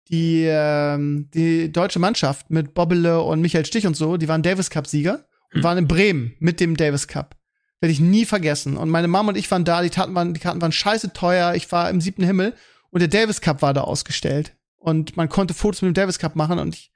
die, 0.08 0.46
ähm, 0.48 1.32
die 1.34 1.72
deutsche 1.72 1.98
Mannschaft 1.98 2.52
mit 2.52 2.76
Bobbele 2.76 3.20
und 3.24 3.42
Michael 3.42 3.66
Stich 3.66 3.88
und 3.88 3.98
so, 3.98 4.18
die 4.18 4.28
waren 4.28 4.44
Davis 4.44 4.70
Cup-Sieger 4.70 5.26
und 5.52 5.58
Hm. 5.58 5.64
waren 5.64 5.78
in 5.80 5.88
Bremen 5.88 6.36
mit 6.38 6.60
dem 6.60 6.78
Davis 6.78 7.08
Cup. 7.08 7.36
Werde 7.80 7.92
ich 7.92 8.00
nie 8.00 8.24
vergessen. 8.24 8.78
Und 8.78 8.92
meine 8.92 9.08
Mom 9.08 9.30
und 9.30 9.36
ich 9.36 9.50
waren 9.50 9.66
da, 9.66 9.82
die, 9.82 9.90
Taten 9.90 10.14
waren, 10.14 10.36
die 10.36 10.40
Karten 10.40 10.62
waren 10.62 10.72
scheiße 10.72 11.14
teuer, 11.14 11.56
ich 11.56 11.72
war 11.72 11.90
im 11.90 12.02
siebten 12.02 12.24
Himmel 12.24 12.54
und 12.92 13.00
der 13.00 13.08
Davis 13.08 13.42
Cup 13.42 13.64
war 13.64 13.74
da 13.74 13.82
ausgestellt. 13.82 14.56
Und 14.78 15.18
man 15.18 15.28
konnte 15.28 15.56
Fotos 15.56 15.82
mit 15.82 15.90
dem 15.90 15.96
Davis 15.96 16.20
Cup 16.20 16.36
machen 16.36 16.60
und 16.60 16.76
ich, 16.76 16.92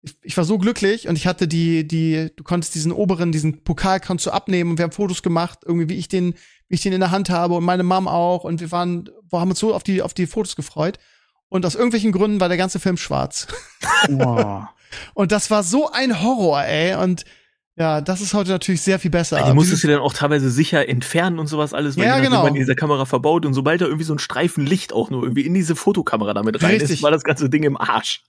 ich, 0.00 0.16
ich 0.22 0.36
war 0.38 0.44
so 0.44 0.56
glücklich 0.56 1.08
und 1.08 1.16
ich 1.16 1.26
hatte 1.26 1.46
die, 1.46 1.86
die, 1.86 2.30
du 2.34 2.42
konntest 2.42 2.74
diesen 2.74 2.92
oberen, 2.92 3.32
diesen 3.32 3.64
Pokal 3.64 4.00
konntest 4.00 4.28
du 4.28 4.30
abnehmen 4.30 4.70
und 4.70 4.78
wir 4.78 4.84
haben 4.84 4.92
Fotos 4.92 5.22
gemacht, 5.22 5.58
irgendwie 5.66 5.90
wie 5.90 5.98
ich 5.98 6.08
den, 6.08 6.36
wie 6.68 6.74
ich 6.76 6.82
den 6.82 6.92
in 6.92 7.00
der 7.00 7.10
Hand 7.10 7.30
habe 7.30 7.54
und 7.54 7.64
meine 7.64 7.82
Mom 7.82 8.08
auch 8.08 8.44
und 8.44 8.60
wir 8.60 8.72
waren, 8.72 9.08
wir 9.30 9.40
haben 9.40 9.50
uns 9.50 9.58
so 9.58 9.74
auf 9.74 9.82
die, 9.82 10.02
auf 10.02 10.14
die 10.14 10.26
Fotos 10.26 10.56
gefreut. 10.56 10.98
Und 11.48 11.64
aus 11.64 11.76
irgendwelchen 11.76 12.10
Gründen 12.10 12.40
war 12.40 12.48
der 12.48 12.56
ganze 12.56 12.80
Film 12.80 12.96
schwarz. 12.96 13.46
Boah. 14.08 14.70
Und 15.14 15.30
das 15.30 15.50
war 15.50 15.62
so 15.62 15.90
ein 15.90 16.22
Horror, 16.22 16.64
ey. 16.64 16.96
Und 16.96 17.24
ja, 17.76 18.00
das 18.00 18.20
ist 18.20 18.34
heute 18.34 18.50
natürlich 18.50 18.80
sehr 18.82 18.98
viel 18.98 19.10
besser. 19.10 19.40
Die 19.46 19.52
musstest 19.52 19.84
du 19.84 19.88
dann 19.88 20.00
auch 20.00 20.12
teilweise 20.12 20.50
sicher 20.50 20.88
entfernen 20.88 21.38
und 21.38 21.46
sowas 21.46 21.74
alles, 21.74 21.96
weil 21.96 22.06
Ja, 22.06 22.18
genau. 22.20 22.42
man 22.42 22.54
in 22.54 22.60
dieser 22.60 22.74
Kamera 22.74 23.04
verbaut 23.04 23.44
und 23.44 23.52
sobald 23.52 23.80
da 23.80 23.84
irgendwie 23.84 24.04
so 24.04 24.14
ein 24.14 24.18
Streifen 24.18 24.64
Licht 24.64 24.92
auch 24.92 25.10
nur 25.10 25.22
irgendwie 25.22 25.42
in 25.42 25.52
diese 25.54 25.76
Fotokamera 25.76 26.32
damit 26.34 26.62
rein 26.62 26.70
Richtig. 26.70 26.90
ist, 26.90 27.02
war 27.02 27.10
das 27.10 27.22
ganze 27.22 27.50
Ding 27.50 27.64
im 27.64 27.76
Arsch. 27.76 28.22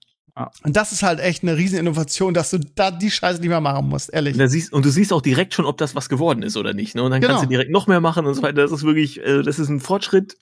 Und 0.63 0.75
das 0.75 0.91
ist 0.91 1.03
halt 1.03 1.19
echt 1.19 1.43
eine 1.43 1.57
riesen 1.57 1.79
Innovation, 1.79 2.33
dass 2.33 2.49
du 2.51 2.59
da 2.59 2.91
die 2.91 3.09
Scheiße 3.11 3.39
nicht 3.39 3.49
mehr 3.49 3.61
machen 3.61 3.89
musst, 3.89 4.13
ehrlich. 4.13 4.39
Und, 4.39 4.47
siehst, 4.49 4.71
und 4.73 4.85
du 4.85 4.89
siehst 4.89 5.11
auch 5.13 5.21
direkt 5.21 5.53
schon, 5.53 5.65
ob 5.65 5.77
das 5.77 5.95
was 5.95 6.09
geworden 6.09 6.43
ist 6.43 6.57
oder 6.57 6.73
nicht. 6.73 6.95
Ne? 6.95 7.03
Und 7.03 7.11
dann 7.11 7.21
Genau. 7.21 7.33
kannst 7.33 7.45
du 7.45 7.49
direkt 7.49 7.71
noch 7.71 7.87
mehr 7.87 8.01
machen 8.01 8.25
und 8.25 8.33
so 8.35 8.41
weiter. 8.43 8.61
Das 8.61 8.71
ist 8.71 8.83
wirklich, 8.83 9.19
äh, 9.19 9.41
das 9.41 9.57
ist 9.59 9.69
ein 9.69 9.79
Fortschritt, 9.79 10.37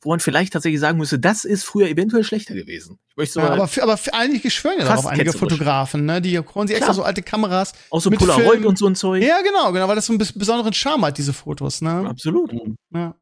wo 0.00 0.10
man 0.10 0.20
vielleicht 0.20 0.52
tatsächlich 0.52 0.80
sagen 0.80 0.98
müsste, 0.98 1.18
das 1.18 1.44
ist 1.44 1.64
früher 1.64 1.88
eventuell 1.88 2.24
schlechter 2.24 2.54
gewesen. 2.54 2.98
Ich 3.10 3.16
möchte 3.16 3.34
so 3.34 3.40
Ja, 3.40 3.50
aber, 3.50 3.68
für, 3.68 3.82
aber 3.84 3.96
für 3.96 4.12
einige 4.14 4.50
schwören 4.50 4.78
ja 4.80 4.84
darauf, 4.84 5.06
einige. 5.06 5.32
Fotografen, 5.32 6.04
ne? 6.06 6.20
Die 6.20 6.38
holen 6.38 6.66
sich 6.66 6.76
extra 6.76 6.92
so 6.94 7.02
alte 7.04 7.22
Kameras. 7.22 7.72
auch 7.90 8.00
so 8.00 8.10
mit 8.10 8.18
Polaroid 8.18 8.50
Film- 8.58 8.66
und 8.66 8.78
so 8.78 8.86
ein 8.88 8.96
Zeug. 8.96 9.22
Ja, 9.22 9.40
genau, 9.42 9.72
genau, 9.72 9.86
weil 9.88 9.94
das 9.96 10.06
so 10.06 10.12
einen 10.12 10.20
bes- 10.20 10.36
besonderen 10.36 10.72
Charme 10.72 11.04
hat, 11.06 11.18
diese 11.18 11.32
Fotos, 11.32 11.82
ne? 11.82 12.04
Absolut. 12.08 12.52
Ja. 12.92 13.14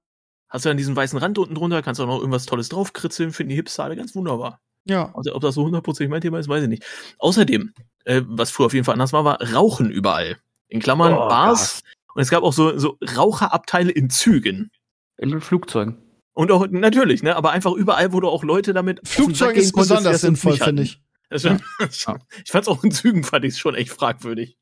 Hast 0.49 0.64
du 0.64 0.68
dann 0.71 0.77
diesen 0.79 0.97
weißen 0.97 1.18
Rand 1.18 1.39
unten 1.39 1.55
drunter, 1.55 1.83
kannst 1.83 2.01
auch 2.01 2.07
noch 2.07 2.18
irgendwas 2.18 2.47
Tolles 2.47 2.68
draufkritzeln, 2.71 3.33
finden 3.33 3.51
die 3.51 3.57
Hipster 3.57 3.85
alle 3.85 3.95
ganz 3.97 4.14
wunderbar. 4.14 4.61
Ja. 4.85 5.14
Also, 5.14 5.35
ob 5.35 5.43
das 5.43 5.55
so 5.55 5.64
hundertprozentig 5.64 6.11
mein 6.11 6.20
Thema 6.20 6.39
ist, 6.39 6.49
weiß 6.49 6.62
ich 6.62 6.68
nicht. 6.68 6.85
Außerdem, 7.18 7.72
äh, 8.05 8.22
was 8.26 8.51
früher 8.51 8.66
auf 8.66 8.72
jeden 8.74 8.85
Fall 8.85 8.95
anders 8.95 9.12
war, 9.12 9.24
war 9.24 9.41
Rauchen 9.53 9.91
überall. 9.91 10.39
In 10.68 10.81
Klammern 10.81 11.12
Oh, 11.14 11.28
Bars. 11.28 11.83
Und 12.14 12.22
es 12.22 12.31
gab 12.31 12.43
auch 12.43 12.53
so, 12.53 12.76
so 12.78 12.99
Raucherabteile 13.16 13.91
in 13.91 14.11
Zügen. 14.11 14.70
In 15.18 15.41
Flugzeugen. 15.41 15.99
Und 16.33 16.51
auch, 16.51 16.66
natürlich, 16.68 17.22
ne, 17.22 17.37
aber 17.37 17.51
einfach 17.51 17.72
überall, 17.72 18.12
wo 18.12 18.20
du 18.20 18.28
auch 18.28 18.43
Leute 18.45 18.72
damit. 18.72 19.07
Flugzeug 19.07 19.57
ist 19.57 19.72
konntest, 19.72 19.95
besonders 19.95 20.20
sinnvoll, 20.22 20.53
nicht 20.53 20.62
finde 20.64 20.83
ich. 20.85 21.03
Das 21.28 21.43
schon, 21.43 21.61
Ich 22.45 22.51
fand's 22.51 22.66
auch 22.68 22.83
in 22.83 22.91
Zügen, 22.91 23.22
fand 23.22 23.45
ich 23.45 23.59
schon 23.59 23.74
echt 23.74 23.91
fragwürdig. 23.91 24.57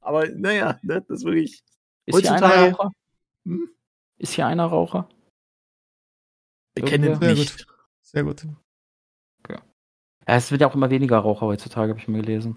Aber 0.00 0.28
naja, 0.28 0.78
ne, 0.82 1.04
das 1.08 1.20
ist 1.20 1.24
wirklich. 1.24 1.62
Ist 2.06 2.20
hier 2.20 2.32
einer 2.32 2.46
Heutzutage- 2.46 2.72
Raucher? 2.76 2.90
Hm? 3.46 3.68
Ist 4.18 4.32
hier 4.34 4.46
einer 4.46 4.66
Raucher? 4.66 5.08
Bekennend 6.74 7.06
Irgendwer? 7.08 7.28
Sehr 7.28 7.44
nicht. 7.44 7.66
Sehr 8.02 8.24
gut. 8.24 8.46
Ja, 10.28 10.36
es 10.36 10.50
wird 10.50 10.60
ja 10.60 10.68
auch 10.68 10.74
immer 10.74 10.90
weniger 10.90 11.18
Raucher 11.18 11.46
heutzutage, 11.46 11.90
habe 11.90 12.00
ich 12.00 12.08
mir 12.08 12.20
gelesen. 12.20 12.56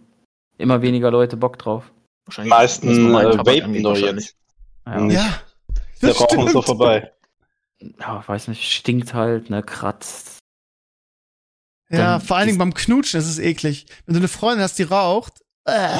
Immer 0.57 0.81
weniger 0.81 1.11
Leute 1.11 1.37
Bock 1.37 1.57
drauf. 1.57 1.91
Die 1.91 2.27
Wahrscheinlich. 2.27 2.49
meisten 2.49 3.15
äh, 3.15 3.37
vapen 3.37 3.83
doch 3.83 3.91
wahrscheinlich. 3.91 4.25
jetzt. 4.25 4.37
Ja. 4.85 5.07
Ja. 5.07 5.39
Der 6.01 6.09
das 6.09 6.21
Rauchen 6.21 6.47
ist 6.47 6.53
so 6.53 6.61
vorbei. 6.61 7.11
ja 7.99 8.27
weiß 8.27 8.47
nicht, 8.49 8.71
stinkt 8.71 9.13
halt, 9.13 9.49
ne, 9.49 9.63
kratzt. 9.63 10.39
Ja, 11.89 12.13
Dann 12.13 12.21
vor 12.21 12.37
allen 12.37 12.47
Dingen 12.47 12.57
beim 12.57 12.73
Knutschen 12.73 13.19
ist 13.19 13.27
es 13.27 13.39
eklig. 13.39 13.85
Wenn 14.05 14.13
du 14.13 14.19
eine 14.19 14.27
Freundin 14.27 14.63
hast, 14.63 14.79
die 14.79 14.83
raucht, 14.83 15.41
äh, 15.65 15.97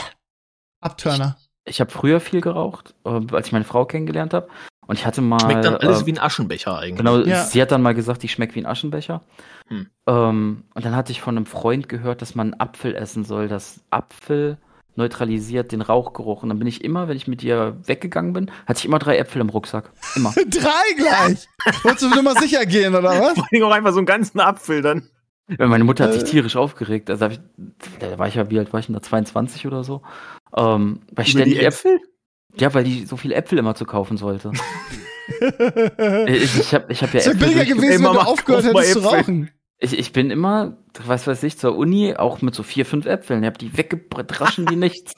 Abturner. 0.82 1.38
Ich 1.66 1.80
habe 1.80 1.92
früher 1.92 2.20
viel 2.20 2.42
geraucht, 2.42 2.94
äh, 3.06 3.22
als 3.32 3.48
ich 3.48 3.54
meine 3.54 3.66
Frau 3.66 3.86
kennengelernt 3.86 4.34
habe. 4.34 4.50
Und 4.88 5.00
ich 5.00 5.06
hatte 5.06 5.22
mal. 5.22 5.40
Schmeckt 5.40 5.66
dann 5.66 5.76
alles 5.78 6.04
äh, 6.04 6.06
wie 6.06 6.12
ein 6.14 6.20
Aschenbecher 6.20 6.78
eigentlich. 6.78 6.98
Genau, 6.98 7.18
Ja. 7.20 7.44
sie 7.44 7.62
hat 7.62 7.72
dann 7.72 7.82
mal 7.82 7.94
gesagt, 7.96 8.24
die 8.24 8.28
schmeckt 8.28 8.56
wie 8.56 8.60
ein 8.60 8.66
Aschenbecher. 8.66 9.22
Hm. 9.68 9.88
Ähm, 10.08 10.64
und 10.74 10.86
dann 10.86 10.96
hatte 10.96 11.12
ich 11.12 11.22
von 11.22 11.36
einem 11.38 11.46
Freund 11.46 11.90
gehört, 11.90 12.22
dass 12.22 12.36
man 12.36 12.54
einen 12.54 12.62
Apfel 12.62 12.96
essen 12.96 13.24
soll. 13.24 13.48
Das 13.48 13.82
Apfel 13.90 14.58
neutralisiert 14.96 15.72
den 15.72 15.82
Rauchgeruch. 15.82 16.44
Und 16.44 16.50
dann 16.50 16.60
bin 16.60 16.68
ich 16.68 16.84
immer, 16.84 17.08
wenn 17.08 17.18
ich 17.18 17.28
mit 17.28 17.44
ihr 17.44 17.78
weggegangen 17.86 18.34
bin, 18.34 18.52
hatte 18.66 18.80
ich 18.80 18.86
immer 18.86 19.00
drei 19.00 19.18
Äpfel 19.18 19.42
im 19.42 19.50
Rucksack. 19.50 19.92
Immer. 20.16 20.32
Drei 20.50 20.94
gleich. 20.98 21.48
Wolltest 21.84 22.04
du 22.04 22.10
nur 22.10 22.24
mal 22.24 22.38
sicher 22.38 22.66
gehen, 22.66 22.96
oder 22.96 23.10
was? 23.22 23.34
Vor 23.34 23.48
allem 23.52 23.64
auch 23.64 23.72
einfach 23.72 23.92
so 23.92 23.98
einen 23.98 24.06
ganzen 24.06 24.40
Apfel 24.40 24.82
dann. 24.82 25.10
Weil 25.48 25.68
Meine 25.68 25.84
Mutter 25.84 26.06
hat 26.06 26.14
sich 26.14 26.24
Äh. 26.24 26.26
tierisch 26.26 26.56
aufgeregt. 26.56 27.10
Also 27.10 27.28
ich, 27.28 27.40
da 28.00 28.18
war 28.18 28.28
ich 28.28 28.36
ja, 28.36 28.50
wie 28.50 28.58
alt 28.58 28.72
war 28.74 28.80
ich 28.80 28.86
denn 28.88 28.94
da? 28.96 29.02
22 29.02 29.68
oder 29.68 29.84
so. 29.84 30.02
Ähm, 30.56 31.02
weil 31.14 31.26
ich 31.26 31.34
Über 31.36 31.44
die 31.44 31.52
ständig 31.52 31.58
Äpfel. 31.64 31.96
Äpfel? 31.96 32.10
Ja, 32.58 32.74
weil 32.74 32.84
die 32.84 33.06
so 33.06 33.18
viele 33.18 33.36
Äpfel 33.36 33.58
immer 33.58 33.76
zu 33.76 33.86
kaufen 33.86 34.18
sollte. 34.18 34.52
ich 36.28 36.60
ich 36.60 36.74
habe 36.74 36.92
ich 36.92 37.02
hab 37.02 37.14
ja 37.14 37.20
Es 37.20 37.28
Äpfel 37.28 37.40
billiger 37.40 37.66
gewesen, 37.66 38.04
wenn 38.06 38.14
du 38.14 38.20
aufgehört 38.20 38.64
hättest 38.66 38.94
zu 38.94 39.00
rauchen. 39.00 39.52
Ich, 39.78 39.98
ich 39.98 40.14
bin 40.14 40.32
immer, 40.32 40.78
was 41.06 41.28
weiß 41.28 41.44
ich, 41.44 41.58
zur 41.58 41.76
Uni 41.76 42.16
auch 42.16 42.42
mit 42.42 42.56
so 42.56 42.64
vier, 42.64 42.86
fünf 42.86 43.06
Äpfeln. 43.06 43.44
Ich 43.44 43.48
habe 43.48 43.58
die 43.58 43.78
weggedraschen 43.78 44.70
wie 44.70 44.78
nichts. 44.78 45.14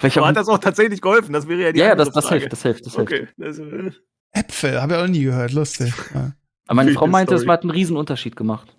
Weil 0.00 0.08
ich 0.08 0.18
Aber 0.18 0.28
hat 0.28 0.36
das 0.36 0.48
auch 0.48 0.58
tatsächlich 0.58 1.00
geholfen? 1.00 1.32
Das 1.32 1.48
wäre 1.48 1.62
ja 1.62 1.72
die 1.72 1.78
ja, 1.78 1.86
ja, 1.86 1.94
das, 1.94 2.10
das 2.10 2.26
Frage. 2.26 2.40
hilft, 2.40 2.52
das 2.52 2.62
hilft, 2.62 2.86
das 2.86 2.96
hilft. 2.96 3.12
Okay. 3.12 3.28
Das, 3.36 3.58
äh, 3.58 3.92
Äpfel, 4.32 4.82
habe 4.82 4.94
ich 4.94 4.98
auch 4.98 5.06
nie 5.06 5.24
gehört. 5.24 5.52
Lustig. 5.52 5.92
Ja. 6.14 6.32
Aber 6.66 6.76
meine 6.76 6.92
Frau 6.92 7.06
meinte, 7.06 7.34
es 7.34 7.42
Story. 7.42 7.52
hat 7.52 7.62
einen 7.62 7.70
riesen 7.70 7.96
Unterschied 7.96 8.36
gemacht. 8.36 8.74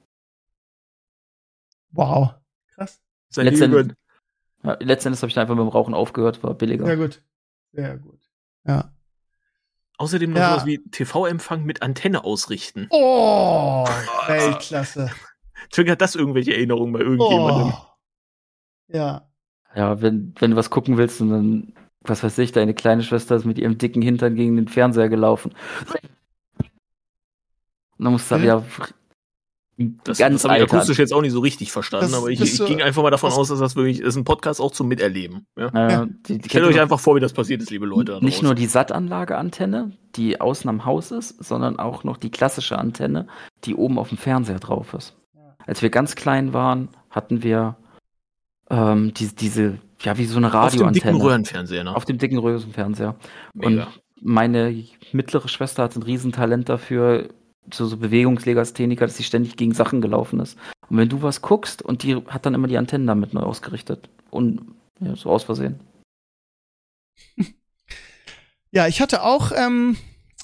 Wow. 1.92 2.34
Krass. 2.74 3.00
sein 3.30 3.46
Letztendlich-. 3.46 3.96
Ja, 4.64 4.76
letztendlich 4.80 5.22
habe 5.22 5.30
ich 5.30 5.36
dann 5.36 5.44
einfach 5.44 5.54
mit 5.54 5.62
dem 5.62 5.70
Rauchen 5.70 5.94
aufgehört, 5.94 6.42
war 6.42 6.56
billiger. 6.56 6.86
Sehr 6.86 6.98
gut. 6.98 7.22
Sehr 7.76 7.98
gut. 7.98 8.20
Ja. 8.66 8.92
Außerdem 9.98 10.32
noch 10.32 10.40
Ja. 10.40 10.52
sowas 10.52 10.66
wie 10.66 10.84
TV-Empfang 10.90 11.64
mit 11.64 11.82
Antenne 11.82 12.24
ausrichten. 12.24 12.88
Oh, 12.90 13.86
Weltklasse. 14.28 15.12
Triggert 15.72 16.02
das 16.02 16.16
irgendwelche 16.16 16.54
Erinnerungen 16.54 16.94
bei 16.94 17.00
irgendjemandem? 17.00 17.74
Oh. 17.74 17.86
Ja. 18.88 19.30
Ja, 19.76 20.02
wenn, 20.02 20.34
wenn 20.40 20.52
du 20.52 20.58
was 20.58 20.70
gucken 20.70 20.98
willst 20.98 21.20
und 21.22 21.30
dann, 21.30 21.74
was 22.02 22.24
weiß 22.24 22.38
ich, 22.40 22.52
deine 22.52 22.74
kleine 22.74 23.04
Schwester 23.04 23.36
ist 23.36 23.46
mit 23.46 23.58
ihrem 23.58 23.78
dicken 23.78 24.02
Hintern 24.02 24.36
gegen 24.36 24.56
den 24.56 24.68
Fernseher 24.68 25.10
gelaufen. 25.10 25.54
Und 27.98 28.06
dann 28.06 28.14
musst 28.14 28.30
du 28.32 28.36
Hm? 28.36 28.42
wieder 28.44 28.64
Das, 29.78 30.18
ganz 30.18 30.42
das 30.42 30.50
habe 30.50 30.64
ich 30.64 30.72
akustisch 30.72 30.98
jetzt 31.00 31.14
auch 31.14 31.22
nicht 31.22 31.34
so 31.34 31.42
richtig 31.42 31.72
verstanden, 31.72 32.12
Das 32.12 32.18
aber 32.18 32.30
ich, 32.30 32.40
ich 32.40 32.66
ging 32.66 32.82
einfach 32.82 33.04
mal 33.04 33.12
davon 33.12 33.34
aus, 33.34 33.50
dass 33.50 33.60
das 33.60 33.76
wirklich 33.76 34.00
ist 34.00 34.16
ein 34.16 34.24
Podcast 34.24 34.62
auch 34.62 34.72
zum 34.72 34.88
Miterleben. 34.88 35.48
Ja? 35.58 35.70
Ja. 35.74 36.06
die, 36.06 36.38
die 36.38 36.48
Stellt 36.48 36.50
kennt 36.50 36.66
euch 36.68 36.80
einfach 36.80 37.00
vor, 37.00 37.18
wie 37.18 37.20
das 37.20 37.34
passiert 37.34 37.62
ist, 37.62 37.72
liebe 37.72 37.86
Leute. 37.86 38.24
nicht 38.24 38.42
nur 38.42 38.56
die 38.56 38.68
SAT-Anlage-Antenne, 38.68 39.92
die 40.16 40.40
außen 40.40 40.70
am 40.70 40.86
Haus 40.86 41.12
ist, 41.12 41.44
sondern 41.44 41.78
auch 41.78 42.06
noch 42.06 42.16
die 42.16 42.32
klassische 42.32 42.78
Antenne, 42.78 43.28
die 43.66 43.76
oben 43.76 44.00
auf 44.00 44.10
dem 44.10 44.18
Fernseher 44.18 44.60
drauf 44.60 44.94
ist. 44.94 45.18
Als 45.66 45.82
wir 45.82 45.90
ganz 45.90 46.16
klein 46.16 46.54
waren, 46.54 46.90
hatten 47.10 47.44
wir 47.44 47.76
ähm, 48.70 49.14
die, 49.14 49.36
diese, 49.36 49.80
ja, 50.00 50.18
wie 50.18 50.26
so 50.26 50.38
eine 50.38 50.48
auf 50.48 50.72
dem 50.72 50.94
dicken 50.94 51.08
Radioantenne. 51.10 51.24
Röhrenfernseher, 51.24 51.84
ne? 51.84 51.96
Auf 51.96 52.06
dem 52.06 52.18
dicken 52.18 52.38
Röhrenfernseher. 52.38 53.16
Mega. 53.54 53.84
Und 53.84 54.02
meine 54.22 54.86
mittlere 55.12 55.50
Schwester 55.50 55.84
hat 55.84 55.96
ein 55.96 56.04
Riesentalent 56.04 56.70
dafür, 56.70 57.30
so, 57.74 57.86
so 57.86 57.98
Bewegungslegastheniker, 57.98 59.06
dass 59.06 59.18
sie 59.18 59.24
ständig 59.24 59.58
gegen 59.58 59.74
Sachen 59.74 60.02
gelaufen 60.02 60.40
ist. 60.40 60.58
Und 60.90 60.98
wenn 60.98 61.10
du 61.10 61.22
was 61.22 61.42
guckst 61.42 61.82
und 61.82 62.04
die 62.04 62.16
hat 62.16 62.46
dann 62.46 62.54
immer 62.54 62.68
die 62.68 62.78
Antennen 62.78 63.08
damit 63.08 63.34
neu 63.34 63.42
ausgerichtet. 63.42 64.10
Und 64.30 64.62
ja, 65.00 65.16
so 65.16 65.30
aus 65.30 65.44
Versehen. 65.44 65.80
Ja, 68.72 68.88
ich 68.88 69.00
hatte 69.00 69.24
auch 69.24 69.54
ähm, 69.56 69.96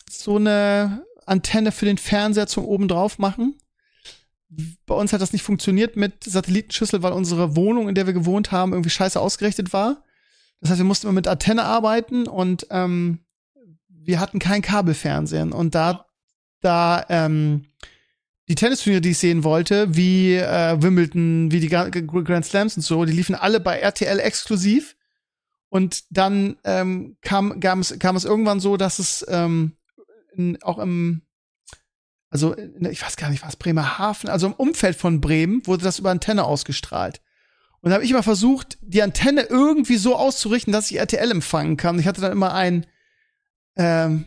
so 0.09 0.38
eine 0.38 1.05
Antenne 1.26 1.74
für 1.74 1.84
den 1.84 1.97
Fernseher 1.97 2.47
zum 2.47 2.63
oben 2.63 2.88
drauf 2.88 3.19
machen. 3.19 3.57
Bei 4.86 4.95
uns 4.95 5.11
hat 5.11 5.19
das 5.19 5.34
nicht 5.34 5.43
funktioniert 5.43 5.97
mit 5.97 6.24
Satellitenschüssel, 6.24 7.03
weil 7.03 7.11
unsere 7.11 7.57
Wohnung, 7.57 7.89
in 7.89 7.95
der 7.95 8.05
wir 8.05 8.13
gewohnt 8.13 8.53
haben, 8.53 8.72
irgendwie 8.72 8.89
scheiße 8.89 9.19
ausgerichtet 9.19 9.74
war. 9.74 10.05
Das 10.61 10.69
heißt, 10.69 10.80
wir 10.80 10.86
mussten 10.86 11.07
immer 11.07 11.15
mit 11.15 11.28
Antenne 11.28 11.63
arbeiten 11.63 12.28
und 12.28 12.67
ähm, 12.69 13.19
wir 13.88 14.19
hatten 14.19 14.39
kein 14.39 14.61
Kabelfernsehen. 14.61 15.51
Und 15.51 15.76
da, 15.76 16.05
da 16.62 17.05
ähm, 17.09 17.66
die 18.47 18.55
Tennisturniere, 18.55 19.01
die 19.01 19.12
ich 19.12 19.18
sehen 19.18 19.43
wollte, 19.43 19.95
wie 19.95 20.36
äh, 20.36 20.82
Wimbledon, 20.82 21.51
wie 21.51 21.59
die 21.59 21.70
Gra- 21.70 21.89
Grand 22.24 22.45
Slams 22.45 22.76
und 22.76 22.84
so, 22.84 23.05
die 23.05 23.14
liefen 23.14 23.36
alle 23.36 23.59
bei 23.59 23.80
RTL 23.80 24.20
exklusiv. 24.20 24.95
Und 25.70 26.03
dann 26.09 26.57
ähm, 26.66 27.18
kam, 27.22 27.62
kam, 27.62 27.80
es, 27.80 27.97
kam 27.97 28.18
es 28.18 28.26
irgendwann 28.26 28.59
so, 28.59 28.76
dass 28.76 28.99
es 28.99 29.26
ähm, 29.30 29.78
in, 30.36 30.62
auch 30.64 30.80
im, 30.80 31.22
also 32.30 32.53
in, 32.53 32.86
ich 32.86 33.01
weiß 33.01 33.16
gar 33.16 33.30
nicht, 33.30 33.45
was 33.45 33.55
Bremerhaven, 33.55 34.30
also 34.30 34.47
im 34.47 34.53
Umfeld 34.53 34.97
von 34.97 35.22
Bremen 35.22 35.66
wurde 35.66 35.86
das 35.86 35.99
über 35.99 36.12
Antenne 36.12 36.43
ausgestrahlt. 36.43 37.22
Und 37.80 37.89
da 37.89 37.95
habe 37.95 38.03
ich 38.03 38.12
immer 38.12 38.22
versucht, 38.22 38.78
die 38.82 39.01
Antenne 39.01 39.43
irgendwie 39.43 39.95
so 39.95 40.16
auszurichten, 40.16 40.74
dass 40.74 40.91
ich 40.91 40.97
RTL 40.97 41.32
empfangen 41.32 41.78
kann. 41.78 41.97
Ich 41.99 42.05
hatte 42.05 42.22
dann 42.22 42.34
immer 42.34 42.53
ein 42.53 42.86
ähm, 43.77 44.25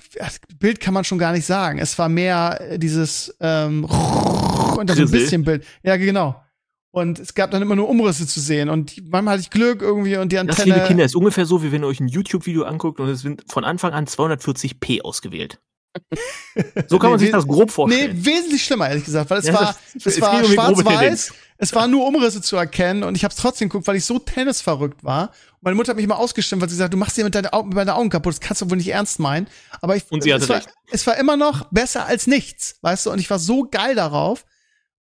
Bild 0.58 0.80
kann 0.80 0.94
man 0.94 1.04
schon 1.04 1.18
gar 1.18 1.32
nicht 1.32 1.46
sagen. 1.46 1.78
Es 1.78 1.98
war 1.98 2.08
mehr 2.08 2.58
äh, 2.60 2.78
dieses 2.78 3.34
ähm, 3.40 3.84
und 4.76 4.88
dann 4.90 4.96
so 4.96 5.02
ein 5.04 5.10
bisschen 5.10 5.44
Bild. 5.44 5.64
Ja, 5.82 5.96
genau. 5.96 6.40
Und 6.90 7.18
es 7.18 7.34
gab 7.34 7.50
dann 7.50 7.60
immer 7.60 7.74
nur 7.74 7.88
Umrisse 7.88 8.26
zu 8.26 8.38
sehen. 8.40 8.68
Und 8.68 8.96
manchmal 9.10 9.34
hatte 9.34 9.40
ich 9.42 9.50
Glück 9.50 9.82
irgendwie 9.82 10.16
und 10.16 10.30
die 10.30 10.36
Das, 10.36 10.58
Antenne. 10.60 10.74
liebe 10.76 10.86
Kinder, 10.86 11.04
ist 11.04 11.16
ungefähr 11.16 11.44
so, 11.44 11.62
wie 11.62 11.72
wenn 11.72 11.82
ihr 11.82 11.88
euch 11.88 11.98
ein 12.00 12.06
YouTube-Video 12.08 12.62
anguckt 12.64 13.00
und 13.00 13.08
es 13.08 13.20
sind 13.22 13.42
von 13.50 13.64
Anfang 13.64 13.92
an 13.92 14.06
240p 14.06 15.02
ausgewählt. 15.02 15.58
So 16.88 16.98
kann 16.98 17.10
man 17.10 17.18
Nee, 17.18 17.26
sich 17.26 17.32
das 17.32 17.46
grob 17.46 17.66
Nee, 17.66 17.72
vorstellen. 17.72 18.24
wesentlich 18.24 18.64
schlimmer, 18.64 18.88
ehrlich 18.88 19.04
gesagt, 19.04 19.28
weil 19.30 19.38
es 19.38 19.46
Ja, 19.46 19.54
war, 19.54 19.60
das- 19.94 20.06
es 20.06 20.06
es 20.16 20.20
war 20.20 20.44
schwarz-weiß. 20.44 21.34
Es 21.65 21.74
waren 21.74 21.91
nur 21.91 22.07
Umrisse 22.07 22.41
zu 22.41 22.57
erkennen 22.57 23.03
und 23.03 23.16
ich 23.16 23.24
habe 23.24 23.32
es 23.32 23.41
trotzdem 23.41 23.69
geguckt, 23.69 23.86
weil 23.86 23.97
ich 23.97 24.05
so 24.05 24.19
tennisverrückt 24.19 25.03
war. 25.03 25.31
Und 25.55 25.62
meine 25.62 25.77
Mutter 25.77 25.91
hat 25.91 25.97
mich 25.97 26.05
immer 26.05 26.19
ausgestimmt, 26.19 26.62
weil 26.62 26.69
sie 26.69 26.74
gesagt, 26.74 26.93
du 26.93 26.99
machst 26.99 27.16
dir 27.16 27.24
mit 27.24 27.35
deinen 27.35 27.47
Augen, 27.49 27.70
mit 27.70 27.78
deinen 27.78 27.91
Augen 27.91 28.11
kaputt, 28.11 28.35
das 28.35 28.41
kannst 28.41 28.62
du 28.62 28.70
wohl 28.70 28.77
nicht 28.77 28.89
ernst 28.89 29.19
meinen. 29.19 29.49
Aber 29.81 29.97
ich, 29.97 30.05
Und 30.11 30.23
sie 30.23 30.32
hatte 30.32 30.45
es, 30.45 30.49
war, 30.49 30.57
recht. 30.59 30.69
es 30.91 31.07
war 31.07 31.16
immer 31.16 31.36
noch 31.36 31.66
besser 31.70 32.07
als 32.07 32.27
nichts, 32.27 32.77
weißt 32.82 33.07
du, 33.07 33.11
und 33.11 33.19
ich 33.19 33.31
war 33.31 33.39
so 33.39 33.66
geil 33.70 33.95
darauf. 33.95 34.45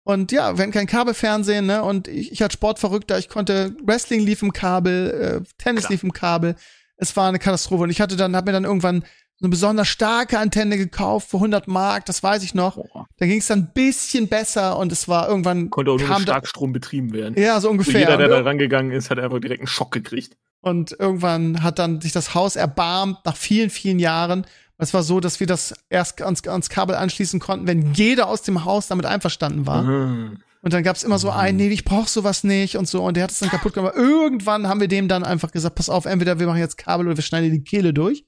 Und 0.05 0.33
ja, 0.33 0.59
wenn 0.59 0.73
kein 0.73 0.87
Kabelfernsehen, 0.87 1.67
ne, 1.67 1.83
und 1.83 2.09
ich, 2.09 2.33
ich 2.33 2.43
als 2.43 2.55
Sportverrückter, 2.55 3.19
ich 3.19 3.29
konnte, 3.29 3.77
Wrestling 3.85 4.21
lief 4.21 4.43
im 4.43 4.53
Kabel, 4.53 5.43
äh, 5.45 5.53
Tennis 5.59 5.83
Klar. 5.83 5.93
lief 5.93 6.03
im 6.03 6.13
Kabel. 6.13 6.57
Es 6.97 7.17
war 7.17 7.29
eine 7.29 7.39
Katastrophe. 7.39 7.85
Und 7.85 7.91
ich 7.91 8.01
hatte 8.01 8.17
dann, 8.17 8.35
hab 8.35 8.47
mir 8.47 8.53
dann 8.53 8.65
irgendwann 8.65 9.05
eine 9.43 9.51
besonders 9.51 9.89
starke 9.89 10.39
Antenne 10.39 10.79
gekauft 10.79 11.31
für 11.31 11.39
100 11.39 11.67
Mark, 11.67 12.07
das 12.07 12.23
weiß 12.23 12.43
ich 12.45 12.55
noch. 12.55 12.79
Da 13.19 13.27
ging 13.27 13.39
es 13.41 13.49
dann 13.49 13.59
ein 13.61 13.71
bisschen 13.75 14.29
besser 14.29 14.79
und 14.79 14.93
es 14.93 15.09
war 15.09 15.29
irgendwann 15.29 15.71
Konnte 15.71 15.91
auch 15.91 15.99
nur 15.99 16.09
mit 16.09 16.21
Starkstrom 16.21 16.73
betrieben 16.73 17.13
werden. 17.13 17.35
ja 17.37 17.61
so 17.61 17.69
ungefähr 17.69 18.01
jeder, 18.01 18.17
der 18.17 18.29
da 18.29 18.41
rangegangen 18.41 18.93
ist, 18.93 19.11
hat 19.11 19.19
einfach 19.19 19.41
direkt 19.41 19.61
einen 19.61 19.67
Schock 19.67 19.91
gekriegt. 19.93 20.37
und 20.61 20.97
irgendwann 20.99 21.63
hat 21.63 21.79
dann 21.79 22.01
sich 22.01 22.13
das 22.13 22.35
Haus 22.35 22.57
erbarmt 22.57 23.19
nach 23.25 23.37
vielen 23.37 23.71
vielen 23.71 23.99
Jahren. 23.99 24.47
Es 24.79 24.95
war 24.95 25.03
so, 25.03 25.21
dass 25.21 25.39
wir 25.41 25.47
das 25.47 25.75
erst 25.91 26.23
ans, 26.23 26.47
ans 26.47 26.69
Kabel 26.69 26.97
anschließen 26.97 27.41
konnten, 27.41 27.67
wenn 27.67 27.95
jeder 27.95 28.29
aus 28.29 28.43
dem 28.43 28.65
Haus 28.65 28.89
damit 28.89 29.07
einverstanden 29.07 29.67
war. 29.67 29.83
Mhm. 29.83 30.39
Und 30.63 30.73
dann 30.73 30.85
gab's 30.85 31.03
immer 31.03 31.19
so 31.19 31.31
einen, 31.31 31.57
nee, 31.57 31.69
ich 31.69 31.85
brauch 31.85 32.07
sowas 32.07 32.45
nicht 32.45 32.77
und 32.77 32.89
so. 32.89 33.03
Und 33.05 33.17
der 33.17 33.25
hat 33.25 33.33
es 33.33 33.41
dann 33.41 33.49
kaputt 33.49 33.75
gemacht. 33.75 33.95
Irgendwann 33.97 34.69
haben 34.69 34.81
wir 34.81 34.87
dem 34.87 35.09
dann 35.09 35.25
einfach 35.25 35.51
gesagt, 35.51 35.75
pass 35.75 35.91
auf, 35.91 36.05
entweder 36.05 36.39
wir 36.39 36.47
machen 36.47 36.61
jetzt 36.61 36.79
Kabel 36.79 37.07
oder 37.07 37.17
wir 37.17 37.23
schneiden 37.23 37.51
die 37.51 37.65
Kehle 37.65 37.93
durch. 37.93 38.25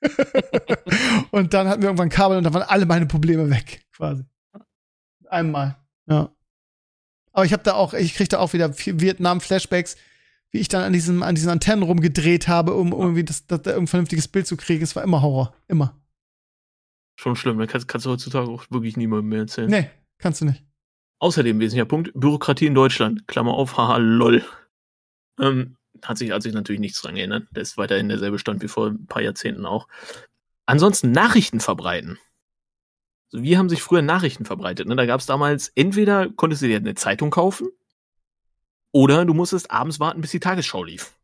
und 1.30 1.54
dann 1.54 1.68
hatten 1.68 1.82
wir 1.82 1.88
irgendwann 1.88 2.08
Kabel 2.08 2.38
und 2.38 2.44
dann 2.44 2.54
waren 2.54 2.62
alle 2.62 2.86
meine 2.86 3.06
Probleme 3.06 3.50
weg, 3.50 3.84
quasi. 3.94 4.24
Einmal. 5.28 5.76
Ja. 6.06 6.30
Aber 7.32 7.44
ich 7.44 7.52
habe 7.52 7.62
da 7.62 7.74
auch, 7.74 7.94
ich 7.94 8.14
krieg 8.14 8.28
da 8.28 8.38
auch 8.38 8.52
wieder 8.52 8.76
Vietnam-Flashbacks, 8.76 9.96
wie 10.50 10.58
ich 10.58 10.68
dann 10.68 10.82
an 10.82 10.92
diesem, 10.92 11.22
an 11.22 11.34
diesen 11.34 11.50
Antennen 11.50 11.82
rumgedreht 11.82 12.48
habe, 12.48 12.74
um 12.74 12.92
irgendwie 12.92 13.24
das, 13.24 13.46
das, 13.46 13.66
ein 13.66 13.86
vernünftiges 13.86 14.28
Bild 14.28 14.46
zu 14.46 14.56
kriegen. 14.56 14.82
Es 14.82 14.96
war 14.96 15.02
immer 15.02 15.22
Horror. 15.22 15.54
Immer. 15.68 15.94
Schon 17.16 17.36
schlimm, 17.36 17.58
dann 17.58 17.66
kannst, 17.66 17.88
kannst 17.88 18.06
du 18.06 18.10
heutzutage 18.10 18.48
auch 18.48 18.64
wirklich 18.70 18.96
niemandem 18.96 19.28
mehr 19.28 19.40
erzählen. 19.40 19.68
Nee, 19.68 19.90
kannst 20.18 20.40
du 20.40 20.46
nicht. 20.46 20.64
Außerdem 21.20 21.58
wesentlicher 21.58 21.84
Punkt, 21.84 22.12
Bürokratie 22.14 22.66
in 22.66 22.74
Deutschland, 22.74 23.26
Klammer 23.26 23.54
auf, 23.54 23.76
haha, 23.76 23.96
lol. 23.96 24.44
Ähm, 25.40 25.76
hat 26.02 26.18
sich, 26.18 26.30
hat 26.30 26.42
sich 26.42 26.54
natürlich 26.54 26.80
nichts 26.80 27.00
dran 27.02 27.14
geändert. 27.14 27.48
Der 27.52 27.62
ist 27.62 27.76
weiterhin 27.76 28.08
derselbe 28.08 28.38
Stand 28.38 28.62
wie 28.62 28.68
vor 28.68 28.88
ein 28.88 29.06
paar 29.06 29.22
Jahrzehnten 29.22 29.66
auch. 29.66 29.88
Ansonsten 30.66 31.12
Nachrichten 31.12 31.60
verbreiten. 31.60 32.18
So, 33.28 33.42
wie 33.42 33.58
haben 33.58 33.68
sich 33.68 33.82
früher 33.82 34.02
Nachrichten 34.02 34.44
verbreitet? 34.44 34.88
Ne? 34.88 34.96
Da 34.96 35.06
gab 35.06 35.20
es 35.20 35.26
damals, 35.26 35.70
entweder 35.74 36.28
konntest 36.30 36.62
du 36.62 36.66
dir 36.66 36.76
eine 36.76 36.94
Zeitung 36.94 37.30
kaufen, 37.30 37.68
oder 38.92 39.24
du 39.24 39.34
musstest 39.34 39.70
abends 39.70 40.00
warten, 40.00 40.20
bis 40.20 40.30
die 40.30 40.40
Tagesschau 40.40 40.82
lief. 40.84 41.14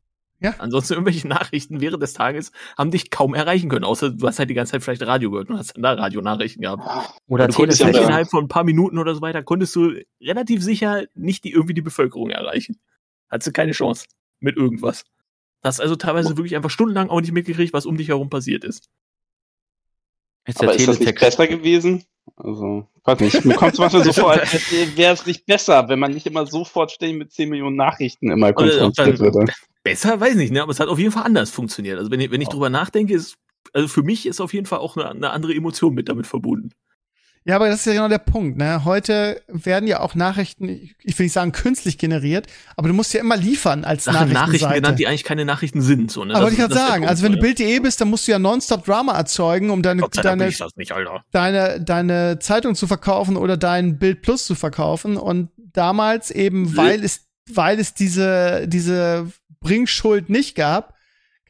Ja. 0.40 0.54
Ansonsten 0.58 0.94
irgendwelche 0.94 1.26
Nachrichten 1.28 1.80
während 1.80 2.02
des 2.02 2.12
Tages 2.12 2.52
haben 2.76 2.90
dich 2.90 3.10
kaum 3.10 3.34
erreichen 3.34 3.68
können, 3.68 3.84
außer 3.84 4.10
du 4.10 4.26
hast 4.26 4.38
halt 4.38 4.50
die 4.50 4.54
ganze 4.54 4.72
Zeit 4.72 4.82
vielleicht 4.82 5.02
Radio 5.02 5.30
gehört 5.30 5.48
und 5.48 5.58
hast 5.58 5.74
dann 5.74 5.82
da 5.82 5.94
Radionachrichten 5.94 6.62
gehabt. 6.62 6.82
Oder 7.26 7.48
du 7.48 7.54
konntest 7.54 7.80
vielleicht 7.80 8.00
innerhalb 8.00 8.28
von 8.28 8.44
ein 8.44 8.48
paar 8.48 8.64
Minuten 8.64 8.98
oder 8.98 9.14
so 9.14 9.22
weiter, 9.22 9.42
konntest 9.42 9.74
du 9.76 9.94
relativ 10.20 10.62
sicher 10.62 11.04
nicht 11.14 11.44
die, 11.44 11.52
irgendwie 11.52 11.74
die 11.74 11.82
Bevölkerung 11.82 12.30
erreichen. 12.30 12.78
Hattest 13.30 13.48
du 13.48 13.52
keine 13.52 13.72
Chance 13.72 14.06
mit 14.44 14.56
irgendwas. 14.56 15.04
Hast 15.62 15.80
also 15.80 15.96
teilweise 15.96 16.36
wirklich 16.36 16.54
einfach 16.56 16.70
stundenlang 16.70 17.08
auch 17.08 17.20
nicht 17.20 17.32
mitgekriegt, 17.32 17.72
was 17.72 17.86
um 17.86 17.96
dich 17.96 18.08
herum 18.08 18.28
passiert 18.30 18.64
ist. 18.64 18.90
Ist 20.46 20.60
der 20.60 20.68
Aber 20.68 20.78
ist 20.78 20.86
das 20.86 21.00
nicht 21.00 21.18
besser 21.18 21.46
gewesen? 21.46 22.04
Also, 22.36 22.86
weiß 23.04 23.20
nicht. 23.20 23.44
Mir 23.44 23.54
kommt 23.54 23.72
es 23.72 23.78
manchmal 23.78 24.04
so 24.04 24.12
vor, 24.12 24.32
als 24.32 24.70
wäre 24.96 25.14
es 25.14 25.26
nicht 25.26 25.46
besser, 25.46 25.88
wenn 25.88 25.98
man 25.98 26.12
nicht 26.12 26.26
immer 26.26 26.46
sofort 26.46 26.92
ständig 26.92 27.18
mit 27.18 27.32
10 27.32 27.48
Millionen 27.48 27.76
Nachrichten 27.76 28.30
immer 28.30 28.48
auch 28.48 28.54
konfrontiert 28.54 29.18
würde. 29.18 29.52
Besser, 29.82 30.20
weiß 30.20 30.34
nicht, 30.36 30.52
ne? 30.52 30.62
Aber 30.62 30.72
es 30.72 30.80
hat 30.80 30.88
auf 30.88 30.98
jeden 30.98 31.12
Fall 31.12 31.24
anders 31.24 31.50
funktioniert. 31.50 31.98
Also 31.98 32.10
wenn 32.10 32.20
ich, 32.20 32.30
wenn 32.30 32.40
ich 32.40 32.48
drüber 32.48 32.70
nachdenke, 32.70 33.14
ist, 33.14 33.36
also 33.72 33.88
für 33.88 34.02
mich 34.02 34.26
ist 34.26 34.40
auf 34.40 34.52
jeden 34.52 34.66
Fall 34.66 34.78
auch 34.78 34.96
eine, 34.96 35.10
eine 35.10 35.30
andere 35.30 35.54
Emotion 35.54 35.94
mit 35.94 36.08
damit 36.08 36.26
verbunden. 36.26 36.70
Ja, 37.46 37.56
aber 37.56 37.68
das 37.68 37.80
ist 37.80 37.86
ja 37.86 37.92
genau 37.92 38.08
der 38.08 38.18
Punkt. 38.18 38.56
Ne? 38.56 38.86
Heute 38.86 39.42
werden 39.48 39.86
ja 39.86 40.00
auch 40.00 40.14
Nachrichten, 40.14 40.68
ich 41.02 41.18
will 41.18 41.26
nicht 41.26 41.34
sagen 41.34 41.52
künstlich 41.52 41.98
generiert, 41.98 42.46
aber 42.74 42.88
du 42.88 42.94
musst 42.94 43.12
ja 43.12 43.20
immer 43.20 43.36
liefern 43.36 43.84
als 43.84 44.04
Sachen 44.04 44.14
Nachrichten 44.14 44.34
Nachrichtenseite. 44.34 44.74
genannt, 44.80 44.98
die 44.98 45.06
eigentlich 45.06 45.24
keine 45.24 45.44
Nachrichten 45.44 45.82
sind. 45.82 46.10
So, 46.10 46.24
ne? 46.24 46.34
aber 46.34 46.40
Das 46.40 46.42
wollte 46.42 46.54
ich 46.54 46.60
gerade 46.60 46.74
sagen, 46.74 46.92
Punkt, 47.02 47.08
also 47.10 47.22
wenn 47.22 47.32
du? 47.32 47.40
Bild.de 47.40 47.78
bist, 47.80 48.00
dann 48.00 48.08
musst 48.08 48.26
du 48.26 48.32
ja 48.32 48.38
nonstop 48.38 48.86
Drama 48.86 49.12
erzeugen, 49.12 49.68
um 49.68 49.82
deine, 49.82 50.08
deine, 50.10 50.46
nicht, 50.46 50.62
deine, 51.32 51.80
deine 51.82 52.38
Zeitung 52.38 52.74
zu 52.74 52.86
verkaufen 52.86 53.36
oder 53.36 53.58
dein 53.58 53.98
Bild 53.98 54.22
Plus 54.22 54.46
zu 54.46 54.54
verkaufen. 54.54 55.18
Und 55.18 55.50
damals 55.74 56.30
eben, 56.30 56.62
Nee. 56.62 56.76
weil 56.76 57.04
es, 57.04 57.26
weil 57.52 57.78
es 57.78 57.92
diese, 57.92 58.66
diese 58.68 59.30
Bringschuld 59.60 60.30
nicht 60.30 60.54
gab, 60.54 60.94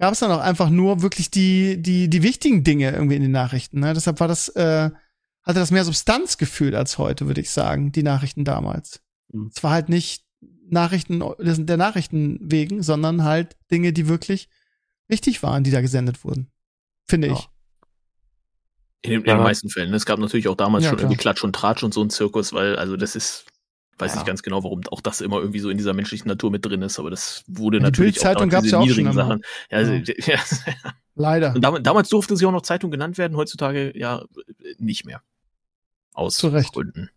gab 0.01 0.13
es 0.13 0.19
dann 0.19 0.33
auch 0.33 0.41
einfach 0.41 0.71
nur 0.71 1.03
wirklich 1.03 1.31
die, 1.31 1.81
die, 1.81 2.11
die 2.11 2.23
wichtigen 2.25 2.65
Dinge 2.65 2.91
irgendwie 2.91 3.15
in 3.15 3.23
den 3.23 3.31
Nachrichten. 3.31 3.79
Ne? 3.79 3.95
Deshalb 3.95 4.19
war 4.19 4.27
das, 4.27 4.49
äh, 4.49 4.91
hatte 5.45 5.59
das 5.61 5.71
mehr 5.71 5.85
Substanzgefühl 5.85 6.75
als 6.75 6.99
heute, 6.99 7.27
würde 7.27 7.41
ich 7.41 7.51
sagen, 7.51 7.93
die 7.93 8.03
Nachrichten 8.03 8.45
damals. 8.45 9.01
Mhm. 9.33 9.51
Es 9.55 9.63
war 9.63 9.73
halt 9.73 9.89
nicht 9.89 10.25
Nachrichten 10.69 11.23
der 11.67 11.77
Nachrichten 11.77 12.39
wegen, 12.43 12.83
sondern 12.83 13.25
halt 13.25 13.57
Dinge, 13.71 13.93
die 13.93 14.09
wirklich 14.09 14.49
wichtig 15.09 15.43
waren, 15.43 15.63
die 15.65 15.71
da 15.71 15.81
gesendet 15.83 16.25
wurden. 16.25 16.51
Finde 17.07 17.29
Ja. 17.29 17.35
ich. 17.35 17.49
In 19.03 19.11
den, 19.11 19.21
in 19.21 19.27
Ja. 19.29 19.35
den 19.37 19.43
meisten 19.43 19.69
Fällen. 19.69 19.93
Es 19.93 20.07
gab 20.07 20.19
natürlich 20.19 20.49
auch 20.49 20.57
damals 20.57 20.85
Ja, 20.85 20.91
schon 20.91 20.99
klar. 20.99 21.11
irgendwie 21.11 21.21
Klatsch 21.21 21.45
und 21.45 21.55
Tratsch 21.55 21.83
und 21.83 21.93
so 21.93 22.03
ein 22.03 22.09
Zirkus, 22.09 22.55
weil, 22.55 22.77
also 22.77 22.97
das 22.97 23.15
ist, 23.15 23.45
weiß 23.99 24.13
Ja. 24.13 24.17
nicht 24.21 24.27
ganz 24.27 24.43
genau, 24.43 24.65
warum 24.65 24.81
auch 24.91 25.03
das 25.03 25.21
immer 25.21 25.37
irgendwie 25.41 25.59
so 25.61 25.69
in 25.69 25.77
dieser 25.77 25.93
menschlichen 25.93 26.27
Natur 26.29 26.51
mit 26.51 26.65
drin 26.65 26.81
ist, 26.81 26.99
aber 26.99 27.11
das 27.11 27.45
wurde 27.47 27.79
Die 27.79 27.83
natürlich 27.85 28.15
Bild-Zeitung 28.15 28.49
damals 28.49 28.71
gab's 28.71 28.71
ja 28.73 28.79
auch 28.79 28.89
schon. 28.97 29.13
Sachen. 29.13 29.43
Ja, 29.71 29.77
also, 29.79 29.93
ja. 29.93 30.39
Leider. 31.15 31.55
Und 31.55 31.61
damals, 31.63 31.83
damals 31.83 32.09
durfte 32.09 32.35
sie 32.37 32.47
auch 32.47 32.51
noch 32.53 32.63
Zeitung 32.63 32.91
genannt 32.91 33.19
werden, 33.19 33.37
heutzutage 33.37 33.93
ja 33.97 34.25
nicht 34.79 35.05
mehr. 35.05 35.21
Aus 36.15 36.37
Zu 36.37 36.49
Recht. 36.49 36.73
Gründen. 36.73 37.11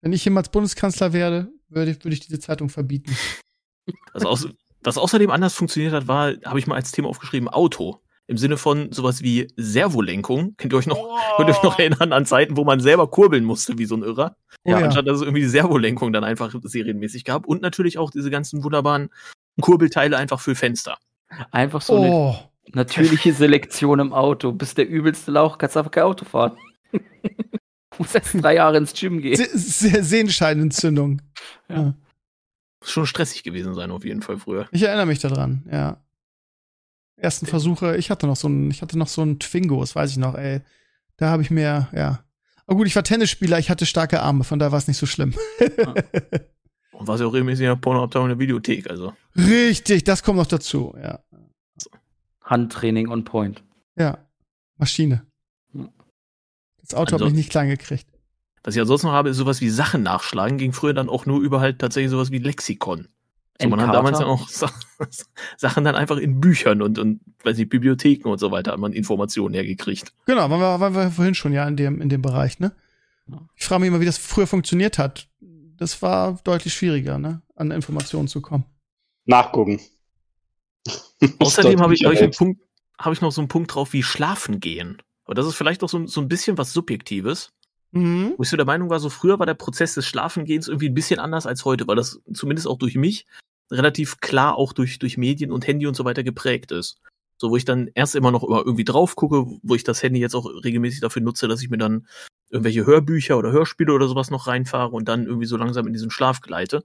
Wenn 0.00 0.12
ich 0.12 0.24
jemals 0.24 0.48
Bundeskanzler 0.48 1.12
werde, 1.12 1.50
würde 1.68 1.90
ich, 1.90 2.04
würde 2.04 2.14
ich 2.14 2.20
diese 2.20 2.38
Zeitung 2.38 2.70
verbieten. 2.70 3.14
Was, 4.12 4.24
aus, 4.24 4.48
was 4.82 4.98
außerdem 4.98 5.30
anders 5.30 5.54
funktioniert 5.54 5.92
hat, 5.92 6.08
war, 6.08 6.34
habe 6.44 6.58
ich 6.58 6.66
mal 6.66 6.76
als 6.76 6.92
Thema 6.92 7.08
aufgeschrieben, 7.08 7.48
Auto. 7.48 8.00
Im 8.26 8.36
Sinne 8.36 8.58
von 8.58 8.92
sowas 8.92 9.22
wie 9.22 9.48
Servolenkung. 9.56 10.54
Könnt 10.58 10.74
ihr 10.74 10.76
euch 10.76 10.86
noch, 10.86 11.02
könnt 11.36 11.48
ihr 11.48 11.56
euch 11.56 11.62
noch 11.62 11.78
erinnern 11.78 12.12
an 12.12 12.26
Zeiten, 12.26 12.58
wo 12.58 12.64
man 12.64 12.78
selber 12.78 13.10
kurbeln 13.10 13.44
musste, 13.44 13.78
wie 13.78 13.86
so 13.86 13.96
ein 13.96 14.02
Irrer? 14.02 14.36
Oh 14.64 14.70
ja, 14.70 14.80
ja. 14.80 14.84
anstatt 14.84 15.06
dass 15.06 15.16
es 15.16 15.22
irgendwie 15.22 15.40
die 15.40 15.48
Servolenkung 15.48 16.12
dann 16.12 16.24
einfach 16.24 16.54
serienmäßig 16.62 17.24
gab. 17.24 17.46
Und 17.46 17.62
natürlich 17.62 17.96
auch 17.96 18.10
diese 18.10 18.30
ganzen 18.30 18.62
wunderbaren 18.62 19.08
Kurbelteile 19.62 20.18
einfach 20.18 20.40
für 20.40 20.54
Fenster. 20.54 20.98
Einfach 21.50 21.80
so 21.80 21.96
eine 21.96 22.10
Oh, 22.10 22.36
natürliche 22.74 23.32
Selektion 23.32 23.98
im 23.98 24.12
Auto. 24.12 24.52
Bist 24.52 24.76
der 24.76 24.88
übelste 24.88 25.30
Lauch, 25.30 25.56
kannst 25.56 25.78
einfach 25.78 25.90
kein 25.90 26.04
Auto 26.04 26.26
fahren. 26.26 26.58
Muss 27.98 28.14
erst 28.14 28.42
drei 28.42 28.54
Jahre 28.54 28.78
ins 28.78 28.92
Gym 28.92 29.20
gehen. 29.20 29.36
Se 29.36 29.48
Se 29.58 30.02
Sehenscheinentzündung. 30.02 31.20
Ja. 31.68 31.76
Ja. 31.76 31.94
Muss 32.80 32.90
schon 32.90 33.06
stressig 33.06 33.42
gewesen 33.42 33.74
sein, 33.74 33.90
auf 33.90 34.04
jeden 34.04 34.22
Fall 34.22 34.38
früher. 34.38 34.68
Ich 34.70 34.82
erinnere 34.82 35.06
mich 35.06 35.18
daran, 35.18 35.66
ja. 35.70 36.02
Ersten 37.16 37.46
Versuche, 37.46 37.96
ich 37.96 38.10
hatte 38.10 38.28
noch 38.28 38.36
so 38.36 38.48
ein, 38.48 38.70
ich 38.70 38.80
hatte 38.80 38.96
noch 38.96 39.08
so 39.08 39.22
ein 39.22 39.40
Twingo, 39.40 39.80
das 39.80 39.96
weiß 39.96 40.12
ich 40.12 40.18
noch, 40.18 40.36
ey. 40.36 40.60
Da 41.16 41.30
habe 41.30 41.42
ich 41.42 41.50
mir, 41.50 41.88
ja. 41.92 42.24
Aber 42.66 42.76
gut, 42.76 42.86
ich 42.86 42.94
war 42.94 43.02
Tennisspieler, 43.02 43.58
ich 43.58 43.70
hatte 43.70 43.86
starke 43.86 44.20
Arme, 44.22 44.44
von 44.44 44.60
daher 44.60 44.70
war 44.70 44.78
es 44.78 44.86
nicht 44.86 44.98
so 44.98 45.06
schlimm. 45.06 45.34
Und 46.92 47.08
war 47.08 47.18
ja 47.18 47.26
auch 47.26 47.32
regelmäßig 47.32 47.64
in 47.64 47.70
der 47.70 47.76
Pornoabteilung 47.76 48.26
in 48.26 48.36
der 48.36 48.38
Videothek, 48.38 48.88
also. 48.88 49.14
Richtig, 49.36 50.04
das 50.04 50.22
kommt 50.22 50.38
noch 50.38 50.46
dazu, 50.46 50.94
ja. 51.02 51.18
Handtraining 52.42 53.08
on 53.08 53.24
point. 53.24 53.64
Ja. 53.96 54.18
Maschine. 54.76 55.26
Das 56.88 56.98
Auto 56.98 57.14
Also- 57.14 57.24
habe 57.26 57.30
ich 57.32 57.36
nicht 57.36 57.50
klein 57.50 57.68
gekriegt. 57.68 58.06
Was 58.64 58.74
ich 58.74 58.80
ansonsten 58.80 59.06
noch 59.06 59.14
habe, 59.14 59.28
ist 59.30 59.36
sowas 59.36 59.60
wie 59.60 59.70
Sachen 59.70 60.02
nachschlagen, 60.02 60.58
ging 60.58 60.72
früher 60.72 60.92
dann 60.92 61.08
auch 61.08 61.24
nur 61.26 61.40
über 61.40 61.60
halt 61.60 61.78
tatsächlich 61.78 62.10
sowas 62.10 62.30
wie 62.30 62.38
Lexikon. 62.38 63.08
So, 63.60 63.68
man 63.68 63.80
hat 63.80 63.94
damals 63.94 64.18
dann 64.18 64.28
auch 64.28 64.48
Sa- 64.48 64.70
Sachen 65.56 65.84
dann 65.84 65.94
einfach 65.94 66.16
in 66.18 66.40
Büchern 66.40 66.82
und, 66.82 66.98
und 66.98 67.20
weiß 67.44 67.56
nicht, 67.56 67.70
Bibliotheken 67.70 68.28
und 68.30 68.38
so 68.38 68.50
weiter 68.50 68.72
hat 68.72 68.78
man 68.78 68.92
Informationen 68.92 69.54
hergekriegt. 69.54 70.12
Genau, 70.26 70.50
waren 70.50 70.60
wir, 70.60 70.80
waren 70.80 70.94
wir 70.94 71.10
vorhin 71.10 71.34
schon 71.34 71.52
ja 71.52 71.66
in 71.66 71.76
dem, 71.76 72.00
in 72.00 72.08
dem 72.08 72.20
Bereich, 72.22 72.58
ne? 72.60 72.72
Ich 73.56 73.64
frage 73.64 73.80
mich 73.80 73.88
immer, 73.88 74.00
wie 74.00 74.06
das 74.06 74.18
früher 74.18 74.46
funktioniert 74.46 74.98
hat. 74.98 75.28
Das 75.76 76.02
war 76.02 76.38
deutlich 76.44 76.74
schwieriger, 76.74 77.18
ne? 77.18 77.42
An 77.56 77.70
Informationen 77.70 78.26
zu 78.28 78.40
kommen. 78.40 78.64
Nachgucken. 79.24 79.80
Außerdem 81.38 81.80
habe 81.82 81.94
ich, 81.94 82.04
hab 82.04 82.12
ich, 82.12 82.20
einen 82.22 82.32
Sicherheit. 82.32 82.36
Punkt, 82.38 82.60
hab 82.98 83.12
ich 83.12 83.20
noch 83.20 83.32
so 83.32 83.40
einen 83.40 83.48
Punkt 83.48 83.74
drauf 83.74 83.92
wie 83.92 84.02
Schlafen 84.02 84.60
gehen. 84.60 84.98
Aber 85.28 85.34
das 85.34 85.46
ist 85.46 85.56
vielleicht 85.56 85.84
auch 85.84 85.90
so, 85.90 86.06
so 86.06 86.22
ein 86.22 86.28
bisschen 86.28 86.56
was 86.56 86.72
Subjektives. 86.72 87.52
Mhm. 87.92 88.34
Wo 88.36 88.42
ich 88.42 88.48
so 88.48 88.56
der 88.56 88.64
Meinung 88.64 88.88
war, 88.88 88.98
so 88.98 89.10
früher 89.10 89.38
war 89.38 89.44
der 89.44 89.54
Prozess 89.54 89.94
des 89.94 90.06
Schlafengehens 90.06 90.68
irgendwie 90.68 90.88
ein 90.88 90.94
bisschen 90.94 91.20
anders 91.20 91.46
als 91.46 91.66
heute, 91.66 91.86
weil 91.86 91.96
das 91.96 92.20
zumindest 92.32 92.66
auch 92.66 92.78
durch 92.78 92.96
mich 92.96 93.26
relativ 93.70 94.20
klar 94.20 94.56
auch 94.56 94.72
durch, 94.72 94.98
durch 94.98 95.18
Medien 95.18 95.52
und 95.52 95.66
Handy 95.66 95.86
und 95.86 95.94
so 95.94 96.06
weiter 96.06 96.22
geprägt 96.22 96.72
ist. 96.72 96.98
So, 97.36 97.50
wo 97.50 97.56
ich 97.56 97.66
dann 97.66 97.90
erst 97.94 98.16
immer 98.16 98.30
noch 98.30 98.42
immer 98.42 98.64
irgendwie 98.64 98.84
drauf 98.84 99.16
gucke, 99.16 99.44
wo 99.62 99.74
ich 99.74 99.84
das 99.84 100.02
Handy 100.02 100.18
jetzt 100.18 100.34
auch 100.34 100.46
regelmäßig 100.46 101.00
dafür 101.00 101.20
nutze, 101.20 101.46
dass 101.46 101.62
ich 101.62 101.68
mir 101.68 101.76
dann 101.76 102.06
irgendwelche 102.48 102.86
Hörbücher 102.86 103.36
oder 103.36 103.52
Hörspiele 103.52 103.92
oder 103.92 104.08
sowas 104.08 104.30
noch 104.30 104.46
reinfahre 104.46 104.92
und 104.92 105.08
dann 105.08 105.26
irgendwie 105.26 105.46
so 105.46 105.58
langsam 105.58 105.86
in 105.86 105.92
diesen 105.92 106.10
Schlaf 106.10 106.40
gleite. 106.40 106.84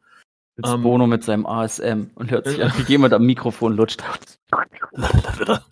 Jetzt 0.58 0.70
Ähm, 0.70 0.84
Bono 0.84 1.08
mit 1.08 1.24
seinem 1.24 1.46
ASM 1.46 2.12
und 2.16 2.30
hört 2.30 2.46
sich 2.46 2.62
an, 2.62 2.74
wie 2.78 2.92
jemand 2.92 3.14
am 3.14 3.26
Mikrofon 3.26 3.76
lutscht. 3.76 4.04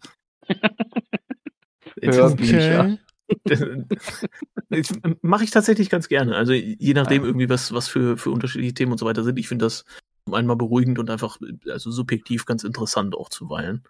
Okay. 2.01 2.97
Mache 5.21 5.43
ich 5.43 5.51
tatsächlich 5.51 5.89
ganz 5.89 6.07
gerne. 6.09 6.35
Also 6.35 6.53
je 6.53 6.93
nachdem 6.93 7.23
irgendwie, 7.23 7.49
was, 7.49 7.71
was 7.73 7.87
für, 7.87 8.17
für 8.17 8.31
unterschiedliche 8.31 8.73
Themen 8.73 8.91
und 8.91 8.97
so 8.97 9.05
weiter 9.05 9.23
sind. 9.23 9.37
Ich 9.39 9.47
finde 9.47 9.65
das 9.65 9.85
zum 10.25 10.33
einen 10.33 10.47
mal 10.47 10.55
beruhigend 10.55 10.99
und 10.99 11.09
einfach, 11.09 11.37
also 11.69 11.91
subjektiv 11.91 12.45
ganz 12.45 12.63
interessant 12.63 13.15
auch 13.15 13.29
zuweilen. 13.29 13.83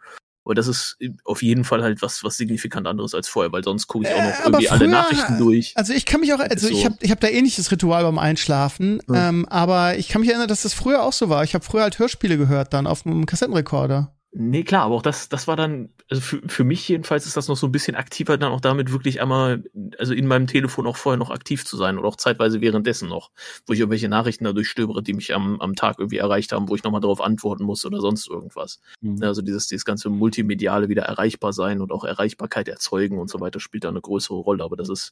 Aber 0.43 0.55
das 0.55 0.67
ist 0.67 0.97
auf 1.23 1.43
jeden 1.43 1.63
Fall 1.63 1.83
halt 1.83 2.01
was, 2.01 2.23
was 2.23 2.35
signifikant 2.37 2.87
anderes 2.87 3.13
als 3.13 3.27
vorher, 3.27 3.51
weil 3.51 3.63
sonst 3.63 3.85
gucke 3.87 4.07
ich 4.07 4.13
auch 4.13 4.17
Äh, 4.19 4.29
noch 4.29 4.39
aber 4.39 4.45
irgendwie 4.47 4.69
alle 4.69 4.79
früher- 4.79 4.87
Nachrichten 4.89 5.37
durch. 5.37 5.73
Also 5.75 5.93
ich 5.93 6.05
kann 6.07 6.21
mich 6.21 6.33
auch, 6.33 6.39
also 6.39 6.67
So. 6.67 6.73
ich 6.73 6.83
habe 6.85 6.95
ich 6.99 7.11
hab 7.11 7.19
da 7.19 7.27
ähnliches 7.27 7.71
Ritual 7.71 8.03
beim 8.03 8.17
Einschlafen, 8.17 8.99
Ja. 9.07 9.29
ähm, 9.29 9.45
aber 9.49 9.97
ich 9.97 10.07
kann 10.07 10.21
mich 10.21 10.29
erinnern, 10.31 10.47
dass 10.47 10.63
das 10.63 10.73
früher 10.73 11.03
auch 11.03 11.13
so 11.13 11.29
war. 11.29 11.43
Ich 11.43 11.53
habe 11.53 11.63
früher 11.63 11.83
halt 11.83 11.99
Hörspiele 11.99 12.37
gehört 12.37 12.73
dann 12.73 12.87
auf 12.87 13.05
einem 13.05 13.27
Kassettenrekorder. 13.27 14.15
Nee, 14.33 14.63
klar, 14.63 14.83
aber 14.83 14.95
auch 14.95 15.01
das, 15.01 15.27
das 15.27 15.49
war 15.49 15.57
dann, 15.57 15.89
also 16.09 16.21
für, 16.21 16.41
für 16.47 16.63
mich 16.63 16.87
jedenfalls 16.87 17.25
ist 17.25 17.35
das 17.35 17.49
noch 17.49 17.57
so 17.57 17.67
ein 17.67 17.71
bisschen 17.73 17.97
aktiver, 17.97 18.37
dann 18.37 18.53
auch 18.53 18.61
damit 18.61 18.93
wirklich 18.93 19.21
einmal, 19.21 19.65
also 19.97 20.13
in 20.13 20.25
meinem 20.25 20.47
Telefon 20.47 20.87
auch 20.87 20.95
vorher 20.95 21.17
noch 21.17 21.31
aktiv 21.31 21.65
zu 21.65 21.75
sein 21.75 21.97
oder 21.97 22.07
auch 22.07 22.15
zeitweise 22.15 22.61
währenddessen 22.61 23.09
noch, 23.09 23.31
wo 23.67 23.73
ich 23.73 23.79
irgendwelche 23.79 24.07
Nachrichten 24.07 24.45
dadurch 24.45 24.69
stöbere, 24.69 25.03
die 25.03 25.13
mich 25.13 25.35
am, 25.35 25.59
am 25.59 25.75
Tag 25.75 25.99
irgendwie 25.99 26.17
erreicht 26.17 26.53
haben, 26.53 26.69
wo 26.69 26.75
ich 26.75 26.83
nochmal 26.83 27.01
darauf 27.01 27.19
antworten 27.19 27.65
muss 27.65 27.85
oder 27.85 27.99
sonst 27.99 28.29
irgendwas. 28.29 28.79
Mhm. 29.01 29.21
Also 29.21 29.41
dieses, 29.41 29.67
dieses 29.67 29.83
ganze 29.83 30.09
Multimediale 30.09 30.87
wieder 30.87 31.03
erreichbar 31.03 31.51
sein 31.51 31.81
und 31.81 31.91
auch 31.91 32.05
Erreichbarkeit 32.05 32.69
erzeugen 32.69 33.19
und 33.19 33.29
so 33.29 33.41
weiter 33.41 33.59
spielt 33.59 33.83
da 33.83 33.89
eine 33.89 33.99
größere 33.99 34.37
Rolle. 34.37 34.63
Aber 34.63 34.77
das 34.77 34.87
ist, 34.87 35.11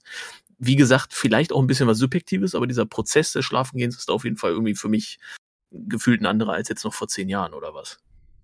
wie 0.59 0.77
gesagt, 0.77 1.13
vielleicht 1.13 1.51
auch 1.51 1.59
ein 1.59 1.67
bisschen 1.67 1.89
was 1.89 1.97
Subjektives, 1.97 2.55
aber 2.55 2.67
dieser 2.67 2.85
Prozess 2.85 3.33
des 3.33 3.43
Schlafengehens 3.43 3.97
ist 3.97 4.11
auf 4.11 4.23
jeden 4.23 4.37
Fall 4.37 4.51
irgendwie 4.51 4.75
für 4.75 4.87
mich 4.87 5.19
gefühlt 5.71 6.21
ein 6.21 6.25
anderer 6.25 6.53
als 6.53 6.69
jetzt 6.69 6.85
noch 6.85 6.93
vor 6.93 7.09
zehn 7.09 7.27
Jahren 7.27 7.53
oder 7.53 7.73
was. 7.73 7.99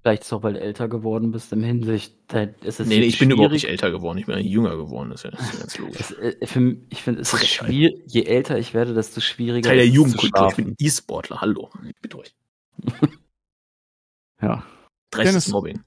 Vielleicht 0.06 0.22
ist 0.22 0.28
es 0.28 0.34
auch, 0.34 0.44
weil 0.44 0.54
du 0.54 0.60
älter 0.62 0.88
geworden 0.88 1.32
bist, 1.32 1.52
im 1.52 1.64
Hinsicht, 1.64 2.14
da 2.28 2.44
ist 2.44 2.80
es 2.80 2.86
Nee, 2.88 3.00
ich 3.00 3.18
bin 3.18 3.32
überhaupt 3.32 3.54
nicht 3.54 3.62
schwierig. 3.64 3.82
älter 3.82 3.90
geworden, 3.90 4.20
ich 4.20 4.28
bin 4.28 4.36
eigentlich 4.36 4.52
jünger 4.52 4.78
geworden, 4.78 5.10
das 5.10 5.22
ist 5.22 5.24
ja, 5.24 5.32
das 5.32 5.42
ist 5.42 5.54
ja 5.54 5.60
ganz 5.62 5.78
logisch. 5.80 6.00
Es, 6.00 6.12
äh, 6.12 6.46
für, 6.46 6.78
ich 6.92 7.02
finde, 7.02 7.22
es 7.22 7.34
ist 7.34 7.48
schwierig, 7.48 8.04
je 8.06 8.22
älter 8.26 8.60
ich 8.60 8.76
werde, 8.76 8.94
desto 8.94 9.20
schwieriger 9.20 9.68
Teil 9.70 9.78
der 9.78 9.86
ist 9.86 9.90
es 9.90 9.96
zu 9.96 10.02
Jugendkultur, 10.04 10.48
ich 10.50 10.56
bin 10.58 10.76
E-Sportler, 10.78 11.42
hallo, 11.42 11.72
bitte 12.04 12.20
euch. 12.20 12.36
Ja. 14.42 14.64
Dreistes 15.12 15.46
Dennis- 15.46 15.48
Mobbing. 15.50 15.82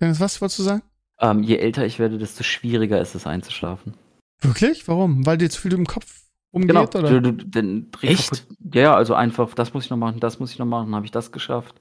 Dennis, 0.00 0.18
was 0.20 0.40
wolltest 0.40 0.58
du 0.58 0.62
sagen? 0.64 0.82
Ähm, 1.20 1.42
je 1.42 1.56
älter 1.58 1.84
ich 1.86 1.98
werde, 1.98 2.18
desto 2.18 2.42
schwieriger 2.42 3.00
ist 3.00 3.14
es 3.14 3.26
einzuschlafen. 3.26 3.94
Wirklich? 4.40 4.88
Warum? 4.88 5.26
Weil 5.26 5.36
dir 5.38 5.50
zu 5.50 5.60
viel 5.60 5.74
im 5.74 5.86
Kopf 5.86 6.22
umgeht? 6.50 6.70
Genau. 6.70 6.84
Oder? 6.84 7.20
Du, 7.20 7.32
du, 7.32 7.44
den 7.46 7.90
Echt? 8.00 8.30
kaputt- 8.32 8.46
Ja, 8.74 8.82
ja, 8.82 8.94
also 8.96 9.14
einfach, 9.14 9.54
das 9.54 9.74
muss 9.74 9.84
ich 9.84 9.90
noch 9.90 9.98
machen, 9.98 10.18
das 10.18 10.40
muss 10.40 10.50
ich 10.50 10.58
noch 10.58 10.66
machen, 10.66 10.94
habe 10.94 11.04
ich 11.04 11.12
das 11.12 11.30
geschafft 11.30 11.74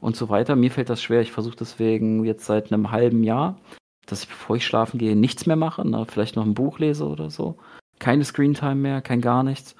und 0.00 0.16
so 0.16 0.28
weiter. 0.28 0.56
Mir 0.56 0.70
fällt 0.70 0.90
das 0.90 1.02
schwer. 1.02 1.20
Ich 1.20 1.32
versuche 1.32 1.56
deswegen 1.56 2.24
jetzt 2.24 2.46
seit 2.46 2.72
einem 2.72 2.90
halben 2.90 3.24
Jahr, 3.24 3.60
dass 4.06 4.22
ich, 4.22 4.28
bevor 4.28 4.56
ich 4.56 4.66
schlafen 4.66 4.98
gehe, 4.98 5.16
nichts 5.16 5.46
mehr 5.46 5.56
mache, 5.56 5.86
ne? 5.86 6.06
vielleicht 6.08 6.36
noch 6.36 6.44
ein 6.44 6.54
Buch 6.54 6.78
lese 6.78 7.06
oder 7.06 7.30
so. 7.30 7.56
Keine 7.98 8.24
Screentime 8.24 8.74
mehr, 8.74 9.00
kein 9.02 9.20
gar 9.20 9.42
nichts. 9.42 9.74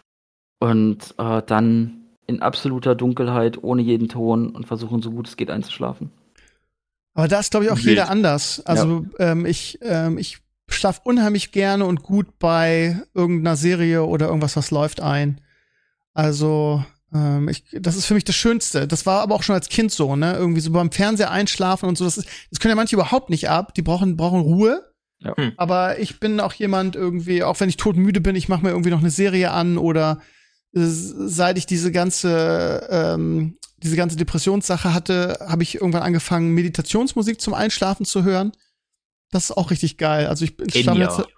Und 0.59 1.15
äh, 1.19 1.43
dann 1.47 2.07
in 2.27 2.43
absoluter 2.43 2.95
Dunkelheit, 2.95 3.63
ohne 3.63 3.83
jeden 3.83 4.09
Ton 4.09 4.51
und 4.51 4.67
versuchen, 4.67 5.03
so 5.03 5.11
gut 5.11 5.29
es 5.29 5.37
geht, 5.37 5.51
einzuschlafen. 5.51 6.11
Aber 7.15 7.29
da 7.29 7.41
ist, 7.41 7.51
glaube 7.51 7.67
ich, 7.67 7.73
auch 7.73 7.77
Wild. 7.77 7.87
jeder 7.87 8.11
anders. 8.11 8.65
Also 8.67 9.07
ähm, 9.19 9.47
ich, 9.47 9.79
ähm, 9.83 10.19
ich 10.19 10.39
schlafe 10.69 11.01
unheimlich 11.05 11.53
gerne 11.53 11.87
und 11.87 12.03
gut 12.03 12.39
bei 12.39 13.01
irgendeiner 13.15 13.57
Serie 13.57 14.05
oder 14.05 14.27
irgendwas, 14.27 14.57
was 14.57 14.71
läuft 14.71 15.01
ein. 15.01 15.41
Also 16.13 16.85
ähm, 17.15 17.49
ich, 17.49 17.65
das 17.73 17.97
ist 17.97 18.07
für 18.07 18.15
mich 18.15 18.25
das 18.25 18.37
Schönste. 18.37 18.87
Das 18.89 19.07
war 19.07 19.23
aber 19.23 19.35
auch 19.35 19.43
schon 19.43 19.55
als 19.55 19.69
Kind 19.69 19.93
so, 19.93 20.17
ne? 20.17 20.35
Irgendwie 20.35 20.61
so 20.61 20.71
beim 20.71 20.91
Fernseher 20.91 21.31
einschlafen 21.31 21.89
und 21.89 21.97
so. 21.97 22.05
Das, 22.05 22.19
ist, 22.19 22.29
das 22.51 22.61
können 22.61 22.71
ja 22.71 22.77
manche 22.77 22.97
überhaupt 22.97 23.31
nicht 23.31 23.49
ab. 23.49 23.75
Die 23.75 23.83
brauchen, 23.83 24.17
brauchen 24.17 24.41
Ruhe. 24.41 24.93
Ja. 25.21 25.37
Hm. 25.37 25.53
Aber 25.57 25.99
ich 25.99 26.21
bin 26.21 26.41
auch 26.41 26.53
jemand 26.53 26.97
irgendwie, 26.97 27.43
auch 27.43 27.59
wenn 27.61 27.69
ich 27.69 27.77
todmüde 27.77 28.21
bin, 28.21 28.37
ich 28.37 28.49
mache 28.49 28.63
mir 28.63 28.71
irgendwie 28.71 28.91
noch 28.91 29.01
eine 29.01 29.11
Serie 29.11 29.51
an 29.51 29.79
oder 29.79 30.21
äh, 30.75 30.81
seit 30.83 31.59
ich 31.59 31.67
diese 31.67 31.93
ganze 31.93 32.87
ähm, 32.91 33.57
diese 33.79 33.97
ganze 33.97 34.17
Depressionssache 34.17 34.95
hatte, 34.95 35.39
habe 35.47 35.63
ich 35.63 35.77
irgendwann 35.77 36.03
angefangen, 36.03 36.53
Meditationsmusik 36.53 37.41
zum 37.41 37.55
Einschlafen 37.55 38.07
zu 38.07 38.25
hören. 38.25 38.53
Das 39.31 39.45
ist 39.45 39.57
auch 39.57 39.71
richtig 39.71 39.99
geil. 39.99 40.27
Also 40.27 40.45
ich, 40.45 40.59
ich 40.61 40.83
schlafe 40.83 41.01
Enya. 41.01 41.17
jetzt. 41.17 41.29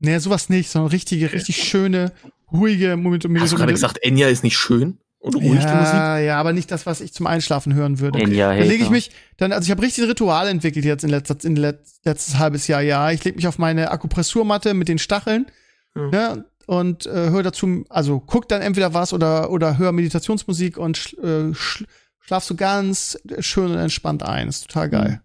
Nee, 0.00 0.18
sowas 0.18 0.48
nicht, 0.48 0.70
sondern 0.70 0.90
richtige, 0.90 1.32
richtig 1.32 1.62
schöne, 1.62 2.12
ruhige 2.52 2.96
Momente. 2.96 3.28
Hast 3.38 3.52
du 3.52 3.56
gerade 3.56 3.72
gesagt, 3.72 3.98
Enya 4.02 4.28
ist 4.28 4.44
nicht 4.44 4.56
schön 4.56 4.98
und 5.18 5.34
ruhig 5.34 5.44
die 5.44 5.74
Musik? 5.74 5.94
ja, 5.94 6.18
ja, 6.18 6.40
aber 6.40 6.52
nicht 6.52 6.70
das, 6.70 6.86
was 6.86 7.00
ich 7.00 7.12
zum 7.12 7.26
Einschlafen 7.26 7.74
hören 7.74 7.98
würde. 8.00 8.18
Enya 8.20 8.54
Dann 8.56 8.66
lege 8.68 8.82
ich 8.84 8.90
mich, 8.90 9.10
dann, 9.36 9.52
also 9.52 9.64
ich 9.66 9.70
habe 9.70 9.82
richtig 9.82 10.04
ein 10.04 10.08
Ritual 10.10 10.48
entwickelt 10.48 10.84
jetzt 10.84 11.04
in 11.04 11.10
letzter, 11.10 11.36
in 11.44 11.56
letz, 11.56 12.00
letztes 12.04 12.38
halbes 12.38 12.66
Jahr, 12.68 12.80
ja. 12.82 13.10
Ich 13.10 13.24
lege 13.24 13.36
mich 13.36 13.46
auf 13.48 13.58
meine 13.58 13.90
Akupressurmatte 13.90 14.74
mit 14.74 14.88
den 14.88 14.98
Stacheln, 14.98 15.46
Hm. 15.94 16.10
ne, 16.10 16.44
und 16.66 17.06
äh, 17.06 17.30
höre 17.30 17.42
dazu, 17.42 17.84
also 17.88 18.20
guck 18.20 18.46
dann 18.48 18.60
entweder 18.60 18.92
was 18.92 19.14
oder 19.14 19.50
oder 19.50 19.78
hör 19.78 19.90
Meditationsmusik 19.92 20.76
und 20.76 20.98
sch, 20.98 21.14
äh, 21.14 21.54
sch, 21.54 21.84
schlaf 22.20 22.44
so 22.44 22.54
ganz 22.56 23.18
schön 23.40 23.70
und 23.72 23.78
entspannt 23.78 24.22
ein. 24.22 24.48
Ist 24.48 24.66
total 24.66 24.90
geil. 24.90 25.22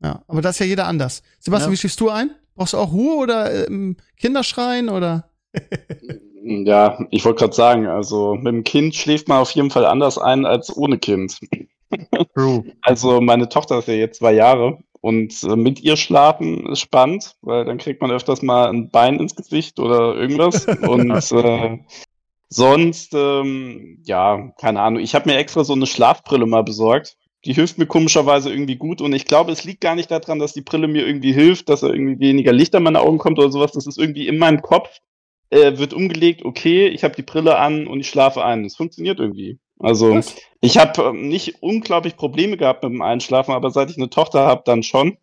Ja, 0.00 0.22
aber 0.28 0.42
das 0.42 0.54
ist 0.54 0.58
ja 0.60 0.66
jeder 0.66 0.86
anders. 0.86 1.22
Sebastian, 1.40 1.70
Ja. 1.70 1.72
wie 1.72 1.76
schläfst 1.78 2.00
du 2.00 2.10
ein? 2.10 2.30
Brauchst 2.54 2.74
du 2.74 2.78
auch 2.78 2.92
Ruhe 2.92 3.16
oder 3.16 3.66
ähm, 3.66 3.96
Kinderschreien 4.18 4.88
oder? 4.88 5.30
Ja, 6.48 7.04
ich 7.10 7.24
wollte 7.24 7.40
gerade 7.40 7.56
sagen, 7.56 7.86
also 7.88 8.36
mit 8.36 8.46
dem 8.46 8.62
Kind 8.62 8.94
schläft 8.94 9.26
man 9.26 9.38
auf 9.38 9.50
jeden 9.50 9.70
Fall 9.70 9.84
anders 9.84 10.16
ein 10.16 10.46
als 10.46 10.74
ohne 10.76 10.96
Kind. 10.98 11.40
True. 12.34 12.64
Also 12.82 13.20
meine 13.20 13.48
Tochter 13.48 13.78
ist 13.78 13.88
ja 13.88 13.94
jetzt 13.94 14.18
zwei 14.18 14.32
Jahre 14.32 14.78
und 15.00 15.42
äh, 15.42 15.56
mit 15.56 15.80
ihr 15.82 15.96
schlafen 15.96 16.66
ist 16.66 16.80
spannend, 16.80 17.36
weil 17.42 17.64
dann 17.64 17.78
kriegt 17.78 18.00
man 18.00 18.12
öfters 18.12 18.42
mal 18.42 18.68
ein 18.68 18.90
Bein 18.90 19.18
ins 19.18 19.34
Gesicht 19.34 19.80
oder 19.80 20.14
irgendwas. 20.14 20.66
und 20.88 21.10
äh, 21.32 21.78
sonst, 22.48 23.12
ähm, 23.14 24.02
ja, 24.04 24.52
keine 24.60 24.80
Ahnung. 24.82 25.02
Ich 25.02 25.16
habe 25.16 25.28
mir 25.28 25.38
extra 25.38 25.64
so 25.64 25.72
eine 25.72 25.86
Schlafbrille 25.86 26.46
mal 26.46 26.62
besorgt. 26.62 27.16
Die 27.44 27.54
hilft 27.54 27.78
mir 27.78 27.86
komischerweise 27.86 28.50
irgendwie 28.50 28.76
gut 28.76 29.00
und 29.00 29.12
ich 29.12 29.24
glaube, 29.24 29.52
es 29.52 29.64
liegt 29.64 29.80
gar 29.80 29.94
nicht 29.94 30.10
daran, 30.10 30.38
dass 30.38 30.52
die 30.52 30.62
Brille 30.62 30.88
mir 30.88 31.06
irgendwie 31.06 31.32
hilft, 31.32 31.68
dass 31.68 31.80
da 31.80 31.88
irgendwie 31.88 32.18
weniger 32.18 32.52
Licht 32.52 32.74
an 32.74 32.82
meine 32.82 33.00
Augen 33.00 33.18
kommt 33.18 33.38
oder 33.38 33.50
sowas. 33.50 33.72
Das 33.72 33.86
ist 33.86 33.98
irgendwie 33.98 34.26
in 34.26 34.38
meinem 34.38 34.62
Kopf, 34.62 35.00
äh, 35.50 35.78
wird 35.78 35.94
umgelegt, 35.94 36.44
okay, 36.44 36.88
ich 36.88 37.04
habe 37.04 37.14
die 37.14 37.22
Brille 37.22 37.58
an 37.58 37.86
und 37.86 38.00
ich 38.00 38.08
schlafe 38.08 38.44
ein. 38.44 38.64
Das 38.64 38.76
funktioniert 38.76 39.20
irgendwie. 39.20 39.58
Also 39.78 40.14
Was? 40.14 40.36
ich 40.60 40.78
habe 40.78 41.02
ähm, 41.02 41.28
nicht 41.28 41.62
unglaublich 41.62 42.16
Probleme 42.16 42.56
gehabt 42.56 42.82
mit 42.82 42.92
dem 42.92 43.02
Einschlafen, 43.02 43.52
aber 43.52 43.70
seit 43.70 43.90
ich 43.90 43.96
eine 43.96 44.10
Tochter 44.10 44.46
habe, 44.46 44.62
dann 44.64 44.82
schon. 44.82 45.18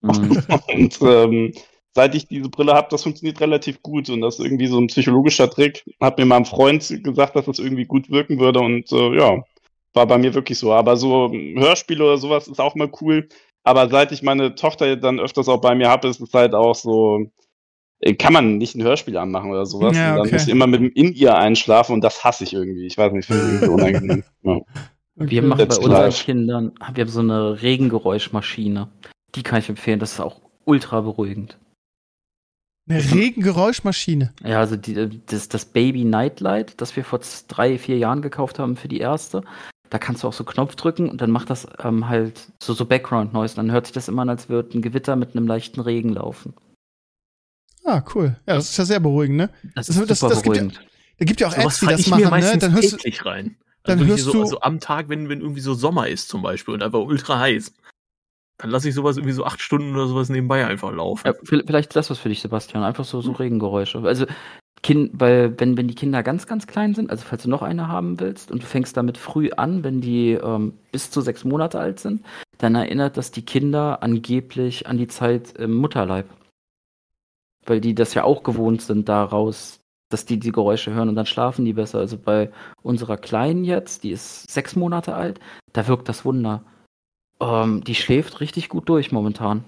Mhm. 0.00 0.42
Und 0.74 0.98
ähm, 1.02 1.52
seit 1.94 2.14
ich 2.14 2.26
diese 2.28 2.48
Brille 2.48 2.74
habe, 2.74 2.88
das 2.90 3.02
funktioniert 3.02 3.40
relativ 3.40 3.82
gut 3.82 4.08
und 4.08 4.20
das 4.20 4.38
ist 4.38 4.44
irgendwie 4.44 4.68
so 4.68 4.78
ein 4.78 4.86
psychologischer 4.86 5.50
Trick. 5.50 5.84
Hat 6.00 6.16
mir 6.16 6.26
mal 6.26 6.36
ein 6.36 6.44
Freund 6.44 6.86
gesagt, 7.02 7.34
dass 7.34 7.46
das 7.46 7.58
irgendwie 7.58 7.86
gut 7.86 8.08
wirken 8.08 8.38
würde 8.38 8.60
und 8.60 8.92
äh, 8.92 9.16
ja, 9.16 9.42
war 9.94 10.06
bei 10.06 10.18
mir 10.18 10.32
wirklich 10.34 10.58
so. 10.58 10.72
Aber 10.72 10.96
so 10.96 11.26
ähm, 11.32 11.58
Hörspiele 11.58 12.04
oder 12.04 12.18
sowas 12.18 12.46
ist 12.46 12.60
auch 12.60 12.76
mal 12.76 12.90
cool. 13.00 13.28
Aber 13.64 13.88
seit 13.88 14.12
ich 14.12 14.22
meine 14.22 14.54
Tochter 14.54 14.96
dann 14.96 15.18
öfters 15.18 15.48
auch 15.48 15.60
bei 15.60 15.74
mir 15.74 15.88
habe, 15.88 16.08
ist 16.08 16.20
es 16.20 16.32
halt 16.32 16.54
auch 16.54 16.74
so, 16.74 17.26
kann 18.18 18.32
man 18.32 18.58
nicht 18.58 18.74
ein 18.74 18.82
Hörspiel 18.82 19.16
anmachen 19.16 19.50
oder 19.50 19.66
sowas. 19.66 19.96
Ja, 19.96 20.10
und 20.10 20.16
dann 20.16 20.26
okay. 20.26 20.32
muss 20.34 20.42
ich 20.44 20.48
immer 20.48 20.66
mit 20.66 20.80
dem 20.80 20.92
in 20.92 21.12
ihr 21.14 21.36
einschlafen 21.36 21.94
und 21.94 22.02
das 22.02 22.24
hasse 22.24 22.44
ich 22.44 22.52
irgendwie. 22.52 22.86
Ich 22.86 22.96
weiß 22.96 23.12
nicht, 23.12 23.26
finde 23.26 23.42
ich 23.42 23.48
irgendwie 23.48 23.68
unangenehm. 23.68 24.24
Ja. 24.44 24.60
Wir 25.20 25.42
machen 25.42 25.58
bei 25.58 25.64
That's 25.64 25.78
unseren 25.78 26.02
life. 26.02 26.24
Kindern, 26.24 26.72
wir 26.94 27.02
haben 27.02 27.10
so 27.10 27.18
eine 27.18 27.60
Regengeräuschmaschine. 27.60 28.88
Die 29.34 29.42
kann 29.42 29.58
ich 29.58 29.68
empfehlen, 29.68 29.98
das 29.98 30.12
ist 30.12 30.20
auch 30.20 30.40
ultra 30.64 31.00
beruhigend. 31.00 31.58
Eine 32.88 33.02
Regengeräuschmaschine. 33.02 34.32
Ja, 34.44 34.60
also 34.60 34.76
die, 34.76 35.20
das, 35.26 35.48
das 35.48 35.64
Baby 35.64 36.04
Nightlight, 36.04 36.80
das 36.80 36.94
wir 36.94 37.04
vor 37.04 37.20
drei, 37.48 37.78
vier 37.78 37.98
Jahren 37.98 38.22
gekauft 38.22 38.60
haben 38.60 38.76
für 38.76 38.86
die 38.86 39.00
erste, 39.00 39.42
da 39.90 39.98
kannst 39.98 40.22
du 40.22 40.28
auch 40.28 40.32
so 40.32 40.44
Knopf 40.44 40.76
drücken 40.76 41.08
und 41.08 41.20
dann 41.20 41.30
macht 41.30 41.50
das 41.50 41.66
ähm, 41.82 42.08
halt 42.08 42.52
so, 42.62 42.72
so 42.72 42.84
Background 42.84 43.32
Noise. 43.32 43.56
Dann 43.56 43.72
hört 43.72 43.86
sich 43.86 43.94
das 43.94 44.08
immer 44.08 44.22
an, 44.22 44.28
als 44.28 44.48
würde 44.48 44.78
ein 44.78 44.82
Gewitter 44.82 45.16
mit 45.16 45.34
einem 45.34 45.46
leichten 45.46 45.80
Regen 45.80 46.10
laufen. 46.10 46.54
Ah, 47.88 48.04
cool. 48.14 48.36
Ja, 48.46 48.54
das 48.56 48.70
ist 48.70 48.76
ja 48.76 48.84
sehr 48.84 49.00
beruhigend, 49.00 49.36
ne? 49.38 49.50
Das 49.74 49.86
Das- 49.86 49.96
ist 49.96 50.10
das- 50.10 50.18
super 50.20 50.34
das 50.34 50.42
gibt 50.42 50.56
ja- 50.56 50.62
beruhigend. 50.62 50.86
Da 51.18 51.24
gibt 51.24 51.40
ja 51.40 51.46
auch 51.48 51.52
Sowas 51.52 51.64
Apps, 51.64 51.80
die 51.80 51.86
das 51.86 52.00
ich 52.00 52.14
mir 52.14 52.28
machen, 52.28 52.40
ne? 52.44 52.58
Dann 52.58 52.72
hörst 52.74 52.92
du, 52.92 52.96
täglich 52.96 53.24
rein. 53.24 53.56
dann 53.84 53.98
Also 53.98 54.06
wirklich 54.08 54.08
hörst 54.10 54.24
so, 54.24 54.32
du- 54.32 54.40
also 54.42 54.60
am 54.60 54.78
Tag, 54.80 55.08
wenn, 55.08 55.28
wenn 55.28 55.40
irgendwie 55.40 55.60
so 55.62 55.72
Sommer 55.74 56.08
ist 56.08 56.28
zum 56.28 56.42
Beispiel 56.42 56.74
und 56.74 56.82
einfach 56.82 57.00
ultra 57.00 57.38
heiß, 57.40 57.72
dann 58.58 58.70
lasse 58.70 58.88
ich 58.90 58.94
sowas 58.94 59.16
irgendwie 59.16 59.32
so 59.32 59.44
acht 59.44 59.60
Stunden 59.62 59.94
oder 59.94 60.06
sowas 60.06 60.28
nebenbei 60.28 60.66
einfach 60.66 60.92
laufen. 60.92 61.26
Ja, 61.26 61.32
vi- 61.32 61.64
vielleicht 61.66 61.90
ist 61.90 61.96
das 61.96 62.10
was 62.10 62.18
für 62.18 62.28
dich, 62.28 62.40
Sebastian. 62.40 62.82
Einfach 62.84 63.04
so, 63.04 63.20
so 63.22 63.32
Regengeräusche. 63.32 63.98
Also, 64.00 64.26
kind, 64.82 65.10
weil, 65.14 65.58
wenn, 65.58 65.76
wenn 65.76 65.88
die 65.88 65.94
Kinder 65.94 66.22
ganz, 66.22 66.46
ganz 66.46 66.66
klein 66.68 66.94
sind, 66.94 67.10
also 67.10 67.24
falls 67.26 67.42
du 67.44 67.48
noch 67.50 67.62
eine 67.62 67.88
haben 67.88 68.20
willst 68.20 68.50
und 68.52 68.62
du 68.62 68.66
fängst 68.66 68.96
damit 68.96 69.16
früh 69.18 69.50
an, 69.56 69.82
wenn 69.82 70.00
die 70.00 70.32
ähm, 70.32 70.74
bis 70.92 71.10
zu 71.10 71.20
sechs 71.20 71.44
Monate 71.44 71.80
alt 71.80 71.98
sind, 71.98 72.22
dann 72.58 72.74
erinnert 72.76 73.16
das 73.16 73.30
die 73.32 73.42
Kinder 73.42 74.02
angeblich 74.02 74.86
an 74.86 74.98
die 74.98 75.08
Zeit 75.08 75.52
im 75.58 75.74
Mutterleib. 75.74 76.26
Weil 77.66 77.80
die 77.80 77.94
das 77.94 78.14
ja 78.14 78.24
auch 78.24 78.42
gewohnt 78.42 78.82
sind 78.82 79.08
daraus, 79.08 79.80
dass 80.10 80.24
die 80.24 80.38
die 80.38 80.52
Geräusche 80.52 80.92
hören 80.92 81.08
und 81.08 81.16
dann 81.16 81.26
schlafen 81.26 81.64
die 81.64 81.74
besser. 81.74 81.98
Also 81.98 82.18
bei 82.18 82.50
unserer 82.82 83.16
Kleinen 83.16 83.64
jetzt, 83.64 84.04
die 84.04 84.10
ist 84.10 84.50
sechs 84.50 84.76
Monate 84.76 85.14
alt, 85.14 85.40
da 85.72 85.86
wirkt 85.86 86.08
das 86.08 86.24
Wunder. 86.24 86.64
Ähm, 87.40 87.84
die 87.84 87.94
schläft 87.94 88.40
richtig 88.40 88.68
gut 88.68 88.88
durch 88.88 89.12
momentan. 89.12 89.64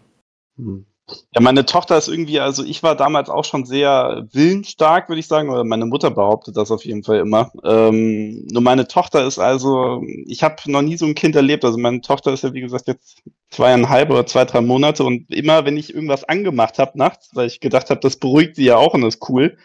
Hm. 0.57 0.87
Ja, 1.33 1.41
meine 1.41 1.65
Tochter 1.65 1.97
ist 1.97 2.09
irgendwie, 2.09 2.41
also 2.41 2.65
ich 2.65 2.83
war 2.83 2.97
damals 2.97 3.29
auch 3.29 3.45
schon 3.45 3.65
sehr 3.65 4.27
willensstark, 4.33 5.09
würde 5.09 5.21
ich 5.21 5.29
sagen, 5.29 5.49
oder 5.51 5.65
meine 5.65 5.87
Mutter 5.87 6.11
behauptet 6.11 6.57
das 6.57 6.71
auf 6.71 6.85
jeden 6.85 7.05
Fall 7.05 7.19
immer. 7.19 7.53
Ähm, 7.65 8.47
nur 8.51 8.63
meine 8.63 8.89
Tochter 8.89 9.25
ist 9.27 9.39
also, 9.39 10.03
ich 10.27 10.43
habe 10.43 10.57
noch 10.67 10.83
nie 10.83 10.97
so 10.97 11.07
ein 11.07 11.15
Kind 11.15 11.37
erlebt. 11.37 11.65
Also 11.65 11.79
meine 11.79 12.01
Tochter 12.01 12.33
ist 12.33 12.43
ja, 12.43 12.53
wie 12.53 12.61
gesagt, 12.61 12.89
jetzt 12.89 13.23
zweieinhalb 13.51 14.11
oder 14.11 14.27
zwei, 14.27 14.45
drei 14.45 14.61
Monate 14.61 15.05
und 15.05 15.33
immer, 15.33 15.65
wenn 15.65 15.77
ich 15.77 15.95
irgendwas 15.95 16.25
angemacht 16.25 16.79
habe 16.79 16.99
nachts, 16.99 17.31
weil 17.35 17.47
ich 17.47 17.61
gedacht 17.61 17.91
habe, 17.91 18.01
das 18.01 18.17
beruhigt 18.17 18.57
sie 18.57 18.65
ja 18.65 18.77
auch 18.77 18.95
und 18.95 19.05
ist 19.05 19.29
cool, 19.29 19.57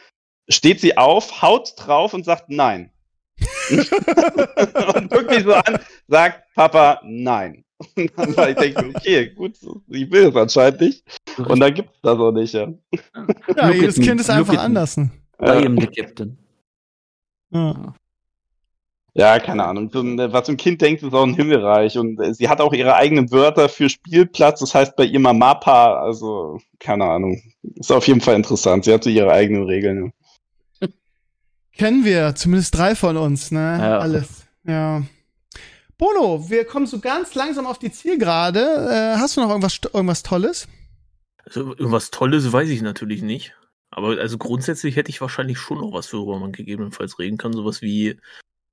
steht 0.50 0.80
sie 0.80 0.98
auf, 0.98 1.42
haut 1.42 1.74
drauf 1.78 2.14
und 2.14 2.26
sagt 2.26 2.50
nein. 2.50 2.92
und 3.70 5.10
guckt 5.10 5.30
mich 5.30 5.44
so 5.44 5.54
an, 5.54 5.80
sagt 6.08 6.44
Papa 6.56 7.02
nein. 7.04 7.66
Und 7.96 8.12
dann 8.16 8.38
war 8.38 8.50
ich 8.50 8.56
denke, 8.56 8.94
okay, 8.96 9.30
gut, 9.32 9.58
ich 9.90 10.12
will 10.12 10.30
es 10.30 10.36
anscheinend 10.36 10.82
nicht. 10.82 11.04
Und 11.38 11.60
dann 11.60 11.74
gibt 11.74 11.90
es 11.94 12.02
das 12.02 12.18
auch 12.20 12.32
nicht, 12.32 12.54
ja. 12.54 12.68
Ja, 13.56 13.68
Look 13.68 13.76
jedes 13.76 13.96
Kind 13.96 14.20
ist 14.22 14.30
einfach 14.30 14.58
anders. 14.58 14.98
ne? 14.98 15.10
I 15.42 15.46
Ja. 15.46 15.54
am 15.66 15.78
the 15.80 15.88
captain. 15.88 16.38
Ja. 17.52 17.94
Ja, 19.18 19.40
keine 19.40 19.64
Ahnung. 19.64 19.90
So 19.94 20.02
ein- 20.02 20.18
Was 20.34 20.50
ein 20.50 20.58
Kind 20.58 20.82
denkt, 20.82 21.02
ist 21.02 21.14
auch 21.14 21.24
ein 21.24 21.36
Himmelreich. 21.36 21.98
Und 21.98 22.20
äh, 22.20 22.34
sie 22.34 22.50
hat 22.50 22.60
auch 22.60 22.74
ihre 22.74 22.96
eigenen 22.96 23.32
Wörter 23.32 23.70
für 23.70 23.90
Spielplatz. 23.90 24.60
Das 24.60 24.76
heißt 24.76 24.96
bei 24.98 25.06
ihr 25.06 25.20
mal 25.20 25.34
Mappa. 25.34 26.02
Also, 26.02 26.60
keine 26.80 27.06
Ahnung. 27.06 27.42
Ist 27.76 27.92
auf 27.94 28.08
jeden 28.08 28.20
Fall 28.22 28.36
interessant. 28.36 28.84
Sie 28.86 28.94
hatte 28.94 29.10
ihre 29.10 29.32
eigenen 29.32 29.64
Regeln. 29.64 30.12
Kennen 31.78 32.04
wir, 32.06 32.36
zumindest 32.36 32.76
drei 32.78 32.94
von 32.96 33.16
uns, 33.18 33.52
ne? 33.52 33.78
Ja. 33.80 34.00
Alles. 34.00 34.46
Ja. 34.66 35.02
Bono, 35.98 36.50
wir 36.50 36.66
kommen 36.66 36.86
so 36.88 37.00
ganz 37.00 37.36
langsam 37.36 37.66
auf 37.66 37.80
die 37.80 37.92
Zielgerade. 37.92 38.60
Äh, 38.60 39.18
hast 39.20 39.38
du 39.38 39.42
noch 39.42 39.50
irgendwas, 39.50 39.80
irgendwas 39.94 40.24
Tolles? 40.24 40.68
Also 41.46 41.70
irgendwas 41.76 42.12
Tolles 42.12 42.52
weiß 42.52 42.70
ich 42.70 42.82
natürlich 42.82 43.22
nicht. 43.22 43.56
Aber 43.92 44.18
also 44.20 44.38
grundsätzlich 44.38 44.96
hätte 44.96 45.10
ich 45.10 45.22
wahrscheinlich 45.22 45.58
schon 45.60 45.80
noch 45.80 45.94
was, 45.94 46.12
worüber 46.12 46.40
man 46.40 46.52
gegebenenfalls 46.52 47.18
reden 47.20 47.38
kann. 47.38 47.54
Sowas 47.54 47.82
wie 47.82 48.20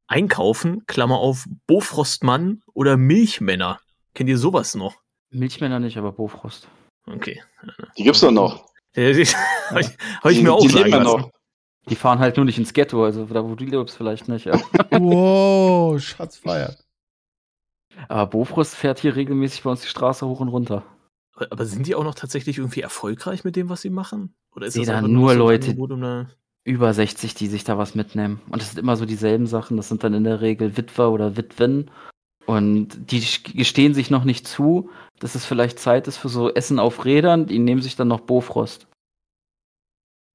Einkaufen, 0.08 0.84
Klammer 0.86 1.18
auf, 1.18 1.46
Bofrostmann 1.66 2.62
oder 2.74 2.96
Milchmänner. 2.96 3.78
Kennt 4.14 4.28
ihr 4.30 4.38
sowas 4.38 4.74
noch? 4.74 4.96
Milchmänner 5.30 5.78
nicht, 5.78 5.96
aber 5.96 6.12
Bofrost. 6.12 6.68
Okay. 7.06 7.42
Die 7.96 8.02
gibt's 8.04 8.20
doch 8.20 8.30
noch. 8.30 8.66
Habe 8.96 9.10
ich, 9.20 9.34
hab 9.34 10.30
ich 10.30 10.38
Die- 10.38 10.42
mir 10.42 10.52
auch 10.52 10.60
die 10.60 10.68
sagen 10.68 10.90
ja 10.90 10.98
lassen. 11.02 11.20
noch. 11.20 11.30
Die 11.88 11.96
fahren 11.96 12.18
halt 12.20 12.36
nur 12.36 12.44
nicht 12.46 12.58
ins 12.58 12.74
Ghetto, 12.74 13.04
also 13.04 13.24
da 13.24 13.42
wo 13.44 13.54
du 13.56 13.64
lebst 13.64 13.96
vielleicht 13.96 14.28
nicht. 14.28 14.44
Ja. 14.46 14.60
wow, 14.92 16.00
Schatz 16.00 16.36
feiert. 16.36 16.84
Aber 18.08 18.26
Bofrost 18.26 18.74
fährt 18.76 19.00
hier 19.00 19.16
regelmäßig 19.16 19.62
bei 19.62 19.70
uns 19.70 19.80
die 19.80 19.88
Straße 19.88 20.26
hoch 20.26 20.40
und 20.40 20.48
runter. 20.48 20.84
Aber 21.34 21.48
aber 21.50 21.64
sind 21.64 21.86
die 21.86 21.94
auch 21.94 22.04
noch 22.04 22.14
tatsächlich 22.14 22.58
irgendwie 22.58 22.80
erfolgreich 22.82 23.44
mit 23.44 23.56
dem, 23.56 23.68
was 23.68 23.82
sie 23.82 23.90
machen? 23.90 24.34
Oder 24.54 24.66
ist 24.66 24.76
Nee, 24.76 24.84
das 24.84 25.00
da 25.00 25.02
nur 25.02 25.34
Leute- 25.34 25.74
um 25.74 26.26
Über 26.64 26.92
60, 26.94 27.34
die 27.34 27.48
sich 27.48 27.64
da 27.64 27.78
was 27.78 27.94
mitnehmen. 27.94 28.40
Und 28.50 28.60
das 28.62 28.70
sind 28.70 28.78
immer 28.78 28.96
so 28.96 29.04
dieselben 29.06 29.46
Sachen. 29.46 29.76
Das 29.76 29.88
sind 29.88 30.04
dann 30.04 30.14
in 30.14 30.24
der 30.24 30.40
Regel 30.40 30.76
Witwer 30.76 31.10
oder 31.10 31.36
Witwen. 31.36 31.90
Und 32.46 33.10
die 33.10 33.24
gestehen 33.54 33.94
sich 33.94 34.10
noch 34.10 34.24
nicht 34.24 34.46
zu, 34.46 34.90
dass 35.20 35.34
es 35.34 35.44
vielleicht 35.44 35.78
Zeit 35.78 36.06
ist 36.08 36.16
für 36.18 36.28
so 36.28 36.52
Essen 36.52 36.78
auf 36.78 37.04
Rädern. 37.04 37.46
Die 37.46 37.58
nehmen 37.58 37.82
sich 37.82 37.96
dann 37.96 38.08
noch 38.08 38.20
Bofrost. 38.20 38.86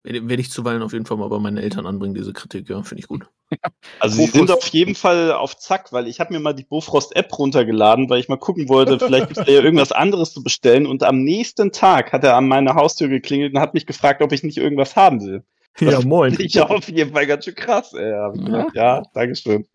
Werde 0.03 0.41
ich 0.41 0.51
zuweilen 0.51 0.81
auf 0.81 0.93
jeden 0.93 1.05
Fall 1.05 1.17
mal 1.17 1.29
bei 1.29 1.39
meinen 1.39 1.57
Eltern 1.57 1.85
anbringen, 1.85 2.13
diese 2.13 2.33
Kritik, 2.33 2.69
ja, 2.69 2.81
finde 2.83 3.01
ich 3.01 3.07
gut. 3.07 3.27
Also 3.99 4.17
sie 4.17 4.27
sind 4.27 4.51
auf 4.51 4.67
jeden 4.67 4.93
Fall 4.93 5.31
auf 5.31 5.57
Zack, 5.57 5.93
weil 5.93 6.07
ich 6.07 6.19
habe 6.19 6.33
mir 6.33 6.41
mal 6.41 6.53
die 6.53 6.65
Bofrost-App 6.65 7.39
runtergeladen, 7.39 8.09
weil 8.09 8.19
ich 8.19 8.27
mal 8.27 8.37
gucken 8.37 8.67
wollte, 8.67 8.99
vielleicht 9.05 9.29
gibt 9.29 9.39
es 9.39 9.45
da 9.45 9.51
ja 9.51 9.61
irgendwas 9.61 9.93
anderes 9.93 10.33
zu 10.33 10.43
bestellen. 10.43 10.85
Und 10.85 11.03
am 11.03 11.23
nächsten 11.23 11.71
Tag 11.71 12.11
hat 12.11 12.25
er 12.25 12.35
an 12.35 12.47
meine 12.47 12.75
Haustür 12.75 13.07
geklingelt 13.07 13.53
und 13.53 13.61
hat 13.61 13.73
mich 13.73 13.85
gefragt, 13.85 14.21
ob 14.21 14.33
ich 14.33 14.43
nicht 14.43 14.57
irgendwas 14.57 14.97
haben 14.97 15.21
will. 15.25 15.45
Ja, 15.79 16.01
moin. 16.01 16.31
Finde 16.31 16.45
ich 16.45 16.59
auf 16.59 16.89
jeden 16.89 17.13
Fall 17.13 17.25
ganz 17.25 17.45
schön 17.45 17.55
krass. 17.55 17.93
Ey. 17.93 18.31
Gedacht, 18.33 18.75
ja, 18.75 19.03
Dankeschön. 19.13 19.65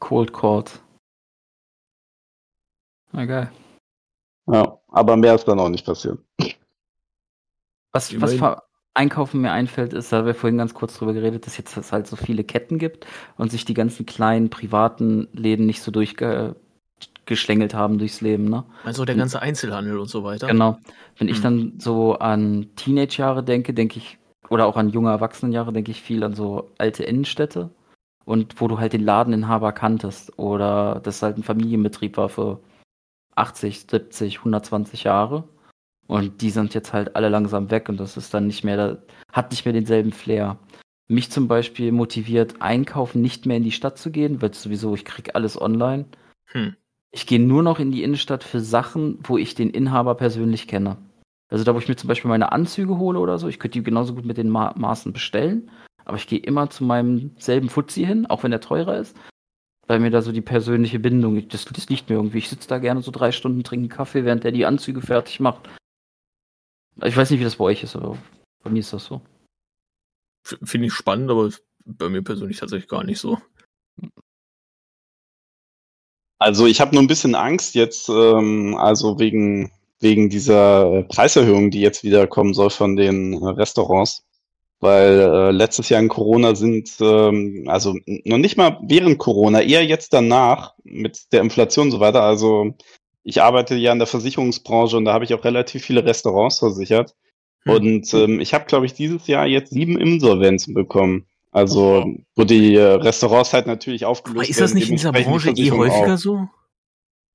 Cold 0.00 0.32
Court. 0.32 0.80
Na 3.12 3.24
geil. 3.24 3.52
Ja, 4.46 4.78
aber 4.88 5.16
mehr 5.16 5.34
ist 5.34 5.46
dann 5.46 5.60
auch 5.60 5.68
nicht 5.68 5.86
passiert. 5.86 6.18
Was, 7.94 8.12
was 8.20 8.32
Immerhin. 8.34 8.38
für 8.38 8.62
Einkaufen 8.94 9.40
mir 9.40 9.52
einfällt, 9.52 9.92
ist, 9.94 10.12
da 10.12 10.18
haben 10.18 10.26
wir 10.26 10.34
vorhin 10.34 10.58
ganz 10.58 10.74
kurz 10.74 10.98
drüber 10.98 11.14
geredet, 11.14 11.46
dass 11.46 11.56
jetzt 11.56 11.76
es 11.76 11.92
halt 11.92 12.06
so 12.06 12.16
viele 12.16 12.44
Ketten 12.44 12.78
gibt 12.78 13.06
und 13.38 13.50
sich 13.50 13.64
die 13.64 13.74
ganzen 13.74 14.06
kleinen 14.06 14.50
privaten 14.50 15.28
Läden 15.32 15.66
nicht 15.66 15.82
so 15.82 15.90
durchgeschlängelt 15.90 17.74
haben 17.74 17.98
durchs 17.98 18.20
Leben, 18.20 18.44
ne? 18.50 18.64
Also 18.84 19.04
der 19.04 19.16
ganze 19.16 19.40
Einzelhandel 19.42 19.98
und 19.98 20.08
so 20.08 20.22
weiter. 20.24 20.46
Genau. 20.46 20.78
Wenn 21.18 21.28
ich 21.28 21.36
Hm. 21.38 21.42
dann 21.42 21.72
so 21.78 22.14
an 22.18 22.68
Teenage-Jahre 22.76 23.42
denke, 23.42 23.74
denke 23.74 23.98
ich, 23.98 24.18
oder 24.50 24.66
auch 24.66 24.76
an 24.76 24.90
junge 24.90 25.10
Erwachsenenjahre, 25.10 25.72
denke 25.72 25.90
ich 25.90 26.02
viel 26.02 26.22
an 26.22 26.34
so 26.34 26.70
alte 26.78 27.02
Innenstädte 27.04 27.70
und 28.26 28.60
wo 28.60 28.68
du 28.68 28.78
halt 28.78 28.92
den 28.92 29.04
Ladeninhaber 29.04 29.72
kanntest 29.72 30.38
oder 30.38 31.00
das 31.02 31.22
halt 31.22 31.38
ein 31.38 31.42
Familienbetrieb 31.42 32.16
war 32.16 32.28
für 32.28 32.60
80, 33.36 33.86
70, 33.90 34.38
120 34.40 35.04
Jahre. 35.04 35.44
Und 36.06 36.42
die 36.42 36.50
sind 36.50 36.74
jetzt 36.74 36.92
halt 36.92 37.16
alle 37.16 37.28
langsam 37.28 37.70
weg 37.70 37.88
und 37.88 37.98
das 37.98 38.16
ist 38.16 38.34
dann 38.34 38.46
nicht 38.46 38.64
mehr, 38.64 38.76
da- 38.76 38.98
hat 39.32 39.50
nicht 39.50 39.64
mehr 39.64 39.72
denselben 39.72 40.12
Flair. 40.12 40.58
Mich 41.08 41.30
zum 41.30 41.48
Beispiel 41.48 41.92
motiviert, 41.92 42.60
einkaufen 42.60 43.20
nicht 43.20 43.46
mehr 43.46 43.56
in 43.56 43.62
die 43.64 43.72
Stadt 43.72 43.98
zu 43.98 44.10
gehen, 44.10 44.40
weil 44.40 44.54
sowieso 44.54 44.94
ich 44.94 45.04
krieg 45.04 45.34
alles 45.34 45.60
online. 45.60 46.06
Hm. 46.46 46.76
Ich 47.10 47.26
gehe 47.26 47.40
nur 47.40 47.62
noch 47.62 47.78
in 47.78 47.90
die 47.90 48.02
Innenstadt 48.02 48.42
für 48.42 48.60
Sachen, 48.60 49.18
wo 49.22 49.38
ich 49.38 49.54
den 49.54 49.70
Inhaber 49.70 50.14
persönlich 50.14 50.66
kenne. 50.66 50.96
Also 51.48 51.64
da, 51.64 51.74
wo 51.74 51.78
ich 51.78 51.88
mir 51.88 51.96
zum 51.96 52.08
Beispiel 52.08 52.28
meine 52.28 52.52
Anzüge 52.52 52.98
hole 52.98 53.18
oder 53.18 53.38
so, 53.38 53.48
ich 53.48 53.58
könnte 53.58 53.78
die 53.78 53.84
genauso 53.84 54.14
gut 54.14 54.24
mit 54.24 54.36
den 54.38 54.48
Ma 54.48 54.74
Maßen 54.76 55.12
bestellen, 55.12 55.70
aber 56.04 56.16
ich 56.16 56.26
gehe 56.26 56.38
immer 56.38 56.70
zu 56.70 56.84
meinem 56.84 57.32
selben 57.38 57.68
Fuzzi 57.68 58.04
hin, 58.04 58.26
auch 58.26 58.42
wenn 58.42 58.50
der 58.50 58.60
teurer 58.60 58.96
ist, 58.96 59.16
weil 59.86 60.00
mir 60.00 60.10
da 60.10 60.22
so 60.22 60.32
die 60.32 60.40
persönliche 60.40 60.98
Bindung, 60.98 61.46
das, 61.48 61.64
das 61.66 61.88
liegt 61.88 62.08
mir 62.08 62.16
irgendwie. 62.16 62.38
Ich 62.38 62.48
sitze 62.48 62.68
da 62.68 62.78
gerne 62.78 63.02
so 63.02 63.10
drei 63.10 63.30
Stunden, 63.30 63.62
trinke 63.62 63.84
einen 63.84 63.88
Kaffee, 63.90 64.24
während 64.24 64.42
der 64.42 64.52
die 64.52 64.66
Anzüge 64.66 65.00
fertig 65.00 65.38
macht. 65.40 65.68
Ich 67.02 67.16
weiß 67.16 67.30
nicht, 67.30 67.40
wie 67.40 67.44
das 67.44 67.56
bei 67.56 67.64
euch 67.64 67.82
ist, 67.82 67.96
aber 67.96 68.16
bei 68.62 68.70
mir 68.70 68.80
ist 68.80 68.92
das 68.92 69.04
so. 69.04 69.20
F- 70.46 70.58
Finde 70.62 70.86
ich 70.86 70.92
spannend, 70.92 71.30
aber 71.30 71.50
bei 71.84 72.08
mir 72.08 72.22
persönlich 72.22 72.58
tatsächlich 72.58 72.88
gar 72.88 73.04
nicht 73.04 73.18
so. 73.18 73.38
Also 76.38 76.66
ich 76.66 76.80
habe 76.80 76.94
nur 76.94 77.02
ein 77.02 77.08
bisschen 77.08 77.34
Angst 77.34 77.74
jetzt, 77.74 78.08
ähm, 78.08 78.76
also 78.78 79.18
wegen, 79.18 79.72
wegen 80.00 80.28
dieser 80.28 81.02
Preiserhöhung, 81.04 81.70
die 81.70 81.80
jetzt 81.80 82.04
wieder 82.04 82.26
kommen 82.26 82.54
soll 82.54 82.70
von 82.70 82.96
den 82.96 83.34
äh, 83.34 83.48
Restaurants. 83.48 84.24
Weil 84.80 85.20
äh, 85.20 85.50
letztes 85.50 85.88
Jahr 85.88 86.00
in 86.00 86.08
Corona 86.08 86.54
sind, 86.54 86.96
ähm, 87.00 87.64
also 87.68 87.96
noch 88.06 88.36
nicht 88.36 88.58
mal 88.58 88.78
während 88.82 89.18
Corona, 89.18 89.62
eher 89.62 89.82
jetzt 89.86 90.12
danach 90.12 90.74
mit 90.82 91.32
der 91.32 91.40
Inflation 91.40 91.86
und 91.86 91.92
so 91.92 92.00
weiter. 92.00 92.22
Also 92.22 92.76
ich 93.24 93.42
arbeite 93.42 93.74
ja 93.74 93.92
in 93.92 93.98
der 93.98 94.06
Versicherungsbranche 94.06 94.96
und 94.96 95.06
da 95.06 95.14
habe 95.14 95.24
ich 95.24 95.34
auch 95.34 95.44
relativ 95.44 95.82
viele 95.82 96.04
Restaurants 96.04 96.58
versichert. 96.58 97.16
Hm. 97.64 97.74
Und 97.74 98.14
ähm, 98.14 98.40
ich 98.40 98.54
habe, 98.54 98.66
glaube 98.66 98.86
ich, 98.86 98.94
dieses 98.94 99.26
Jahr 99.26 99.46
jetzt 99.46 99.72
sieben 99.72 99.98
Insolvenzen 99.98 100.74
bekommen. 100.74 101.26
Also, 101.50 102.04
wo 102.34 102.44
die 102.44 102.74
äh, 102.74 102.82
Restaurants 102.82 103.52
halt 103.52 103.66
natürlich 103.66 104.04
aufgelöst 104.04 104.40
Aber 104.40 104.48
ist 104.48 104.60
das 104.60 104.74
nicht 104.74 104.90
in 104.90 104.96
dieser 104.96 105.12
Branche 105.12 105.50
eh 105.50 105.70
häufiger 105.70 106.14
auch. 106.14 106.18
so? 106.18 106.48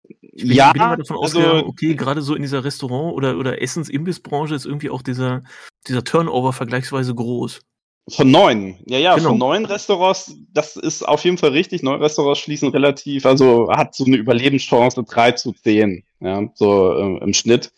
Ich 0.03 0.43
bin, 0.43 0.51
ja, 0.51 0.73
bin 0.73 0.81
immer 0.81 0.97
davon 0.97 1.17
also, 1.21 1.39
ausgegangen, 1.39 1.63
okay, 1.65 1.95
gerade 1.95 2.21
so 2.21 2.35
in 2.35 2.41
dieser 2.41 2.63
Restaurant- 2.63 3.13
oder, 3.13 3.37
oder 3.37 3.61
Essens-Imbissbranche 3.61 4.55
ist 4.55 4.65
irgendwie 4.65 4.89
auch 4.89 5.01
dieser, 5.01 5.43
dieser 5.87 6.03
Turnover 6.03 6.51
vergleichsweise 6.51 7.15
groß. 7.15 7.61
Von 8.07 8.31
neun. 8.31 8.77
Ja, 8.85 8.97
ja, 8.97 9.15
Genau. 9.15 9.29
von 9.29 9.37
neun 9.37 9.65
Restaurants, 9.65 10.35
das 10.53 10.75
ist 10.75 11.03
auf 11.03 11.23
jeden 11.23 11.37
Fall 11.37 11.51
richtig. 11.51 11.83
Neun 11.83 12.01
Restaurants 12.01 12.39
schließen 12.39 12.69
relativ, 12.69 13.25
also 13.25 13.69
hat 13.71 13.93
so 13.93 14.05
eine 14.05 14.17
Überlebenschance 14.17 15.03
drei 15.03 15.33
zu 15.33 15.51
zehn, 15.53 16.03
ja, 16.19 16.49
so 16.55 16.97
ähm, 16.97 17.19
im 17.21 17.33
Schnitt. 17.33 17.71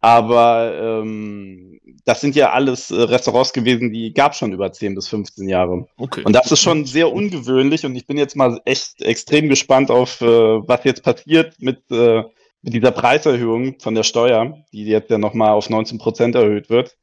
Aber 0.00 0.72
ähm, 1.02 1.80
das 2.04 2.20
sind 2.20 2.36
ja 2.36 2.52
alles 2.52 2.90
äh, 2.90 3.02
Restaurants 3.02 3.52
gewesen, 3.52 3.92
die 3.92 4.12
gab 4.12 4.36
schon 4.36 4.52
über 4.52 4.70
10 4.70 4.94
bis 4.94 5.08
15 5.08 5.48
Jahre. 5.48 5.88
Okay. 5.96 6.22
Und 6.24 6.32
das 6.34 6.52
ist 6.52 6.60
schon 6.60 6.84
sehr 6.84 7.12
ungewöhnlich 7.12 7.84
und 7.84 7.96
ich 7.96 8.06
bin 8.06 8.16
jetzt 8.18 8.36
mal 8.36 8.60
echt 8.64 9.02
extrem 9.02 9.48
gespannt 9.48 9.90
auf, 9.90 10.20
äh, 10.20 10.26
was 10.26 10.84
jetzt 10.84 11.02
passiert 11.02 11.54
mit, 11.58 11.80
äh, 11.90 12.22
mit 12.62 12.74
dieser 12.74 12.92
Preiserhöhung 12.92 13.80
von 13.80 13.94
der 13.94 14.04
Steuer, 14.04 14.58
die 14.72 14.84
jetzt 14.84 15.10
ja 15.10 15.18
nochmal 15.18 15.50
auf 15.50 15.70
19 15.70 15.98
Prozent 15.98 16.34
erhöht 16.34 16.70
wird. 16.70 16.96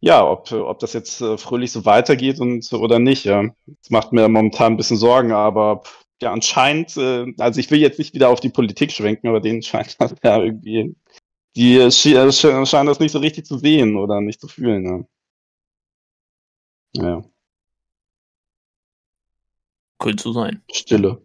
Ja, 0.00 0.24
ob, 0.24 0.50
ob 0.52 0.78
das 0.78 0.92
jetzt 0.92 1.20
äh, 1.20 1.36
fröhlich 1.38 1.72
so 1.72 1.84
weitergeht 1.84 2.40
und 2.40 2.72
oder 2.72 2.98
nicht. 2.98 3.24
Ja. 3.24 3.42
Das 3.66 3.90
macht 3.90 4.12
mir 4.12 4.28
momentan 4.28 4.74
ein 4.74 4.76
bisschen 4.76 4.96
Sorgen, 4.96 5.32
aber 5.32 5.82
ja, 6.22 6.32
anscheinend, 6.32 6.96
äh, 6.96 7.26
also 7.38 7.58
ich 7.60 7.70
will 7.70 7.80
jetzt 7.80 7.98
nicht 7.98 8.14
wieder 8.14 8.28
auf 8.28 8.40
die 8.40 8.48
Politik 8.48 8.92
schwenken, 8.92 9.28
aber 9.28 9.40
denen 9.40 9.62
scheint 9.62 10.00
das 10.00 10.14
ja 10.22 10.42
irgendwie, 10.42 10.94
die 11.56 11.76
äh, 11.78 11.84
äh, 11.84 11.88
sch- 11.88 12.66
scheinen 12.66 12.86
das 12.88 13.00
nicht 13.00 13.12
so 13.12 13.18
richtig 13.20 13.46
zu 13.46 13.58
sehen 13.58 13.96
oder 13.96 14.20
nicht 14.20 14.40
zu 14.40 14.48
fühlen. 14.48 15.06
Ja. 16.92 17.02
ja. 17.02 17.22
Könnte 19.98 20.22
so 20.22 20.32
sein. 20.32 20.62
Stille. 20.72 21.22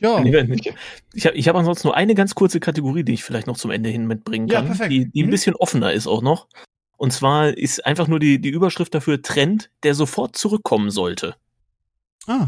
Ja. 0.00 0.22
Ich 1.14 1.26
habe 1.26 1.36
ich 1.36 1.48
hab 1.48 1.56
ansonsten 1.56 1.88
nur 1.88 1.96
eine 1.96 2.14
ganz 2.14 2.34
kurze 2.34 2.60
Kategorie, 2.60 3.04
die 3.04 3.14
ich 3.14 3.24
vielleicht 3.24 3.46
noch 3.46 3.56
zum 3.56 3.70
Ende 3.70 3.88
hin 3.88 4.06
mitbringen 4.06 4.48
Ja, 4.48 4.58
kann, 4.58 4.66
perfekt. 4.66 4.92
die, 4.92 5.10
die 5.10 5.22
ein 5.22 5.26
Mhm. 5.26 5.30
bisschen 5.30 5.56
offener 5.56 5.92
ist 5.92 6.06
auch 6.06 6.22
noch. 6.22 6.46
Und 7.02 7.10
zwar 7.10 7.58
ist 7.58 7.84
einfach 7.84 8.06
nur 8.06 8.20
die, 8.20 8.40
die 8.40 8.50
Überschrift 8.50 8.94
dafür 8.94 9.20
Trend, 9.20 9.70
der 9.82 9.96
sofort 9.96 10.36
zurückkommen 10.36 10.92
sollte. 10.92 11.34
Ah. 12.28 12.46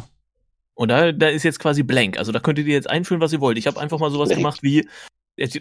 Und 0.75 0.91
da, 0.91 1.11
da 1.11 1.27
ist 1.27 1.43
jetzt 1.43 1.59
quasi 1.59 1.83
blank. 1.83 2.19
Also 2.19 2.31
da 2.31 2.39
könntet 2.39 2.69
ihr 2.69 2.75
jetzt 2.75 2.89
einführen, 2.89 3.21
was 3.21 3.33
ihr 3.33 3.41
wollt. 3.41 3.59
Ich 3.59 3.67
habe 3.67 3.81
einfach 3.81 3.99
mal 3.99 4.13
sowas 4.13 4.29
Blank. 4.29 4.39
gemacht 4.39 4.63
wie, 4.63 4.89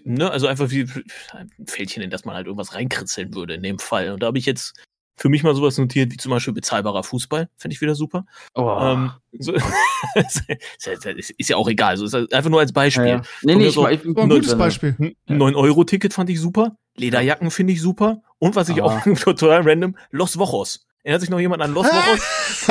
ne, 0.04 0.30
also 0.30 0.46
einfach 0.46 0.70
wie 0.70 0.86
ein 1.32 1.50
Fältchen, 1.66 2.04
in 2.04 2.12
das 2.12 2.24
man 2.24 2.36
halt 2.36 2.46
irgendwas 2.46 2.76
reinkritzeln 2.76 3.34
würde 3.34 3.56
in 3.56 3.64
dem 3.64 3.80
Fall. 3.80 4.12
Und 4.12 4.22
da 4.22 4.28
habe 4.28 4.38
ich 4.38 4.46
jetzt 4.46 4.80
für 5.16 5.30
mich 5.30 5.44
mal 5.44 5.54
sowas 5.56 5.78
notiert, 5.78 6.12
wie 6.12 6.18
zum 6.18 6.32
Beispiel 6.32 6.54
bezahlbarer 6.54 7.04
Fußball, 7.04 7.50
finde 7.58 7.74
ich 7.76 7.82
wieder 7.82 7.96
super. 7.96 8.26
Oh. 8.56 8.78
Ähm, 8.82 9.12
so, 9.38 9.54
ist, 10.16 11.50
ja 11.50 11.56
auch 11.58 11.68
egal, 11.68 11.92
also 11.92 12.06
ist 12.06 12.34
einfach 12.34 12.50
nur 12.50 12.60
als 12.60 12.74
Beispiel. 12.74 13.06
ja, 13.06 13.16
ja. 13.18 13.22
Nee, 13.44 13.56
nee, 13.56 13.68
ich, 13.68 13.74
so, 13.74 13.88
ich, 13.88 14.04
ich, 14.04 14.16
War 14.16 14.24
ein 14.24 14.30
gutes 14.30 14.50
drin. 14.50 14.58
Beispiel. 14.60 14.96
Ein 15.28 15.42
9-Euro-Ticket 15.42 16.14
fand 16.14 16.30
ich 16.30 16.40
super. 16.40 16.78
Lederjacken 16.96 17.52
finde 17.52 17.74
ich 17.74 17.82
super. 17.82 18.22
Und 18.40 18.56
was 18.56 18.70
ich 18.70 18.82
Ah. 18.82 18.86
auch 18.86 19.04
total 19.20 19.62
random, 19.62 19.96
Los 20.12 20.38
Wochos. 20.38 20.86
Erinnert 21.04 21.22
sich 21.22 21.30
noch 21.30 21.40
jemand 21.40 21.62
an 21.62 21.74
Los 21.74 21.86
Wochos? 21.88 22.68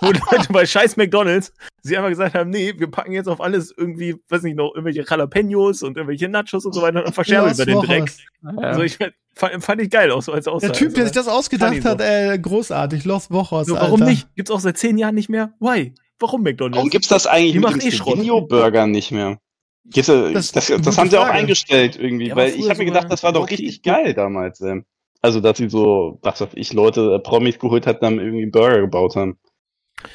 wo, 0.00 0.06
Leute, 0.06 0.52
bei 0.52 0.64
scheiß 0.64 0.96
McDonalds 0.96 1.52
sie 1.82 1.96
einfach 1.96 2.08
gesagt 2.08 2.34
haben, 2.34 2.50
nee, 2.50 2.72
wir 2.76 2.90
packen 2.90 3.12
jetzt 3.12 3.28
auf 3.28 3.40
alles 3.40 3.74
irgendwie, 3.76 4.16
weiß 4.28 4.42
nicht, 4.42 4.56
noch 4.56 4.72
irgendwelche 4.74 5.04
Jalapenos 5.08 5.82
und 5.82 5.96
irgendwelche 5.96 6.28
Nachos 6.28 6.64
und 6.64 6.72
so 6.72 6.80
weiter 6.80 7.04
und 7.04 7.14
verscherben 7.14 7.52
über 7.52 7.64
den. 7.66 7.80
Dreck. 7.82 8.10
Ja. 8.42 8.50
Also 8.58 8.82
ich 8.82 8.98
fand, 9.34 9.62
fand 9.64 9.82
ich 9.82 9.90
geil, 9.90 10.10
auch 10.10 10.22
so 10.22 10.32
als 10.32 10.48
Aussage. 10.48 10.72
Der 10.72 10.78
Typ, 10.78 10.94
der 10.94 11.04
sich 11.04 11.12
das 11.12 11.28
ausgedacht 11.28 11.84
hat, 11.84 12.00
äh, 12.00 12.38
großartig. 12.38 13.04
Los 13.04 13.30
Wochos, 13.30 13.66
so, 13.66 13.74
warum 13.74 14.00
Alter. 14.00 14.12
nicht? 14.12 14.34
Gibt's 14.34 14.50
auch 14.50 14.60
seit 14.60 14.78
zehn 14.78 14.96
Jahren 14.96 15.14
nicht 15.14 15.28
mehr? 15.28 15.52
Why? 15.60 15.94
Warum 16.18 16.42
McDonalds? 16.42 16.76
Warum 16.76 16.90
gibt's 16.90 17.08
das 17.08 17.26
eigentlich 17.26 17.52
Die 17.52 17.58
mit 17.58 17.82
dem 17.82 17.88
eh 17.88 17.90
Schrott. 17.90 18.48
Burger 18.48 18.86
nicht 18.86 19.10
mehr? 19.10 19.38
Gibt's, 19.84 20.08
äh, 20.08 20.32
Das 20.32 20.52
das 20.52 20.68
das, 20.68 20.76
gute 20.84 20.96
haben 20.96 21.10
sie 21.10 21.18
auch 21.18 21.26
eingestellt 21.26 21.98
irgendwie, 21.98 22.30
war 22.30 22.36
weil 22.36 22.54
ich 22.54 22.68
habe 22.70 22.78
mir 22.78 22.84
gedacht, 22.86 23.08
das 23.10 23.22
war 23.22 23.32
doch 23.32 23.50
richtig 23.50 23.82
geil 23.82 24.14
damals. 24.14 24.60
Ähm. 24.60 24.84
Also, 25.22 25.40
dass 25.40 25.56
sie 25.58 25.68
so, 25.70 26.18
was 26.22 26.40
weiß 26.40 26.50
ich, 26.54 26.72
Leute, 26.72 27.14
äh, 27.14 27.18
Promis 27.20 27.58
geholt 27.58 27.86
hat, 27.86 28.02
dann 28.02 28.18
irgendwie 28.18 28.46
Burger 28.46 28.80
gebaut 28.80 29.14
haben. 29.16 29.38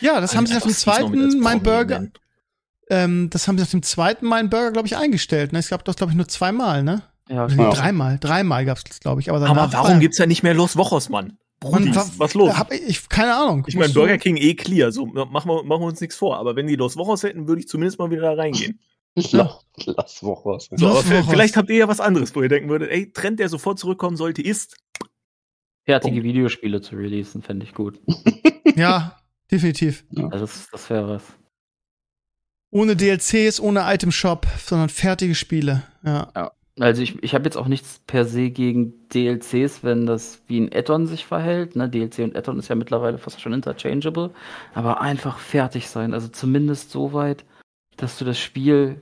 Ja, 0.02 0.20
das 0.20 0.36
haben 0.36 0.46
sie 0.46 0.54
nach 0.54 0.62
dem 0.62 0.72
zweiten 0.74 1.40
Mein 1.40 1.64
Burger, 1.64 2.00
nennen. 2.00 2.14
ähm, 2.90 3.30
das 3.30 3.48
haben 3.48 3.58
sie 3.58 3.64
nach 3.64 3.72
dem 3.72 3.84
zweiten 3.84 4.26
Mein 4.26 4.50
Burger, 4.50 4.72
glaube 4.72 4.88
ich, 4.88 4.98
eingestellt. 4.98 5.54
Ne? 5.54 5.60
Es 5.60 5.70
gab 5.70 5.86
das, 5.86 5.96
glaube 5.96 6.12
ich, 6.12 6.18
nur 6.18 6.28
zweimal, 6.28 6.84
ne? 6.84 7.04
ja, 7.30 7.48
nee, 7.48 7.56
dreimal. 7.56 8.18
Dreimal 8.20 8.66
gab's 8.66 8.84
das, 8.86 9.00
glaube 9.00 9.22
ich. 9.22 9.30
Aber, 9.30 9.46
Aber 9.46 9.72
warum 9.74 9.92
war- 9.94 10.00
gibt's 10.00 10.18
ja 10.18 10.26
nicht 10.26 10.44
mehr 10.44 10.54
Los 10.54 10.76
Wochos, 10.78 11.10
Mann? 11.10 11.38
Brudis, 11.60 11.96
wa- 11.96 12.06
was 12.18 12.34
los? 12.36 12.56
Hab 12.58 12.72
ich, 12.72 12.84
ich, 12.88 13.10
keine 13.10 13.34
Ahnung. 13.36 13.66
Ich 13.68 13.76
meine, 13.76 13.92
Burger 13.94 14.18
King 14.18 14.38
eh 14.38 14.54
clear, 14.54 14.92
so 14.92 15.06
machen 15.08 15.50
wir, 15.50 15.64
machen 15.64 15.82
wir 15.82 15.88
uns 15.88 16.00
nichts 16.02 16.16
vor. 16.16 16.38
Aber 16.38 16.56
wenn 16.56 16.68
die 16.68 16.76
Los 16.76 16.96
Wochos 16.98 17.24
hätten, 17.24 17.48
würde 17.48 17.62
ich 17.62 17.68
zumindest 17.68 17.98
mal 17.98 18.12
wieder 18.12 18.22
da 18.24 18.34
reingehen. 18.34 18.80
Ja. 19.20 19.58
Lass 19.86 20.22
Woche 20.22 20.60
So, 20.76 20.90
Wochos. 20.92 21.06
vielleicht 21.28 21.58
habt 21.58 21.72
ihr 21.72 21.78
ja 21.78 21.88
was 21.88 22.00
anderes, 22.00 22.36
wo 22.36 22.44
ihr 22.44 22.50
denken 22.50 22.70
würdet, 22.70 22.92
ey, 22.92 23.12
Trend, 23.12 23.40
der 23.40 23.50
sofort 23.50 23.80
zurückkommen 23.80 24.16
sollte, 24.16 24.44
ist. 24.44 24.78
Fertige 25.88 26.22
Videospiele 26.24 26.82
zu 26.82 26.96
releasen, 26.96 27.42
fände 27.42 27.66
ich 27.66 27.74
gut. 27.74 28.00
Ja, 28.76 29.18
definitiv. 29.50 30.06
Also 30.16 30.46
das, 30.46 30.70
das 30.72 30.90
wäre 30.92 31.10
was. 31.10 31.24
Ohne 32.70 32.96
DLCs, 32.96 33.60
ohne 33.60 33.92
Item 33.92 34.12
Shop, 34.12 34.46
sondern 34.60 34.90
fertige 34.90 35.34
Spiele. 35.34 35.82
Ja. 36.04 36.52
Also 36.80 37.02
ich, 37.02 37.24
ich 37.24 37.34
habe 37.34 37.46
jetzt 37.46 37.56
auch 37.56 37.66
nichts 37.68 38.02
per 38.06 38.26
se 38.26 38.52
gegen 38.52 39.08
DLCs, 39.10 39.84
wenn 39.84 40.06
das 40.06 40.44
wie 40.46 40.60
ein 40.60 40.72
Add-on 40.72 41.08
sich 41.08 41.26
verhält. 41.26 41.76
Ne? 41.76 41.90
DLC 41.90 42.20
und 42.20 42.36
Add-on 42.36 42.60
ist 42.60 42.68
ja 42.68 42.76
mittlerweile 42.76 43.18
fast 43.18 43.42
schon 43.42 43.54
interchangeable. 43.54 44.32
Aber 44.76 45.02
einfach 45.02 45.40
fertig 45.40 45.90
sein. 45.90 46.14
Also 46.14 46.28
zumindest 46.28 46.92
so 46.92 47.14
weit, 47.14 47.46
dass 47.96 48.20
du 48.20 48.26
das 48.26 48.38
Spiel 48.38 49.02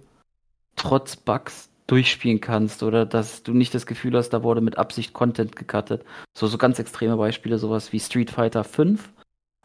trotz 0.78 1.18
Bugs 1.18 1.70
durchspielen 1.88 2.42
kannst 2.42 2.84
oder 2.84 3.06
dass 3.06 3.44
du 3.44 3.54
nicht 3.54 3.74
das 3.74 3.86
Gefühl 3.86 4.18
hast, 4.18 4.30
da 4.30 4.44
wurde 4.44 4.62
mit 4.62 4.78
Absicht 4.78 5.14
Content 5.14 5.56
gecuttet. 5.56 6.04
So, 6.36 6.48
so 6.48 6.58
ganz 6.58 6.80
extreme 6.80 7.18
Beispiele, 7.18 7.58
sowas 7.60 7.94
wie 7.94 8.00
Street 8.00 8.32
Fighter 8.32 8.64
5, 8.64 9.12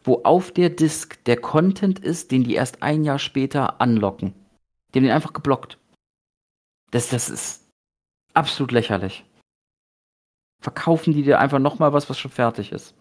wo 0.03 0.21
auf 0.23 0.51
der 0.51 0.69
Disk 0.69 1.23
der 1.25 1.37
Content 1.37 1.99
ist, 1.99 2.31
den 2.31 2.43
die 2.43 2.53
erst 2.55 2.83
ein 2.83 3.03
Jahr 3.03 3.19
später 3.19 3.81
anlocken. 3.81 4.33
Die 4.93 4.99
haben 4.99 5.05
den 5.05 5.13
einfach 5.13 5.33
geblockt. 5.33 5.77
Das, 6.91 7.09
das 7.09 7.29
ist 7.29 7.67
absolut 8.33 8.71
lächerlich. 8.71 9.23
Verkaufen 10.61 11.13
die 11.13 11.23
dir 11.23 11.39
einfach 11.39 11.59
nochmal 11.59 11.93
was, 11.93 12.09
was 12.09 12.19
schon 12.19 12.31
fertig 12.31 12.71
ist. 12.71 12.93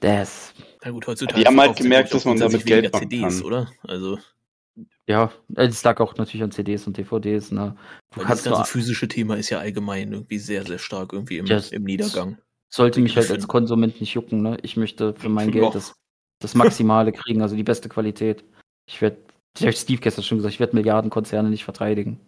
Das, 0.00 0.52
Na 0.84 0.90
gut, 0.90 1.06
heutzutage. 1.06 1.40
Die 1.40 1.46
haben 1.46 1.58
halt 1.58 1.76
gemerkt, 1.76 2.12
dass 2.12 2.26
man 2.26 2.38
damit 2.38 2.66
Geld 2.66 2.92
machen 2.92 3.08
CDs, 3.08 3.38
kann. 3.38 3.46
oder? 3.46 3.72
Also, 3.82 4.18
ja, 5.06 5.30
es 5.54 5.82
lag 5.84 6.00
auch 6.00 6.16
natürlich 6.16 6.42
an 6.42 6.50
CDs 6.50 6.86
und 6.86 6.96
DVDs, 6.96 7.50
ne. 7.52 7.76
Du 8.14 8.20
weil 8.20 8.26
das 8.28 8.44
ganze 8.44 8.64
physische 8.64 9.08
Thema 9.08 9.36
ist 9.36 9.50
ja 9.50 9.58
allgemein 9.58 10.12
irgendwie 10.12 10.38
sehr, 10.38 10.64
sehr 10.64 10.78
stark 10.78 11.12
irgendwie 11.12 11.38
im, 11.38 11.46
Das- 11.46 11.70
im 11.72 11.84
Niedergang. 11.84 12.38
sollte 12.68 13.00
mich 13.00 13.16
halt 13.16 13.30
als 13.30 13.48
Konsument 13.48 14.00
nicht 14.00 14.14
jucken, 14.14 14.42
ne. 14.42 14.56
Ich 14.62 14.76
möchte 14.76 15.14
für 15.14 15.28
mein 15.28 15.48
Ja. 15.52 15.60
Geld 15.60 15.74
das, 15.74 15.94
das 16.40 16.54
Maximale 16.54 17.12
kriegen, 17.12 17.40
also 17.42 17.56
die 17.56 17.62
beste 17.62 17.88
Qualität. 17.88 18.44
Ich 18.88 19.00
werde, 19.00 19.16
Steve 19.72 20.00
gestern 20.00 20.22
schon 20.24 20.38
gesagt, 20.38 20.54
ich 20.54 20.60
werde 20.60 20.76
Milliardenkonzerne 20.76 21.48
nicht 21.48 21.64
verteidigen. 21.64 22.20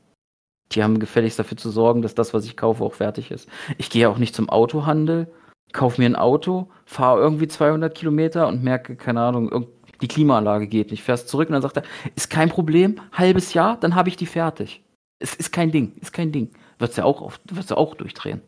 Die 0.73 0.83
haben 0.83 0.99
gefälligst 0.99 1.39
dafür 1.39 1.57
zu 1.57 1.71
sorgen, 1.71 2.03
dass 2.03 2.15
das, 2.15 2.35
was 2.35 2.45
ich 2.45 2.57
kaufe, 2.57 2.85
auch 2.85 2.95
fertig 2.95 3.31
ist. 3.31 3.49
Ich 3.79 3.91
gehe 3.91 4.09
auch 4.09 4.19
nicht 4.19 4.35
zum 4.35 4.49
Autohandel, 4.51 5.27
kaufe 5.73 6.01
mir 6.01 6.07
ein 6.07 6.17
Auto, 6.17 6.71
fahre 6.87 7.21
irgendwie 7.21 7.49
200 7.49 7.95
Kilometer 7.95 8.49
und 8.49 8.63
merke, 8.63 8.97
keine 8.97 9.21
Ahnung, 9.21 9.51
irgend- 9.51 9.69
die 10.01 10.09
Klimaanlage 10.09 10.67
geht 10.67 10.91
nicht. 10.91 11.03
Fährst 11.03 11.29
zurück 11.29 11.49
und 11.49 11.55
dann 11.55 11.63
sagt 11.63 11.79
er, 11.79 11.85
ist 12.15 12.31
kein 12.31 12.49
Problem, 12.49 13.01
halbes 13.13 13.55
Jahr, 13.55 13.79
dann 13.79 13.95
habe 13.95 14.09
ich 14.09 14.17
die 14.17 14.27
fertig. 14.27 14.83
Es 15.19 15.35
ist 15.35 15.53
kein 15.53 15.73
Ding, 15.73 15.97
ist 15.97 16.13
kein 16.13 16.33
Ding. 16.33 16.51
Wird's 16.79 16.97
ja 16.97 17.05
auch 17.05 17.21
auf, 17.21 17.41
wird's 17.45 17.71
ja 17.71 17.77
auch 17.77 17.95
durchdrehen. 17.95 18.41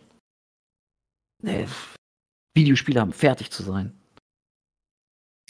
Nee, 1.43 1.67
Videospiele 2.55 3.01
haben 3.01 3.13
fertig 3.13 3.51
zu 3.51 3.63
sein. 3.63 3.99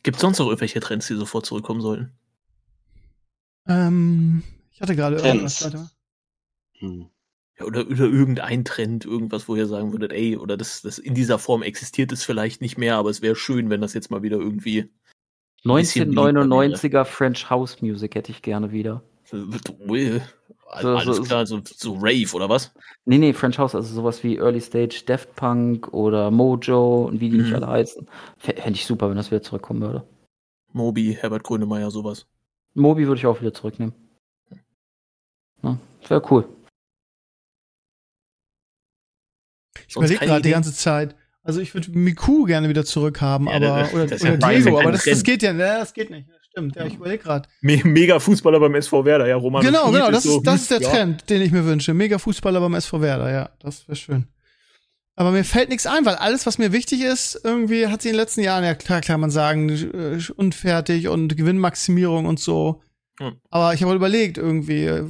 Gibt 0.02 0.16
es 0.16 0.20
sonst 0.22 0.39
noch 0.39 0.47
irgendwelche 0.47 0.81
Trends, 0.81 1.06
die 1.09 1.14
sofort 1.14 1.44
zurückkommen 1.44 1.81
sollten? 1.81 2.12
Ähm, 3.68 4.43
ich 4.72 4.81
hatte 4.81 4.97
gerade 4.97 5.16
irgendwas. 5.16 5.59
Trends. 5.59 5.97
Hm. 6.78 7.10
Ja, 7.59 7.66
oder, 7.66 7.86
oder 7.86 8.05
irgendein 8.05 8.64
Trend, 8.64 9.05
irgendwas, 9.05 9.47
wo 9.48 9.56
ihr 9.56 9.66
sagen 9.66 9.93
würdet, 9.93 10.12
ey, 10.12 10.36
oder 10.36 10.56
das, 10.56 10.81
das 10.81 10.98
in 10.98 11.14
dieser 11.14 11.39
Form 11.39 11.62
existiert 11.62 12.12
es 12.12 12.24
vielleicht 12.24 12.62
nicht 12.62 12.78
mehr, 12.78 12.97
aber 12.97 13.10
es 13.10 13.20
wäre 13.20 13.36
schön, 13.36 13.68
wenn 13.68 13.82
das 13.82 13.93
jetzt 13.93 14.10
mal 14.10 14.22
wieder 14.22 14.39
irgendwie. 14.39 14.81
ein 14.81 14.89
bisschen 14.89 14.89
beliebter 14.89 14.89
wäre. 14.89 15.49
1999er 15.65 17.05
French 17.05 17.51
House 17.51 17.81
Music 17.82 18.15
hätte 18.15 18.32
ich 18.32 18.43
gerne 18.43 18.73
wieder. 18.73 19.03
Ui, 19.89 20.20
So, 20.81 20.89
alles 20.97 21.16
so- 21.16 21.23
klar, 21.23 21.47
so, 21.47 21.61
so 21.65 21.95
Rave 21.95 22.32
oder 22.35 22.49
was? 22.49 22.73
Nee, 23.05 23.19
nee, 23.19 23.32
French 23.32 23.59
House, 23.59 23.74
also 23.74 23.93
sowas 23.93 24.23
wie 24.23 24.37
Early 24.37 24.61
Stage 24.61 25.03
Daft 25.05 25.35
Punk 25.37 25.93
oder 25.93 26.31
Mojo 26.31 27.07
und 27.07 27.20
wie 27.20 27.28
die 27.31 27.39
nicht 27.39 27.49
Mhm. 27.51 27.57
alle 27.57 27.66
heißen. 27.66 28.09
Fände 28.39 28.70
ich 28.70 28.87
super, 28.87 29.09
wenn 29.11 29.16
das 29.16 29.31
wieder 29.31 29.43
zurückkommen 29.43 29.81
würde. 29.82 30.07
Moby, 30.73 31.16
Herbert 31.20 31.43
Grönemeyer, 31.43 31.91
sowas. 31.91 32.27
Mobi 32.74 33.07
würde 33.09 33.19
ich 33.19 33.27
auch 33.27 33.41
wieder 33.41 33.53
zurücknehmen. 33.53 33.95
Ja, 35.62 35.77
Wäre 36.09 36.23
cool. 36.31 36.49
Ich 39.89 39.97
überlege 39.97 40.24
gerade 40.24 40.43
die 40.43 40.51
ganze 40.51 40.73
Zeit. 40.73 41.16
Also 41.43 41.61
ich 41.61 41.73
würde 41.75 41.91
Miku 41.91 42.45
gerne 42.45 42.69
wieder 42.69 42.85
zurückhaben, 42.85 43.47
Ja, 43.47 43.55
aber 43.55 43.67
das- 43.67 43.95
oder, 43.95 44.07
das 44.07 44.23
oder 44.23 44.37
Diego, 44.37 44.79
aber 44.79 44.93
das, 44.93 45.05
das 45.05 45.23
geht 45.23 45.43
ja, 45.43 45.53
ne, 45.53 45.79
das 45.81 45.95
geht 45.95 46.11
nicht. 46.11 46.29
Stimmt. 46.51 46.75
Ja, 46.75 46.85
ich 46.85 46.95
überlege 46.95 47.23
gerade. 47.23 47.49
Me 47.61 47.81
mega 47.85 48.19
Fußballer 48.19 48.59
beim 48.59 48.75
SV 48.75 49.05
Werder, 49.05 49.29
ja, 49.29 49.37
Roman. 49.37 49.62
Genau, 49.62 49.91
genau, 49.93 50.11
das 50.11 50.25
so, 50.25 50.39
ist, 50.39 50.47
das 50.47 50.62
ist 50.62 50.71
der 50.73 50.81
ja. 50.81 50.91
Trend, 50.91 51.31
den 51.31 51.43
ich 51.43 51.53
mir 51.53 51.65
wünsche. 51.65 51.95
Mega 51.95 52.19
Fußballer 52.19 52.61
beim 52.61 52.75
SV 52.75 53.01
Werder, 53.01 53.31
ja, 53.31 53.51
das 53.61 53.87
wäre 53.87 53.97
schön. 53.97 54.27
Aber 55.15 55.31
mir 55.31 55.45
fällt 55.45 55.69
nichts 55.69 55.87
ein, 55.87 56.05
weil 56.07 56.17
alles, 56.17 56.47
was 56.47 56.59
mir 56.59 56.73
wichtig 56.73 57.03
ist, 57.03 57.41
irgendwie 57.45 57.87
hat 57.87 58.03
sie 58.03 58.09
in 58.09 58.15
den 58.15 58.21
letzten 58.21 58.41
Jahren, 58.41 58.65
ja 58.65 58.75
klar, 58.75 59.01
kann 59.01 59.21
man 59.21 59.31
sagen, 59.31 59.69
äh, 59.69 60.19
unfertig 60.35 61.09
und 61.09 61.37
Gewinnmaximierung 61.37 62.27
und 62.27 62.41
so. 62.41 62.83
Hm. 63.21 63.35
Aber 63.51 63.75
ich 63.75 63.83
habe 63.83 63.95
überlegt, 63.95 64.39
irgendwie, 64.39 64.87
äh, 64.87 65.05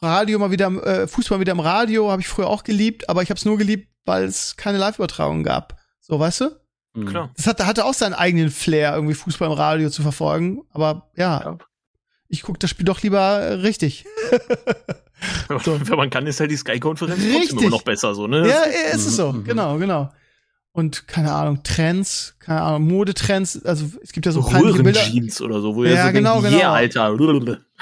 Radio 0.00 0.38
mal 0.38 0.50
wieder, 0.50 0.68
äh, 0.86 1.06
Fußball 1.06 1.40
wieder 1.40 1.52
im 1.52 1.60
Radio, 1.60 2.10
habe 2.10 2.22
ich 2.22 2.28
früher 2.28 2.46
auch 2.48 2.64
geliebt, 2.64 3.08
aber 3.08 3.22
ich 3.22 3.30
habe 3.30 3.38
es 3.38 3.44
nur 3.44 3.58
geliebt, 3.58 3.88
weil 4.06 4.24
es 4.24 4.56
keine 4.56 4.78
Live-Übertragung 4.78 5.42
gab. 5.42 5.76
So, 6.00 6.18
weißt 6.18 6.40
du? 6.42 6.50
Mhm. 6.94 7.06
Klar. 7.06 7.30
Das 7.36 7.46
hatte, 7.46 7.66
hatte 7.66 7.84
auch 7.84 7.94
seinen 7.94 8.14
eigenen 8.14 8.50
Flair, 8.50 8.94
irgendwie 8.94 9.14
Fußball 9.14 9.48
im 9.48 9.54
Radio 9.54 9.90
zu 9.90 10.02
verfolgen. 10.02 10.62
Aber 10.72 11.10
ja, 11.16 11.40
Ja. 11.44 11.58
ich 12.28 12.42
gucke 12.42 12.58
das 12.58 12.70
Spiel 12.70 12.84
doch 12.86 13.02
lieber 13.02 13.62
richtig. 13.62 14.04
So. 15.64 15.80
Wenn 15.88 15.96
man 15.96 16.10
kann, 16.10 16.26
ist 16.26 16.40
halt 16.40 16.50
die 16.50 16.56
Sky-Konferenz 16.56 17.22
immer 17.50 17.70
noch 17.70 17.82
besser, 17.82 18.14
so, 18.14 18.26
ne? 18.26 18.40
Ja, 18.40 18.64
ja, 18.66 18.94
ist 18.94 19.06
es 19.06 19.16
so. 19.16 19.32
Mhm, 19.32 19.38
mhm. 19.40 19.44
Genau, 19.44 19.78
genau. 19.78 20.10
Und 20.76 21.08
keine 21.08 21.32
Ahnung, 21.32 21.62
Trends, 21.62 22.36
keine 22.38 22.60
Ahnung, 22.60 22.86
Modetrends, 22.88 23.64
also 23.64 23.86
es 24.02 24.12
gibt 24.12 24.26
ja 24.26 24.32
so 24.32 24.42
peinliche 24.42 24.82
Bilder. 24.82 25.00
Röhrenjeans 25.00 25.40
oder 25.40 25.62
so, 25.62 25.74
wo 25.74 25.84
Ja, 25.84 25.90
ihr 25.90 26.06
so 26.08 26.12
genau, 26.12 26.34
denkt, 26.42 26.50
genau. 26.50 26.58
yeah, 26.58 26.72
Alter, 26.74 27.18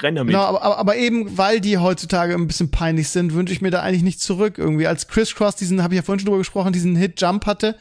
renn 0.01 0.15
damit. 0.15 0.33
Genau, 0.33 0.45
aber, 0.45 0.77
aber, 0.77 0.95
eben, 0.95 1.37
weil 1.37 1.59
die 1.59 1.77
heutzutage 1.77 2.33
ein 2.33 2.47
bisschen 2.47 2.71
peinlich 2.71 3.09
sind, 3.09 3.33
wünsche 3.33 3.51
ich 3.51 3.59
mir 3.59 3.69
da 3.69 3.81
eigentlich 3.81 4.03
nicht 4.03 4.21
zurück. 4.21 4.57
Irgendwie 4.57 4.87
als 4.87 5.09
Chris 5.09 5.35
Cross 5.35 5.57
diesen, 5.57 5.83
habe 5.83 5.93
ich 5.93 5.97
ja 5.97 6.03
vorhin 6.03 6.21
schon 6.21 6.27
drüber 6.27 6.37
gesprochen, 6.37 6.71
diesen 6.71 6.95
Hit 6.95 7.19
Jump 7.19 7.45
hatte, 7.45 7.75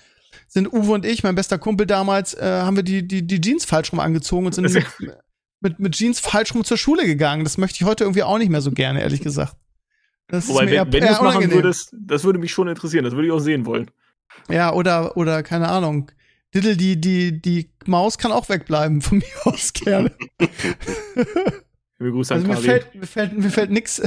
sind 0.49 0.73
Uwe 0.73 0.91
und 0.91 1.07
ich, 1.07 1.23
mein 1.23 1.37
bester 1.37 1.59
Kumpel 1.59 1.87
damals, 1.87 2.35
äh, 2.35 2.63
haben 2.63 2.75
wir 2.75 2.83
die, 2.83 3.07
die, 3.07 3.25
die 3.25 3.41
Jeans 3.41 3.65
falsch 3.65 3.93
rum 3.93 4.01
angezogen 4.01 4.47
und 4.47 4.53
sind 4.57 4.65
mit, 4.75 4.85
mit, 5.61 5.79
mit 5.79 5.93
Jeans 5.95 6.19
falsch 6.19 6.53
rum 6.57 6.65
zur 6.65 6.77
Schule 6.77 7.07
gegangen. 7.07 7.45
Das 7.45 7.57
möchte 7.57 7.77
ich 7.81 7.87
heute 7.87 8.03
irgendwie 8.03 8.25
auch 8.25 8.39
nicht 8.39 8.51
mehr 8.51 8.63
so 8.63 8.73
gerne, 8.73 9.01
ehrlich 9.01 9.21
gesagt. 9.21 9.55
Das 10.27 10.49
Wobei, 10.49 10.65
ist 10.65 10.71
mir 10.71 10.75
eher, 10.75 10.87
wenn, 10.87 10.93
wenn 10.95 11.01
du 11.03 11.13
es 11.13 11.21
machen 11.21 11.53
würdest, 11.53 11.95
das 11.97 12.25
würde 12.25 12.41
mich 12.41 12.51
schon 12.51 12.67
interessieren, 12.67 13.05
das 13.05 13.15
würde 13.15 13.29
ich 13.29 13.33
auch 13.33 13.39
sehen 13.39 13.65
wollen. 13.65 13.93
Ja, 14.51 14.73
oder, 14.73 15.17
oder, 15.17 15.43
keine 15.43 15.69
Ahnung. 15.69 16.11
Diddle, 16.55 16.77
die, 16.77 17.01
die, 17.01 17.41
die 17.41 17.71
Maus 17.87 18.19
kann 18.19 18.31
auch 18.33 18.49
wegbleiben, 18.49 19.01
von 19.03 19.19
mir 19.45 19.53
aus 19.53 19.73
gerne. 19.73 20.13
Also 22.01 22.47
mir 22.47 22.57
fällt, 22.57 22.95
mir 22.95 23.07
fällt, 23.07 23.39
mir 23.39 23.51
fällt 23.51 23.71
nix, 23.71 24.03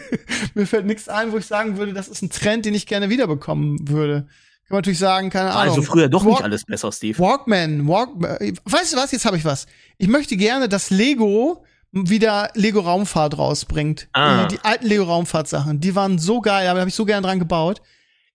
mir 0.54 0.66
fällt 0.66 0.86
nix 0.86 1.08
ein, 1.08 1.32
wo 1.32 1.38
ich 1.38 1.46
sagen 1.46 1.76
würde, 1.76 1.92
das 1.92 2.08
ist 2.08 2.22
ein 2.22 2.30
Trend, 2.30 2.64
den 2.64 2.74
ich 2.74 2.86
gerne 2.86 3.10
wiederbekommen 3.10 3.88
würde. 3.88 4.26
man 4.70 4.78
natürlich 4.78 4.98
sagen, 5.00 5.28
keine 5.28 5.50
Ahnung. 5.50 5.74
also 5.74 5.82
früher 5.82 6.08
doch 6.08 6.24
Walk- 6.24 6.34
nicht 6.34 6.44
alles 6.44 6.64
besser, 6.64 6.90
Steve. 6.92 7.18
Walkman, 7.18 7.86
Walkman. 7.88 8.38
Weißt 8.64 8.92
du 8.92 8.96
was? 8.96 9.12
Jetzt 9.12 9.26
habe 9.26 9.36
ich 9.36 9.44
was. 9.44 9.66
Ich 9.98 10.08
möchte 10.08 10.36
gerne, 10.36 10.68
dass 10.68 10.90
Lego 10.90 11.64
wieder 11.90 12.50
Lego 12.54 12.80
Raumfahrt 12.80 13.36
rausbringt. 13.36 14.08
Ah. 14.12 14.46
Die, 14.46 14.56
die 14.56 14.64
alten 14.64 14.86
Lego 14.86 15.04
Raumfahrt 15.04 15.48
Sachen, 15.48 15.80
die 15.80 15.94
waren 15.94 16.18
so 16.18 16.40
geil, 16.40 16.66
aber 16.68 16.76
da 16.76 16.80
habe 16.80 16.88
ich 16.88 16.94
so 16.94 17.04
gerne 17.04 17.26
dran 17.26 17.38
gebaut. 17.38 17.82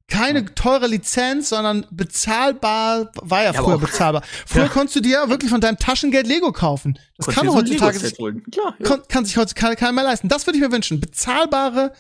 Keine 0.10 0.46
teure 0.56 0.88
Lizenz, 0.88 1.50
sondern 1.50 1.86
bezahlbar, 1.92 3.12
war 3.22 3.44
ja 3.44 3.52
Ja, 3.52 3.62
früher 3.62 3.78
bezahlbar. 3.78 4.24
Früher 4.46 4.64
Ja. 4.64 4.70
konntest 4.70 4.96
du 4.96 5.02
dir 5.02 5.28
wirklich 5.30 5.52
von 5.52 5.60
deinem 5.60 5.78
Taschengeld 5.78 6.28
Lego 6.28 6.52
kaufen. 6.54 6.98
Das 7.18 7.26
Konntest 7.26 7.46
kann 7.46 7.56
heutzutage 7.56 8.00
sich. 8.00 8.16
Klar, 8.16 8.76
ja. 8.80 8.86
kann, 8.86 9.02
kann 9.10 9.26
sich 9.26 9.36
heutzutage 9.36 9.76
keiner 9.76 9.92
mehr 9.92 10.06
leisten. 10.06 10.30
Das 10.30 10.48
würde 10.48 10.58
ich 10.58 10.64
mir 10.64 10.72
wünschen. 10.72 11.02
Bezahlbare 11.02 11.92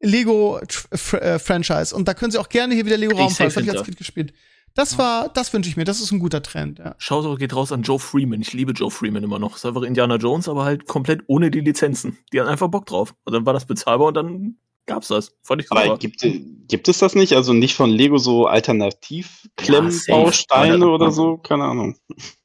Lego 0.00 0.60
äh, 0.60 1.38
Franchise. 1.38 1.94
Und 1.96 2.06
da 2.06 2.12
können 2.14 2.32
sie 2.32 2.38
auch 2.38 2.50
gerne 2.50 2.74
hier 2.74 2.84
wieder 2.84 2.98
Lego 2.98 3.16
Raumfahrt. 3.16 3.48
Das 3.48 3.56
habe 3.56 3.64
ich 3.66 3.72
als. 3.72 3.84
Kind 3.84 3.96
gespielt. 3.96 4.34
Das 4.74 4.98
war, 4.98 5.28
das 5.28 5.52
wünsche 5.52 5.70
ich 5.70 5.76
mir. 5.76 5.84
Das 5.84 6.00
ist 6.00 6.10
ein 6.10 6.18
guter 6.18 6.42
Trend. 6.42 6.80
Ja. 6.80 6.96
Shoutout 6.98 7.36
geht 7.36 7.54
raus 7.54 7.70
an 7.70 7.82
Joe 7.82 7.98
Freeman. 8.00 8.40
Ich 8.42 8.52
liebe 8.52 8.72
Joe 8.72 8.90
Freeman 8.90 9.22
immer 9.22 9.38
noch. 9.38 9.54
Ist 9.56 9.64
einfach 9.64 9.82
Indiana 9.82 10.16
Jones, 10.16 10.48
aber 10.48 10.64
halt 10.64 10.86
komplett 10.88 11.22
ohne 11.28 11.50
die 11.50 11.60
Lizenzen. 11.60 12.18
Die 12.32 12.40
hatten 12.40 12.50
einfach 12.50 12.68
Bock 12.68 12.84
drauf. 12.86 13.14
Und 13.24 13.32
dann 13.32 13.46
war 13.46 13.52
das 13.52 13.66
bezahlbar 13.66 14.08
und 14.08 14.14
dann 14.14 14.56
gab's 14.86 15.08
das. 15.08 15.32
Fand 15.42 15.62
ich 15.62 15.70
Aber 15.70 15.82
super. 15.84 15.98
gibt, 15.98 16.20
gibt 16.68 16.88
es 16.88 16.98
das 16.98 17.14
nicht? 17.14 17.34
Also 17.34 17.52
nicht 17.52 17.74
von 17.74 17.90
Lego 17.90 18.18
so 18.18 18.46
Alternativ-Klemmbausteine 18.46 20.78
safe. 20.78 20.90
oder 20.90 21.10
so? 21.10 21.38
Keine 21.38 21.64
Ahnung. 21.64 21.96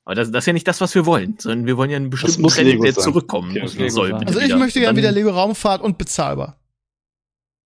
Aber 0.06 0.16
das, 0.16 0.32
das 0.32 0.44
ist 0.44 0.48
ja 0.48 0.53
nicht 0.53 0.68
das, 0.68 0.82
was 0.82 0.95
wir 0.95 1.06
wollen, 1.06 1.36
sondern 1.40 1.68
wir 1.68 1.78
wollen 1.78 1.90
ja 1.91 1.98
einen 1.98 2.10
bestimmten 2.10 2.41
muss 2.41 2.56
Trend, 2.56 2.84
der 2.84 2.94
sein. 2.94 3.03
zurückkommen 3.03 3.52
Okay, 3.52 3.61
muss- 3.61 3.76
Lego 3.76 3.90
soll. 3.90 4.14
Also 4.14 4.40
ich 4.40 4.45
wieder. 4.45 4.57
möchte 4.57 4.80
gerne 4.80 4.98
wieder 4.98 5.11
Lego 5.11 5.30
Raumfahrt 5.30 5.82
und 5.82 5.98
bezahlbar. 5.98 6.56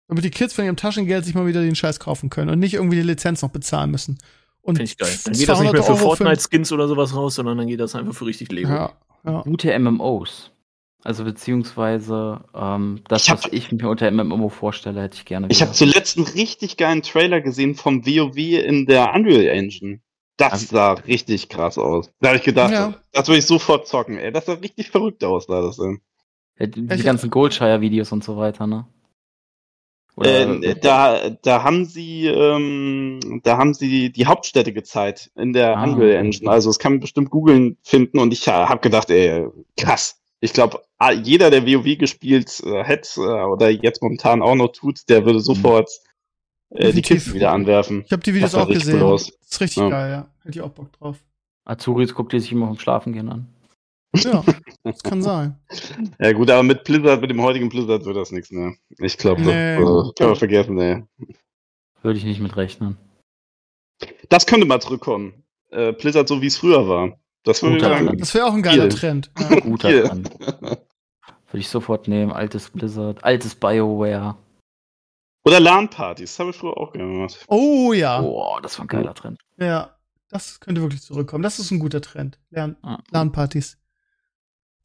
Damit 0.08 0.24
die 0.24 0.30
Kids 0.30 0.52
von 0.52 0.64
ihrem 0.64 0.76
Taschengeld 0.76 1.24
sich 1.24 1.34
mal 1.34 1.46
wieder 1.46 1.62
den 1.62 1.74
Scheiß 1.76 2.00
kaufen 2.00 2.28
können 2.30 2.50
und 2.50 2.58
nicht 2.58 2.74
irgendwie 2.74 2.96
die 2.96 3.02
Lizenz 3.02 3.42
noch 3.42 3.50
bezahlen 3.50 3.90
müssen. 3.90 4.18
Und 4.60 4.76
Finde 4.76 4.90
ich 4.90 4.98
geil. 4.98 5.08
Dann 5.24 5.32
geht 5.34 5.48
das 5.48 5.60
nicht 5.60 5.70
200 5.70 5.72
mehr 5.72 5.82
für 5.82 5.96
Fortnite-Skins 5.96 6.72
oder 6.72 6.86
sowas 6.88 7.14
raus, 7.16 7.36
sondern 7.36 7.58
dann 7.58 7.66
geht 7.66 7.80
das 7.80 7.94
einfach 7.94 8.14
für 8.14 8.26
richtig 8.26 8.52
Lego. 8.52 8.68
Ja, 8.68 8.92
ja. 9.24 9.40
Gute 9.42 9.76
MMOs. 9.78 10.50
Also 11.04 11.24
beziehungsweise 11.24 12.44
ähm, 12.54 13.00
das, 13.08 13.24
Ich 13.24 13.30
hab- 13.30 13.44
was 13.44 13.52
ich 13.52 13.72
mir 13.72 13.88
unter 13.88 14.08
MMO 14.10 14.48
vorstelle, 14.48 15.02
hätte 15.02 15.16
ich 15.16 15.24
gerne. 15.24 15.48
Ich 15.50 15.60
habe 15.60 15.72
zuletzt 15.72 16.16
einen 16.16 16.26
richtig 16.28 16.76
geilen 16.76 17.02
Trailer 17.02 17.40
gesehen 17.40 17.74
vom 17.74 18.06
WoW 18.06 18.36
in 18.36 18.86
der 18.86 19.12
Unreal 19.14 19.46
Engine. 19.46 20.00
Das 20.36 20.68
sah 20.68 20.92
richtig 20.94 21.48
krass 21.48 21.76
aus. 21.76 22.10
Da 22.20 22.28
habe 22.28 22.38
ich 22.38 22.44
gedacht, 22.44 22.72
Ja. 22.72 22.94
das 23.12 23.28
würde 23.28 23.38
ich 23.40 23.46
sofort 23.46 23.86
zocken, 23.88 24.16
ey. 24.16 24.32
Das 24.32 24.46
sah 24.46 24.54
richtig 24.54 24.90
verrückt 24.90 25.22
aus, 25.24 25.46
sah 25.46 25.60
das 25.60 25.76
denn. 25.76 26.00
Ja, 26.58 26.66
die, 26.66 26.82
die 26.82 26.88
Welche- 26.88 27.04
ganzen 27.04 27.30
Goldshire-Videos 27.30 28.12
und 28.12 28.22
so 28.22 28.36
weiter, 28.36 28.66
ne? 28.66 28.86
Äh, 30.20 30.74
da, 30.76 31.30
da 31.30 31.62
haben 31.64 31.86
sie, 31.86 32.26
ähm, 32.26 33.40
da 33.44 33.56
haben 33.56 33.72
sie 33.72 34.12
die 34.12 34.26
Hauptstädte 34.26 34.72
gezeigt 34.74 35.30
in 35.36 35.52
der 35.54 35.76
Ah. 35.78 35.84
Unreal 35.84 36.12
Engine. 36.16 36.50
Also 36.50 36.68
das 36.68 36.78
kann 36.78 36.92
man 36.92 37.00
bestimmt 37.00 37.30
googeln 37.30 37.78
finden 37.82 38.18
und 38.18 38.30
ich 38.32 38.46
habe 38.46 38.80
gedacht, 38.80 39.10
ey, 39.10 39.46
krass. 39.76 40.21
Ich 40.44 40.52
glaube, 40.52 40.82
jeder, 41.22 41.50
der 41.50 41.64
WoW 41.64 41.96
gespielt 41.96 42.60
äh, 42.66 42.82
hat 42.84 43.16
äh, 43.16 43.20
oder 43.20 43.70
jetzt 43.70 44.02
momentan 44.02 44.42
auch 44.42 44.56
noch 44.56 44.68
tut, 44.72 45.08
der 45.08 45.24
würde 45.24 45.38
sofort 45.40 45.88
äh, 46.70 46.92
die. 46.92 47.00
Kisten 47.00 47.34
wieder 47.34 47.52
anwerfen. 47.52 48.02
Ich 48.04 48.12
habe 48.12 48.22
die 48.24 48.34
Videos 48.34 48.54
auch 48.56 48.66
gesehen. 48.68 48.98
Das 48.98 49.28
ist 49.30 49.60
richtig 49.60 49.76
Ja. 49.84 49.88
geil, 49.88 50.10
ja. 50.10 50.28
Hätte 50.42 50.58
ich 50.58 50.60
auch 50.60 50.70
Bock 50.70 50.92
drauf. 50.94 51.18
Azuris 51.64 52.12
guckt 52.12 52.32
die 52.32 52.40
sich 52.40 52.50
immer 52.50 52.66
vom 52.66 52.78
Schlafen 52.78 53.12
gehen 53.12 53.28
an. 53.28 53.46
Ja, 54.16 54.44
das 54.82 55.02
kann 55.04 55.22
sein. 55.22 55.56
Ja 56.18 56.32
gut, 56.32 56.50
aber 56.50 56.64
mit 56.64 56.82
Blizzard, 56.84 57.20
mit 57.20 57.30
dem 57.30 57.40
heutigen 57.40 57.68
Blizzard 57.68 58.04
wird 58.04 58.16
das 58.16 58.32
nichts 58.32 58.50
mehr. 58.50 58.74
Ich 58.98 59.16
glaube, 59.16 59.42
Nee. 59.42 59.76
das 59.78 60.08
äh, 60.08 60.12
kann 60.18 60.26
man 60.26 60.36
vergessen, 60.36 60.78
ey. 60.78 61.04
Würde 62.02 62.18
ich 62.18 62.24
nicht 62.24 62.40
mit 62.40 62.56
rechnen. 62.56 62.98
Das 64.28 64.46
könnte 64.46 64.66
mal 64.66 64.80
zurückkommen. 64.82 65.44
Äh, 65.70 65.92
Blizzard 65.92 66.26
so 66.28 66.42
wie 66.42 66.48
es 66.48 66.56
früher 66.58 66.88
war. 66.88 67.16
Das 67.44 67.62
würde 67.62 67.80
sagen. 67.80 68.16
Das 68.18 68.34
wäre 68.34 68.46
auch 68.46 68.54
ein 68.54 68.62
geiler 68.62 68.90
Viel. 68.90 68.98
Trend. 68.98 69.30
Ja. 69.38 69.60
Guter 69.60 69.88
Hier. 69.88 70.02
Plan. 70.04 70.24
Würde 71.50 71.60
ich 71.60 71.68
sofort 71.68 72.08
nehmen. 72.08 72.32
Altes 72.32 72.70
Blizzard, 72.70 73.22
altes 73.24 73.54
BioWare. 73.54 74.36
Oder 75.44 75.60
LAN-Partys, 75.60 76.30
das 76.30 76.38
habe 76.38 76.50
ich 76.50 76.56
früher 76.56 76.76
auch 76.78 76.92
gerne 76.92 77.12
gemacht. 77.12 77.44
Oh 77.48 77.92
ja. 77.92 78.20
Boah, 78.22 78.62
das 78.62 78.78
war 78.78 78.84
ein 78.84 78.88
geiler 78.88 79.12
Trend. 79.14 79.38
Ja. 79.58 79.96
Das 80.30 80.60
könnte 80.60 80.80
wirklich 80.80 81.02
zurückkommen. 81.02 81.42
Das 81.42 81.58
ist 81.58 81.70
ein 81.70 81.78
guter 81.80 82.00
Trend. 82.00 82.38
Lern 82.50 82.76
Ah. 82.82 82.98
LAN-Partys. 83.10 83.76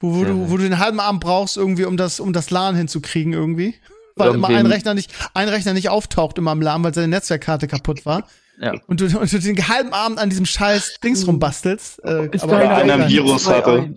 Wo, 0.02 0.14
wo, 0.16 0.24
du, 0.26 0.50
wo 0.50 0.58
du 0.58 0.64
den 0.64 0.78
halben 0.80 1.00
Abend 1.00 1.22
brauchst, 1.22 1.56
irgendwie, 1.58 1.86
um 1.86 1.96
das, 1.96 2.20
um 2.20 2.34
das 2.34 2.50
LAN 2.50 2.76
hinzukriegen, 2.76 3.32
irgendwie. 3.34 3.76
Weil 4.16 4.34
immer 4.34 4.50
Irgendwem- 4.50 4.58
ein 4.58 4.66
Rechner 4.66 4.94
nicht, 4.94 5.14
ein 5.36 5.48
Rechner 5.48 5.74
nicht 5.74 5.90
auftaucht 5.90 6.38
immer 6.38 6.52
im 6.52 6.62
LAN, 6.62 6.84
weil 6.84 6.94
seine 6.94 7.08
Netzwerkkarte 7.08 7.68
kaputt 7.68 8.06
war. 8.06 8.28
Ja. 8.60 8.74
Und 8.88 9.02
du, 9.02 9.06
und 9.20 9.32
du 9.32 9.40
den 9.40 9.68
halben 9.68 9.94
Abend 9.94 10.18
an 10.20 10.30
diesem 10.30 10.46
scheiß 10.46 11.00
Dings 11.04 11.28
rumbastelst. 11.28 12.04
Äh, 12.04 12.30
Ist 12.32 12.44
aber 12.44 12.58
einer 12.58 12.96
ein. 12.96 13.10
Virus 13.10 13.48
hatte. 13.48 13.94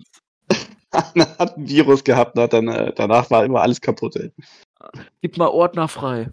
Einer 0.91 1.27
hat 1.39 1.57
ein 1.57 1.67
Virus 1.67 2.03
gehabt, 2.03 2.35
und 2.35 2.43
hat 2.43 2.53
dann, 2.53 2.67
äh, 2.67 2.93
danach 2.95 3.29
war 3.31 3.43
immer 3.45 3.61
alles 3.61 3.81
kaputt, 3.81 4.15
ey. 4.17 4.31
Gib 5.21 5.37
mal 5.37 5.47
Ordner 5.47 5.87
frei. 5.87 6.29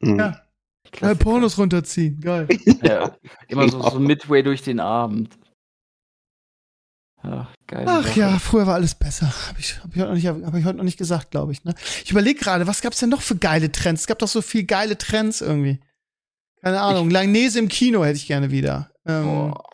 Mhm. 0.00 0.18
Ja. 0.18 0.40
Klassiker. 0.90 1.22
Pornos 1.22 1.56
runterziehen. 1.58 2.20
Geil. 2.20 2.48
Ja, 2.82 3.14
immer 3.48 3.68
so, 3.68 3.78
Genau. 3.78 3.90
so 3.90 4.00
midway 4.00 4.42
durch 4.42 4.62
den 4.62 4.80
Abend. 4.80 5.36
Ja, 7.22 7.48
geil. 7.66 7.84
Ach 7.86 8.16
ja, 8.16 8.38
früher 8.38 8.66
war 8.66 8.74
alles 8.74 8.94
besser. 8.94 9.26
Habe 9.48 9.60
ich, 9.60 9.78
hab 9.82 9.94
ich, 9.94 10.00
heute 10.00 10.08
noch 10.08 10.14
nicht- 10.14 10.26
hab 10.46 10.54
ich 10.54 10.64
heute 10.64 10.78
noch 10.78 10.84
nicht 10.84 10.96
gesagt, 10.98 11.30
glaube 11.30 11.52
ich. 11.52 11.62
Ne? 11.64 11.74
Ich 12.02 12.10
überlege 12.10 12.40
gerade, 12.40 12.66
was 12.66 12.80
gab's 12.80 12.98
denn 12.98 13.10
noch 13.10 13.20
für 13.20 13.36
geile 13.36 13.70
Trends? 13.70 14.00
Es 14.02 14.06
gab 14.06 14.18
doch 14.20 14.28
so 14.28 14.40
viel 14.42 14.64
geile 14.64 14.96
Trends 14.96 15.42
irgendwie. 15.42 15.78
Keine 16.62 16.80
Ahnung. 16.80 17.10
Langnese 17.10 17.58
im 17.58 17.68
Kino 17.68 18.04
hätte 18.04 18.16
ich 18.16 18.26
gerne 18.26 18.50
wieder. 18.50 18.90
Ähm, 19.06 19.24
Boah. 19.24 19.64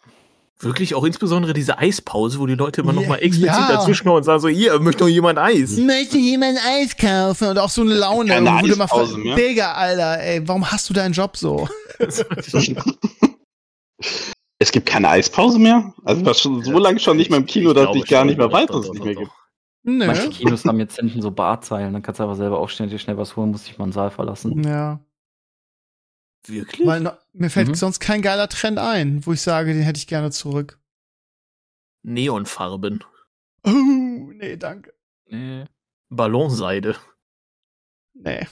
Wirklich 0.59 0.95
auch 0.95 1.05
insbesondere 1.05 1.53
diese 1.53 1.79
Eispause, 1.79 2.39
wo 2.39 2.47
die 2.47 2.55
Leute 2.55 2.81
immer 2.81 2.95
Ja, 2.95 3.01
noch 3.01 3.09
mal 3.09 3.17
explizit 3.17 3.47
ja. 3.59 3.73
dazwischenkommen 3.73 4.19
und 4.19 4.23
sagen 4.25 4.41
so, 4.41 4.49
hier, 4.49 4.79
möchte 4.81 5.05
noch 5.05 5.11
jemand 5.11 5.39
Eis? 5.39 5.77
Möchte 5.77 6.17
jemand 6.17 6.59
Eis 6.67 6.97
kaufen? 6.97 7.49
Und 7.49 7.59
auch 7.59 7.69
so 7.69 7.83
eine 7.83 7.93
Laune. 7.93 8.31
Keine 8.31 8.51
wo 8.51 8.67
du 8.67 8.73
Eispause 8.73 9.13
fragst, 9.13 9.19
mehr. 9.19 9.37
Digga, 9.37 9.73
Alter, 9.73 10.19
ey, 10.23 10.49
warum 10.49 10.71
hast 10.71 10.89
du 10.89 10.95
deinen 10.95 11.13
Job 11.13 11.37
so? 11.37 11.69
Es 14.59 14.73
gibt 14.73 14.87
keine 14.87 15.11
Eispause 15.11 15.59
mehr? 15.59 15.93
Also 16.05 16.21
ich 16.21 16.27
war 16.27 16.35
schon 16.35 16.63
so 16.65 16.79
lange 16.79 16.99
schon 16.99 17.19
nicht 17.19 17.29
mehr 17.31 17.39
im 17.39 17.47
Kino, 17.47 17.71
Ich 17.71 17.77
dass 17.77 17.95
ich 17.95 18.07
gar 18.07 18.21
schon, 18.21 18.29
nicht 18.29 18.39
mehr 18.39 18.51
weiß, 18.51 18.67
dass 18.69 18.87
es 18.87 18.93
nicht 18.93 19.05
mehr 19.05 19.15
gibt. 19.15 19.31
Nö. 19.83 20.07
Manche 20.07 20.31
Kinos 20.31 20.65
haben 20.65 20.81
jetzt 20.81 20.97
hinten 20.97 21.21
so 21.23 21.31
Barzeilen, 21.31 21.93
dann 21.93 22.03
kannst 22.03 22.19
du 22.19 22.25
aber 22.25 22.35
selber 22.35 22.59
aufstehen, 22.59 22.89
dir 22.89 22.99
schnell 22.99 23.19
was 23.19 23.37
holen, 23.37 23.51
musst 23.51 23.69
dich 23.69 23.77
mal 23.79 23.85
einen 23.85 23.93
Saal 23.93 24.11
verlassen. 24.11 24.63
Ja. 24.65 24.99
Wirklich? 26.49 26.87
Weil 26.87 27.01
no, 27.01 27.11
mir 27.33 27.51
fällt 27.51 27.69
Mhm. 27.69 27.75
sonst 27.75 28.01
kein 28.01 28.23
geiler 28.23 28.49
Trend 28.49 28.79
ein, 28.79 29.25
wo 29.27 29.33
ich 29.33 29.43
sage, 29.43 29.73
den 29.73 29.83
hätte 29.83 29.99
ich 29.99 30.07
gerne 30.07 30.31
zurück. 30.31 30.79
Neonfarben. 32.03 33.03
Oh, 33.65 33.71
nee, 33.71 34.57
danke. 34.57 34.95
Nee. 35.29 35.65
Ballonseide. 36.09 36.97
Nee. 38.15 38.47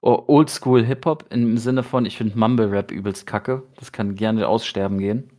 Oh, 0.00 0.24
Oldschool 0.28 0.84
Hip-Hop 0.84 1.26
im 1.32 1.58
Sinne 1.58 1.82
von, 1.82 2.06
ich 2.06 2.16
finde 2.16 2.38
Mumble 2.38 2.70
Rap 2.70 2.90
übelst 2.92 3.26
kacke. 3.26 3.64
Das 3.76 3.90
kann 3.92 4.14
gerne 4.14 4.46
aussterben 4.48 4.98
gehen. 4.98 5.30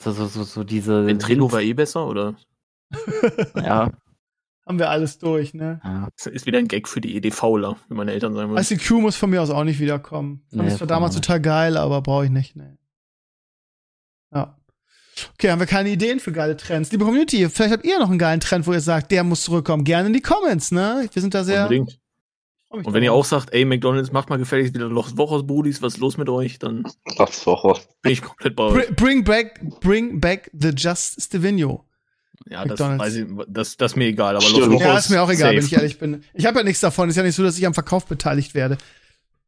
So, 0.00 0.12
so, 0.12 0.26
so, 0.26 0.42
so 0.44 0.64
diese. 0.64 1.06
Ventrilo 1.06 1.50
war 1.50 1.60
eh 1.60 1.72
besser, 1.74 2.06
oder? 2.06 2.36
Ja, 3.56 3.90
Haben 4.64 4.78
wir 4.78 4.90
alles 4.90 5.18
durch, 5.18 5.54
ne? 5.54 5.80
ja. 5.82 6.08
Das 6.16 6.26
ist 6.26 6.46
wieder 6.46 6.58
ein 6.58 6.68
Gag 6.68 6.88
für 6.88 7.00
die 7.00 7.16
EDVler, 7.16 7.76
wie 7.88 7.94
meine 7.94 8.12
Eltern 8.12 8.34
sagen 8.34 8.50
würden. 8.50 8.62
ICQ 8.62 8.90
muss 9.00 9.16
von 9.16 9.30
mir 9.30 9.42
aus 9.42 9.50
auch 9.50 9.64
nicht 9.64 9.80
wiederkommen. 9.80 10.44
Fand 10.50 10.62
Nee, 10.62 10.68
ich 10.68 10.76
zwar 10.76 10.86
damals 10.86 11.14
total 11.14 11.40
geil, 11.40 11.76
aber 11.76 12.00
brauche 12.00 12.26
ich 12.26 12.30
nicht, 12.30 12.54
ne. 12.54 12.78
Ja. 14.32 14.56
Okay, 15.34 15.50
haben 15.50 15.58
wir 15.58 15.66
keine 15.66 15.90
Ideen 15.90 16.20
für 16.20 16.32
geile 16.32 16.56
Trends. 16.56 16.92
Liebe 16.92 17.04
Community, 17.04 17.48
vielleicht 17.48 17.72
habt 17.72 17.84
ihr 17.84 17.98
noch 17.98 18.08
einen 18.08 18.18
geilen 18.18 18.40
Trend, 18.40 18.66
wo 18.66 18.72
ihr 18.72 18.80
sagt, 18.80 19.10
der 19.10 19.24
muss 19.24 19.42
zurückkommen. 19.42 19.84
Gerne 19.84 20.06
in 20.06 20.14
die 20.14 20.22
Comments, 20.22 20.70
ne? 20.70 21.08
Wir 21.12 21.22
sind 21.22 21.34
da 21.34 21.44
sehr. 21.44 21.64
Unbedingt. 21.64 21.98
Und 22.70 22.94
wenn 22.94 23.02
ihr 23.02 23.12
auch 23.12 23.26
sagt, 23.26 23.52
ey, 23.52 23.66
McDonalds, 23.66 24.12
macht 24.12 24.30
mal 24.30 24.38
gefälligst 24.38 24.72
wieder 24.72 24.88
Loch 24.88 25.14
Wochers 25.16 25.46
Brudis, 25.46 25.82
was 25.82 25.94
ist 25.94 26.00
los 26.00 26.16
mit 26.16 26.30
euch, 26.30 26.58
dann 26.58 26.84
Das 27.18 27.46
war 27.46 27.78
bin 28.00 28.12
ich 28.12 28.22
komplett 28.22 28.56
bei 28.56 28.62
euch. 28.62 28.86
Br 28.86 28.94
bring 28.94 29.24
back, 29.24 29.60
bring 29.80 30.20
back 30.20 30.50
the 30.58 30.70
Just 30.70 31.20
Stevino. 31.20 31.84
Ja, 32.48 32.64
das, 32.64 32.78
McDonald's. 32.78 33.04
weiß 33.04 33.14
ich, 33.16 33.26
das, 33.48 33.76
das 33.76 33.92
ist 33.92 33.96
mir 33.96 34.06
egal, 34.06 34.36
aber 34.36 34.44
Stimmt. 34.44 34.66
Los 34.66 34.80
Ja, 34.80 34.98
ist 34.98 35.10
mir 35.10 35.22
auch 35.22 35.30
egal, 35.30 35.48
safe. 35.48 35.56
wenn 35.56 35.64
ich 35.64 35.72
ehrlich 35.72 35.98
bin. 35.98 36.24
Ich 36.34 36.46
habe 36.46 36.58
ja 36.58 36.64
nichts 36.64 36.80
davon. 36.80 37.08
Ist 37.08 37.16
ja 37.16 37.22
nicht 37.22 37.34
so, 37.34 37.42
dass 37.42 37.58
ich 37.58 37.66
am 37.66 37.74
Verkauf 37.74 38.06
beteiligt 38.06 38.54
werde. 38.54 38.78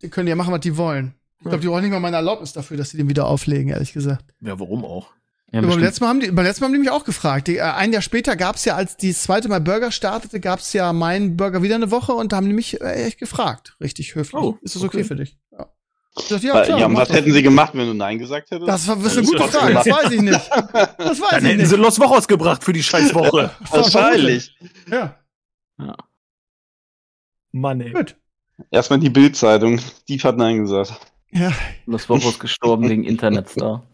Die 0.02 0.08
können 0.08 0.28
ja 0.28 0.36
machen, 0.36 0.52
was 0.52 0.60
die 0.60 0.76
wollen. 0.76 1.14
Ich 1.38 1.44
glaube, 1.44 1.60
die 1.60 1.68
brauchen 1.68 1.82
nicht 1.82 1.90
mal 1.90 2.00
meine 2.00 2.16
Erlaubnis 2.16 2.52
dafür, 2.52 2.76
dass 2.76 2.90
sie 2.90 2.96
den 2.96 3.08
wieder 3.08 3.26
auflegen, 3.26 3.70
ehrlich 3.70 3.92
gesagt. 3.92 4.24
Ja, 4.40 4.58
warum 4.58 4.84
auch? 4.84 5.12
ja 5.52 5.60
beim, 5.60 5.78
letzten 5.78 6.04
Mal 6.04 6.08
haben 6.08 6.20
die, 6.20 6.30
beim 6.30 6.44
letzten 6.44 6.62
Mal 6.62 6.68
haben 6.68 6.72
die 6.72 6.80
mich 6.80 6.90
auch 6.90 7.04
gefragt. 7.04 7.48
Die, 7.48 7.58
äh, 7.58 7.62
ein 7.62 7.92
Jahr 7.92 8.02
später 8.02 8.34
gab's 8.34 8.64
ja, 8.64 8.74
als 8.74 8.96
die 8.96 9.12
das 9.12 9.22
zweite 9.22 9.48
Mal 9.48 9.60
Burger 9.60 9.90
startete, 9.90 10.40
gab's 10.40 10.72
ja 10.72 10.92
meinen 10.92 11.36
Burger 11.36 11.62
wieder 11.62 11.76
eine 11.76 11.90
Woche 11.90 12.12
und 12.12 12.32
da 12.32 12.36
haben 12.36 12.46
die 12.46 12.54
mich 12.54 12.80
äh, 12.80 13.04
echt 13.04 13.18
gefragt. 13.18 13.76
Richtig 13.80 14.14
höflich. 14.14 14.40
Oh, 14.40 14.58
ist 14.62 14.74
das 14.74 14.82
okay, 14.82 14.98
okay. 14.98 15.04
für 15.04 15.16
dich? 15.16 15.36
Ja. 16.16 16.36
Ja, 16.36 16.36
Ja, 16.54 16.62
klar. 16.64 16.78
ja, 16.80 16.86
und 16.86 16.96
was 16.96 17.08
das. 17.08 17.16
hätten 17.16 17.32
sie 17.32 17.42
gemacht, 17.42 17.72
wenn 17.74 17.86
du 17.88 17.94
Nein 17.94 18.18
gesagt 18.18 18.50
hättest? 18.50 18.68
das 18.68 18.86
war 18.86 18.96
das 18.96 19.06
ist 19.06 19.18
eine 19.18 19.26
Das 19.26 19.30
gute 19.32 19.48
Frage. 19.58 19.74
Das 19.74 19.86
weiß 19.86 20.10
ich 20.12 20.20
nicht. 20.22 20.50
Das 20.50 21.20
weiß 21.20 21.30
Dann 21.30 21.38
ich 21.42 21.44
hätten 21.48 21.56
nicht. 21.58 21.68
sie 21.68 21.76
Los 21.76 21.98
Wochos 22.00 22.28
gebracht 22.28 22.62
für 22.62 22.72
die 22.72 22.82
scheiß 22.82 23.12
Woche. 23.14 23.50
Wahrscheinlich. 23.70 24.56
Ja, 24.88 25.16
Mann, 27.52 27.80
ey. 27.80 27.92
gut. 27.92 28.16
Erstmal 28.70 28.98
die 29.00 29.10
Bildzeitung. 29.10 29.80
Die 30.08 30.18
hat 30.18 30.36
Nein 30.36 30.58
gesagt. 30.62 30.92
Ja. 31.32 31.52
Das 31.86 32.08
war 32.08 32.18
bloß 32.18 32.38
gestorben 32.38 32.88
wegen 32.88 33.04
Internetstar. 33.04 33.82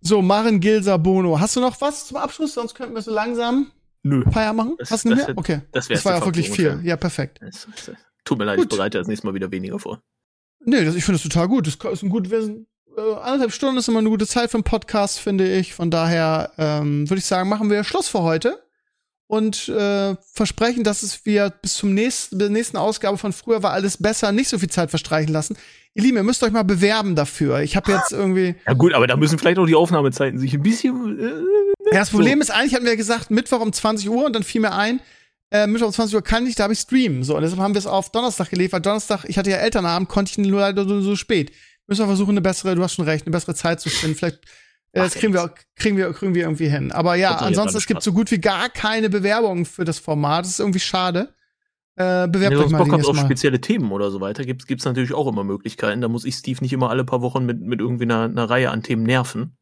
So, 0.00 0.20
Maren 0.20 0.58
Gilsa 0.58 0.96
Bono. 0.96 1.38
Hast 1.38 1.54
du 1.54 1.60
noch 1.60 1.80
was 1.80 2.08
zum 2.08 2.16
Abschluss? 2.16 2.54
Sonst 2.54 2.74
könnten 2.74 2.92
wir 2.96 3.02
so 3.02 3.12
langsam 3.12 3.70
Nö. 4.02 4.24
Feier 4.32 4.52
machen. 4.52 4.74
Das- 4.78 4.90
Hast 4.90 5.04
du 5.04 5.10
nicht 5.10 5.20
das 5.20 5.28
mehr? 5.28 5.38
Okay. 5.38 5.60
Das 5.70 5.88
wäre 5.88 5.96
Das 5.98 6.04
war 6.04 6.18
ja 6.18 6.24
wirklich 6.24 6.50
viel. 6.50 6.80
Ja, 6.82 6.96
perfekt. 6.96 7.38
Tut 8.24 8.38
mir 8.38 8.44
leid, 8.46 8.56
Gut. 8.58 8.72
ich 8.72 8.76
bereite 8.76 8.98
das 8.98 9.06
nächste 9.06 9.26
Mal 9.28 9.34
wieder 9.34 9.50
weniger 9.52 9.78
vor. 9.78 10.00
Nee, 10.64 10.84
das, 10.84 10.94
ich 10.94 11.04
finde 11.04 11.20
das 11.20 11.28
total 11.28 11.48
gut. 11.48 11.66
Das 11.66 11.74
ist 11.92 12.02
ein 12.02 12.08
gut, 12.08 12.30
wir 12.30 12.42
sind, 12.42 12.66
äh, 12.96 13.00
anderthalb 13.00 13.52
Stunden 13.52 13.78
ist 13.78 13.88
immer 13.88 13.98
eine 14.00 14.08
gute 14.08 14.26
Zeit 14.26 14.50
für 14.50 14.56
einen 14.58 14.64
Podcast, 14.64 15.18
finde 15.18 15.50
ich. 15.50 15.74
Von 15.74 15.90
daher 15.90 16.52
ähm, 16.58 17.08
würde 17.08 17.18
ich 17.18 17.26
sagen, 17.26 17.48
machen 17.48 17.70
wir 17.70 17.84
Schluss 17.84 18.08
für 18.08 18.22
heute 18.22 18.62
und 19.26 19.68
äh, 19.70 20.14
versprechen, 20.32 20.84
dass 20.84 21.02
es 21.02 21.24
wir 21.24 21.50
bis 21.50 21.74
zum 21.74 21.94
nächsten, 21.94 22.36
bis 22.36 22.46
zur 22.46 22.52
nächsten 22.52 22.76
Ausgabe 22.76 23.16
von 23.18 23.32
früher 23.32 23.62
war 23.62 23.72
alles 23.72 23.96
besser, 23.96 24.30
nicht 24.30 24.48
so 24.48 24.58
viel 24.58 24.68
Zeit 24.70 24.90
verstreichen 24.90 25.32
lassen. 25.32 25.56
Ihr 25.94 26.02
Lieben, 26.04 26.16
ihr 26.16 26.22
müsst 26.22 26.42
euch 26.42 26.52
mal 26.52 26.64
bewerben 26.64 27.16
dafür. 27.16 27.60
Ich 27.60 27.76
habe 27.76 27.92
jetzt 27.92 28.12
irgendwie. 28.12 28.54
Ja 28.66 28.74
gut, 28.74 28.92
aber 28.94 29.06
da 29.06 29.16
müssen 29.16 29.38
vielleicht 29.38 29.58
auch 29.58 29.66
die 29.66 29.74
Aufnahmezeiten 29.74 30.38
sich 30.38 30.54
ein 30.54 30.62
bisschen. 30.62 31.18
Äh, 31.18 31.94
Ja, 31.94 32.00
das 32.00 32.10
Problem 32.10 32.40
ist 32.40 32.50
eigentlich, 32.50 32.74
hatten 32.74 32.84
wir 32.86 32.96
gesagt, 32.96 33.30
Mittwoch 33.30 33.60
um 33.60 33.72
20 33.72 34.08
Uhr 34.08 34.24
und 34.26 34.34
dann 34.34 34.42
fiel 34.42 34.60
mir 34.60 34.72
ein, 34.72 35.00
äh, 35.52 35.66
Mittwoch 35.66 35.88
um 35.88 35.92
20 35.92 36.14
Uhr 36.14 36.22
kann 36.22 36.46
ich, 36.46 36.54
da 36.54 36.64
habe 36.64 36.72
ich 36.72 36.80
streamen. 36.80 37.22
So, 37.24 37.36
und 37.36 37.42
deshalb 37.42 37.60
haben 37.60 37.74
wir 37.74 37.78
es 37.78 37.86
auf 37.86 38.10
Donnerstag 38.10 38.48
gelegt, 38.48 38.72
weil 38.72 38.80
Donnerstag, 38.80 39.24
ich 39.28 39.36
hatte 39.36 39.50
ja 39.50 39.58
Elternabend, 39.58 40.08
konnte 40.08 40.30
ich 40.30 40.38
nur 40.38 40.60
leider 40.60 40.88
so, 40.88 41.02
so 41.02 41.14
spät. 41.14 41.52
Müssen 41.86 42.00
wir 42.00 42.06
versuchen, 42.06 42.30
eine 42.30 42.40
bessere, 42.40 42.74
du 42.74 42.82
hast 42.82 42.94
schon 42.94 43.04
recht, 43.04 43.26
eine 43.26 43.32
bessere 43.32 43.54
Zeit 43.54 43.80
zu 43.80 43.90
finden. 43.90 44.16
Vielleicht, 44.16 44.38
äh, 44.92 45.00
das 45.00 45.14
Ach, 45.14 45.20
kriegen 45.20 45.34
wir, 45.34 45.52
kriegen 45.76 45.96
wir, 45.98 46.10
kriegen 46.14 46.34
wir 46.34 46.44
irgendwie 46.44 46.68
hin. 46.68 46.90
Aber 46.90 47.16
ja, 47.16 47.36
ansonsten, 47.36 47.76
es 47.76 47.86
gibt 47.86 47.98
Spaß. 47.98 48.04
so 48.04 48.12
gut 48.14 48.30
wie 48.30 48.38
gar 48.38 48.70
keine 48.70 49.10
Bewerbungen 49.10 49.66
für 49.66 49.84
das 49.84 49.98
Format. 49.98 50.46
Das 50.46 50.52
ist 50.52 50.60
irgendwie 50.60 50.80
schade. 50.80 51.34
Äh, 51.96 52.04
wenn 52.04 52.32
bewerbt 52.32 52.56
ihr 52.56 52.64
euch 52.64 52.72
Bock 52.72 52.90
habt 52.90 53.04
auf 53.04 53.14
Mal. 53.14 53.24
spezielle 53.26 53.60
Themen 53.60 53.92
oder 53.92 54.10
so 54.10 54.22
weiter, 54.22 54.46
gibt 54.46 54.70
es 54.70 54.84
natürlich 54.86 55.12
auch 55.12 55.26
immer 55.26 55.44
Möglichkeiten. 55.44 56.00
Da 56.00 56.08
muss 56.08 56.24
ich 56.24 56.36
Steve 56.36 56.62
nicht 56.62 56.72
immer 56.72 56.88
alle 56.88 57.04
paar 57.04 57.20
Wochen 57.20 57.44
mit, 57.44 57.60
mit 57.60 57.80
irgendwie 57.80 58.04
einer, 58.04 58.22
einer 58.22 58.48
Reihe 58.48 58.70
an 58.70 58.82
Themen 58.82 59.02
nerven. 59.02 59.58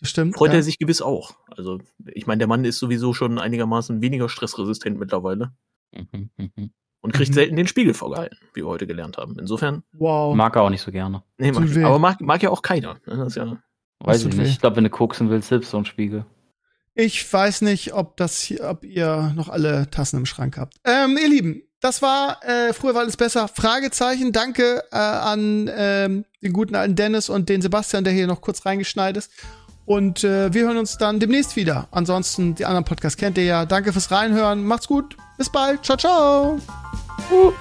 Das 0.00 0.08
stimmt. 0.10 0.36
Freut 0.36 0.50
ja. 0.50 0.56
er 0.58 0.62
sich 0.62 0.78
gewiss 0.78 1.00
auch. 1.02 1.34
Also, 1.48 1.78
ich 2.12 2.26
meine, 2.26 2.38
der 2.38 2.48
Mann 2.48 2.64
ist 2.64 2.78
sowieso 2.78 3.14
schon 3.14 3.38
einigermaßen 3.38 4.02
weniger 4.02 4.28
stressresistent 4.28 4.98
mittlerweile 4.98 5.52
Mhm, 5.94 6.30
mhm. 6.36 6.70
und 7.00 7.12
kriegt 7.14 7.30
Mhm. 7.30 7.34
selten 7.34 7.56
den 7.56 7.66
Spiegel 7.66 7.94
vorgehalten, 7.94 8.36
wie 8.54 8.60
wir 8.62 8.66
heute 8.68 8.86
gelernt 8.86 9.16
haben. 9.18 9.38
Insofern, 9.38 9.82
Wow. 9.92 10.34
Mag 10.36 10.56
er 10.56 10.62
auch 10.62 10.70
nicht 10.70 10.82
so 10.82 10.90
gerne. 10.92 11.22
nee, 11.38 11.52
mag, 11.52 11.74
weh. 11.74 11.84
aber 11.84 11.98
mag, 11.98 12.20
mag 12.20 12.42
ja 12.42 12.50
auch 12.50 12.62
keiner. 12.62 12.94
ne? 12.94 13.00
Das 13.16 13.28
ist 13.28 13.36
ja, 13.36 13.56
Weiß 14.00 14.24
ich 14.26 14.34
nicht. 14.36 14.50
Ich 14.50 14.60
glaube, 14.60 14.76
wenn 14.76 14.84
du 14.84 14.90
koksen 14.90 15.30
willst, 15.30 15.48
hilft 15.48 15.68
so 15.68 15.78
ein 15.78 15.84
Spiegel. 15.84 16.26
Ich 16.94 17.32
weiß 17.32 17.62
nicht, 17.62 17.94
ob 17.94 18.16
das 18.18 18.40
hier, 18.40 18.64
ob 18.68 18.84
ihr 18.84 19.32
noch 19.36 19.48
alle 19.48 19.88
Tassen 19.90 20.18
im 20.18 20.26
Schrank 20.26 20.58
habt. 20.58 20.74
Ähm, 20.84 21.16
ihr 21.16 21.28
Lieben, 21.28 21.62
das 21.80 22.02
war 22.02 22.38
äh, 22.44 22.72
früher 22.74 22.94
war 22.94 23.00
alles 23.02 23.16
besser. 23.16 23.48
Fragezeichen. 23.48 24.32
Danke 24.32 24.82
äh, 24.92 24.96
an 24.96 25.70
ähm, 25.74 26.24
den 26.42 26.52
guten 26.52 26.74
alten 26.74 26.94
Dennis 26.96 27.28
und 27.30 27.48
den 27.48 27.62
Sebastian, 27.62 28.04
der 28.04 28.12
hier 28.12 28.26
noch 28.26 28.40
kurz 28.42 28.66
reingeschneit 28.66 29.16
ist. 29.16 29.30
Und 29.92 30.24
äh, 30.24 30.54
wir 30.54 30.62
hören 30.62 30.78
uns 30.78 30.96
dann 30.96 31.20
demnächst 31.20 31.54
wieder. 31.54 31.86
Ansonsten, 31.90 32.54
die 32.54 32.64
anderen 32.64 32.86
Podcasts 32.86 33.18
kennt 33.18 33.36
ihr 33.36 33.44
ja. 33.44 33.66
Danke 33.66 33.92
fürs 33.92 34.10
Reinhören. 34.10 34.64
Macht's 34.64 34.88
gut. 34.88 35.18
Bis 35.36 35.52
bald. 35.52 35.84
Ciao, 35.84 35.98
ciao. 35.98 36.58
Uh. 37.30 37.52